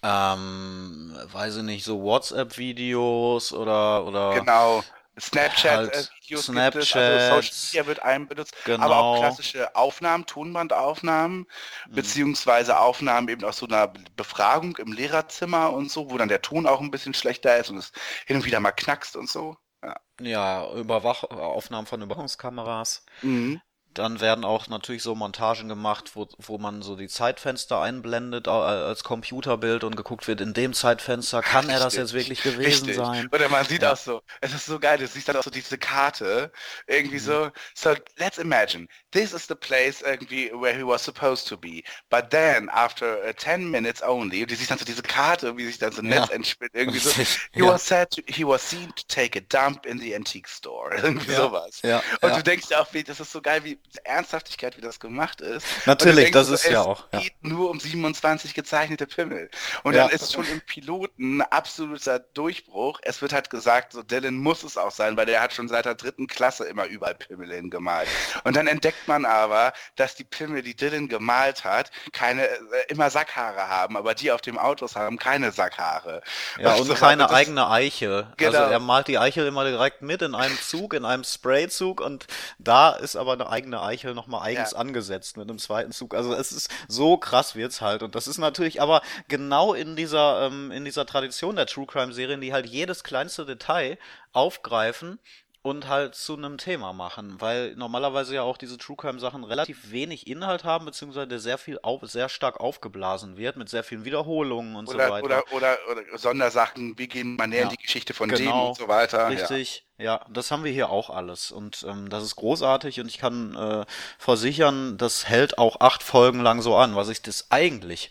ähm, 0.04 1.16
weiß 1.32 1.58
ich 1.58 1.64
nicht, 1.64 1.84
so 1.84 2.02
WhatsApp-Videos 2.02 3.54
oder 3.54 4.06
oder 4.06 4.34
genau 4.34 4.84
Snapchat 5.20 5.78
halt 5.78 6.12
Snapchat, 6.38 6.74
gibt 6.74 6.86
es, 6.86 6.96
also 6.96 7.42
Social 7.42 7.54
Media 7.68 7.88
wird 7.88 8.02
einem 8.02 8.28
benutzt, 8.28 8.56
genau. 8.64 8.86
aber 8.86 8.98
auch 8.98 9.16
genau. 9.16 9.28
klassische 9.28 9.76
Aufnahmen, 9.76 10.26
Tonbandaufnahmen, 10.26 11.40
mhm. 11.40 11.94
beziehungsweise 11.94 12.80
Aufnahmen 12.80 13.28
eben 13.28 13.44
aus 13.44 13.58
so 13.58 13.68
einer 13.68 13.92
Befragung 14.16 14.78
im 14.78 14.94
Lehrerzimmer 14.94 15.74
und 15.74 15.92
so, 15.92 16.10
wo 16.10 16.18
dann 16.18 16.30
der 16.30 16.42
Ton 16.42 16.66
auch 16.66 16.80
ein 16.80 16.92
bisschen 16.92 17.14
schlechter 17.14 17.58
ist 17.58 17.70
und 17.70 17.78
es 17.78 17.92
hin 18.26 18.38
und 18.38 18.46
wieder 18.46 18.60
mal 18.60 18.72
knackst 18.72 19.16
und 19.18 19.30
so. 19.30 19.58
Ja, 19.84 20.00
ja 20.22 20.74
Überwach 20.74 21.24
Aufnahmen 21.24 21.88
von 21.88 22.02
Überwachungskameras. 22.02 23.06
Mhm. 23.22 23.62
Dann 23.94 24.20
werden 24.22 24.44
auch 24.46 24.68
natürlich 24.68 25.04
so 25.04 25.16
Montagen 25.16 25.68
gemacht, 25.70 26.12
wo, 26.16 26.28
wo 26.38 26.58
man 26.58 26.82
so 26.82 26.96
die 26.96 27.08
Zeitfenster 27.08 27.80
einblendet 27.82 28.48
äh, 28.48 28.50
als 28.52 29.04
Computerbild 29.04 29.84
und 29.84 29.96
geguckt 29.98 30.28
wird, 30.28 30.42
in 30.42 30.54
dem 30.54 30.74
Zeitfenster 30.74 31.44
kann 31.44 31.70
er 31.70 31.80
das 31.80 31.96
jetzt 31.96 32.14
wirklich 32.14 32.42
gewesen 32.42 32.92
Richtig. 32.92 32.94
sein. 32.94 33.32
Oder 33.32 33.50
man 33.50 33.66
sieht 33.68 33.84
Ja. 33.84 33.92
auch 33.92 33.98
so, 33.98 34.22
es 34.42 34.54
ist 34.54 34.66
so 34.66 34.80
geil, 34.80 34.98
du 34.98 35.08
siehst 35.08 35.28
dann 35.28 35.36
auch 35.36 35.44
so 35.44 35.50
diese 35.50 35.78
Karte, 35.78 36.52
irgendwie 36.88 37.18
Mhm. 37.18 37.20
so, 37.20 37.52
so 37.76 37.96
let's 38.18 38.38
imagine, 38.38 38.88
this 39.12 39.34
is 39.34 39.48
the 39.48 39.56
place 39.56 40.02
irgendwie 40.02 40.52
where 40.54 40.74
he 40.76 40.84
was 40.86 41.04
supposed 41.04 41.48
to 41.48 41.58
be, 41.58 41.84
but 42.10 42.30
then 42.32 42.70
after 42.70 43.18
uh, 43.28 43.34
10 43.34 43.70
minutes 43.70 44.02
only, 44.02 44.42
und 44.44 44.52
du 44.52 44.56
siehst 44.56 44.72
dann 44.72 44.78
so 44.78 44.86
diese 44.86 45.02
Karte, 45.04 45.58
wie 45.58 45.66
sich 45.66 45.78
dann 45.78 45.92
so 45.92 46.02
ein 46.02 46.08
Ja. 46.08 46.08
Netz 46.08 46.30
entspinnt, 46.30 46.72
irgendwie 46.74 47.00
so, 47.00 47.14
he 47.52 47.62
ja. 47.62 47.66
was 47.66 47.86
said 47.86 48.10
to, 48.12 48.22
he 48.28 48.44
was 48.46 48.62
seen 48.68 48.94
to 48.96 49.04
take 49.08 49.38
a 49.38 49.42
dump 49.50 49.86
in 49.86 50.00
the 50.00 50.16
antique 50.16 50.48
store, 50.50 50.96
irgendwie 51.04 51.32
sowas. 51.32 51.84
Ja, 51.84 52.04
Und 52.22 52.36
du 52.36 52.44
denkst 52.44 52.68
ja 52.70 52.82
auch, 52.82 52.94
wie, 52.94 53.04
das 53.04 53.20
ist 53.20 53.32
so 53.32 53.42
geil, 53.42 53.64
wie 53.64 53.80
Ernsthaftigkeit, 54.06 54.78
wie 54.78 54.82
das 54.82 55.00
gemacht 55.00 55.42
ist. 55.42 55.66
Natürlich, 55.86 56.32
das 56.32 56.50
ist 56.50 56.66
ja 56.66 56.82
auch, 56.82 57.06
ja. 57.12 57.20
geht 57.20 57.34
nur 57.44 57.70
um 57.70 57.80
27 57.80 58.54
gezeichnete 58.54 59.06
Pimmel. 59.06 59.50
Und 59.84 59.94
Ja. 59.96 60.04
dann 60.04 60.12
ist 60.12 60.32
schon 60.32 60.48
im 60.48 60.62
Piloten 60.62 61.38
ein 61.38 61.42
absoluter 61.42 62.20
Durchbruch. 62.20 63.00
Es 63.04 63.22
wird 63.22 63.34
halt 63.34 63.50
gesagt, 63.50 63.94
so 63.94 64.02
Dylan 64.02 64.36
muss 64.36 64.64
es 64.64 64.78
auch 64.78 64.92
sein, 64.92 65.18
weil 65.18 65.26
der 65.26 65.42
hat 65.42 65.54
schon 65.54 65.68
seit 65.68 65.86
der 65.86 65.96
dritten 65.96 66.28
Klasse 66.28 66.66
immer 66.66 66.86
überall 66.86 67.16
Pimmel 67.16 67.52
hingemalt. 67.54 68.08
Und 68.46 68.56
dann 68.56 68.68
entdeckt 68.68 69.08
man 69.08 69.26
aber, 69.26 69.74
dass 69.98 70.16
die 70.16 70.24
Pimmel, 70.24 70.62
die 70.62 70.76
Dylan 70.76 71.10
gemalt 71.10 71.64
hat, 71.66 71.92
keine 72.14 72.48
äh, 72.48 72.58
immer 72.88 73.10
Sackhaare 73.10 73.68
haben, 73.68 73.98
aber 73.98 74.16
die 74.16 74.32
auf 74.32 74.42
dem 74.42 74.58
Autos 74.58 74.96
haben 74.96 75.18
keine 75.18 75.52
Sackhaare. 75.52 76.22
Ja, 76.58 76.74
Und 76.76 76.82
und 76.82 76.88
so 76.88 76.94
keine. 76.96 77.24
Das- 77.24 77.32
eigene 77.32 77.70
Eichel. 77.70 78.28
Genau. 78.38 78.58
Also 78.58 78.72
er 78.72 78.80
malt 78.80 79.08
die 79.08 79.18
Eichel 79.18 79.46
immer 79.48 79.66
direkt 79.66 80.02
mit 80.02 80.22
in 80.22 80.34
einem 80.36 80.58
Zug, 80.60 80.94
in 80.94 81.06
einem 81.06 81.24
Sprayzug 81.24 82.00
und 82.02 82.28
da 82.58 82.92
ist 82.92 83.16
aber 83.16 83.34
eine 83.34 83.50
eigene 83.50 83.71
Eichel 83.80 84.14
nochmal 84.14 84.42
eigens 84.42 84.72
Ja. 84.72 84.78
angesetzt 84.80 85.38
mit 85.38 85.48
einem 85.50 85.60
zweiten 85.60 85.92
Zug. 85.92 86.14
Also 86.16 86.34
es 86.34 86.52
ist 86.52 86.70
so 86.88 87.18
krass 87.18 87.56
wird's 87.56 87.80
halt 87.80 88.04
und 88.04 88.16
das 88.16 88.28
ist 88.28 88.40
natürlich 88.40 88.82
aber 88.82 89.02
genau 89.28 89.74
in 89.74 89.96
dieser 89.96 90.48
ähm, 90.48 90.72
in 90.72 90.84
dieser 90.84 91.06
Tradition 91.06 91.56
der 91.56 91.68
True 91.68 91.86
Crime 91.86 92.12
Serien, 92.12 92.42
die 92.42 92.52
halt 92.54 92.66
jedes 92.66 93.04
kleinste 93.04 93.46
Detail 93.46 93.98
aufgreifen 94.34 95.20
und 95.64 95.88
halt 95.88 96.16
zu 96.16 96.36
einem 96.36 96.58
Thema 96.58 96.92
machen, 96.92 97.40
weil 97.40 97.76
normalerweise 97.76 98.34
ja 98.34 98.42
auch 98.42 98.58
diese 98.58 98.78
True 98.80 98.96
Crime 98.98 99.20
Sachen 99.20 99.44
relativ 99.44 99.92
wenig 99.92 100.26
Inhalt 100.28 100.64
haben, 100.64 100.86
beziehungsweise 100.86 101.38
sehr 101.40 101.60
viel 101.60 101.78
auf, 101.84 102.02
sehr 102.04 102.30
stark 102.30 102.60
aufgeblasen 102.60 103.38
wird 103.38 103.58
mit 103.58 103.70
sehr 103.70 103.84
vielen 103.84 104.04
Wiederholungen 104.04 104.76
und 104.76 104.88
so 104.90 104.96
Oder, 104.96 105.10
weiter. 105.12 105.26
oder, 105.26 105.44
oder, 105.52 105.78
oder 105.92 106.18
Sondersachen, 106.18 106.98
wie 106.98 107.08
gehen 107.08 107.36
man 107.36 107.52
näher 107.52 107.64
in 107.64 107.70
Ja. 107.70 107.70
die 107.70 107.78
Geschichte 107.78 108.14
von 108.16 108.34
dem 108.34 108.38
Genau, 108.40 108.70
und 108.70 108.78
so 108.78 108.88
weiter. 108.88 109.20
Ja. 109.20 109.28
Richtig, 109.28 109.86
ja. 110.00 110.26
das 110.32 110.50
haben 110.50 110.64
wir 110.64 110.72
hier 110.72 110.90
auch 110.90 111.12
alles 111.12 111.52
und 111.52 111.86
ähm, 111.88 112.10
das 112.10 112.24
ist 112.24 112.36
großartig 112.38 113.00
und 113.00 113.08
ich 113.08 113.20
kann 113.20 113.56
äh, 113.56 113.86
versichern, 114.18 114.98
das 114.98 115.28
hält 115.30 115.60
auch 115.60 115.80
acht 115.80 116.02
Folgen 116.02 116.40
lang 116.42 116.62
so 116.64 116.76
an, 116.76 116.96
was 116.96 117.10
ich 117.10 117.22
das 117.22 117.52
eigentlich 117.52 118.10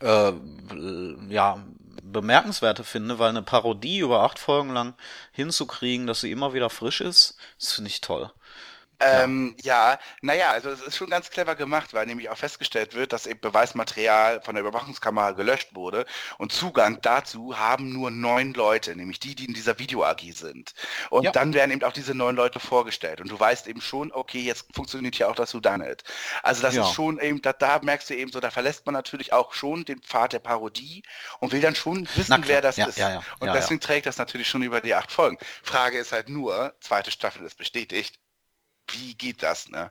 äh, 0.00 0.32
ja 1.28 1.64
bemerkenswerte 2.02 2.84
finde, 2.84 3.18
weil 3.18 3.30
eine 3.30 3.42
Parodie 3.42 3.98
über 3.98 4.22
acht 4.22 4.38
Folgen 4.38 4.72
lang 4.72 4.94
hinzukriegen, 5.32 6.06
dass 6.06 6.20
sie 6.20 6.30
immer 6.30 6.54
wieder 6.54 6.70
frisch 6.70 7.00
ist, 7.00 7.36
das 7.58 7.72
finde 7.72 7.90
ich 7.90 8.00
toll. 8.00 8.30
Ähm, 9.00 9.56
ja, 9.62 9.98
naja, 10.20 10.50
also 10.50 10.68
es 10.70 10.82
ist 10.82 10.96
schon 10.96 11.08
ganz 11.10 11.30
clever 11.30 11.54
gemacht, 11.54 11.94
weil 11.94 12.06
nämlich 12.06 12.28
auch 12.28 12.36
festgestellt 12.36 12.94
wird, 12.94 13.12
dass 13.12 13.26
eben 13.26 13.40
Beweismaterial 13.40 14.42
von 14.42 14.54
der 14.54 14.62
Überwachungskamera 14.62 15.32
gelöscht 15.32 15.74
wurde 15.74 16.04
und 16.38 16.52
Zugang 16.52 17.00
dazu 17.00 17.58
haben 17.58 17.92
nur 17.92 18.10
neun 18.10 18.52
Leute, 18.54 18.94
nämlich 18.96 19.18
die, 19.18 19.34
die 19.34 19.46
in 19.46 19.54
dieser 19.54 19.78
Video-AG 19.78 20.20
sind. 20.34 20.74
Und 21.10 21.24
Ja. 21.24 21.30
dann 21.32 21.54
werden 21.54 21.70
eben 21.70 21.82
auch 21.84 21.92
diese 21.92 22.14
neun 22.14 22.36
Leute 22.36 22.60
vorgestellt 22.60 23.20
und 23.20 23.30
du 23.30 23.40
weißt 23.40 23.68
eben 23.68 23.80
schon, 23.80 24.12
okay, 24.12 24.40
jetzt 24.40 24.66
funktioniert 24.74 25.14
hier 25.14 25.30
auch 25.30 25.34
das 25.34 25.50
Sudanet. 25.50 26.04
Also 26.42 26.62
das 26.62 26.74
Ja. 26.74 26.82
ist 26.82 26.90
schon 26.90 27.18
eben, 27.20 27.40
da, 27.42 27.52
da 27.54 27.80
merkst 27.82 28.10
du 28.10 28.14
eben 28.14 28.30
so, 28.30 28.40
da 28.40 28.50
verlässt 28.50 28.84
man 28.86 28.92
natürlich 28.92 29.32
auch 29.32 29.54
schon 29.54 29.84
den 29.84 30.00
Pfad 30.02 30.32
der 30.34 30.38
Parodie 30.40 31.02
und 31.40 31.52
will 31.52 31.60
dann 31.60 31.74
schon 31.74 32.08
wissen, 32.14 32.46
wer 32.46 32.60
das 32.60 32.76
ja, 32.76 32.86
ist. 32.86 32.98
ja, 32.98 33.10
ja, 33.10 33.26
und 33.38 33.48
ja, 33.48 33.54
ja. 33.54 33.60
deswegen 33.60 33.80
trägt 33.80 34.06
das 34.06 34.18
natürlich 34.18 34.48
schon 34.48 34.62
über 34.62 34.80
die 34.80 34.94
acht 34.94 35.10
Folgen. 35.12 35.38
Frage 35.62 35.98
ist 35.98 36.12
halt 36.12 36.28
nur, 36.28 36.74
zweite 36.80 37.10
Staffel 37.10 37.44
ist 37.46 37.56
bestätigt, 37.56 38.18
wie 38.92 39.14
geht 39.14 39.42
das, 39.42 39.68
ne? 39.68 39.90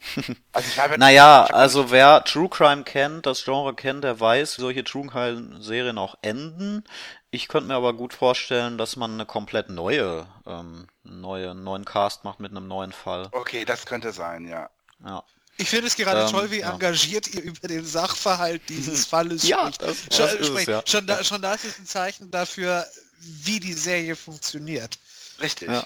Also 0.52 0.68
ich 0.68 0.78
habe 0.78 0.96
Naja, 0.98 1.44
also 1.46 1.90
wer 1.90 2.22
True 2.24 2.48
Crime 2.48 2.84
kennt, 2.84 3.26
das 3.26 3.44
Genre 3.44 3.74
kennt, 3.74 4.04
der 4.04 4.18
weiß, 4.20 4.58
wie 4.58 4.62
solche 4.62 4.84
True 4.84 5.06
Crime 5.08 5.60
Serien 5.62 5.98
auch 5.98 6.14
enden. 6.22 6.84
Ich 7.30 7.48
könnte 7.48 7.68
mir 7.68 7.74
aber 7.74 7.92
gut 7.94 8.14
vorstellen, 8.14 8.78
dass 8.78 8.96
man 8.96 9.12
eine 9.14 9.26
komplett 9.26 9.68
neue, 9.70 10.26
ähm, 10.46 10.86
neue, 11.02 11.50
einen 11.50 11.64
neuen 11.64 11.84
Cast 11.84 12.24
macht 12.24 12.40
mit 12.40 12.52
einem 12.52 12.68
neuen 12.68 12.92
Fall. 12.92 13.28
Okay, 13.32 13.64
das 13.64 13.86
könnte 13.86 14.12
sein, 14.12 14.46
ja. 14.46 14.70
Ja. 15.04 15.24
Ich 15.56 15.68
finde 15.70 15.88
es 15.88 15.96
gerade 15.96 16.22
Ähm, 16.22 16.30
toll, 16.30 16.50
wie 16.52 16.60
ja. 16.60 16.70
engagiert 16.72 17.26
ihr 17.34 17.42
über 17.42 17.66
den 17.66 17.84
Sachverhalt 17.84 18.62
dieses 18.68 19.04
Falles 19.10 19.42
Ja, 19.42 19.72
spricht. 19.72 19.82
das- 19.82 20.16
schon, 20.16 20.26
das 20.26 20.34
ist 20.34 20.48
es, 20.50 20.66
ja. 20.66 20.82
schon, 20.86 21.06
da, 21.06 21.24
schon 21.24 21.42
das 21.42 21.64
ist 21.64 21.78
ein 21.80 21.86
Zeichen 21.86 22.30
dafür, 22.30 22.86
wie 23.20 23.58
die 23.58 23.72
Serie 23.72 24.14
funktioniert. 24.14 24.98
Richtig. 25.40 25.68
Ja. 25.68 25.84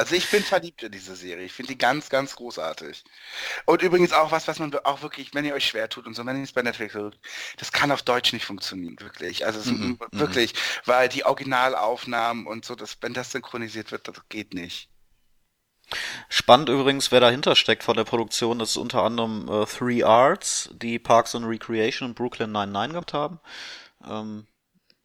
Also 0.00 0.14
ich 0.14 0.30
bin 0.30 0.42
verliebt 0.42 0.82
in 0.82 0.92
diese 0.92 1.14
Serie. 1.14 1.44
Ich 1.44 1.52
finde 1.52 1.72
die 1.72 1.78
ganz, 1.78 2.08
ganz 2.08 2.34
großartig. 2.34 3.04
Und 3.66 3.82
übrigens 3.82 4.14
auch 4.14 4.32
was, 4.32 4.48
was 4.48 4.58
man 4.58 4.74
auch 4.84 5.02
wirklich, 5.02 5.34
wenn 5.34 5.44
ihr 5.44 5.52
euch 5.52 5.66
schwer 5.66 5.90
tut 5.90 6.06
und 6.06 6.14
so, 6.14 6.24
wenn 6.24 6.38
ihr 6.38 6.42
es 6.42 6.52
bei 6.52 6.62
Netflix 6.62 6.94
guckt, 6.94 7.18
das 7.58 7.70
kann 7.70 7.92
auf 7.92 8.00
Deutsch 8.00 8.32
nicht 8.32 8.46
funktionieren, 8.46 8.98
wirklich. 8.98 9.44
Also 9.44 9.60
Mhm, 9.70 9.98
mhm. 10.00 10.18
wirklich, 10.18 10.54
weil 10.86 11.10
die 11.10 11.26
Originalaufnahmen 11.26 12.46
und 12.46 12.64
so, 12.64 12.76
das, 12.76 12.96
wenn 13.02 13.12
das 13.12 13.32
synchronisiert 13.32 13.92
wird, 13.92 14.08
das 14.08 14.16
geht 14.30 14.54
nicht. 14.54 14.88
Spannend 16.30 16.70
übrigens, 16.70 17.12
wer 17.12 17.20
dahinter 17.20 17.54
steckt 17.54 17.82
von 17.84 17.96
der 17.98 18.04
Produktion, 18.04 18.58
das 18.58 18.70
ist 18.70 18.76
unter 18.78 19.02
anderem 19.02 19.48
äh, 19.48 19.66
Three 19.66 20.02
Arts, 20.02 20.70
die 20.72 20.98
Parks 20.98 21.34
and 21.34 21.44
Recreation 21.44 22.08
und 22.08 22.14
Brooklyn 22.14 22.52
Nine-Nine 22.52 22.94
gehabt 22.94 23.12
haben. 23.12 23.38
Ähm, 24.02 24.46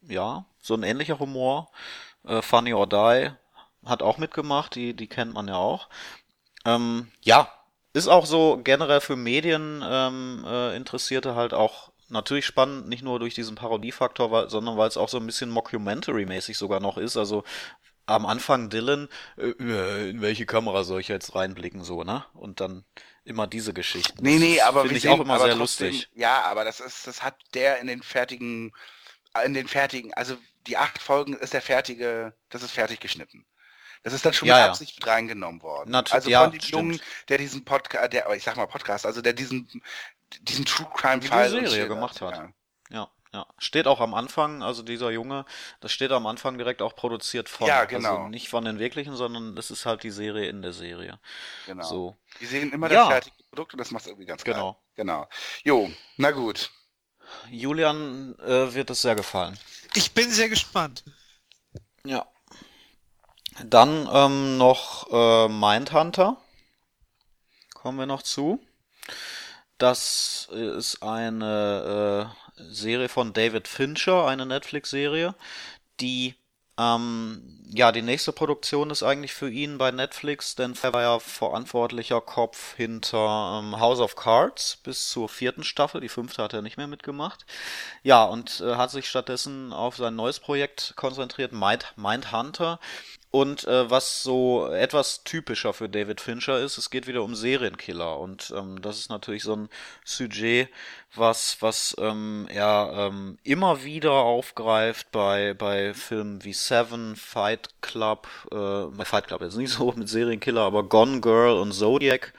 ja, 0.03 0.45
so 0.61 0.73
ein 0.73 0.84
ähnlicher 0.84 1.19
Humor. 1.19 1.69
Äh, 2.23 2.41
Funny 2.41 2.73
or 2.73 2.88
Die 2.88 3.44
hat 3.86 4.02
auch 4.02 4.18
mitgemacht, 4.18 4.76
die, 4.76 4.94
die 4.94 5.07
kennt 5.07 5.34
man 5.34 5.48
ja 5.48 5.56
auch. 5.56 5.90
Ähm, 6.66 7.12
ja, 7.22 7.52
ist 7.94 8.07
auch 8.07 8.26
so 8.26 8.60
generell 8.64 9.02
für 9.02 9.16
Medien 9.16 9.84
ähm, 9.84 10.44
äh, 10.45 10.76
Interessierte 10.76 11.36
halt 11.36 11.53
auch 11.53 11.91
natürlich 12.10 12.45
spannend, 12.45 12.88
nicht 12.88 13.03
nur 13.03 13.20
durch 13.20 13.34
diesen 13.34 13.56
Parodiefaktor, 13.56 14.32
weil, 14.32 14.49
sondern 14.49 14.78
weil 14.78 14.88
es 14.88 14.98
auch 14.98 15.10
so 15.10 15.18
ein 15.18 15.26
bisschen 15.26 15.52
Mockumentary-mäßig 15.52 16.57
sogar 16.57 16.80
noch 16.80 16.98
ist. 16.98 17.18
Also 17.18 17.44
am 18.06 18.26
Anfang 18.26 18.70
Dylan, 18.70 19.10
äh, 19.38 19.49
äh, 19.49 20.10
in 20.10 20.22
welche 20.22 20.45
Kamera 20.45 20.84
soll 20.84 21.02
ich 21.02 21.07
jetzt 21.07 21.36
reinblicken, 21.36 21.84
so, 21.84 22.03
ne? 22.03 22.26
Und 22.34 22.60
dann 22.60 22.86
immer 23.24 23.48
diese 23.48 23.74
Geschichten. 23.74 24.22
Nee, 24.22 24.38
nee, 24.38 24.62
aber 24.62 24.82
finde 24.82 24.98
ich 24.98 25.03
sehen, 25.03 25.12
auch 25.12 25.20
immer 25.20 25.40
sehr 25.40 25.56
trotzdem, 25.56 25.91
lustig. 25.91 26.10
Ja, 26.14 26.44
aber 26.44 26.64
das 26.64 26.80
ist, 26.80 27.07
das 27.07 27.24
hat 27.24 27.36
der 27.53 27.80
in 27.80 27.88
den 27.88 28.03
fertigen, 28.03 28.72
in 29.44 29.53
den 29.53 29.68
fertigen, 29.68 30.14
also 30.14 30.38
die 30.68 30.78
acht 30.78 30.99
Folgen 30.99 31.34
ist 31.34 31.53
der 31.53 31.62
fertige, 31.62 32.34
das 32.49 32.62
ist 32.62 32.72
fertig 32.72 32.99
geschnitten. 32.99 33.45
Das 34.03 34.13
ist 34.13 34.26
dann 34.26 34.34
schon 34.34 34.47
Ja, 34.47 34.55
mit 34.55 34.63
ja. 34.65 34.69
Absicht 34.72 34.99
mit 34.99 35.07
reingenommen 35.07 35.61
worden. 35.61 35.93
Natu- 35.93 36.13
also 36.13 36.30
ja, 36.30 36.43
von 36.43 36.51
dem 36.51 36.61
stimmt. 36.61 36.73
Jungen, 36.73 37.01
der 37.30 37.38
diesen 37.38 37.65
Podcast, 37.65 38.13
der, 38.13 38.30
ich 38.34 38.43
sag 38.43 38.55
mal 38.57 38.67
Podcast, 38.67 39.05
also 39.05 39.22
der 39.22 39.34
diesen, 39.34 39.81
diesen 40.41 40.65
True 40.65 40.88
Crime 40.93 41.19
Die 41.19 41.27
Fall 41.27 41.49
Serie 41.49 41.88
gemacht 41.88 42.22
hat. 42.22 42.35
Ja. 42.35 42.49
Ja, 42.89 43.09
ja. 43.34 43.47
Steht 43.57 43.88
auch 43.88 43.99
am 43.99 44.13
Anfang, 44.13 44.61
also 44.63 44.84
dieser 44.84 45.09
Junge, 45.09 45.45
das 45.80 45.91
steht 45.91 46.11
am 46.11 46.27
Anfang 46.27 46.57
direkt 46.57 46.81
auch 46.81 46.95
produziert 46.95 47.49
von. 47.49 47.67
Ja, 47.67 47.85
genau. 47.85 48.17
Also 48.17 48.27
nicht 48.30 48.49
von 48.49 48.63
den 48.63 48.77
wirklichen, 48.80 49.15
sondern 49.15 49.55
das 49.55 49.72
ist 49.72 49.85
halt 49.85 50.03
die 50.03 50.11
Serie 50.11 50.47
in 50.49 50.61
der 50.61 50.73
Serie. 50.73 51.19
Genau. 51.65 51.84
So. 51.84 52.15
Die 52.39 52.45
sehen 52.45 52.72
immer 52.72 52.91
Ja. 52.91 53.01
das 53.01 53.07
fertige 53.09 53.35
Produkt 53.49 53.73
und 53.73 53.80
das 53.80 53.91
macht 53.91 54.05
irgendwie 54.05 54.26
ganz 54.26 54.43
geil. 54.43 54.53
Genau. 54.53 54.80
Genau. 54.95 55.27
Jo, 55.63 55.91
na 56.17 56.31
gut. 56.31 56.69
Julian 57.49 58.38
äh, 58.39 58.73
wird 58.73 58.89
es 58.91 59.01
sehr 59.01 59.15
gefallen. 59.15 59.57
Ich 59.95 60.13
bin 60.13 60.30
sehr 60.31 60.47
gespannt. 60.47 61.03
Ja. 62.05 62.27
Dann 63.64 64.10
ähm, 64.11 64.57
noch 64.57 65.07
äh, 65.11 65.48
Mindhunter. 65.48 66.38
Kommen 67.73 67.99
wir 67.99 68.06
noch 68.06 68.22
zu. 68.22 68.60
Das 69.77 70.48
ist 70.52 71.03
eine 71.03 72.32
äh, 72.57 72.64
Serie 72.64 73.10
von 73.10 73.34
David 73.34 73.68
Fincher, 73.68 74.26
eine 74.26 74.45
Netflix-Serie, 74.45 75.36
die 75.99 76.36
ähm, 76.77 77.41
ja 77.69 77.91
die 77.91 78.02
nächste 78.02 78.34
Produktion 78.34 78.90
ist 78.90 79.03
eigentlich 79.03 79.34
für 79.34 79.49
ihn 79.49 79.77
bei 79.77 79.91
Netflix, 79.91 80.56
denn 80.56 80.76
er 80.82 80.94
war 80.94 81.02
ja 81.02 81.19
verantwortlicher 81.19 82.19
Kopf 82.22 82.76
hinter 82.76 83.61
ähm, 83.61 83.80
House 83.80 83.99
of 83.99 84.15
Cards 84.15 84.77
bis 84.84 85.10
zur 85.10 85.30
vierten 85.30 85.64
Staffel. 85.64 86.02
Die 86.02 86.10
fünfte 86.10 86.44
hat 86.44 86.53
er 86.53 86.61
nicht 86.61 86.77
mehr 86.77 86.88
mitgemacht. 86.88 87.45
Ja, 88.03 88.23
und 88.26 88.61
äh, 88.61 88.76
hat 88.76 88.91
sich 88.91 89.07
stattdessen 89.07 89.72
auf 89.73 89.98
sein 89.98 90.15
neues 90.15 90.40
Projekt 90.40 90.94
konzentriert, 90.95 91.53
Mind, 91.53 91.94
Mindhunter. 91.95 92.80
Und 93.31 93.65
äh, 93.65 93.89
was 93.89 94.23
so 94.23 94.68
etwas 94.68 95.23
typischer 95.26 95.73
für 95.73 95.89
David 95.89 96.22
Fincher 96.22 96.60
ist, 96.60 96.77
es 96.77 96.89
geht 96.89 97.06
wieder 97.06 97.22
um 97.22 97.35
Serienkiller. 97.35 98.18
Und 98.19 98.53
ähm, 98.56 98.81
das 98.81 98.97
ist 98.97 99.10
natürlich 99.10 99.43
so 99.43 99.56
ein 99.56 99.69
Sujet, 100.06 100.69
was, 101.14 101.57
was 101.61 101.95
ähm, 101.99 102.47
er 102.49 102.91
ähm, 102.95 103.38
immer 103.43 103.84
wieder 103.84 104.14
aufgreift 104.14 105.11
bei, 105.11 105.53
bei 105.53 105.93
Filmen 105.93 106.43
wie 106.45 106.53
Seven, 106.53 107.15
Fight 107.15 107.69
Club, 107.81 108.27
äh, 108.52 109.03
Fight 109.03 109.27
Club 109.27 109.41
jetzt 109.41 109.57
nicht 109.57 109.72
so 109.72 109.91
mit 109.91 110.07
Serienkiller, 110.07 110.61
aber 110.61 110.84
Gone 110.84 111.19
Girl 111.19 111.57
und 111.57 111.73
Zodiac 111.73 112.34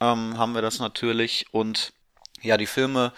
ähm, 0.00 0.38
haben 0.38 0.54
wir 0.54 0.62
das 0.62 0.78
natürlich. 0.78 1.46
Und 1.50 1.92
ja, 2.40 2.56
die 2.56 2.66
Filme 2.66 3.12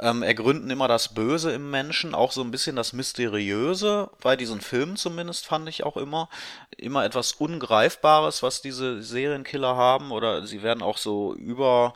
ähm, 0.00 0.22
ergründen 0.22 0.70
immer 0.70 0.86
das 0.86 1.14
Böse 1.14 1.52
im 1.52 1.70
Menschen, 1.70 2.14
auch 2.14 2.32
so 2.32 2.42
ein 2.42 2.50
bisschen 2.50 2.76
das 2.76 2.92
Mysteriöse, 2.92 4.10
bei 4.20 4.36
diesen 4.36 4.60
Filmen 4.60 4.96
zumindest 4.96 5.46
fand 5.46 5.68
ich 5.68 5.84
auch 5.84 5.96
immer. 5.96 6.28
Immer 6.76 7.04
etwas 7.04 7.32
Ungreifbares, 7.32 8.42
was 8.42 8.62
diese 8.62 9.02
Serienkiller 9.02 9.76
haben, 9.76 10.12
oder 10.12 10.46
sie 10.46 10.62
werden 10.62 10.82
auch 10.82 10.98
so 10.98 11.34
über, 11.34 11.94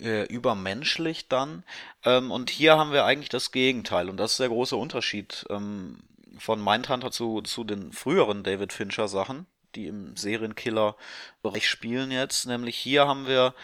äh, 0.00 0.24
übermenschlich 0.26 1.28
dann. 1.28 1.64
Ähm, 2.04 2.30
und 2.30 2.48
hier 2.50 2.78
haben 2.78 2.92
wir 2.92 3.04
eigentlich 3.04 3.28
das 3.28 3.52
Gegenteil, 3.52 4.08
und 4.08 4.16
das 4.16 4.32
ist 4.32 4.40
der 4.40 4.48
große 4.48 4.76
Unterschied 4.76 5.44
ähm, 5.50 5.98
von 6.38 6.62
Mindhunter 6.62 7.10
zu, 7.10 7.42
zu 7.42 7.64
den 7.64 7.92
früheren 7.92 8.42
David 8.42 8.72
Fincher 8.72 9.08
Sachen, 9.08 9.46
die 9.74 9.86
im 9.86 10.16
Serienkiller-Bereich 10.16 11.68
spielen 11.68 12.10
jetzt. 12.10 12.46
Nämlich 12.46 12.76
hier 12.76 13.06
haben 13.06 13.26
wir 13.26 13.54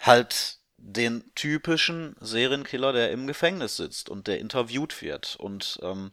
halt 0.00 0.59
den 0.80 1.24
typischen 1.34 2.16
Serienkiller, 2.20 2.92
der 2.92 3.10
im 3.12 3.26
Gefängnis 3.26 3.76
sitzt 3.76 4.08
und 4.08 4.26
der 4.26 4.40
interviewt 4.40 5.02
wird. 5.02 5.36
Und 5.36 5.78
ähm, 5.82 6.10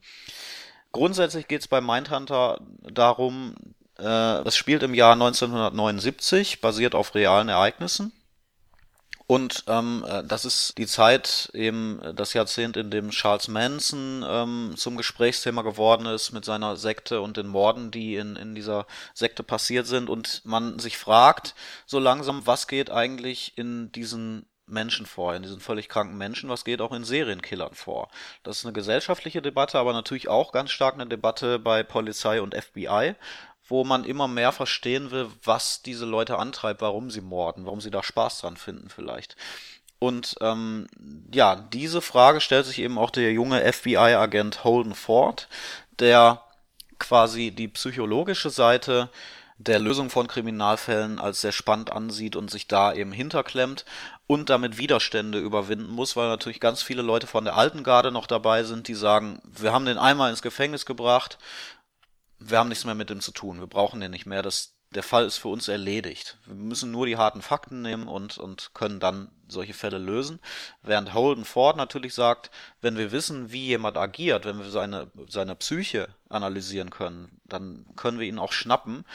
grundsätzlich 0.92 1.48
geht 1.48 1.62
es 1.62 1.68
bei 1.68 1.82
Mindhunter 1.82 2.60
darum, 2.82 3.56
äh, 3.98 4.42
es 4.42 4.56
spielt 4.56 4.84
im 4.84 4.94
Jahr 4.94 5.14
1979, 5.14 6.62
basiert 6.62 6.96
auf 6.96 7.16
realen 7.16 7.50
Ereignissen. 7.50 8.12
Und 9.30 9.66
ähm, 9.68 10.06
äh, 10.08 10.24
das 10.24 10.46
ist 10.46 10.78
die 10.78 10.88
Zeit, 10.88 11.50
eben 11.54 12.00
das 12.16 12.34
Jahrzehnt, 12.34 12.78
in 12.78 12.90
dem 12.90 13.10
Charles 13.10 13.50
Manson 13.50 14.24
ähm, 14.26 14.74
zum 14.78 14.96
Gesprächsthema 14.96 15.64
geworden 15.64 16.06
ist 16.06 16.32
mit 16.32 16.46
seiner 16.46 16.78
Sekte 16.78 17.20
und 17.20 17.36
den 17.36 17.48
Morden, 17.48 17.92
die 17.92 18.16
in, 18.16 18.38
in 18.38 18.56
dieser 18.56 18.88
Sekte 19.14 19.44
passiert 19.44 19.86
sind. 19.86 20.10
Und 20.10 20.44
man 20.46 20.80
sich 20.80 20.98
fragt 20.98 21.56
so 21.86 22.00
langsam, 22.00 22.46
was 22.46 22.68
geht 22.68 22.90
eigentlich 22.90 23.58
in 23.58 23.92
diesen 23.92 24.46
Menschen 24.68 25.06
vor, 25.06 25.34
in 25.36 25.44
diesen 25.44 25.60
völlig 25.60 25.90
kranken 25.90 26.18
Menschen, 26.18 26.50
was 26.50 26.66
geht 26.66 26.82
auch 26.82 26.92
in 26.92 27.04
Serienkillern 27.04 27.74
vor. 27.74 28.10
Das 28.44 28.60
ist 28.60 28.66
eine 28.66 28.74
gesellschaftliche 28.74 29.42
Debatte, 29.42 29.80
aber 29.80 29.94
natürlich 29.94 30.28
auch 30.28 30.52
ganz 30.52 30.72
stark 30.72 30.96
eine 30.96 31.08
Debatte 31.08 31.60
bei 31.60 31.84
Polizei 31.84 32.42
und 32.42 32.56
FBI, 32.56 33.16
wo 33.68 33.84
man 33.84 34.04
immer 34.04 34.28
mehr 34.28 34.52
verstehen 34.52 35.12
will, 35.12 35.30
was 35.44 35.82
diese 35.82 36.06
Leute 36.06 36.38
antreibt, 36.38 36.82
warum 36.82 37.12
sie 37.12 37.22
morden, 37.22 37.66
warum 37.66 37.82
sie 37.82 37.92
da 37.92 38.04
Spaß 38.04 38.42
dran 38.42 38.58
finden 38.58 38.90
vielleicht. 38.90 39.36
Und 40.00 40.36
ähm, 40.42 40.88
ja, 41.34 41.56
diese 41.56 42.02
Frage 42.02 42.40
stellt 42.40 42.66
sich 42.66 42.80
eben 42.80 42.98
auch 42.98 43.10
der 43.10 43.32
junge 43.32 43.62
FBI-Agent 43.72 44.64
Holden 44.64 44.94
Ford, 44.94 45.48
der 46.00 46.44
quasi 47.00 47.52
die 47.52 47.68
psychologische 47.68 48.50
Seite 48.50 49.10
der 49.58 49.80
Lösung 49.80 50.12
von 50.12 50.28
Kriminalfällen 50.28 51.20
als 51.20 51.42
sehr 51.42 51.52
spannend 51.52 51.92
ansieht 51.92 52.36
und 52.36 52.52
sich 52.52 52.68
da 52.68 52.94
eben 52.94 53.12
hinterklemmt 53.12 53.86
und 54.28 54.50
damit 54.50 54.78
Widerstände 54.78 55.40
überwinden 55.40 55.90
muss, 55.90 56.16
weil 56.16 56.28
natürlich 56.28 56.60
ganz 56.60 56.82
viele 56.84 57.02
Leute 57.02 57.28
von 57.28 57.46
der 57.46 57.56
alten 57.56 57.84
Garde 57.84 58.12
noch 58.12 58.28
dabei 58.28 58.64
sind, 58.64 58.90
die 58.90 58.94
sagen, 58.94 59.42
wir 59.46 59.72
haben 59.72 59.86
den 59.86 59.98
einmal 59.98 60.30
ins 60.30 60.42
Gefängnis 60.42 60.86
gebracht, 60.86 61.38
wir 62.38 62.60
haben 62.60 62.70
nichts 62.70 62.86
mehr 62.86 62.96
mit 62.96 63.10
dem 63.10 63.22
zu 63.22 63.32
tun, 63.32 63.60
wir 63.60 63.68
brauchen 63.68 64.02
den 64.02 64.12
nicht 64.12 64.26
mehr, 64.26 64.44
das, 64.44 64.76
der 64.92 65.04
Fall 65.04 65.26
ist 65.26 65.38
für 65.38 65.48
uns 65.48 65.70
erledigt. 65.70 66.38
Wir 66.46 66.56
müssen 66.56 66.92
nur 66.92 67.06
die 67.06 67.18
harten 67.18 67.42
Fakten 67.42 67.82
nehmen 67.82 68.08
und, 68.08 68.38
und 68.38 68.72
können 68.74 69.00
dann 69.00 69.32
solche 69.48 69.74
Fälle 69.74 69.98
lösen. 69.98 70.40
Während 70.82 71.14
Holden 71.14 71.46
Ford 71.46 71.78
natürlich 71.78 72.14
sagt, 72.14 72.52
wenn 72.82 72.98
wir 72.98 73.12
wissen, 73.12 73.52
wie 73.52 73.66
jemand 73.66 73.98
agiert, 73.98 74.46
wenn 74.46 74.60
wir 74.60 74.70
seine, 74.70 75.10
seine 75.28 75.56
Psyche 75.56 76.10
analysieren 76.30 76.90
können, 76.90 77.42
dann 77.46 77.86
können 77.96 78.20
wir 78.20 78.28
ihn 78.28 78.40
auch 78.40 78.52
schnappen. 78.52 79.06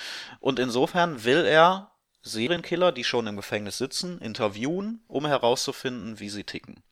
Und 0.40 0.59
insofern 0.59 1.24
will 1.24 1.44
er 1.44 1.91
Serienkiller, 2.22 2.92
die 2.92 3.04
schon 3.04 3.26
im 3.26 3.36
Gefängnis 3.36 3.78
sitzen, 3.78 4.18
interviewen, 4.20 5.02
um 5.08 5.26
herauszufinden, 5.26 6.20
wie 6.20 6.30
sie 6.30 6.44
ticken. 6.44 6.82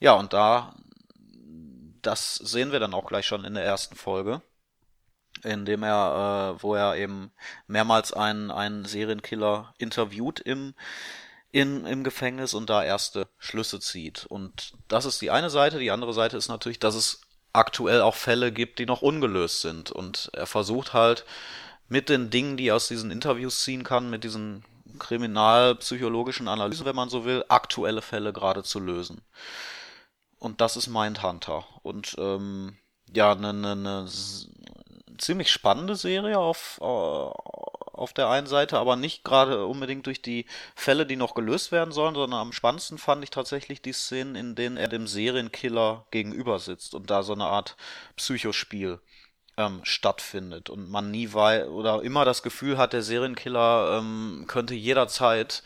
Ja, 0.00 0.12
und 0.14 0.32
da, 0.32 0.74
das 2.02 2.36
sehen 2.36 2.72
wir 2.72 2.80
dann 2.80 2.94
auch 2.94 3.06
gleich 3.06 3.26
schon 3.26 3.44
in 3.44 3.54
der 3.54 3.64
ersten 3.64 3.96
Folge 3.96 4.42
in 5.42 5.64
dem 5.64 5.82
er, 5.82 6.56
äh, 6.56 6.62
wo 6.62 6.74
er 6.74 6.96
eben 6.96 7.32
mehrmals 7.66 8.12
einen, 8.12 8.50
einen 8.50 8.84
Serienkiller 8.84 9.74
interviewt 9.78 10.40
im, 10.40 10.74
in, 11.52 11.86
im 11.86 12.04
Gefängnis 12.04 12.54
und 12.54 12.70
da 12.70 12.82
erste 12.82 13.28
Schlüsse 13.38 13.80
zieht. 13.80 14.26
Und 14.26 14.72
das 14.88 15.04
ist 15.04 15.20
die 15.20 15.30
eine 15.30 15.50
Seite. 15.50 15.78
Die 15.78 15.90
andere 15.90 16.14
Seite 16.14 16.36
ist 16.36 16.48
natürlich, 16.48 16.78
dass 16.78 16.94
es 16.94 17.20
aktuell 17.52 18.00
auch 18.00 18.14
Fälle 18.14 18.52
gibt, 18.52 18.78
die 18.78 18.86
noch 18.86 19.02
ungelöst 19.02 19.60
sind. 19.60 19.90
Und 19.90 20.30
er 20.32 20.46
versucht 20.46 20.92
halt 20.92 21.24
mit 21.88 22.08
den 22.08 22.30
Dingen, 22.30 22.56
die 22.56 22.72
aus 22.72 22.88
diesen 22.88 23.10
Interviews 23.10 23.62
ziehen 23.62 23.84
kann, 23.84 24.10
mit 24.10 24.24
diesen 24.24 24.64
kriminalpsychologischen 24.98 26.48
Analysen, 26.48 26.86
wenn 26.86 26.96
man 26.96 27.08
so 27.08 27.24
will, 27.24 27.44
aktuelle 27.48 28.02
Fälle 28.02 28.32
gerade 28.32 28.62
zu 28.62 28.80
lösen. 28.80 29.22
Und 30.38 30.60
das 30.60 30.76
ist 30.76 30.88
Mindhunter. 30.88 31.64
Und 31.82 32.16
ähm, 32.18 32.76
ja, 33.12 33.32
eine 33.32 33.52
ne, 33.52 33.76
ne 33.76 34.08
ziemlich 35.18 35.50
spannende 35.50 35.96
Serie 35.96 36.38
auf, 36.38 36.78
äh, 36.80 36.84
auf 36.84 38.12
der 38.12 38.28
einen 38.28 38.46
Seite, 38.46 38.78
aber 38.78 38.96
nicht 38.96 39.24
gerade 39.24 39.66
unbedingt 39.66 40.06
durch 40.06 40.20
die 40.20 40.46
Fälle, 40.74 41.06
die 41.06 41.16
noch 41.16 41.34
gelöst 41.34 41.72
werden 41.72 41.92
sollen, 41.92 42.14
sondern 42.14 42.40
am 42.40 42.52
spannendsten 42.52 42.98
fand 42.98 43.22
ich 43.22 43.30
tatsächlich 43.30 43.80
die 43.82 43.92
Szenen, 43.92 44.34
in 44.34 44.54
denen 44.54 44.76
er 44.76 44.88
dem 44.88 45.06
Serienkiller 45.06 46.06
gegenüber 46.10 46.58
sitzt 46.58 46.94
und 46.94 47.10
da 47.10 47.22
so 47.22 47.32
eine 47.32 47.46
Art 47.46 47.76
Psychospiel 48.16 49.00
ähm, 49.56 49.80
stattfindet 49.84 50.70
und 50.70 50.90
man 50.90 51.10
nie 51.10 51.32
weiß 51.32 51.68
oder 51.68 52.02
immer 52.02 52.24
das 52.24 52.42
Gefühl 52.42 52.78
hat, 52.78 52.92
der 52.92 53.02
Serienkiller 53.02 53.98
ähm, 53.98 54.44
könnte 54.46 54.74
jederzeit 54.74 55.62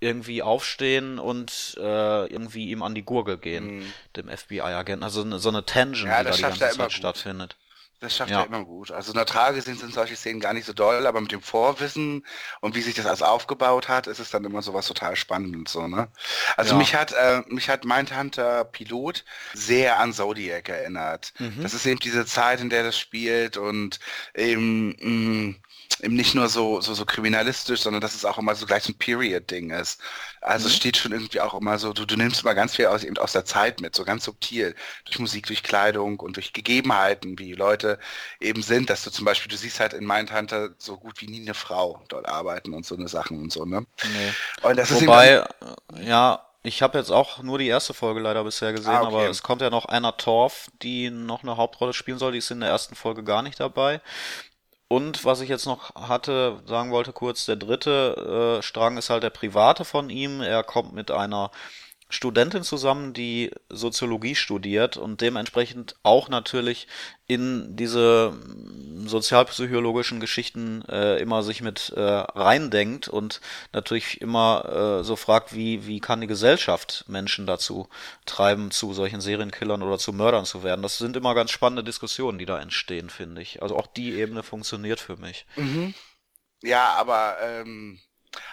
irgendwie 0.00 0.42
aufstehen 0.42 1.18
und 1.18 1.76
äh, 1.78 2.26
irgendwie 2.26 2.70
ihm 2.70 2.82
an 2.82 2.94
die 2.94 3.04
Gurgel 3.04 3.36
gehen, 3.36 3.78
mhm. 3.78 3.92
dem 4.16 4.28
FBI-Agenten. 4.28 5.02
Also 5.02 5.38
so 5.38 5.48
eine 5.48 5.64
Tension, 5.64 6.08
ja, 6.08 6.22
die 6.22 6.30
da 6.30 6.36
die 6.36 6.42
ganze 6.42 6.58
Zeit 6.58 6.78
gut. 6.78 6.92
stattfindet. 6.92 7.56
Das 8.00 8.14
schafft 8.14 8.30
ja. 8.30 8.40
er 8.40 8.46
immer 8.46 8.64
gut. 8.64 8.92
Also 8.92 9.10
in 9.10 9.16
der 9.16 9.26
Trage 9.26 9.60
sind, 9.60 9.80
sind 9.80 9.92
solche 9.92 10.14
Szenen 10.14 10.40
gar 10.40 10.52
nicht 10.52 10.66
so 10.66 10.72
doll, 10.72 11.06
aber 11.06 11.20
mit 11.20 11.32
dem 11.32 11.42
Vorwissen 11.42 12.24
und 12.60 12.76
wie 12.76 12.80
sich 12.80 12.94
das 12.94 13.06
alles 13.06 13.22
aufgebaut 13.22 13.88
hat, 13.88 14.06
ist 14.06 14.20
es 14.20 14.30
dann 14.30 14.44
immer 14.44 14.62
so 14.62 14.72
was 14.72 14.86
total 14.86 15.16
spannend 15.16 15.68
so, 15.68 15.88
ne? 15.88 16.08
Also 16.56 16.72
ja. 16.72 16.78
mich 16.78 16.94
hat 16.94 17.12
äh, 17.12 17.42
mich 17.48 17.68
hat 17.68 17.84
Mindhunter 17.84 18.64
Pilot 18.64 19.24
sehr 19.52 19.98
an 19.98 20.12
Zodiac 20.12 20.68
erinnert. 20.68 21.32
Mhm. 21.38 21.62
Das 21.62 21.74
ist 21.74 21.86
eben 21.86 21.98
diese 21.98 22.24
Zeit, 22.24 22.60
in 22.60 22.70
der 22.70 22.84
das 22.84 22.96
spielt 22.96 23.56
und 23.56 23.98
eben 24.34 24.90
mh, 24.90 25.06
mm, 25.08 25.56
eben 26.00 26.14
nicht 26.14 26.34
nur 26.34 26.48
so, 26.48 26.80
so, 26.80 26.94
so 26.94 27.04
kriminalistisch, 27.04 27.80
sondern 27.80 28.00
dass 28.00 28.14
es 28.14 28.24
auch 28.24 28.38
immer 28.38 28.54
so 28.54 28.66
gleich 28.66 28.88
ein 28.88 28.98
Period-Ding 28.98 29.70
ist. 29.70 30.00
Also 30.40 30.66
mhm. 30.66 30.70
es 30.70 30.76
steht 30.76 30.96
schon 30.96 31.12
irgendwie 31.12 31.40
auch 31.40 31.54
immer 31.54 31.78
so, 31.78 31.92
du, 31.92 32.04
du 32.04 32.16
nimmst 32.16 32.42
immer 32.42 32.54
ganz 32.54 32.76
viel 32.76 32.86
aus, 32.86 33.04
eben 33.04 33.18
aus 33.18 33.32
der 33.32 33.44
Zeit 33.44 33.80
mit, 33.80 33.94
so 33.94 34.04
ganz 34.04 34.24
subtil, 34.24 34.74
durch 35.04 35.18
Musik, 35.18 35.46
durch 35.46 35.62
Kleidung 35.62 36.20
und 36.20 36.36
durch 36.36 36.52
Gegebenheiten, 36.52 37.38
wie 37.38 37.52
Leute 37.52 37.98
eben 38.40 38.62
sind, 38.62 38.90
dass 38.90 39.04
du 39.04 39.10
zum 39.10 39.24
Beispiel, 39.24 39.50
du 39.50 39.56
siehst 39.56 39.80
halt 39.80 39.92
in 39.92 40.06
Mindhunter 40.06 40.70
so 40.78 40.96
gut 40.96 41.20
wie 41.20 41.26
nie 41.26 41.42
eine 41.42 41.54
Frau 41.54 42.02
dort 42.08 42.28
arbeiten 42.28 42.74
und 42.74 42.86
so 42.86 42.94
eine 42.94 43.08
Sachen 43.08 43.40
und 43.40 43.52
so, 43.52 43.64
ne? 43.64 43.86
Nee. 44.02 44.68
Und 44.68 44.78
das 44.78 44.90
Wobei, 44.90 45.34
ist 45.34 45.44
Wobei, 45.60 46.02
ja, 46.02 46.44
ich 46.62 46.82
habe 46.82 46.98
jetzt 46.98 47.10
auch 47.10 47.42
nur 47.42 47.58
die 47.58 47.68
erste 47.68 47.94
Folge 47.94 48.20
leider 48.20 48.44
bisher 48.44 48.72
gesehen, 48.72 48.92
ah, 48.92 49.02
okay. 49.02 49.06
aber 49.06 49.28
es 49.28 49.42
kommt 49.42 49.62
ja 49.62 49.70
noch 49.70 49.84
einer 49.84 50.16
Torf, 50.16 50.66
die 50.82 51.08
noch 51.08 51.42
eine 51.42 51.56
Hauptrolle 51.56 51.92
spielen 51.92 52.18
soll, 52.18 52.32
die 52.32 52.38
ist 52.38 52.50
in 52.50 52.60
der 52.60 52.68
ersten 52.68 52.94
Folge 52.94 53.22
gar 53.22 53.42
nicht 53.42 53.60
dabei. 53.60 54.00
Und 54.88 55.26
was 55.26 55.42
ich 55.42 55.50
jetzt 55.50 55.66
noch 55.66 55.94
hatte, 55.94 56.62
sagen 56.66 56.90
wollte 56.90 57.12
kurz, 57.12 57.44
der 57.44 57.56
dritte 57.56 58.58
äh, 58.58 58.62
Strang 58.62 58.96
ist 58.96 59.10
halt 59.10 59.22
der 59.22 59.30
private 59.30 59.84
von 59.84 60.08
ihm. 60.08 60.40
Er 60.40 60.64
kommt 60.64 60.94
mit 60.94 61.10
einer 61.10 61.50
Studentin 62.10 62.62
zusammen, 62.62 63.12
die 63.12 63.50
Soziologie 63.68 64.34
studiert 64.34 64.96
und 64.96 65.20
dementsprechend 65.20 65.96
auch 66.02 66.30
natürlich 66.30 66.88
in 67.26 67.76
diese 67.76 68.32
sozialpsychologischen 69.04 70.18
Geschichten 70.18 70.82
äh, 70.88 71.20
immer 71.20 71.42
sich 71.42 71.60
mit 71.60 71.90
äh, 71.94 72.00
reindenkt 72.00 73.08
und 73.08 73.42
natürlich 73.74 74.22
immer 74.22 75.00
äh, 75.00 75.04
so 75.04 75.16
fragt, 75.16 75.54
wie, 75.54 75.86
wie 75.86 76.00
kann 76.00 76.22
die 76.22 76.26
Gesellschaft 76.26 77.04
Menschen 77.08 77.46
dazu 77.46 77.88
treiben, 78.24 78.70
zu 78.70 78.94
solchen 78.94 79.20
Serienkillern 79.20 79.82
oder 79.82 79.98
zu 79.98 80.14
Mördern 80.14 80.46
zu 80.46 80.62
werden. 80.62 80.82
Das 80.82 80.96
sind 80.96 81.14
immer 81.14 81.34
ganz 81.34 81.50
spannende 81.50 81.84
Diskussionen, 81.84 82.38
die 82.38 82.46
da 82.46 82.58
entstehen, 82.58 83.10
finde 83.10 83.42
ich. 83.42 83.60
Also 83.60 83.76
auch 83.76 83.86
die 83.86 84.14
Ebene 84.14 84.42
funktioniert 84.42 85.00
für 85.00 85.18
mich. 85.18 85.44
Mhm. 85.56 85.92
Ja, 86.62 86.94
aber 86.94 87.36
ähm, 87.42 88.00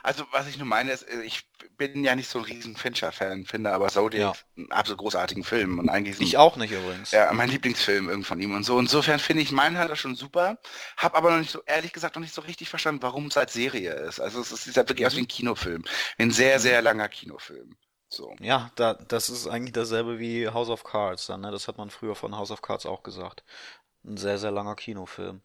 Also 0.04 0.26
was 0.32 0.48
ich 0.48 0.58
nur 0.58 0.68
meine 0.68 0.92
ist, 0.92 1.04
äh, 1.04 1.22
ich 1.24 1.48
bin 1.78 2.04
ja 2.04 2.16
nicht 2.16 2.30
so 2.30 2.40
ein 2.40 2.46
riesen 2.46 2.76
Fincher-Fan, 2.76 3.46
finde 3.46 3.72
aber 3.74 3.88
Zodiac 3.90 4.36
Ja. 4.36 4.42
einen 4.58 4.72
absolut 4.72 5.00
großartigen 5.00 5.44
Film 5.44 5.80
und 5.80 5.90
eigentlich 5.90 6.16
ist 6.16 6.22
Ich 6.22 6.36
ein- 6.38 6.42
auch 6.42 6.56
nicht 6.58 6.72
übrigens. 6.72 7.12
ja, 7.12 7.32
mein 7.34 7.50
Lieblingsfilm 7.50 8.10
irgendwie 8.10 8.28
von 8.28 8.40
ihm 8.42 8.54
und 8.56 8.64
so. 8.64 8.80
Insofern 8.80 9.20
finde 9.20 9.44
ich 9.44 9.52
Mindhunter 9.52 9.96
schon 9.96 10.16
super, 10.16 10.58
habe 10.98 11.16
aber 11.18 11.32
noch 11.32 11.40
nicht 11.40 11.52
so, 11.52 11.62
ehrlich 11.66 11.92
gesagt, 11.94 12.16
noch 12.16 12.22
nicht 12.22 12.34
so 12.34 12.42
richtig 12.42 12.70
verstanden, 12.70 13.02
warum 13.04 13.28
es 13.28 13.38
als 13.38 13.54
Serie 13.54 13.94
ist. 13.94 14.20
Also 14.20 14.42
es 14.42 14.50
sieht 14.50 14.78
halt 14.78 14.90
wirklich 14.90 15.06
aus 15.08 15.16
wie 15.16 15.22
ein 15.22 15.28
Kinofilm. 15.28 15.84
Ein 16.18 16.32
sehr, 16.32 16.60
sehr 16.60 16.82
langer 16.82 17.10
Kinofilm. 17.10 17.76
So. 18.08 18.36
Ja, 18.40 18.72
da, 18.76 18.94
das 18.94 19.30
ist 19.30 19.48
eigentlich 19.48 19.74
dasselbe 19.74 20.20
wie 20.20 20.48
House 20.48 20.70
of 20.70 20.84
Cards 20.84 21.26
dann, 21.28 21.42
ne? 21.42 21.52
Das 21.52 21.68
hat 21.68 21.78
man 21.78 21.90
früher 21.90 22.16
von 22.16 22.38
House 22.38 22.52
of 22.52 22.62
Cards 22.62 22.86
auch 22.86 23.04
gesagt. 23.04 23.44
Ein 24.06 24.18
sehr, 24.18 24.38
sehr 24.38 24.52
langer 24.52 24.76
Kinofilm. 24.76 25.42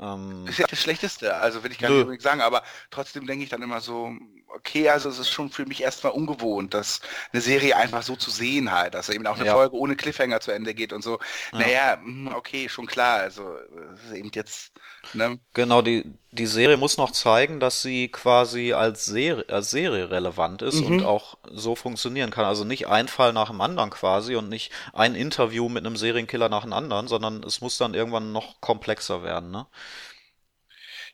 Ähm, 0.00 0.46
Ist 0.46 0.58
ja 0.58 0.66
das 0.66 0.80
Schlechteste, 0.80 1.36
also 1.36 1.62
will 1.62 1.70
ich 1.70 1.78
gar 1.78 1.88
Nö. 1.88 1.94
nicht 1.94 2.02
unbedingt 2.02 2.22
sagen, 2.22 2.40
aber 2.40 2.62
trotzdem 2.90 3.26
denke 3.26 3.44
ich 3.44 3.50
dann 3.50 3.62
immer 3.62 3.80
so, 3.80 4.12
okay, 4.48 4.88
also 4.88 5.08
es 5.08 5.18
ist 5.18 5.30
schon 5.30 5.50
für 5.50 5.66
mich 5.66 5.82
erstmal 5.82 6.12
ungewohnt, 6.12 6.74
dass 6.74 7.00
eine 7.32 7.40
Serie 7.42 7.76
einfach 7.76 8.02
so 8.02 8.16
zu 8.16 8.30
sehen 8.30 8.72
halt, 8.72 8.94
dass 8.94 9.08
eben 9.08 9.26
auch 9.26 9.36
eine 9.36 9.46
Ja. 9.46 9.52
Folge 9.54 9.76
ohne 9.76 9.94
Cliffhanger 9.96 10.40
zu 10.40 10.50
Ende 10.50 10.74
geht 10.74 10.92
und 10.92 11.02
so. 11.02 11.18
Ja. 11.52 11.58
Naja, 11.58 11.98
hm, 12.02 12.28
okay, 12.34 12.68
schon 12.68 12.86
klar, 12.86 13.20
also 13.20 13.56
es 13.94 14.04
ist 14.04 14.12
eben 14.12 14.30
jetzt, 14.34 14.72
ne? 15.12 15.38
Genau, 15.54 15.82
die, 15.82 16.04
die 16.30 16.46
Serie 16.46 16.78
muss 16.78 16.96
noch 16.96 17.10
zeigen, 17.10 17.60
dass 17.60 17.82
sie 17.82 18.08
quasi 18.08 18.72
als 18.72 19.04
Serie, 19.04 19.44
als 19.50 19.70
Serie 19.70 20.10
relevant 20.10 20.62
ist 20.62 20.80
Mhm. 20.80 20.86
und 20.86 21.02
auch 21.04 21.36
so 21.50 21.74
funktionieren 21.76 22.30
kann. 22.30 22.46
Also 22.46 22.64
nicht 22.64 22.86
ein 22.88 23.08
Fall 23.08 23.32
nach 23.34 23.48
dem 23.50 23.60
anderen 23.60 23.90
quasi 23.90 24.36
und 24.36 24.48
nicht 24.48 24.72
ein 24.94 25.14
Interview 25.14 25.68
mit 25.68 25.84
einem 25.84 25.96
Serienkiller 25.96 26.48
nach 26.48 26.62
dem 26.62 26.72
anderen, 26.72 27.06
sondern 27.08 27.42
es 27.44 27.60
muss 27.60 27.76
dann 27.76 27.92
irgendwann 27.94 28.32
noch 28.32 28.60
komplexer 28.62 29.22
werden, 29.22 29.50
ne? 29.50 29.66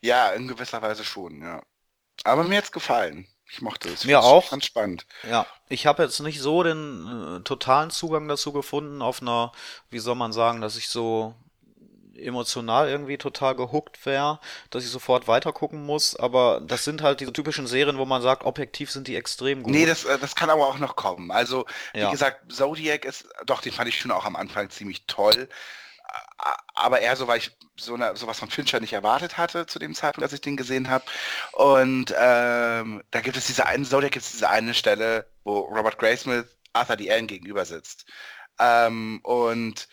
Ja, 0.01 0.31
in 0.31 0.49
gewisser 0.49 0.83
Weise 0.83 1.05
schon, 1.05 1.43
ja. 1.43 1.63
Aber 2.25 2.45
mir 2.45 2.59
hat's 2.59 2.73
gefallen. 2.73 3.29
Ich 3.51 3.63
mochte 3.63 3.89
es. 3.91 4.05
Mir 4.05 4.23
auch. 4.23 4.45
Ich 4.45 4.51
fand's 4.51 4.67
spannend. 4.67 5.07
Ja, 5.23 5.47
ich 5.69 5.87
habe 5.87 6.03
jetzt 6.03 6.21
nicht 6.21 6.41
so 6.41 6.63
den 6.63 7.39
äh, 7.41 7.45
totalen 7.45 7.91
Zugang 7.91 8.29
dazu 8.29 8.53
gefunden 8.53 9.03
auf 9.03 9.23
einer, 9.23 9.53
wie 9.91 9.99
soll 10.01 10.17
man 10.17 10.33
sagen, 10.33 10.61
dass 10.61 10.77
ich 10.77 10.89
so 10.89 11.35
emotional 12.21 12.89
irgendwie 12.89 13.19
total 13.19 13.55
gehuckt 13.55 14.05
wäre, 14.07 14.41
dass 14.71 14.85
ich 14.85 14.91
sofort 14.91 15.29
weitergucken 15.29 15.85
muss, 15.85 16.17
aber 16.17 16.61
das 16.61 16.85
sind 16.85 17.03
halt 17.03 17.21
diese 17.21 17.33
typischen 17.33 17.67
Serien, 17.67 17.99
wo 17.99 18.05
man 18.05 18.23
sagt, 18.23 18.45
objektiv 18.45 18.91
sind 18.91 19.09
die 19.09 19.17
extrem 19.17 19.63
gut. 19.63 19.73
Nee, 19.73 19.87
das, 19.87 20.05
äh, 20.05 20.19
das 20.19 20.35
kann 20.35 20.51
aber 20.51 20.67
auch 20.67 20.79
noch 20.79 20.97
kommen. 20.97 21.31
Also, 21.31 21.67
wie 21.95 22.01
Ja. 22.01 22.11
gesagt, 22.11 22.51
Zodiac 22.53 23.05
ist, 23.05 23.27
doch, 23.47 23.61
den 23.61 23.73
fand 23.73 23.89
ich 23.89 24.01
schon 24.01 24.11
auch 24.11 24.25
am 24.25 24.37
Anfang 24.37 24.71
ziemlich 24.71 25.07
toll. 25.07 25.49
Aber 26.75 27.01
eher 27.01 27.17
so, 27.17 27.27
weil 27.27 27.39
ich 27.39 27.51
so 27.77 27.95
eine, 27.95 28.17
sowas 28.17 28.39
von 28.39 28.51
Fincher 28.51 28.81
nicht 28.81 28.93
erwartet 28.93 29.37
hatte 29.39 29.67
zu 29.67 29.79
dem 29.79 29.95
Zeitpunkt, 29.95 30.25
als 30.25 30.33
ich 30.33 30.41
den 30.41 30.57
gesehen 30.57 30.89
habe. 30.89 31.05
Und 31.53 32.15
ähm, 32.17 33.03
da 33.11 33.21
gibt 33.21 33.37
es 33.37 33.47
diese 33.47 33.67
eine, 33.67 33.85
Zodiac 33.85 34.13
gibt 34.13 34.25
es 34.25 34.33
diese 34.33 34.49
eine 34.49 34.75
Stelle, 34.75 35.27
wo 35.45 35.61
Robert 35.61 35.99
Graysmith 35.99 36.47
Arthur 36.73 36.97
D. 36.97 37.11
Allen 37.11 37.27
gegenüber 37.27 37.65
sitzt. 37.65 38.07
Ähm, 38.59 39.21
und 39.23 39.89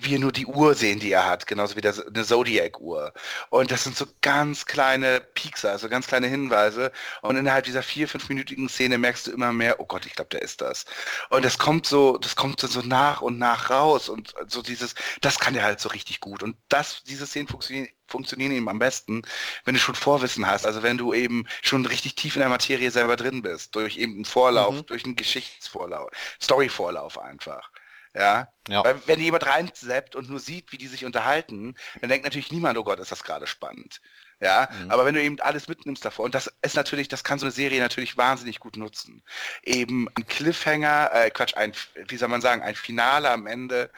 wir 0.00 0.18
nur 0.18 0.32
die 0.32 0.46
Uhr 0.46 0.74
sehen, 0.74 0.98
die 0.98 1.12
er 1.12 1.26
hat, 1.26 1.46
genauso 1.46 1.76
wie 1.76 1.80
der, 1.82 1.94
eine 1.94 2.24
Zodiac-Uhr. 2.24 3.12
Und 3.50 3.70
das 3.70 3.84
sind 3.84 3.96
so 3.96 4.06
ganz 4.22 4.64
kleine 4.64 5.20
Piekser, 5.20 5.72
also 5.72 5.88
ganz 5.90 6.06
kleine 6.06 6.26
Hinweise. 6.26 6.90
Und 7.22 7.36
innerhalb 7.36 7.64
dieser 7.66 7.82
vier, 7.82 8.08
fünfminütigen 8.08 8.68
Szene 8.68 8.96
merkst 8.98 9.26
du 9.26 9.32
immer 9.32 9.52
mehr, 9.52 9.80
oh 9.80 9.86
Gott, 9.86 10.06
ich 10.06 10.14
glaube, 10.14 10.30
der 10.30 10.42
ist 10.42 10.60
das. 10.62 10.86
Und 11.30 11.44
das 11.44 11.58
kommt 11.58 11.86
so, 11.86 12.16
das 12.18 12.34
kommt 12.34 12.60
so 12.60 12.80
nach 12.80 13.20
und 13.20 13.38
nach 13.38 13.68
raus. 13.70 14.08
Und 14.08 14.34
so 14.48 14.62
dieses, 14.62 14.94
das 15.20 15.38
kann 15.38 15.54
der 15.54 15.64
halt 15.64 15.80
so 15.80 15.90
richtig 15.90 16.20
gut. 16.20 16.42
Und 16.42 16.56
das, 16.68 17.02
diese 17.04 17.26
Szenen 17.26 17.48
funktionieren, 17.48 17.88
funktionieren 18.06 18.52
eben 18.52 18.68
am 18.68 18.78
besten, 18.78 19.22
wenn 19.64 19.74
du 19.74 19.80
schon 19.80 19.94
Vorwissen 19.94 20.46
hast. 20.46 20.66
Also 20.66 20.82
wenn 20.82 20.98
du 20.98 21.12
eben 21.14 21.46
schon 21.62 21.84
richtig 21.86 22.14
tief 22.14 22.36
in 22.36 22.40
der 22.40 22.48
Materie 22.48 22.90
selber 22.90 23.16
drin 23.16 23.42
bist. 23.42 23.74
Durch 23.74 23.96
eben 23.98 24.14
einen 24.14 24.24
Vorlauf, 24.24 24.82
Mhm. 24.82 24.86
durch 24.86 25.04
einen 25.04 25.16
Geschichtsvorlauf, 25.16 26.10
Storyvorlauf 26.40 27.18
einfach. 27.18 27.70
Ja, 28.14 28.48
Ja. 28.68 28.84
weil 28.84 29.00
wenn 29.06 29.20
jemand 29.20 29.46
reinseppt 29.46 30.14
und 30.16 30.30
nur 30.30 30.38
sieht, 30.40 30.72
wie 30.72 30.78
die 30.78 30.86
sich 30.86 31.04
unterhalten, 31.04 31.74
dann 32.00 32.10
denkt 32.10 32.24
natürlich 32.24 32.52
niemand, 32.52 32.78
oh 32.78 32.84
Gott, 32.84 33.00
ist 33.00 33.12
das 33.12 33.24
gerade 33.24 33.46
spannend. 33.46 34.00
Ja, 34.40 34.68
Mhm. 34.70 34.90
aber 34.90 35.04
wenn 35.04 35.14
du 35.14 35.22
eben 35.22 35.40
alles 35.40 35.68
mitnimmst 35.68 36.04
davor, 36.04 36.24
und 36.24 36.34
das 36.34 36.52
ist 36.62 36.76
natürlich, 36.76 37.08
das 37.08 37.24
kann 37.24 37.38
so 37.38 37.46
eine 37.46 37.52
Serie 37.52 37.80
natürlich 37.80 38.16
wahnsinnig 38.16 38.60
gut 38.60 38.76
nutzen. 38.76 39.22
Eben 39.62 40.08
ein 40.16 40.26
Cliffhanger, 40.26 41.10
äh, 41.12 41.30
Quatsch, 41.30 41.54
ein, 41.56 41.72
wie 42.08 42.16
soll 42.16 42.28
man 42.28 42.40
sagen, 42.40 42.62
ein 42.62 42.74
Finale 42.74 43.30
am 43.30 43.46
Ende, 43.46 43.90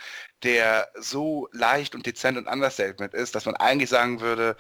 der 0.43 0.89
so 0.95 1.49
leicht 1.53 1.95
und 1.95 2.07
dezent 2.07 2.39
und 2.39 2.47
understatement 2.47 3.15
ist, 3.15 3.35
dass 3.35 3.45
man 3.47 3.57
eigentlich 3.57 3.91
sagen 3.91 4.21
würde, 4.21 4.57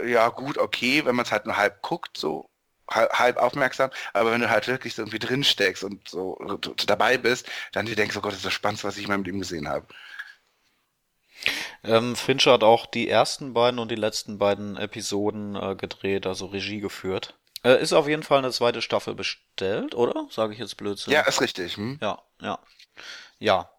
äh, 0.00 0.10
ja 0.10 0.28
gut, 0.28 0.58
okay, 0.58 1.04
wenn 1.04 1.16
man 1.16 1.24
es 1.24 1.32
halt 1.32 1.46
nur 1.46 1.56
halb 1.56 1.82
guckt, 1.82 2.16
so 2.16 2.49
halb, 2.90 3.36
aufmerksam, 3.38 3.90
aber 4.12 4.32
wenn 4.32 4.40
du 4.40 4.50
halt 4.50 4.68
wirklich 4.68 4.94
so 4.94 5.02
irgendwie 5.02 5.18
drin 5.18 5.44
steckst 5.44 5.84
und 5.84 6.08
so 6.08 6.38
dabei 6.86 7.18
bist, 7.18 7.48
dann 7.72 7.86
dir 7.86 7.96
denkst, 7.96 8.16
oh 8.16 8.20
Gott, 8.20 8.32
das 8.32 8.38
ist 8.38 8.46
das 8.46 8.52
Spannendste, 8.52 8.88
was 8.88 8.96
ich 8.96 9.04
in 9.04 9.10
meinem 9.10 9.24
Leben 9.24 9.38
gesehen 9.40 9.68
habe. 9.68 9.86
Ähm, 11.84 12.16
Fincher 12.16 12.52
hat 12.52 12.64
auch 12.64 12.86
die 12.86 13.08
ersten 13.08 13.52
beiden 13.54 13.78
und 13.78 13.90
die 13.90 13.96
letzten 13.96 14.38
beiden 14.38 14.76
Episoden 14.76 15.56
äh, 15.56 15.76
gedreht, 15.76 16.26
also 16.26 16.46
Regie 16.46 16.80
geführt. 16.80 17.34
Äh, 17.62 17.82
ist 17.82 17.92
auf 17.92 18.08
jeden 18.08 18.22
Fall 18.22 18.38
eine 18.38 18.52
zweite 18.52 18.82
Staffel 18.82 19.14
bestellt, 19.14 19.94
oder? 19.94 20.26
Sage 20.30 20.52
ich 20.52 20.58
jetzt 20.58 20.76
Blödsinn? 20.76 21.12
Ja, 21.12 21.20
ist 21.22 21.40
richtig. 21.40 21.76
Hm? 21.76 21.98
Ja, 22.00 22.22
ja. 22.40 22.58
Ja. 23.38 23.70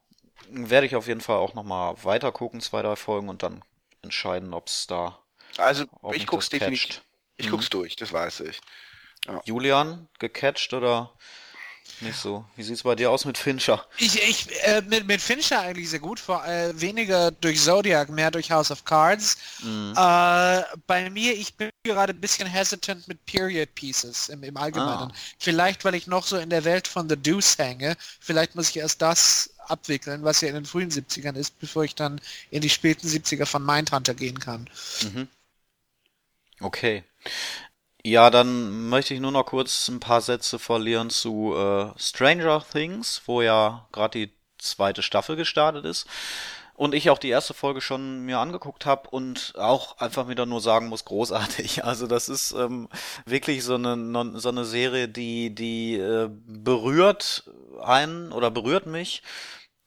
Werde 0.49 0.85
ich 0.87 0.95
auf 0.95 1.07
jeden 1.07 1.21
Fall 1.21 1.37
auch 1.37 1.53
nochmal 1.53 1.95
weiter 2.03 2.31
gucken, 2.31 2.61
zwei, 2.61 2.81
drei 2.81 2.95
Folgen 2.95 3.29
und 3.29 3.43
dann 3.43 3.63
entscheiden, 4.01 4.53
ob 4.53 4.67
es 4.67 4.87
da 4.87 5.19
Also 5.57 5.85
ich 6.13 6.27
guck's 6.27 6.49
definitiv. 6.49 7.01
Ich 7.37 7.47
Mhm. 7.47 7.51
guck's 7.51 7.69
durch, 7.69 7.95
das 7.95 8.13
weiß 8.13 8.41
ich. 8.41 8.61
Julian, 9.45 10.07
gecatcht 10.19 10.73
oder 10.73 11.13
nicht 12.01 12.17
so? 12.17 12.45
Wie 12.55 12.63
sieht's 12.63 12.83
bei 12.83 12.95
dir 12.95 13.11
aus 13.11 13.25
mit 13.25 13.37
Fincher? 13.37 13.85
Ich, 13.97 14.21
ich 14.21 14.47
äh, 14.63 14.81
mit, 14.81 15.05
mit 15.05 15.21
Fincher 15.21 15.61
eigentlich 15.61 15.89
sehr 15.89 15.99
gut, 15.99 16.19
vor, 16.19 16.43
äh, 16.45 16.79
weniger 16.79 17.29
durch 17.31 17.61
Zodiac, 17.61 18.09
mehr 18.09 18.31
durch 18.31 18.51
House 18.51 18.71
of 18.71 18.85
Cards. 18.85 19.37
Mhm. 19.61 19.93
Äh, 19.95 20.63
bei 20.87 21.09
mir, 21.11 21.33
ich 21.33 21.55
bin 21.55 21.69
gerade 21.83 22.13
ein 22.13 22.21
bisschen 22.21 22.47
hesitant 22.47 23.07
mit 23.07 23.23
Period 23.25 23.73
Pieces 23.75 24.29
im, 24.29 24.43
im 24.43 24.57
Allgemeinen. 24.57 25.11
Ah. 25.11 25.15
Vielleicht, 25.37 25.85
weil 25.85 25.95
ich 25.95 26.07
noch 26.07 26.25
so 26.25 26.37
in 26.37 26.49
der 26.49 26.63
Welt 26.63 26.87
von 26.87 27.07
The 27.07 27.17
Deuce 27.17 27.57
hänge. 27.57 27.95
Vielleicht 28.19 28.55
muss 28.55 28.69
ich 28.69 28.77
erst 28.77 29.01
das 29.01 29.51
abwickeln, 29.67 30.23
was 30.23 30.41
ja 30.41 30.47
in 30.47 30.55
den 30.55 30.65
frühen 30.65 30.89
70ern 30.89 31.35
ist, 31.35 31.59
bevor 31.59 31.83
ich 31.83 31.93
dann 31.93 32.19
in 32.49 32.61
die 32.61 32.69
späten 32.69 33.07
70er 33.07 33.45
von 33.45 33.63
Mindhunter 33.63 34.15
gehen 34.15 34.39
kann. 34.39 34.69
Mhm. 35.03 35.27
Okay. 36.61 37.03
Ja, 38.03 38.31
dann 38.31 38.89
möchte 38.89 39.13
ich 39.13 39.19
nur 39.19 39.31
noch 39.31 39.45
kurz 39.45 39.87
ein 39.87 39.99
paar 39.99 40.21
Sätze 40.21 40.57
verlieren 40.57 41.11
zu 41.11 41.53
äh, 41.55 41.91
Stranger 41.97 42.63
Things, 42.71 43.21
wo 43.27 43.41
ja 43.43 43.87
gerade 43.91 44.19
die 44.19 44.33
zweite 44.57 45.03
Staffel 45.03 45.35
gestartet 45.35 45.85
ist. 45.85 46.07
Und 46.73 46.95
ich 46.95 47.11
auch 47.11 47.19
die 47.19 47.29
erste 47.29 47.53
Folge 47.53 47.79
schon 47.79 48.21
mir 48.25 48.39
angeguckt 48.39 48.87
habe 48.87 49.09
und 49.11 49.53
auch 49.55 49.99
einfach 49.99 50.27
wieder 50.27 50.47
nur 50.47 50.61
sagen 50.61 50.87
muss, 50.87 51.05
großartig. 51.05 51.83
Also 51.83 52.07
das 52.07 52.27
ist 52.27 52.53
ähm, 52.53 52.89
wirklich 53.25 53.63
so 53.63 53.75
eine, 53.75 54.39
so 54.39 54.49
eine 54.49 54.65
Serie, 54.65 55.07
die, 55.07 55.53
die 55.53 55.95
äh, 55.97 56.29
berührt 56.31 57.43
einen 57.83 58.31
oder 58.31 58.49
berührt 58.49 58.87
mich. 58.87 59.21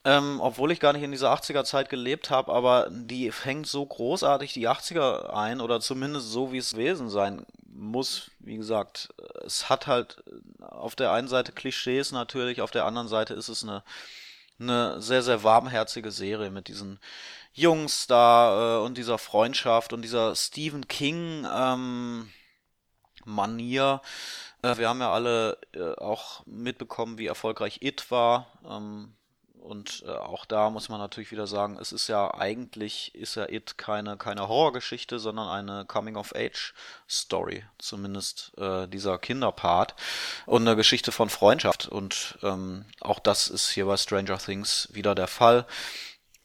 Ähm, 0.05 0.41
obwohl 0.41 0.71
ich 0.71 0.81
gar 0.81 0.93
nicht 0.93 1.03
in 1.03 1.13
dieser 1.13 1.33
80er-Zeit 1.35 1.89
gelebt 1.89 2.31
habe, 2.31 2.53
aber 2.53 2.89
die 2.91 3.33
fängt 3.33 3.67
so 3.67 3.85
großartig 3.85 4.53
die 4.53 4.69
80er 4.69 5.31
ein 5.31 5.61
oder 5.63 5.81
zumindest 5.81 6.31
so, 6.31 6.53
wie 6.53 6.59
es 6.59 6.73
gewesen 6.73 7.09
sein 7.09 7.47
muss. 7.75 8.31
Wie 8.39 8.57
gesagt, 8.57 9.09
es 9.45 9.69
hat 9.69 9.87
halt 9.87 10.23
auf 10.61 10.97
der 10.97 11.13
einen 11.13 11.29
Seite 11.29 11.53
Klischees 11.53 12.13
natürlich, 12.13 12.61
auf 12.61 12.71
der 12.71 12.85
anderen 12.87 13.09
Seite 13.09 13.35
ist 13.35 13.49
es 13.49 13.63
eine, 13.63 13.83
eine 14.59 15.01
sehr, 15.01 15.23
sehr 15.23 15.43
warmherzige 15.43 16.11
Serie 16.11 16.51
mit 16.51 16.69
diesen 16.69 17.01
Jungs 17.53 18.07
da 18.07 18.79
äh, 18.79 18.85
und 18.85 18.99
dieser 18.99 19.19
Freundschaft 19.19 19.93
und 19.93 20.03
dieser 20.03 20.35
Stephen 20.35 20.89
King 20.89 21.47
ähm, 21.53 22.31
Manier. 23.25 24.01
Äh, 24.63 24.77
wir 24.77 24.89
haben 24.89 25.01
ja 25.01 25.13
alle 25.13 25.59
äh, 25.73 25.95
auch 25.95 26.45
mitbekommen, 26.47 27.19
wie 27.19 27.27
erfolgreich 27.27 27.79
It 27.83 28.11
war. 28.11 28.47
Ähm, 28.69 29.15
und 29.65 30.05
äh, 30.07 30.11
auch 30.11 30.45
da 30.45 30.69
muss 30.69 30.91
man 30.91 31.01
natürlich 31.01 31.31
wieder 31.31 31.47
sagen, 31.47 31.79
es 31.81 31.91
ist 31.93 32.09
ja 32.09 32.35
eigentlich, 32.35 33.15
ist 33.15 33.35
ja 33.35 33.49
It 33.49 33.79
keine, 33.79 34.19
keine 34.19 34.47
Horrorgeschichte, 34.47 35.19
sondern 35.19 35.49
eine 35.49 35.87
Coming-of-Age-Story. 35.87 37.65
Zumindest 37.79 38.53
äh, 38.59 38.87
dieser 38.87 39.17
Kinderpart. 39.17 39.95
Und 40.45 40.69
eine 40.69 40.77
Geschichte 40.77 41.13
von 41.13 41.31
Freundschaft. 41.31 41.89
Und 41.89 42.39
ähm, 42.43 42.85
auch 43.01 43.19
das 43.19 43.49
ist 43.49 43.71
hier 43.71 43.87
bei 43.87 43.97
Stranger 43.97 44.37
Things 44.37 44.91
wieder 44.93 45.15
der 45.15 45.29
Fall. 45.29 45.65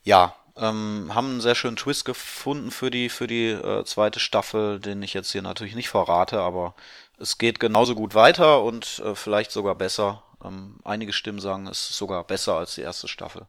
Ja, 0.03 0.33
ähm, 0.55 1.11
haben 1.13 1.31
einen 1.31 1.41
sehr 1.41 1.55
schönen 1.55 1.75
Twist 1.75 2.05
gefunden 2.05 2.71
für 2.71 2.89
die, 2.89 3.09
für 3.09 3.27
die 3.27 3.49
äh, 3.49 3.83
zweite 3.83 4.21
Staffel, 4.21 4.79
den 4.79 5.03
ich 5.03 5.13
jetzt 5.13 5.33
hier 5.33 5.41
natürlich 5.41 5.75
nicht 5.75 5.89
verrate, 5.89 6.39
aber 6.39 6.73
es 7.17 7.37
geht 7.37 7.59
genauso 7.59 7.95
gut 7.95 8.15
weiter 8.15 8.63
und 8.63 8.99
äh, 8.99 9.13
vielleicht 9.13 9.51
sogar 9.51 9.75
besser. 9.75 10.23
Ähm, 10.43 10.79
einige 10.83 11.13
Stimmen 11.13 11.39
sagen, 11.39 11.67
es 11.67 11.89
ist 11.89 11.97
sogar 11.97 12.23
besser 12.23 12.55
als 12.55 12.75
die 12.75 12.81
erste 12.81 13.07
Staffel. 13.07 13.47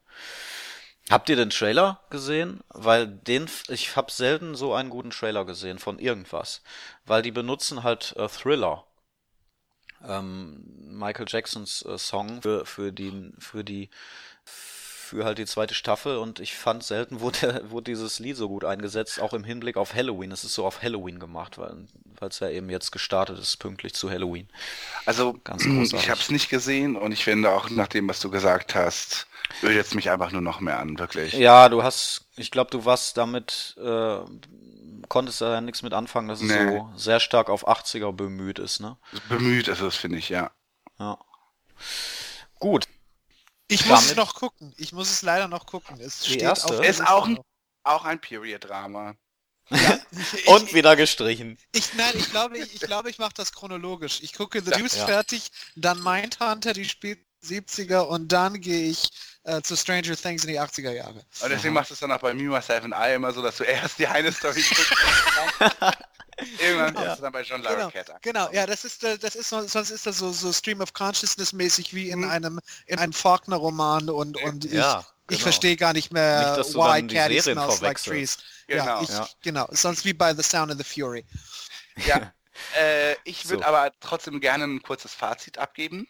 Habt 1.11 1.29
ihr 1.29 1.37
den 1.37 1.51
Trailer 1.51 2.01
gesehen? 2.11 2.61
Weil 2.69 3.07
den, 3.07 3.49
ich 3.69 3.97
habe 3.97 4.13
selten 4.13 4.55
so 4.55 4.75
einen 4.75 4.91
guten 4.91 5.11
Trailer 5.11 5.45
gesehen 5.45 5.79
von 5.79 5.99
irgendwas. 5.99 6.63
Weil 7.05 7.23
die 7.23 7.33
benutzen 7.33 7.83
halt 7.83 8.15
äh, 8.17 8.29
Thriller 8.29 8.85
ähm, 10.07 10.65
Michael 10.99 11.27
Jacksons 11.29 11.85
äh, 11.85 11.99
Song 11.99 12.43
für, 12.43 12.65
für 12.65 12.93
die, 12.93 13.33
für 13.39 13.65
die, 13.65 13.91
für 15.11 15.25
halt 15.25 15.39
die 15.39 15.47
zweite 15.47 15.75
Staffel 15.75 16.19
und 16.19 16.39
ich 16.39 16.55
fand 16.55 16.85
selten 16.85 17.21
wurde, 17.21 17.65
wurde 17.71 17.91
dieses 17.91 18.19
Lied 18.21 18.37
so 18.37 18.49
gut 18.49 18.65
eingesetzt, 18.65 19.21
auch 19.21 19.33
im 19.33 19.45
Hinblick 19.45 19.77
auf 19.77 19.95
Halloween. 19.95 20.31
Es 20.31 20.45
ist 20.45 20.55
so 20.55 20.65
auf 20.65 20.83
Halloween 20.83 21.19
gemacht, 21.19 21.59
weil 21.59 21.87
es 22.21 22.39
ja 22.39 22.49
eben 22.49 22.71
jetzt 22.71 22.93
gestartet 22.93 23.39
ist, 23.39 23.57
pünktlich 23.59 23.95
zu 23.95 24.09
Halloween. 24.09 24.49
Also 25.07 25.35
Ganz 25.45 25.65
ich 25.65 26.11
habe 26.11 26.21
es 26.21 26.31
nicht 26.31 26.49
gesehen 26.49 26.97
und 26.97 27.13
ich 27.13 27.25
finde 27.25 27.51
auch 27.51 27.69
nach 27.71 27.89
dem, 27.89 28.09
was 28.09 28.21
du 28.21 28.31
gesagt 28.31 28.75
hast, 28.75 29.27
ödet 29.63 29.87
es 29.87 29.95
mich 29.95 30.11
einfach 30.11 30.31
nur 30.31 30.43
noch 30.43 30.61
mehr 30.61 30.79
an, 30.79 30.99
wirklich. 30.99 31.33
Ja, 31.33 31.69
du 31.69 31.83
hast, 31.83 32.27
ich 32.37 32.53
glaube, 32.53 32.71
du 32.71 32.85
warst 32.85 33.17
damit, 33.17 33.77
äh, 33.83 34.19
konntest 35.09 35.41
da 35.41 35.55
ja 35.55 35.61
nichts 35.61 35.83
mit 35.83 35.93
anfangen, 35.93 36.29
dass 36.29 36.41
es 36.41 36.49
Nee. 36.49 36.79
so 36.79 36.91
sehr 36.95 37.19
stark 37.19 37.51
auf 37.51 37.67
80er 37.67 38.13
bemüht 38.13 38.61
ist, 38.61 38.79
ne? 38.81 38.97
Bemüht 39.29 39.67
ist 39.67 39.81
es, 39.81 39.97
finde 39.97 40.19
ich, 40.19 40.29
ja. 40.29 40.53
Ja. 41.01 41.19
Gut. 42.61 42.85
Ich 43.71 43.87
muss 43.87 44.05
es 44.07 44.17
noch 44.17 44.35
gucken. 44.35 44.75
Ich 44.77 44.93
muss 44.93 45.11
es 45.11 45.23
leider 45.23 45.49
noch 45.49 45.67
gucken. 45.67 45.99
Es 46.01 46.21
Die 46.21 46.31
steht 46.31 46.43
erste? 46.43 46.67
auf 46.67 46.81
der 46.81 46.91
Ist 46.91 47.07
auch 47.07 47.27
ein, 47.27 47.39
auch 47.85 48.05
ein 48.05 48.21
Period-Drama. 48.21 49.15
Ich, 50.35 50.47
Und 50.49 50.75
wieder 50.75 50.97
gestrichen. 50.97 51.57
ich, 51.73 51.95
nein, 51.95 52.13
ich 52.17 52.29
glaube, 52.31 52.59
ich, 52.59 52.75
ich, 52.75 52.81
glaube, 52.81 53.09
ich 53.09 53.19
mache 53.19 53.35
das 53.37 53.53
chronologisch. 53.53 54.21
Ich 54.23 54.33
gucke 54.35 54.61
The 54.61 54.73
Ja. 54.73 54.79
Deuce 54.79 54.97
Ja. 54.97 55.07
fertig, 55.07 55.51
dann 55.77 56.03
Mindhunter, 56.03 56.73
die 56.73 56.85
spielt 56.89 57.21
70er 57.45 58.01
und 58.01 58.33
dann 58.33 58.61
gehe 58.61 58.91
ich 58.91 59.09
äh, 59.45 59.63
zu 59.63 59.77
Stranger 59.77 60.17
Things 60.17 60.43
in 60.45 60.51
die 60.51 60.61
80er 60.61 60.91
Jahre. 60.91 61.25
Und 61.41 61.51
deswegen 61.51 61.73
machst 61.75 61.91
du 61.91 61.95
es 61.95 62.01
dann 62.01 62.11
auch 62.13 62.19
bei 62.21 62.35
Me, 62.35 62.43
Myself 62.43 62.83
and 62.85 62.95
I 62.95 63.15
immer 63.15 63.33
so, 63.33 63.43
dass 63.43 63.57
du 63.59 63.65
erst 63.65 63.99
die 64.01 64.09
eine 64.09 64.33
Story 64.33 64.61
guckst. 64.63 64.93
Irgendwann 66.71 66.95
kommst 66.95 67.19
du 67.19 67.23
dann 67.23 67.33
bei 67.33 67.43
John 67.43 67.63
Genau, 67.63 67.75
Larroquette 67.75 68.15
an. 68.15 68.21
genau, 68.23 68.51
ja, 68.53 68.67
das 68.67 68.85
ist, 68.85 69.05
äh, 69.05 69.19
das 69.19 69.35
ist, 69.35 69.49
so- 69.49 69.67
sonst 69.67 69.91
ist 69.91 70.07
das 70.07 70.19
so, 70.19 70.33
so 70.33 70.53
Stream 70.53 70.81
of 70.81 70.93
Consciousness 70.93 71.53
mäßig 71.53 71.95
wie 71.95 72.11
in 72.11 72.21
Mhm. 72.21 72.31
einem, 72.31 72.61
in 72.87 72.99
einem 72.99 73.13
Faulkner-Roman 73.13 74.09
und, 74.11 74.43
und 74.43 74.65
ich, 74.65 74.73
Ja, 74.73 75.01
ich 75.29 75.37
genau. 75.37 75.43
verstehe 75.43 75.77
gar 75.77 75.93
nicht 75.93 76.13
mehr, 76.13 76.57
Nicht, 76.59 76.75
why 76.75 77.07
Caddy 77.07 77.41
smells 77.41 77.81
like 77.81 78.03
trees. 78.03 78.39
Ja, 78.69 78.85
Genau. 78.85 79.03
ich, 79.03 79.09
Ja. 79.11 79.29
genau, 79.43 79.69
sonst 79.71 80.05
wie 80.05 80.13
bei 80.13 80.35
The 80.35 80.43
Sound 80.43 80.71
and 80.73 80.81
the 80.85 81.01
Fury. 81.01 81.25
Ja. 82.07 82.33
Äh, 82.79 83.15
ich 83.25 83.49
würde 83.49 83.63
So. 83.63 83.69
aber 83.71 83.91
trotzdem 84.01 84.39
gerne 84.39 84.65
ein 84.65 84.83
kurzes 84.83 85.15
Fazit 85.15 85.57
abgeben. 85.57 86.07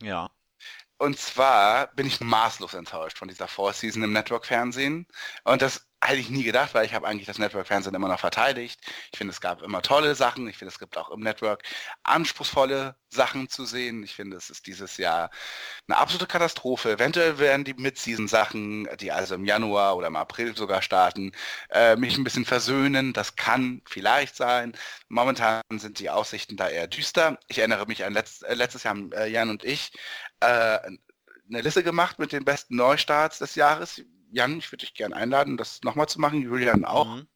Ja. 0.00 0.30
Und 0.96 1.18
zwar 1.18 1.88
bin 1.88 2.06
ich 2.06 2.20
maßlos 2.20 2.74
enttäuscht 2.74 3.18
von 3.18 3.26
dieser 3.26 3.48
Four-Season 3.48 4.04
im 4.04 4.12
Network-Fernsehen. 4.12 5.08
Und 5.42 5.60
das 5.60 5.87
hätte 6.00 6.20
ich 6.20 6.30
nie 6.30 6.44
gedacht, 6.44 6.74
weil 6.74 6.86
ich 6.86 6.94
habe 6.94 7.06
eigentlich 7.06 7.26
das 7.26 7.38
Network-Fernsehen 7.38 7.94
immer 7.94 8.08
noch 8.08 8.20
verteidigt. 8.20 8.80
Ich 9.12 9.18
finde, 9.18 9.32
es 9.32 9.40
gab 9.40 9.62
immer 9.62 9.82
tolle 9.82 10.14
Sachen. 10.14 10.48
Ich 10.48 10.56
finde, 10.56 10.72
es 10.72 10.78
gibt 10.78 10.96
auch 10.96 11.10
im 11.10 11.20
Network 11.20 11.62
anspruchsvolle 12.04 12.96
Sachen 13.08 13.48
zu 13.48 13.64
sehen. 13.64 14.02
Ich 14.04 14.14
finde, 14.14 14.36
es 14.36 14.50
ist 14.50 14.66
dieses 14.66 14.96
Jahr 14.96 15.30
eine 15.88 15.96
absolute 15.98 16.26
Katastrophe. 16.26 16.92
Eventuell 16.92 17.38
werden 17.38 17.64
die 17.64 17.74
Mid-Season-Sachen, 17.74 18.88
die 19.00 19.10
also 19.12 19.34
im 19.34 19.44
Januar 19.44 19.96
oder 19.96 20.06
im 20.06 20.16
April 20.16 20.56
sogar 20.56 20.82
starten, 20.82 21.32
äh, 21.70 21.96
mich 21.96 22.16
ein 22.16 22.24
bisschen 22.24 22.44
versöhnen. 22.44 23.12
Das 23.12 23.36
kann 23.36 23.82
vielleicht 23.86 24.36
sein. 24.36 24.72
Momentan 25.08 25.62
sind 25.74 25.98
die 25.98 26.10
Aussichten 26.10 26.56
da 26.56 26.68
eher 26.68 26.86
düster. 26.86 27.38
Ich 27.48 27.58
erinnere 27.58 27.86
mich 27.86 28.04
an 28.04 28.12
letzt, 28.12 28.44
äh, 28.44 28.54
letztes 28.54 28.84
Jahr 28.84 28.96
äh, 29.14 29.30
Jan 29.30 29.50
und 29.50 29.64
ich 29.64 29.92
äh, 30.40 30.78
eine 31.50 31.62
Liste 31.62 31.82
gemacht 31.82 32.18
mit 32.18 32.32
den 32.32 32.44
besten 32.44 32.76
Neustarts 32.76 33.38
des 33.38 33.54
Jahres. 33.54 34.02
Jan, 34.30 34.58
ich 34.58 34.70
würde 34.70 34.84
dich 34.84 34.94
gerne 34.94 35.16
einladen, 35.16 35.56
das 35.56 35.80
nochmal 35.82 36.08
zu 36.08 36.20
machen. 36.20 36.42
Julian 36.42 36.84
auch. 36.84 37.06
Mhm. 37.06 37.28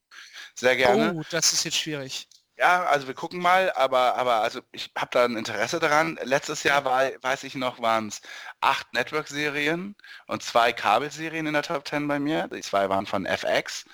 Sehr 0.54 0.76
gerne. 0.76 1.14
Oh, 1.14 1.22
das 1.30 1.52
ist 1.52 1.64
jetzt 1.64 1.78
schwierig. 1.78 2.28
Ja, 2.58 2.84
also 2.84 3.06
wir 3.08 3.14
gucken 3.14 3.40
mal, 3.40 3.72
aber, 3.72 4.14
aber 4.16 4.42
also 4.42 4.60
ich 4.72 4.92
habe 4.96 5.08
da 5.10 5.24
ein 5.24 5.36
Interesse 5.36 5.80
daran. 5.80 6.18
Letztes 6.22 6.62
Jahr 6.62 6.84
war, 6.84 7.10
weiß 7.20 7.44
ich 7.44 7.54
noch, 7.54 7.80
waren 7.80 8.08
es 8.08 8.20
acht 8.60 8.92
Network-Serien 8.92 9.96
und 10.26 10.42
zwei 10.42 10.72
Kabelserien 10.72 11.46
in 11.46 11.54
der 11.54 11.62
Top 11.62 11.88
10 11.88 12.06
bei 12.06 12.20
mir. 12.20 12.48
Die 12.48 12.60
zwei 12.60 12.88
waren 12.88 13.06
von 13.06 13.26
FX. 13.26 13.86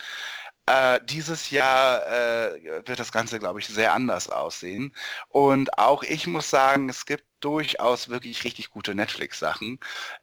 Äh, 0.68 1.00
dieses 1.06 1.50
Jahr 1.50 2.06
äh, 2.06 2.82
wird 2.86 2.98
das 3.00 3.10
Ganze, 3.10 3.38
glaube 3.38 3.58
ich, 3.60 3.68
sehr 3.68 3.94
anders 3.94 4.28
aussehen. 4.28 4.94
Und 5.28 5.78
auch 5.78 6.02
ich 6.02 6.26
muss 6.26 6.50
sagen, 6.50 6.90
es 6.90 7.06
gibt 7.06 7.24
durchaus 7.40 8.08
wirklich 8.10 8.44
richtig 8.44 8.70
gute 8.70 8.94
Netflix-Sachen. 8.94 9.80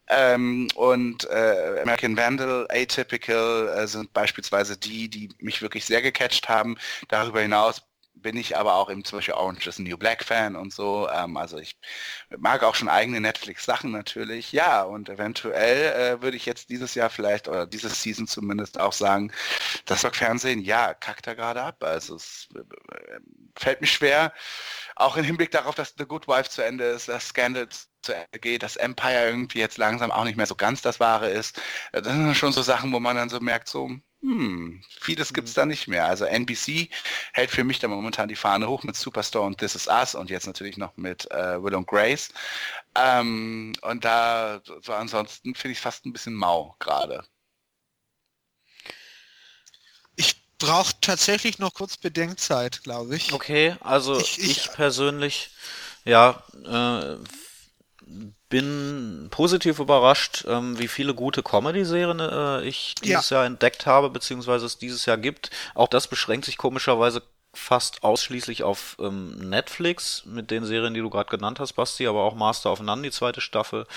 Ähm, 0.07 0.67
und 0.75 1.27
äh, 1.29 1.79
American 1.81 2.15
Vandal, 2.17 2.67
Atypical 2.69 3.69
äh, 3.69 3.87
sind 3.87 4.13
beispielsweise 4.13 4.77
die, 4.77 5.09
die 5.09 5.29
mich 5.39 5.61
wirklich 5.63 5.85
sehr 5.85 6.01
gecatcht 6.03 6.47
haben. 6.47 6.77
Darüber 7.07 7.41
hinaus 7.41 7.81
bin 8.15 8.37
ich 8.37 8.57
aber 8.57 8.75
auch 8.75 8.89
eben 8.89 9.03
zum 9.05 9.17
Beispiel 9.19 9.35
Orange 9.35 9.67
is 9.67 9.79
New 9.79 9.97
Black 9.97 10.23
Fan 10.23 10.55
und 10.55 10.73
so. 10.73 11.09
Ähm, 11.09 11.37
also 11.37 11.57
ich 11.57 11.77
mag 12.37 12.63
auch 12.63 12.75
schon 12.75 12.89
eigene 12.89 13.21
Netflix-Sachen 13.21 13.91
natürlich. 13.91 14.51
Ja, 14.51 14.83
und 14.83 15.09
eventuell 15.09 16.17
äh, 16.17 16.21
würde 16.21 16.37
ich 16.37 16.45
jetzt 16.45 16.69
dieses 16.69 16.95
Jahr 16.95 17.09
vielleicht 17.09 17.47
oder 17.47 17.67
dieses 17.67 18.01
Season 18.01 18.27
zumindest 18.27 18.79
auch 18.79 18.93
sagen, 18.93 19.31
das 19.85 20.01
Fernsehen, 20.13 20.61
ja, 20.61 20.93
kackt 20.93 21.27
da 21.27 21.33
gerade 21.35 21.61
ab. 21.63 21.83
Also 21.83 22.15
es 22.15 22.47
äh, 22.55 22.61
fällt 23.57 23.81
mir 23.81 23.87
schwer, 23.87 24.33
auch 24.95 25.17
im 25.17 25.23
Hinblick 25.25 25.51
darauf, 25.51 25.75
dass 25.75 25.95
The 25.97 26.05
Good 26.05 26.27
Wife 26.27 26.49
zu 26.49 26.63
Ende 26.63 26.85
ist, 26.85 27.07
dass 27.09 27.27
Scandal 27.29 27.67
zu 28.01 28.13
Ende 28.15 28.39
geht, 28.39 28.63
dass 28.63 28.75
Empire 28.75 29.25
irgendwie 29.27 29.59
jetzt 29.59 29.77
langsam 29.77 30.11
auch 30.11 30.23
nicht 30.25 30.37
mehr 30.37 30.45
so 30.45 30.55
ganz 30.55 30.81
das 30.81 30.99
Wahre 30.99 31.29
ist. 31.29 31.57
Äh, 31.91 32.01
Das 32.01 32.13
sind 32.13 32.35
schon 32.35 32.53
so 32.53 32.61
Sachen, 32.61 32.91
wo 32.93 32.99
man 32.99 33.15
dann 33.15 33.29
so 33.29 33.39
merkt, 33.39 33.67
so, 33.69 33.89
hm, 34.25 34.81
vieles 35.01 35.33
gibt's 35.33 35.53
da 35.53 35.65
nicht 35.65 35.87
mehr. 35.87 36.05
Also 36.07 36.25
NBC 36.25 36.89
hält 37.33 37.51
für 37.51 37.63
mich 37.63 37.79
da 37.79 37.87
momentan 37.87 38.27
die 38.27 38.35
Fahne 38.35 38.67
hoch 38.67 38.83
mit 38.83 38.95
Superstore 38.95 39.45
und 39.45 39.59
This 39.59 39.75
Is 39.75 39.87
Us 39.87 40.15
und 40.15 40.29
jetzt 40.31 40.47
natürlich 40.47 40.77
noch 40.77 40.97
mit 40.97 41.29
äh, 41.31 41.61
Will 41.61 41.75
und 41.75 41.87
Grace. 41.87 42.29
Ähm, 42.95 43.73
und 43.81 44.05
da, 44.05 44.61
so 44.81 44.93
ansonsten 44.93 45.55
finde 45.55 45.73
ich 45.73 45.79
fast 45.81 46.05
ein 46.05 46.13
bisschen 46.13 46.33
mau 46.33 46.75
gerade. 46.79 47.23
Ich 50.15 50.35
brauche 50.57 50.93
tatsächlich 51.01 51.59
noch 51.59 51.73
kurz 51.73 51.97
Bedenkzeit, 51.97 52.83
glaube 52.83 53.15
ich. 53.15 53.33
Okay, 53.33 53.75
also 53.81 54.19
Ich- 54.19 54.39
ich, 54.39 54.49
ich- 54.51 54.71
persönlich, 54.73 55.51
ja, 56.05 56.43
äh, 56.65 57.17
bin 58.49 59.27
positiv 59.31 59.79
überrascht, 59.79 60.45
ähm, 60.47 60.77
wie 60.77 60.87
viele 60.87 61.13
gute 61.13 61.43
Comedy-Serien 61.43 62.19
äh, 62.19 62.61
ich 62.63 62.95
dieses 63.03 63.29
Jahr 63.29 63.45
entdeckt 63.45 63.85
habe, 63.85 64.09
beziehungsweise 64.09 64.65
es 64.65 64.77
dieses 64.77 65.05
Jahr 65.05 65.17
gibt. 65.17 65.49
Auch 65.73 65.87
das 65.87 66.07
beschränkt 66.07 66.45
sich 66.45 66.57
komischerweise 66.57 67.23
fast 67.55 68.03
ausschließlich 68.03 68.63
auf 68.63 68.97
ähm, 68.99 69.49
Netflix 69.49 70.23
mit 70.25 70.51
den 70.51 70.65
Serien, 70.65 70.93
die 70.93 70.99
du 70.99 71.09
gerade 71.09 71.29
genannt 71.29 71.59
hast, 71.59 71.73
Basti, 71.73 72.05
aber 72.05 72.23
auch 72.23 72.35
Master 72.35 72.71
of 72.71 72.81
None, 72.81 73.01
die 73.01 73.11
zweite 73.11 73.41
Staffel. 73.41 73.87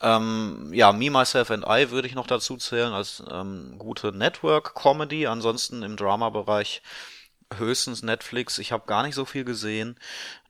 Ähm, 0.00 0.70
ja, 0.72 0.92
Me, 0.92 1.10
Myself 1.10 1.50
and 1.50 1.64
I 1.68 1.90
würde 1.90 2.08
ich 2.08 2.14
noch 2.14 2.26
dazu 2.26 2.56
zählen 2.56 2.92
als 2.92 3.22
ähm, 3.30 3.74
gute 3.78 4.12
Network-Comedy. 4.12 5.26
Ansonsten 5.26 5.82
im 5.82 5.96
Drama-Bereich 5.96 6.82
höchstens 7.58 8.02
Netflix. 8.02 8.58
Ich 8.58 8.72
habe 8.72 8.86
gar 8.86 9.02
nicht 9.02 9.14
so 9.14 9.24
viel 9.24 9.44
gesehen 9.44 9.98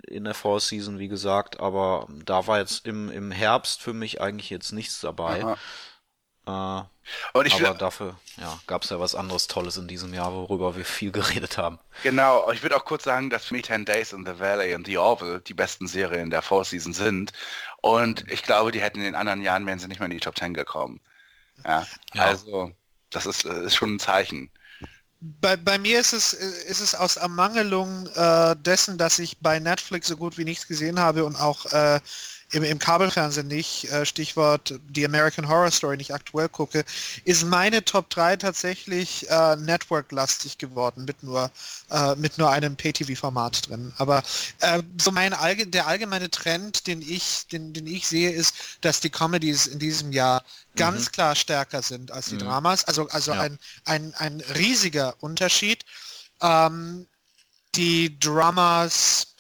in 0.06 0.24
der 0.24 0.34
Fall 0.34 0.60
Season, 0.60 0.98
wie 0.98 1.08
gesagt, 1.08 1.60
aber 1.60 2.06
da 2.24 2.46
war 2.46 2.58
jetzt 2.58 2.86
im, 2.86 3.10
im 3.10 3.30
Herbst 3.30 3.80
für 3.82 3.92
mich 3.94 4.20
eigentlich 4.20 4.50
jetzt 4.50 4.72
nichts 4.72 5.00
dabei. 5.00 5.42
Aha. 5.44 5.58
Äh, 6.46 6.82
Und 7.34 7.46
ich 7.46 7.54
aber 7.54 7.74
dafür 7.74 8.16
ja, 8.36 8.58
gab 8.66 8.82
es 8.84 8.90
ja 8.90 8.98
was 8.98 9.14
anderes 9.14 9.46
Tolles 9.46 9.76
in 9.76 9.86
diesem 9.88 10.12
Jahr, 10.14 10.32
worüber 10.32 10.76
wir 10.76 10.84
viel 10.84 11.12
geredet 11.12 11.58
haben. 11.58 11.78
genau, 12.02 12.50
ich 12.50 12.62
würde 12.62 12.76
auch 12.76 12.84
kurz 12.84 13.04
sagen, 13.04 13.30
dass 13.30 13.44
für 13.46 13.54
mich 13.54 13.64
10 13.64 13.84
Days 13.84 14.12
in 14.12 14.26
the 14.26 14.38
Valley 14.38 14.74
und 14.74 14.86
The 14.86 14.98
Orville 14.98 15.40
die 15.40 15.54
besten 15.54 15.86
Serien 15.86 16.30
der 16.30 16.42
Fall 16.42 16.64
Season 16.64 16.92
sind. 16.92 17.32
Und 17.80 18.30
ich 18.30 18.42
glaube, 18.42 18.72
die 18.72 18.80
hätten 18.80 18.98
in 18.98 19.04
den 19.04 19.14
anderen 19.14 19.42
Jahren, 19.42 19.66
wären 19.66 19.78
sie 19.78 19.88
nicht 19.88 20.00
mehr 20.00 20.06
in 20.06 20.12
die 20.16 20.20
Top 20.20 20.36
10 20.38 20.54
gekommen. 20.54 21.00
Ja, 21.64 21.86
Ja. 22.14 22.24
also 22.24 22.72
das 23.10 23.26
ist, 23.26 23.44
äh, 23.44 23.64
ist 23.64 23.76
schon 23.76 23.96
ein 23.96 24.00
Zeichen. 24.00 24.50
Bei, 25.40 25.56
bei 25.56 25.78
mir 25.78 26.00
ist 26.00 26.12
es, 26.12 26.32
ist 26.32 26.80
es 26.80 26.96
aus 26.96 27.16
Ermangelung 27.16 28.08
äh, 28.08 28.56
dessen, 28.56 28.98
dass 28.98 29.20
ich 29.20 29.38
bei 29.38 29.60
Netflix 29.60 30.08
so 30.08 30.16
gut 30.16 30.36
wie 30.36 30.44
nichts 30.44 30.66
gesehen 30.66 30.98
habe 30.98 31.24
und 31.24 31.36
auch 31.36 31.66
äh, 31.66 32.00
im, 32.52 32.62
im 32.64 32.78
Kabelfernsehen 32.78 33.48
nicht, 33.48 33.84
äh, 33.90 34.06
Stichwort 34.06 34.78
die 34.88 35.04
American 35.04 35.48
Horror 35.48 35.70
Story 35.70 35.96
nicht 35.96 36.14
aktuell 36.14 36.48
gucke, 36.48 36.84
ist 37.24 37.44
meine 37.44 37.84
Top 37.84 38.10
3 38.10 38.36
tatsächlich 38.36 39.28
äh, 39.30 39.56
Network-lastig 39.56 40.58
geworden 40.58 41.04
mit 41.06 41.22
nur, 41.22 41.50
äh, 41.90 42.14
mit 42.16 42.38
nur 42.38 42.50
einem 42.50 42.76
Pay-TV-Format 42.76 43.68
drin. 43.68 43.92
Aber 43.98 44.22
äh, 44.60 44.82
so 45.00 45.10
mein 45.10 45.32
allge 45.34 45.66
der 45.66 45.86
allgemeine 45.86 46.30
Trend, 46.30 46.86
den 46.86 47.02
ich, 47.02 47.46
den, 47.48 47.72
den 47.72 47.86
ich 47.86 48.06
sehe, 48.06 48.30
ist, 48.30 48.54
dass 48.82 49.00
die 49.00 49.10
Comedies 49.10 49.66
in 49.66 49.78
diesem 49.78 50.12
Jahr 50.12 50.44
ganz 50.76 51.10
klar 51.12 51.34
stärker 51.34 51.82
sind 51.82 52.10
als 52.10 52.28
die 52.28 52.36
Mhm. 52.36 52.38
Dramas. 52.38 52.84
Also, 52.84 53.08
also 53.08 53.32
Ja. 53.32 53.40
ein, 53.40 53.58
ein, 53.84 54.14
ein 54.14 54.40
riesiger 54.56 55.14
Unterschied. 55.20 55.84
Ähm, 56.42 57.06
die 57.74 58.18
Dramas, 58.18 59.31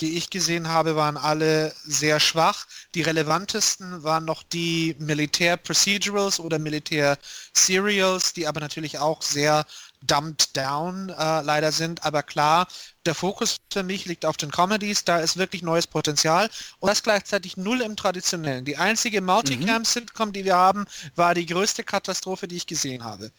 die 0.00 0.16
ich 0.16 0.30
gesehen 0.30 0.68
habe, 0.68 0.96
waren 0.96 1.16
alle 1.16 1.74
sehr 1.84 2.20
schwach. 2.20 2.66
Die 2.94 3.02
relevantesten 3.02 4.02
waren 4.02 4.24
noch 4.24 4.42
die 4.42 4.96
Militär-Procedurals 4.98 6.40
oder 6.40 6.58
Militär-Serials, 6.58 8.32
die 8.32 8.46
aber 8.46 8.60
natürlich 8.60 8.98
auch 8.98 9.22
sehr 9.22 9.64
dumbed 10.06 10.56
down 10.56 11.08
äh, 11.08 11.40
leider 11.42 11.72
sind. 11.72 12.04
Aber 12.04 12.22
klar, 12.22 12.66
der 13.06 13.14
Fokus 13.14 13.56
für 13.72 13.82
mich 13.82 14.06
liegt 14.06 14.24
auf 14.24 14.36
den 14.36 14.50
Comedies, 14.50 15.04
da 15.04 15.18
ist 15.18 15.36
wirklich 15.36 15.62
neues 15.62 15.86
Potenzial 15.86 16.50
und 16.78 16.88
das 16.88 17.02
gleichzeitig 17.02 17.56
null 17.56 17.80
im 17.80 17.96
Traditionellen. 17.96 18.64
Die 18.64 18.76
einzige 18.76 19.20
Multicam-Sitcom, 19.20 20.32
die 20.32 20.44
wir 20.44 20.56
haben, 20.56 20.86
war 21.14 21.34
die 21.34 21.46
größte 21.46 21.84
Katastrophe, 21.84 22.48
die 22.48 22.56
ich 22.56 22.66
gesehen 22.66 23.04
habe. 23.04 23.30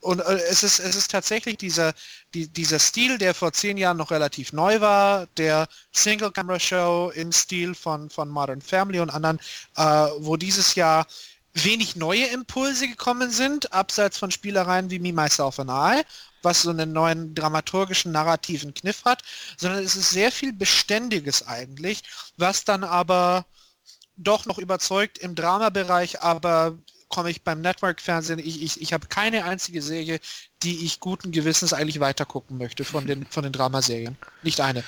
Und 0.00 0.20
äh, 0.20 0.34
es, 0.48 0.62
ist, 0.62 0.78
es 0.78 0.96
ist 0.96 1.10
tatsächlich 1.10 1.56
dieser, 1.56 1.92
die, 2.34 2.48
dieser 2.48 2.78
Stil, 2.78 3.18
der 3.18 3.34
vor 3.34 3.52
zehn 3.52 3.76
Jahren 3.76 3.96
noch 3.96 4.10
relativ 4.10 4.52
neu 4.52 4.80
war, 4.80 5.26
der 5.36 5.66
Single-Camera-Show 5.92 7.12
im 7.14 7.32
Stil 7.32 7.74
von, 7.74 8.08
von 8.10 8.28
Modern 8.28 8.60
Family 8.60 9.00
und 9.00 9.10
anderen, 9.10 9.38
äh, 9.76 9.82
wo 10.18 10.36
dieses 10.36 10.74
Jahr 10.74 11.06
wenig 11.54 11.96
neue 11.96 12.26
Impulse 12.26 12.88
gekommen 12.88 13.30
sind, 13.30 13.72
abseits 13.72 14.18
von 14.18 14.30
Spielereien 14.30 14.90
wie 14.90 14.98
Me, 14.98 15.12
Myself 15.12 15.58
and 15.58 15.70
I, 15.70 16.02
was 16.42 16.62
so 16.62 16.70
einen 16.70 16.92
neuen 16.92 17.34
dramaturgischen, 17.34 18.12
narrativen 18.12 18.74
Kniff 18.74 19.04
hat, 19.04 19.22
sondern 19.56 19.82
es 19.82 19.96
ist 19.96 20.10
sehr 20.10 20.30
viel 20.30 20.52
Beständiges 20.52 21.46
eigentlich, 21.46 22.02
was 22.36 22.64
dann 22.64 22.84
aber 22.84 23.46
doch 24.16 24.46
noch 24.46 24.58
überzeugt 24.58 25.18
im 25.18 25.34
Dramabereich, 25.34 26.22
aber 26.22 26.78
komme 27.08 27.30
ich 27.30 27.42
beim 27.42 27.60
Network-Fernsehen, 27.60 28.38
ich, 28.38 28.62
ich, 28.62 28.80
ich 28.80 28.92
habe 28.92 29.06
keine 29.06 29.44
einzige 29.44 29.82
Serie, 29.82 30.20
die 30.62 30.84
ich 30.84 31.00
guten 31.00 31.32
Gewissens 31.32 31.72
eigentlich 31.72 32.00
weitergucken 32.00 32.58
möchte 32.58 32.84
von 32.84 33.06
den, 33.06 33.26
von 33.26 33.42
den 33.42 33.52
Dramaserien. 33.52 34.16
Nicht 34.42 34.60
eine. 34.60 34.84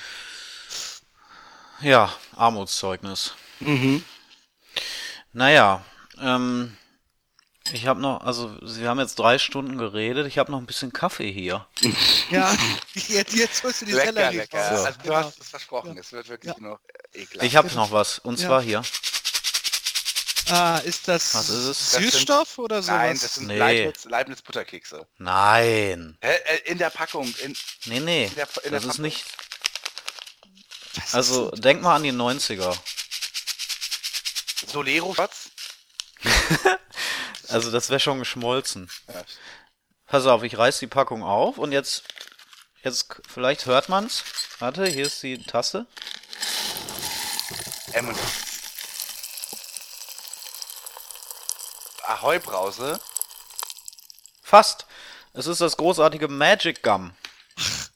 Ja, 1.81 2.13
Armutszeugnis. 2.35 3.33
Mhm. 3.59 4.03
Naja, 5.33 5.83
ähm, 6.19 6.75
ich 7.71 7.87
habe 7.87 8.01
noch, 8.01 8.21
also 8.21 8.55
Sie 8.67 8.87
haben 8.87 8.99
jetzt 8.99 9.17
drei 9.17 9.39
Stunden 9.39 9.77
geredet, 9.77 10.27
ich 10.27 10.37
habe 10.37 10.51
noch 10.51 10.59
ein 10.59 10.65
bisschen 10.65 10.93
Kaffee 10.93 11.31
hier. 11.31 11.65
Ja, 12.29 12.55
jetzt, 12.95 13.33
jetzt 13.33 13.61
holst 13.63 13.81
du 13.81 13.85
die 13.85 13.91
Lecker, 13.91 14.13
Sellerie 14.13 14.37
lecker. 14.37 14.57
Also 14.85 14.99
du 14.99 15.03
Genau. 15.03 15.15
hast 15.15 15.37
es 15.41 15.49
versprochen, 15.49 15.97
es 15.97 16.13
wird 16.13 16.29
wirklich 16.29 16.53
Ja. 16.55 16.61
noch 16.61 16.79
ekelhaft. 17.13 17.45
Ich 17.45 17.55
habe 17.57 17.67
noch 17.75 17.91
was, 17.91 18.19
und 18.19 18.39
Ja. 18.39 18.47
zwar 18.47 18.61
hier. 18.61 18.81
Ah, 20.51 20.77
ist 20.79 21.07
das, 21.07 21.33
Was 21.33 21.49
ist 21.49 21.55
es? 21.65 21.77
Das 21.79 21.91
sind- 21.91 22.11
Süßstoff 22.11 22.57
oder 22.57 22.81
sowas? 22.81 22.95
Nein, 22.97 23.19
das 23.21 23.35
sind 23.35 23.47
Nee. 23.47 23.57
Leibniz, 23.57 24.03
Leibniz 24.05 24.41
Butterkekse. 24.41 25.07
Nein. 25.17 26.17
Hä? 26.21 26.33
Äh, 26.35 26.57
In 26.71 26.77
der 26.77 26.89
Packung, 26.89 27.33
in, 27.43 27.55
Nee, 27.85 27.99
nee, 28.01 28.25
In 28.25 28.35
der- 28.35 28.47
in 28.63 28.71
der 28.71 28.71
das 28.71 28.81
ist 28.83 28.87
Packung. 28.89 29.03
nicht, 29.03 29.25
Was 30.95 31.15
also 31.15 31.51
ist 31.51 31.63
denk 31.63 31.81
mal 31.81 31.95
an 31.95 32.03
die 32.03 32.11
90er. 32.11 32.75
Solero 34.67 35.13
Schatz. 35.13 35.49
Also 37.47 37.69
das 37.69 37.89
wäre 37.89 37.99
schon 37.99 38.19
geschmolzen. 38.19 38.89
Ja. 39.13 39.25
Pass 40.05 40.25
auf, 40.25 40.41
ich 40.43 40.57
reiß 40.57 40.79
die 40.79 40.87
Packung 40.87 41.21
auf 41.21 41.57
und 41.57 41.73
jetzt, 41.73 42.03
jetzt, 42.81 43.07
vielleicht 43.27 43.65
hört 43.65 43.89
man's. 43.89 44.23
Warte, 44.59 44.85
hier 44.87 45.05
ist 45.07 45.21
die 45.21 45.37
Tasse. 45.43 45.85
M&M. 47.91 48.15
Ahoi 52.07 52.39
Brause. 52.39 52.99
Fast. 54.41 54.85
Es 55.33 55.47
ist 55.47 55.61
das 55.61 55.77
großartige 55.77 56.27
Magic 56.27 56.83
Gum. 56.83 57.11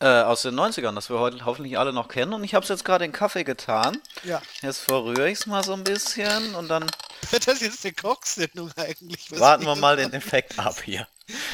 äh, 0.00 0.22
aus 0.22 0.42
den 0.42 0.54
90ern, 0.54 0.94
das 0.94 1.08
wir 1.08 1.18
heute 1.18 1.44
hoffentlich 1.46 1.78
alle 1.78 1.92
noch 1.92 2.08
kennen. 2.08 2.34
Und 2.34 2.44
ich 2.44 2.54
habe 2.54 2.62
es 2.64 2.68
jetzt 2.68 2.84
gerade 2.84 3.04
in 3.04 3.12
Kaffee 3.12 3.44
getan. 3.44 4.00
Ja. 4.24 4.42
Jetzt 4.60 4.80
verrühre 4.80 5.30
ich 5.30 5.38
es 5.40 5.46
mal 5.46 5.64
so 5.64 5.72
ein 5.72 5.84
bisschen 5.84 6.54
und 6.54 6.68
dann 6.68 6.86
das 7.46 7.60
jetzt 7.60 7.84
eine 7.84 7.94
Kochsendung 7.94 8.70
eigentlich? 8.76 9.30
Was 9.30 9.40
warten 9.40 9.64
wir 9.64 9.76
mal 9.76 9.96
den 9.96 10.12
Effekt 10.12 10.58
ab 10.58 10.82
hier. 10.82 11.08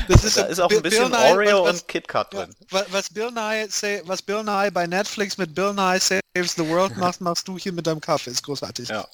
Das 0.09 0.25
ist, 0.25 0.37
Da 0.37 0.47
ist 0.47 0.59
auch 0.59 0.71
ein 0.71 0.83
bisschen 0.83 1.11
Bill 1.11 1.21
Nye, 1.21 1.33
Oreo 1.33 1.65
was, 1.65 1.83
und 1.83 1.89
KitKat 1.89 2.35
was, 2.35 2.47
drin. 2.47 2.57
ja, 2.73 2.87
was 2.89 3.11
Bill 3.11 3.31
Nye 3.31 3.69
say, 3.69 4.03
was 4.05 4.21
Bill 4.21 4.43
Nye 4.43 4.71
bei 4.73 4.87
Netflix 4.89 5.39
mit 5.39 5.55
Bill 5.55 5.73
Nye 5.73 6.01
Saves 6.01 6.55
the 6.57 6.67
World 6.69 6.97
macht, 6.97 7.21
machst 7.21 7.47
du 7.47 7.57
hier 7.57 7.73
mit 7.73 7.87
deinem 7.87 8.01
Kaffee. 8.01 8.31
Ist 8.31 8.43
großartig. 8.43 8.89
Ja. 8.89 9.07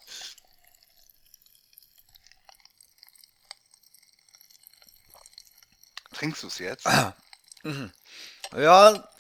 Trinkst 6.17 6.43
du 6.43 6.47
es 6.47 6.59
jetzt? 6.59 6.87
Ja, 6.87 7.15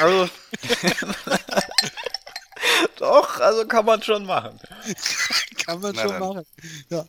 also. 0.00 0.28
Doch, 2.96 3.40
also 3.40 3.66
kann 3.66 3.84
man 3.84 4.02
schon 4.02 4.24
machen. 4.26 4.58
Kann 5.64 5.80
man 5.80 5.94
Na 5.94 6.02
schon 6.02 6.10
dann. 6.12 6.20
machen. 6.20 6.46
Ja. 6.90 7.06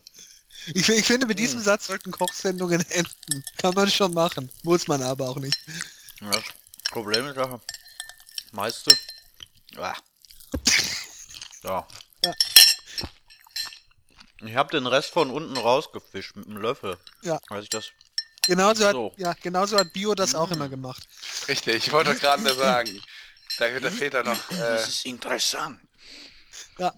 Ich, 0.67 0.89
ich 0.89 1.05
finde, 1.05 1.27
mit 1.27 1.37
Hm. 1.37 1.43
diesem 1.45 1.59
Satz 1.61 1.87
sollten 1.87 2.11
Kochsendungen 2.11 2.81
enden. 2.89 3.43
Kann 3.57 3.73
man 3.75 3.89
schon 3.91 4.13
machen. 4.13 4.49
Muss 4.63 4.87
man 4.87 5.03
aber 5.03 5.29
auch 5.29 5.37
nicht. 5.37 5.57
Ja, 6.21 6.31
das 6.31 6.43
Problem 6.91 7.27
ist 7.27 7.35
ja, 7.37 7.59
meiste. 8.51 8.97
Ah. 9.77 9.93
Ja. 11.63 11.87
Ja. 12.23 12.33
Ich 14.41 14.55
habe 14.55 14.71
den 14.71 14.87
Rest 14.87 15.09
von 15.11 15.29
unten 15.31 15.57
rausgefischt 15.57 16.35
mit 16.35 16.47
einem 16.47 16.57
Löffel. 16.57 16.97
Ja. 17.21 17.39
Als 17.49 17.63
ich 17.63 17.69
das. 17.69 17.91
Genauso 18.47 18.85
hat, 18.85 18.93
So. 18.93 19.13
ja, 19.17 19.33
genauso 19.33 19.77
hat 19.77 19.91
Bio 19.93 20.13
das 20.15 20.35
auch 20.35 20.51
immer 20.51 20.69
gemacht. 20.69 21.07
Richtig, 21.47 21.75
ich 21.87 21.91
wollte 21.91 22.15
gerade 22.15 22.43
nur 22.43 22.55
sagen. 22.55 23.01
Da, 23.57 23.79
da 23.79 23.89
fehlt 23.89 24.13
noch. 24.25 24.51
Äh, 24.51 24.83
ist 24.83 25.05
interessant. 25.05 25.79
Ja. 26.77 26.93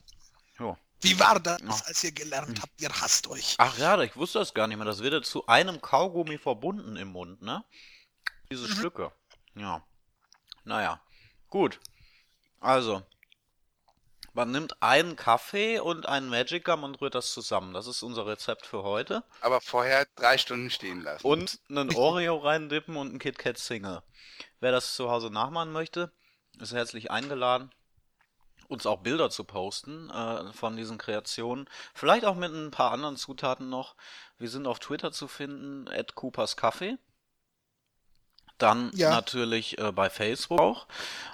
Jo. 0.59 0.77
Wie 1.01 1.19
war 1.19 1.39
das, 1.39 1.61
Ja. 1.61 1.69
als 1.85 2.03
ihr 2.03 2.11
gelernt 2.11 2.59
habt, 2.61 2.81
ihr 2.81 2.89
hasst 2.89 3.27
euch? 3.27 3.55
Ach 3.59 3.77
ja, 3.77 4.01
ich 4.01 4.15
wusste 4.15 4.39
das 4.39 4.53
gar 4.53 4.67
nicht 4.67 4.77
mehr. 4.77 4.85
Das 4.85 4.99
wird 5.03 5.13
ja 5.13 5.21
zu 5.21 5.45
einem 5.47 5.79
Kaugummi 5.81 6.37
verbunden 6.37 6.95
im 6.97 7.09
Mund, 7.09 7.41
ne? 7.41 7.63
Diese 8.51 8.67
Stücke. 8.67 9.11
Ja. 9.55 9.85
Naja. 10.63 11.01
Gut. 11.49 11.79
Also. 12.59 13.03
Man 14.37 14.51
nimmt 14.51 14.83
einen 14.83 15.15
Kaffee 15.15 15.79
und 15.79 16.05
einen 16.05 16.29
Magic 16.29 16.63
Gum 16.63 16.83
und 16.83 17.01
rührt 17.01 17.15
das 17.15 17.33
zusammen. 17.33 17.73
Das 17.73 17.87
ist 17.87 18.03
unser 18.03 18.27
Rezept 18.27 18.67
für 18.67 18.83
heute. 18.83 19.23
aber 19.41 19.61
vorher 19.61 20.05
drei 20.15 20.37
Stunden 20.37 20.69
stehen 20.69 21.01
lassen. 21.01 21.25
Und 21.25 21.59
einen 21.69 21.91
Oreo 21.95 22.37
reindippen 22.37 22.97
und 22.97 23.09
einen 23.09 23.17
Kit 23.17 23.39
Kat 23.39 23.57
Single. 23.57 24.03
Wer 24.59 24.71
das 24.71 24.93
zu 24.93 25.09
Hause 25.09 25.31
nachmachen 25.31 25.71
möchte, 25.71 26.11
ist 26.59 26.71
herzlich 26.71 27.09
eingeladen, 27.09 27.71
uns 28.67 28.85
auch 28.85 28.99
Bilder 28.99 29.31
zu 29.31 29.43
posten 29.43 30.11
äh, 30.11 30.53
von 30.53 30.77
diesen 30.77 30.99
Kreationen. 30.99 31.67
Vielleicht 31.95 32.25
auch 32.25 32.35
mit 32.35 32.53
ein 32.53 32.69
paar 32.69 32.91
anderen 32.91 33.17
Zutaten 33.17 33.69
noch. 33.69 33.95
Wir 34.37 34.51
sind 34.51 34.67
auf 34.67 34.77
Twitter 34.77 35.11
zu 35.11 35.27
finden, 35.27 35.87
at 35.87 36.13
Coopers 36.13 36.55
Kaffee. 36.55 36.99
Dann 38.57 38.91
Ja. 38.95 39.11
natürlich 39.11 39.77
äh, 39.77 39.91
bei 39.91 40.09
Facebook 40.09 40.59
auch. 40.59 40.87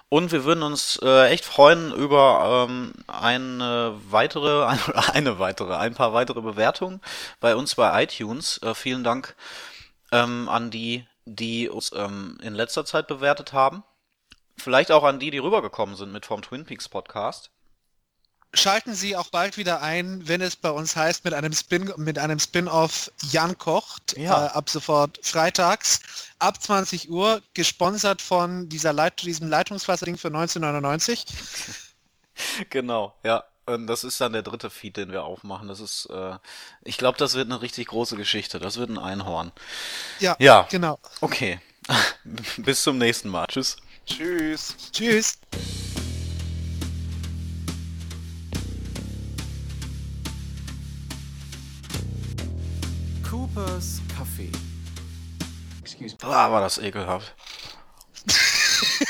Und 0.09 0.31
wir 0.31 0.43
würden 0.43 0.61
uns 0.63 0.99
äh, 1.01 1.29
echt 1.29 1.43
freuen 1.43 1.91
über 1.91 2.67
ähm, 2.69 2.93
eine 3.07 3.95
weitere, 4.09 4.65
eine 5.13 5.39
weitere, 5.39 5.75
ein 5.75 5.95
paar 5.95 6.13
weitere 6.13 6.41
Bewertungen 6.41 7.01
bei 7.39 7.55
uns 7.55 7.75
bei 7.75 8.03
iTunes. 8.03 8.61
Äh, 8.61 8.75
vielen 8.75 9.03
Dank 9.03 9.35
ähm, 10.11 10.49
an 10.49 10.69
die, 10.69 11.07
die 11.25 11.67
uns 11.69 11.91
ähm, 11.95 12.37
in 12.43 12.53
letzter 12.53 12.85
Zeit 12.85 13.07
bewertet 13.07 13.53
haben. 13.53 13.83
Vielleicht 14.57 14.91
auch 14.91 15.03
an 15.03 15.17
die, 15.19 15.31
die 15.31 15.39
rübergekommen 15.39 15.95
sind 15.95 16.11
mit 16.11 16.27
vom 16.27 16.43
Twin 16.43 16.63
Peaks 16.65 16.87
Podcast. 16.87 17.49
Schalten 18.55 18.93
Sie 18.93 19.15
auch 19.17 19.29
bald 19.29 19.57
wieder 19.57 19.81
ein, 19.81 20.27
wenn 20.27 20.41
es 20.41 20.55
bei 20.55 20.69
uns 20.69 20.95
heißt, 20.95 21.25
mit 21.25 21.33
einem 21.33 21.53
Spin, 21.53 21.91
mit 21.97 22.19
einem 22.19 22.37
Spin-off 22.39 23.11
Jan 23.31 23.57
kocht, 23.57 24.15
Ja. 24.15 24.45
äh, 24.45 24.49
ab 24.49 24.69
sofort 24.69 25.19
freitags, 25.23 26.01
ab 26.37 26.61
20 26.61 27.09
Uhr, 27.09 27.41
gesponsert 27.55 28.21
von 28.21 28.69
dieser 28.69 28.93
Leit 28.93 29.21
diesem 29.23 29.47
Leitungswasserding 29.49 30.17
für 30.17 30.27
1999. 30.27 31.25
Genau, 32.71 33.13
ja. 33.23 33.43
Und 33.67 33.85
das 33.85 34.03
ist 34.03 34.19
dann 34.19 34.33
der 34.33 34.41
dritte 34.41 34.69
Feed, 34.71 34.97
den 34.97 35.11
wir 35.11 35.23
aufmachen. 35.23 35.67
Das 35.67 35.79
ist, 35.79 36.07
äh, 36.07 36.35
ich 36.83 36.97
glaube, 36.97 37.17
das 37.19 37.35
wird 37.35 37.45
eine 37.45 37.61
richtig 37.61 37.87
große 37.89 38.17
Geschichte. 38.17 38.59
Das 38.59 38.77
wird 38.77 38.89
ein 38.89 38.97
Einhorn. 38.97 39.51
Ja, 40.19 40.35
Ja. 40.39 40.67
genau. 40.71 40.97
Okay. 41.21 41.61
Bis 42.57 42.81
zum 42.81 42.97
nächsten 42.97 43.29
Mal. 43.29 43.45
Tschüss. 43.47 43.77
Tschüss. 44.07 44.75
Tschüss. 44.91 45.37
Coopers 53.53 54.01
Kaffee. 54.17 54.51
Ah, 56.23 56.51
war 56.51 56.61
das 56.61 56.79
ekelhaft. 56.79 57.35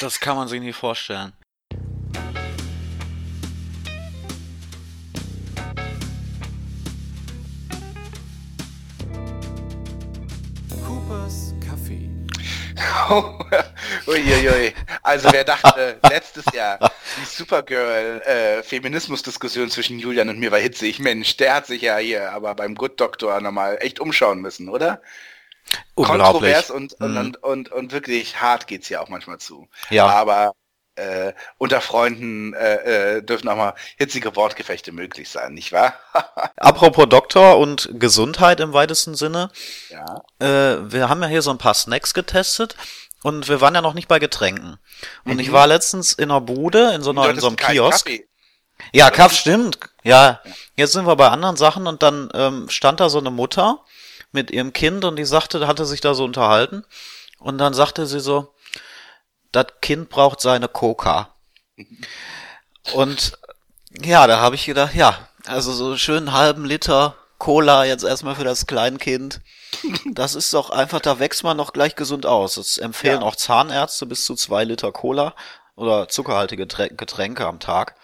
Das 0.01 0.19
kann 0.19 0.35
man 0.35 0.47
sich 0.47 0.59
nicht 0.59 0.75
vorstellen. 0.75 1.31
Uiuiui. 14.07 14.73
Also 15.01 15.29
wer 15.31 15.43
dachte, 15.43 15.99
letztes 16.09 16.45
Jahr 16.53 16.79
die 17.21 17.25
Supergirl-Feminismus-Diskussion 17.25 19.69
zwischen 19.69 19.99
Julian 19.99 20.29
und 20.29 20.39
mir 20.39 20.51
war 20.51 20.59
hitzig, 20.59 20.97
Mensch, 20.99 21.37
der 21.37 21.55
hat 21.55 21.67
sich 21.67 21.81
ja 21.83 21.97
hier 21.97 22.31
aber 22.31 22.55
beim 22.55 22.75
Good 22.75 22.99
Doctor 22.99 23.39
nochmal 23.41 23.77
echt 23.81 23.99
umschauen 23.99 24.41
müssen, 24.41 24.69
oder? 24.69 25.01
kontrovers 25.95 26.69
und, 26.71 26.93
und, 26.99 27.11
Mhm. 27.11 27.17
und, 27.17 27.43
und, 27.43 27.71
und 27.71 27.91
wirklich 27.93 28.41
hart 28.41 28.67
geht's 28.67 28.87
hier 28.87 29.01
auch 29.01 29.09
manchmal 29.09 29.37
zu. 29.39 29.67
Ja, 29.89 30.05
Aber 30.07 30.53
äh, 30.95 31.33
unter 31.57 31.81
Freunden 31.81 32.53
äh, 32.53 33.17
äh, 33.17 33.21
dürfen 33.23 33.49
auch 33.49 33.55
mal 33.55 33.73
hitzige 33.97 34.35
Wortgefechte 34.35 34.91
möglich 34.91 35.29
sein, 35.29 35.53
nicht 35.53 35.71
wahr? 35.71 35.93
apropos 36.57 37.07
Doktor 37.09 37.57
und 37.57 37.89
Gesundheit 37.93 38.59
im 38.59 38.73
weitesten 38.73 39.15
Sinne. 39.15 39.49
ja. 39.89 40.21
Äh, 40.39 40.91
wir 40.91 41.09
haben 41.09 41.21
ja 41.21 41.27
hier 41.29 41.41
so 41.41 41.51
ein 41.51 41.57
paar 41.57 41.73
Snacks 41.73 42.13
getestet 42.13 42.75
und 43.23 43.47
wir 43.47 43.61
waren 43.61 43.73
ja 43.75 43.81
noch 43.81 43.93
nicht 43.93 44.07
bei 44.07 44.19
Getränken. 44.19 44.77
Und 45.25 45.33
Mhm. 45.33 45.39
ich 45.39 45.51
war 45.51 45.65
letztens 45.67 46.13
in 46.13 46.29
einer 46.29 46.41
Bude, 46.41 46.93
in 46.93 47.01
so, 47.01 47.09
einer, 47.11 47.29
in 47.29 47.39
so 47.39 47.47
einem 47.47 47.55
Kiosk. 47.55 48.05
Kaffee. 48.05 48.27
Ja, 48.91 49.09
Kaff 49.11 49.33
stimmt. 49.33 49.79
Ja, 50.03 50.41
jetzt 50.75 50.91
sind 50.93 51.05
wir 51.07 51.15
bei 51.15 51.29
anderen 51.29 51.55
Sachen 51.55 51.87
und 51.87 52.03
dann 52.03 52.29
ähm, 52.33 52.69
stand 52.69 52.99
da 52.99 53.09
so 53.09 53.19
eine 53.19 53.31
Mutter 53.31 53.79
mit 54.31 54.51
ihrem 54.51 54.73
Kind 54.73 55.05
und 55.05 55.15
die 55.15 55.25
sagte, 55.25 55.65
hatte 55.67 55.85
sich 55.85 56.01
da 56.01 56.13
so 56.15 56.23
unterhalten 56.25 56.83
und 57.39 57.59
dann 57.59 57.73
sagte 57.73 58.05
sie 58.07 58.19
so, 58.19 58.53
das 59.53 59.67
Kind 59.81 60.09
braucht 60.09 60.41
seine 60.41 60.67
Coca. 60.67 61.33
Und 62.93 63.37
ja, 64.03 64.27
da 64.27 64.39
habe 64.39 64.55
ich 64.55 64.65
gedacht, 64.65 64.93
ja, 64.95 65.27
also 65.45 65.71
so 65.71 65.87
einen 65.87 65.97
schönen 65.97 66.33
halben 66.33 66.65
Liter 66.65 67.15
Cola 67.37 67.85
jetzt 67.85 68.03
erstmal 68.03 68.35
für 68.35 68.43
das 68.43 68.67
Kleinkind. 68.67 69.41
Das 70.11 70.35
ist 70.35 70.53
doch 70.53 70.69
einfach, 70.69 70.99
da 70.99 71.19
wächst 71.19 71.43
man 71.43 71.57
doch 71.57 71.73
gleich 71.73 71.95
gesund 71.95 72.25
aus. 72.25 72.55
Das 72.55 72.77
empfehlen 72.77 73.21
Ja. 73.21 73.27
auch 73.27 73.35
Zahnärzte 73.35 74.05
bis 74.05 74.25
zu 74.25 74.35
zwei 74.35 74.63
Liter 74.63 74.91
Cola 74.91 75.35
oder 75.75 76.07
zuckerhaltige 76.07 76.63
Geträ- 76.65 76.95
Getränke 76.95 77.45
am 77.45 77.59
Tag. 77.59 77.95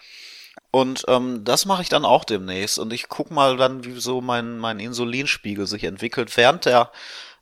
Und 0.72 1.04
ähm, 1.08 1.44
das 1.44 1.64
mache 1.64 1.82
ich 1.82 1.88
dann 1.88 2.04
auch 2.04 2.24
demnächst. 2.24 2.78
Und 2.78 2.92
ich 2.92 3.08
guck 3.08 3.30
mal 3.30 3.56
dann, 3.56 3.84
wie 3.84 3.98
so 4.00 4.20
mein, 4.20 4.58
mein 4.58 4.78
Insulinspiegel 4.78 5.66
sich 5.66 5.84
entwickelt 5.84 6.36
während 6.36 6.64
der, 6.64 6.90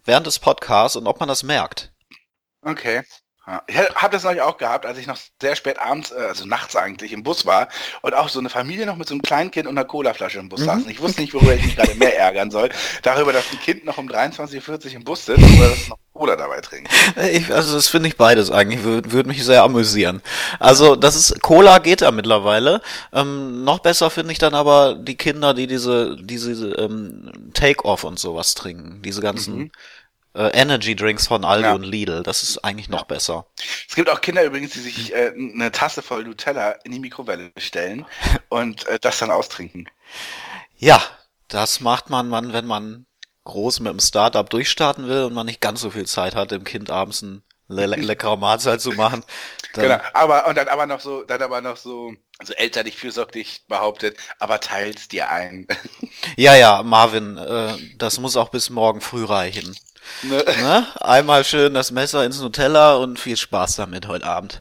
während 0.05 0.27
des 0.27 0.39
Podcasts 0.39 0.97
und 0.97 1.07
ob 1.07 1.21
man 1.21 1.29
das 1.29 1.43
merkt. 1.43 1.91
Okay. 2.63 3.03
Ja. 3.49 3.63
Ich 3.67 3.79
habe 3.79 4.13
das 4.13 4.25
neulich 4.25 4.43
auch 4.43 4.59
gehabt, 4.59 4.85
als 4.85 4.99
ich 4.99 5.07
noch 5.07 5.17
sehr 5.41 5.57
spät 5.57 5.79
abends, 5.79 6.11
äh, 6.11 6.17
also 6.17 6.45
nachts 6.45 6.77
eigentlich, 6.77 7.13
im 7.13 7.23
Bus 7.23 7.47
war 7.47 7.69
und 8.03 8.15
auch 8.15 8.29
so 8.29 8.41
eine 8.41 8.51
Familie 8.51 8.85
noch 8.85 8.97
mit 8.97 9.09
so 9.09 9.15
einem 9.15 9.23
kleinen 9.23 9.51
Kind 9.51 9.67
und 9.67 9.79
einer 9.79 9.87
Colaflasche 9.87 10.39
im 10.39 10.51
Bus 10.51 10.61
saß. 10.61 10.83
Und 10.85 10.91
ich 10.91 11.01
wusste 11.01 11.23
nicht, 11.23 11.33
worüber 11.33 11.55
ich 11.55 11.65
mich 11.65 11.77
gerade 11.77 11.95
mehr 11.95 12.19
ärgern 12.19 12.51
soll. 12.51 12.69
Darüber, 13.03 13.33
dass 13.33 13.51
ein 13.51 13.59
Kind 13.61 13.87
noch 13.87 13.97
um 13.97 14.07
23.40 14.07 14.69
Uhr 14.69 14.95
im 14.97 15.05
Bus 15.05 15.25
sitzt 15.25 15.39
oder 15.39 15.71
dass 15.71 15.79
es 15.79 15.89
noch 15.89 15.99
Cola 16.13 16.37
dabei 16.37 16.61
trinkt. 16.61 16.93
Äh, 17.17 17.39
Ich, 17.39 17.53
also 17.55 17.75
das 17.75 17.89
finde 17.89 18.09
ich 18.09 18.17
beides 18.17 18.51
eigentlich, 18.51 18.83
würde 18.83 19.13
würd 19.13 19.27
mich 19.27 19.43
sehr 19.45 19.63
amüsieren. 19.63 20.21
Also 20.59 20.95
das 20.95 21.17
ist, 21.17 21.41
Cola 21.41 21.79
geht 21.79 22.03
ja 22.03 22.11
mittlerweile. 22.11 22.83
Ähm, 23.15 23.65
noch 23.65 23.79
besser 23.79 24.11
finde 24.11 24.33
ich 24.33 24.39
dann 24.39 24.55
aber 24.55 24.95
die 24.95 25.17
Kinder, 25.17 25.55
die 25.55 25.67
diese, 25.67 26.17
diese 26.21 26.73
ähm, 26.73 27.51
Take-Off 27.55 28.05
und 28.05 28.19
sowas 28.19 28.55
trinken. 28.55 29.01
Diese 29.03 29.23
ganzen 29.23 29.71
äh, 30.39 30.51
Energy 30.51 30.95
Drinks 30.95 31.27
von 31.27 31.45
Aldi 31.45 31.65
Ja. 31.65 31.75
und 31.75 31.83
Lidl. 31.83 32.23
Das 32.23 32.43
ist 32.43 32.59
eigentlich 32.65 32.89
noch 32.89 33.05
besser. 33.05 33.47
Es 33.89 33.95
gibt 33.95 34.09
auch 34.09 34.21
Kinder 34.21 34.45
übrigens, 34.45 34.73
die 34.73 34.81
sich 34.81 35.13
äh, 35.15 35.33
eine 35.37 35.73
Tasse 35.73 36.01
voll 36.03 36.25
Nutella 36.25 36.73
in 36.85 36.93
die 36.93 37.01
Mikrowelle 37.01 37.51
stellen 37.59 38.07
und 38.49 38.87
äh, 38.87 38.99
das 39.01 39.19
dann 39.19 39.31
austrinken. 39.31 39.89
Ja, 40.77 41.03
das 41.49 41.81
macht 41.81 42.09
man, 42.09 42.29
man, 42.29 42.53
wenn 42.53 42.67
man 42.67 43.07
groß 43.45 43.81
mit 43.81 43.93
dem 43.93 44.01
Startup 44.01 44.49
durchstarten 44.49 45.09
will 45.09 45.25
und 45.25 45.35
man 45.35 45.47
nicht 45.47 45.61
ganz 45.61 45.81
so 45.81 45.91
viel 45.91 46.07
Zeit 46.07 46.35
hat, 46.35 46.51
dem 46.51 46.65
Kind 46.65 46.91
abends 46.91 47.23
ein 47.23 47.43
le 47.69 47.87
le 47.87 47.97
leckere 47.97 48.37
Mahlzeit 48.37 48.81
zu 48.81 48.93
machen. 48.93 49.25
Genau. 49.75 49.99
Aber 50.15 50.47
und 50.47 50.57
dann 50.57 50.69
aber 50.69 50.87
noch 50.87 51.01
so, 51.01 51.23
dann 51.25 51.43
aber 51.43 51.61
noch 51.61 51.77
so, 51.77 52.15
so 52.43 52.53
elterlich 52.55 52.97
fürsorglich 52.97 53.65
behauptet, 53.69 54.17
aber 54.39 54.61
teils 54.61 55.09
dir 55.09 55.31
ein. 55.31 55.67
Ja, 56.37 56.55
ja, 56.57 56.83
Marvin, 56.83 57.37
äh, 57.37 57.75
das 57.97 58.19
muss 58.19 58.37
auch 58.37 58.49
bis 58.51 58.71
morgen 58.71 59.01
früh 59.01 59.25
reichen. 59.25 59.77
Ne? 60.23 60.45
Ne? 60.61 60.87
Einmal 61.01 61.45
schön 61.45 61.75
das 61.75 61.91
Messer 61.91 62.25
ins 62.25 62.41
Nutella 62.41 62.95
und 62.97 63.19
viel 63.19 63.37
Spaß 63.37 63.77
damit 63.77 64.09
heute 64.09 64.27
Abend. 64.27 64.61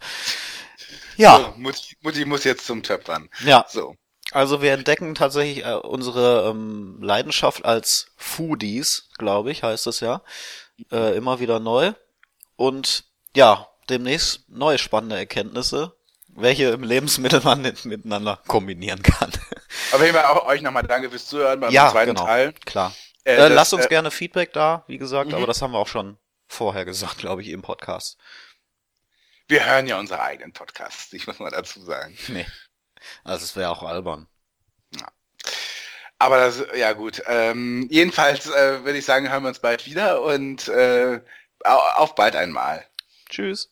Ja, 1.17 1.37
So, 1.37 1.53
Mutti, 1.57 1.97
Mutti 2.01 2.25
muss 2.25 2.43
jetzt 2.43 2.65
zum 2.65 2.83
Töpfern. 2.83 3.29
ja. 3.43 3.65
So. 3.69 3.95
Also 4.33 4.61
wir 4.61 4.73
entdecken 4.73 5.15
tatsächlich 5.15 5.65
äh, 5.65 5.73
unsere 5.75 6.49
ähm, 6.49 6.97
Leidenschaft 7.01 7.63
als 7.63 8.07
Foodies, 8.17 9.07
glaube 9.17 9.51
ich, 9.51 9.63
heißt 9.63 9.87
es 9.87 10.01
ja, 10.01 10.21
äh, 10.91 11.15
immer 11.15 11.39
wieder 11.39 11.59
neu. 11.61 11.93
Und 12.57 13.05
ja, 13.35 13.67
demnächst 13.89 14.41
neue 14.49 14.77
spannende 14.79 15.15
Erkenntnisse, 15.15 15.93
welche 16.27 16.65
im 16.65 16.83
Lebensmittel 16.83 17.39
man 17.45 17.61
miteinander 17.61 18.39
kombinieren 18.47 19.01
kann. 19.01 19.31
Auf 19.93 20.01
jeden 20.01 20.13
Fall 20.13 20.25
auch 20.25 20.45
euch 20.45 20.61
nochmal 20.61 20.83
danke 20.83 21.09
fürs 21.09 21.25
Zuhören 21.27 21.61
beim 21.61 21.71
ja, 21.71 21.89
zweiten 21.89 22.13
genau, 22.13 22.25
Teil. 22.25 22.53
klar. 22.65 22.93
Äh, 23.27 23.33
Äh, 23.35 23.37
das, 23.37 23.51
lasst 23.51 23.73
uns 23.73 23.85
äh, 23.85 23.89
gerne 23.89 24.11
Feedback 24.11 24.53
da, 24.53 24.83
wie 24.87 24.97
gesagt, 24.97 25.29
mhm. 25.29 25.35
aber 25.35 25.47
das 25.47 25.61
haben 25.61 25.71
wir 25.71 25.79
auch 25.79 25.87
schon 25.87 26.17
vorher 26.47 26.85
gesagt, 26.85 27.17
glaube 27.17 27.41
ich, 27.41 27.49
im 27.49 27.61
Podcast. 27.61 28.17
Wir 29.47 29.65
hören 29.65 29.87
ja 29.87 29.99
unsere 29.99 30.21
eigenen 30.21 30.53
Podcasts, 30.53 31.11
ich 31.13 31.27
muss 31.27 31.39
mal 31.39 31.51
dazu 31.51 31.81
sagen. 31.81 32.17
Nee. 32.29 32.45
Also 33.23 33.43
es 33.45 33.55
wäre 33.55 33.69
auch 33.69 33.83
albern. 33.83 34.27
Aber 36.19 36.37
das, 36.37 36.63
ja 36.75 36.93
gut. 36.93 37.21
Ähm, 37.27 37.87
jedenfalls 37.91 38.47
äh, 38.47 38.83
würde 38.83 38.97
ich 38.97 39.05
sagen, 39.05 39.29
hören 39.29 39.43
wir 39.43 39.49
uns 39.49 39.59
bald 39.59 39.85
wieder 39.85 40.21
und 40.23 40.67
äh, 40.67 41.21
au- 41.63 41.91
auf 41.95 42.15
bald 42.15 42.35
einmal. 42.35 42.85
Tschüss. 43.29 43.71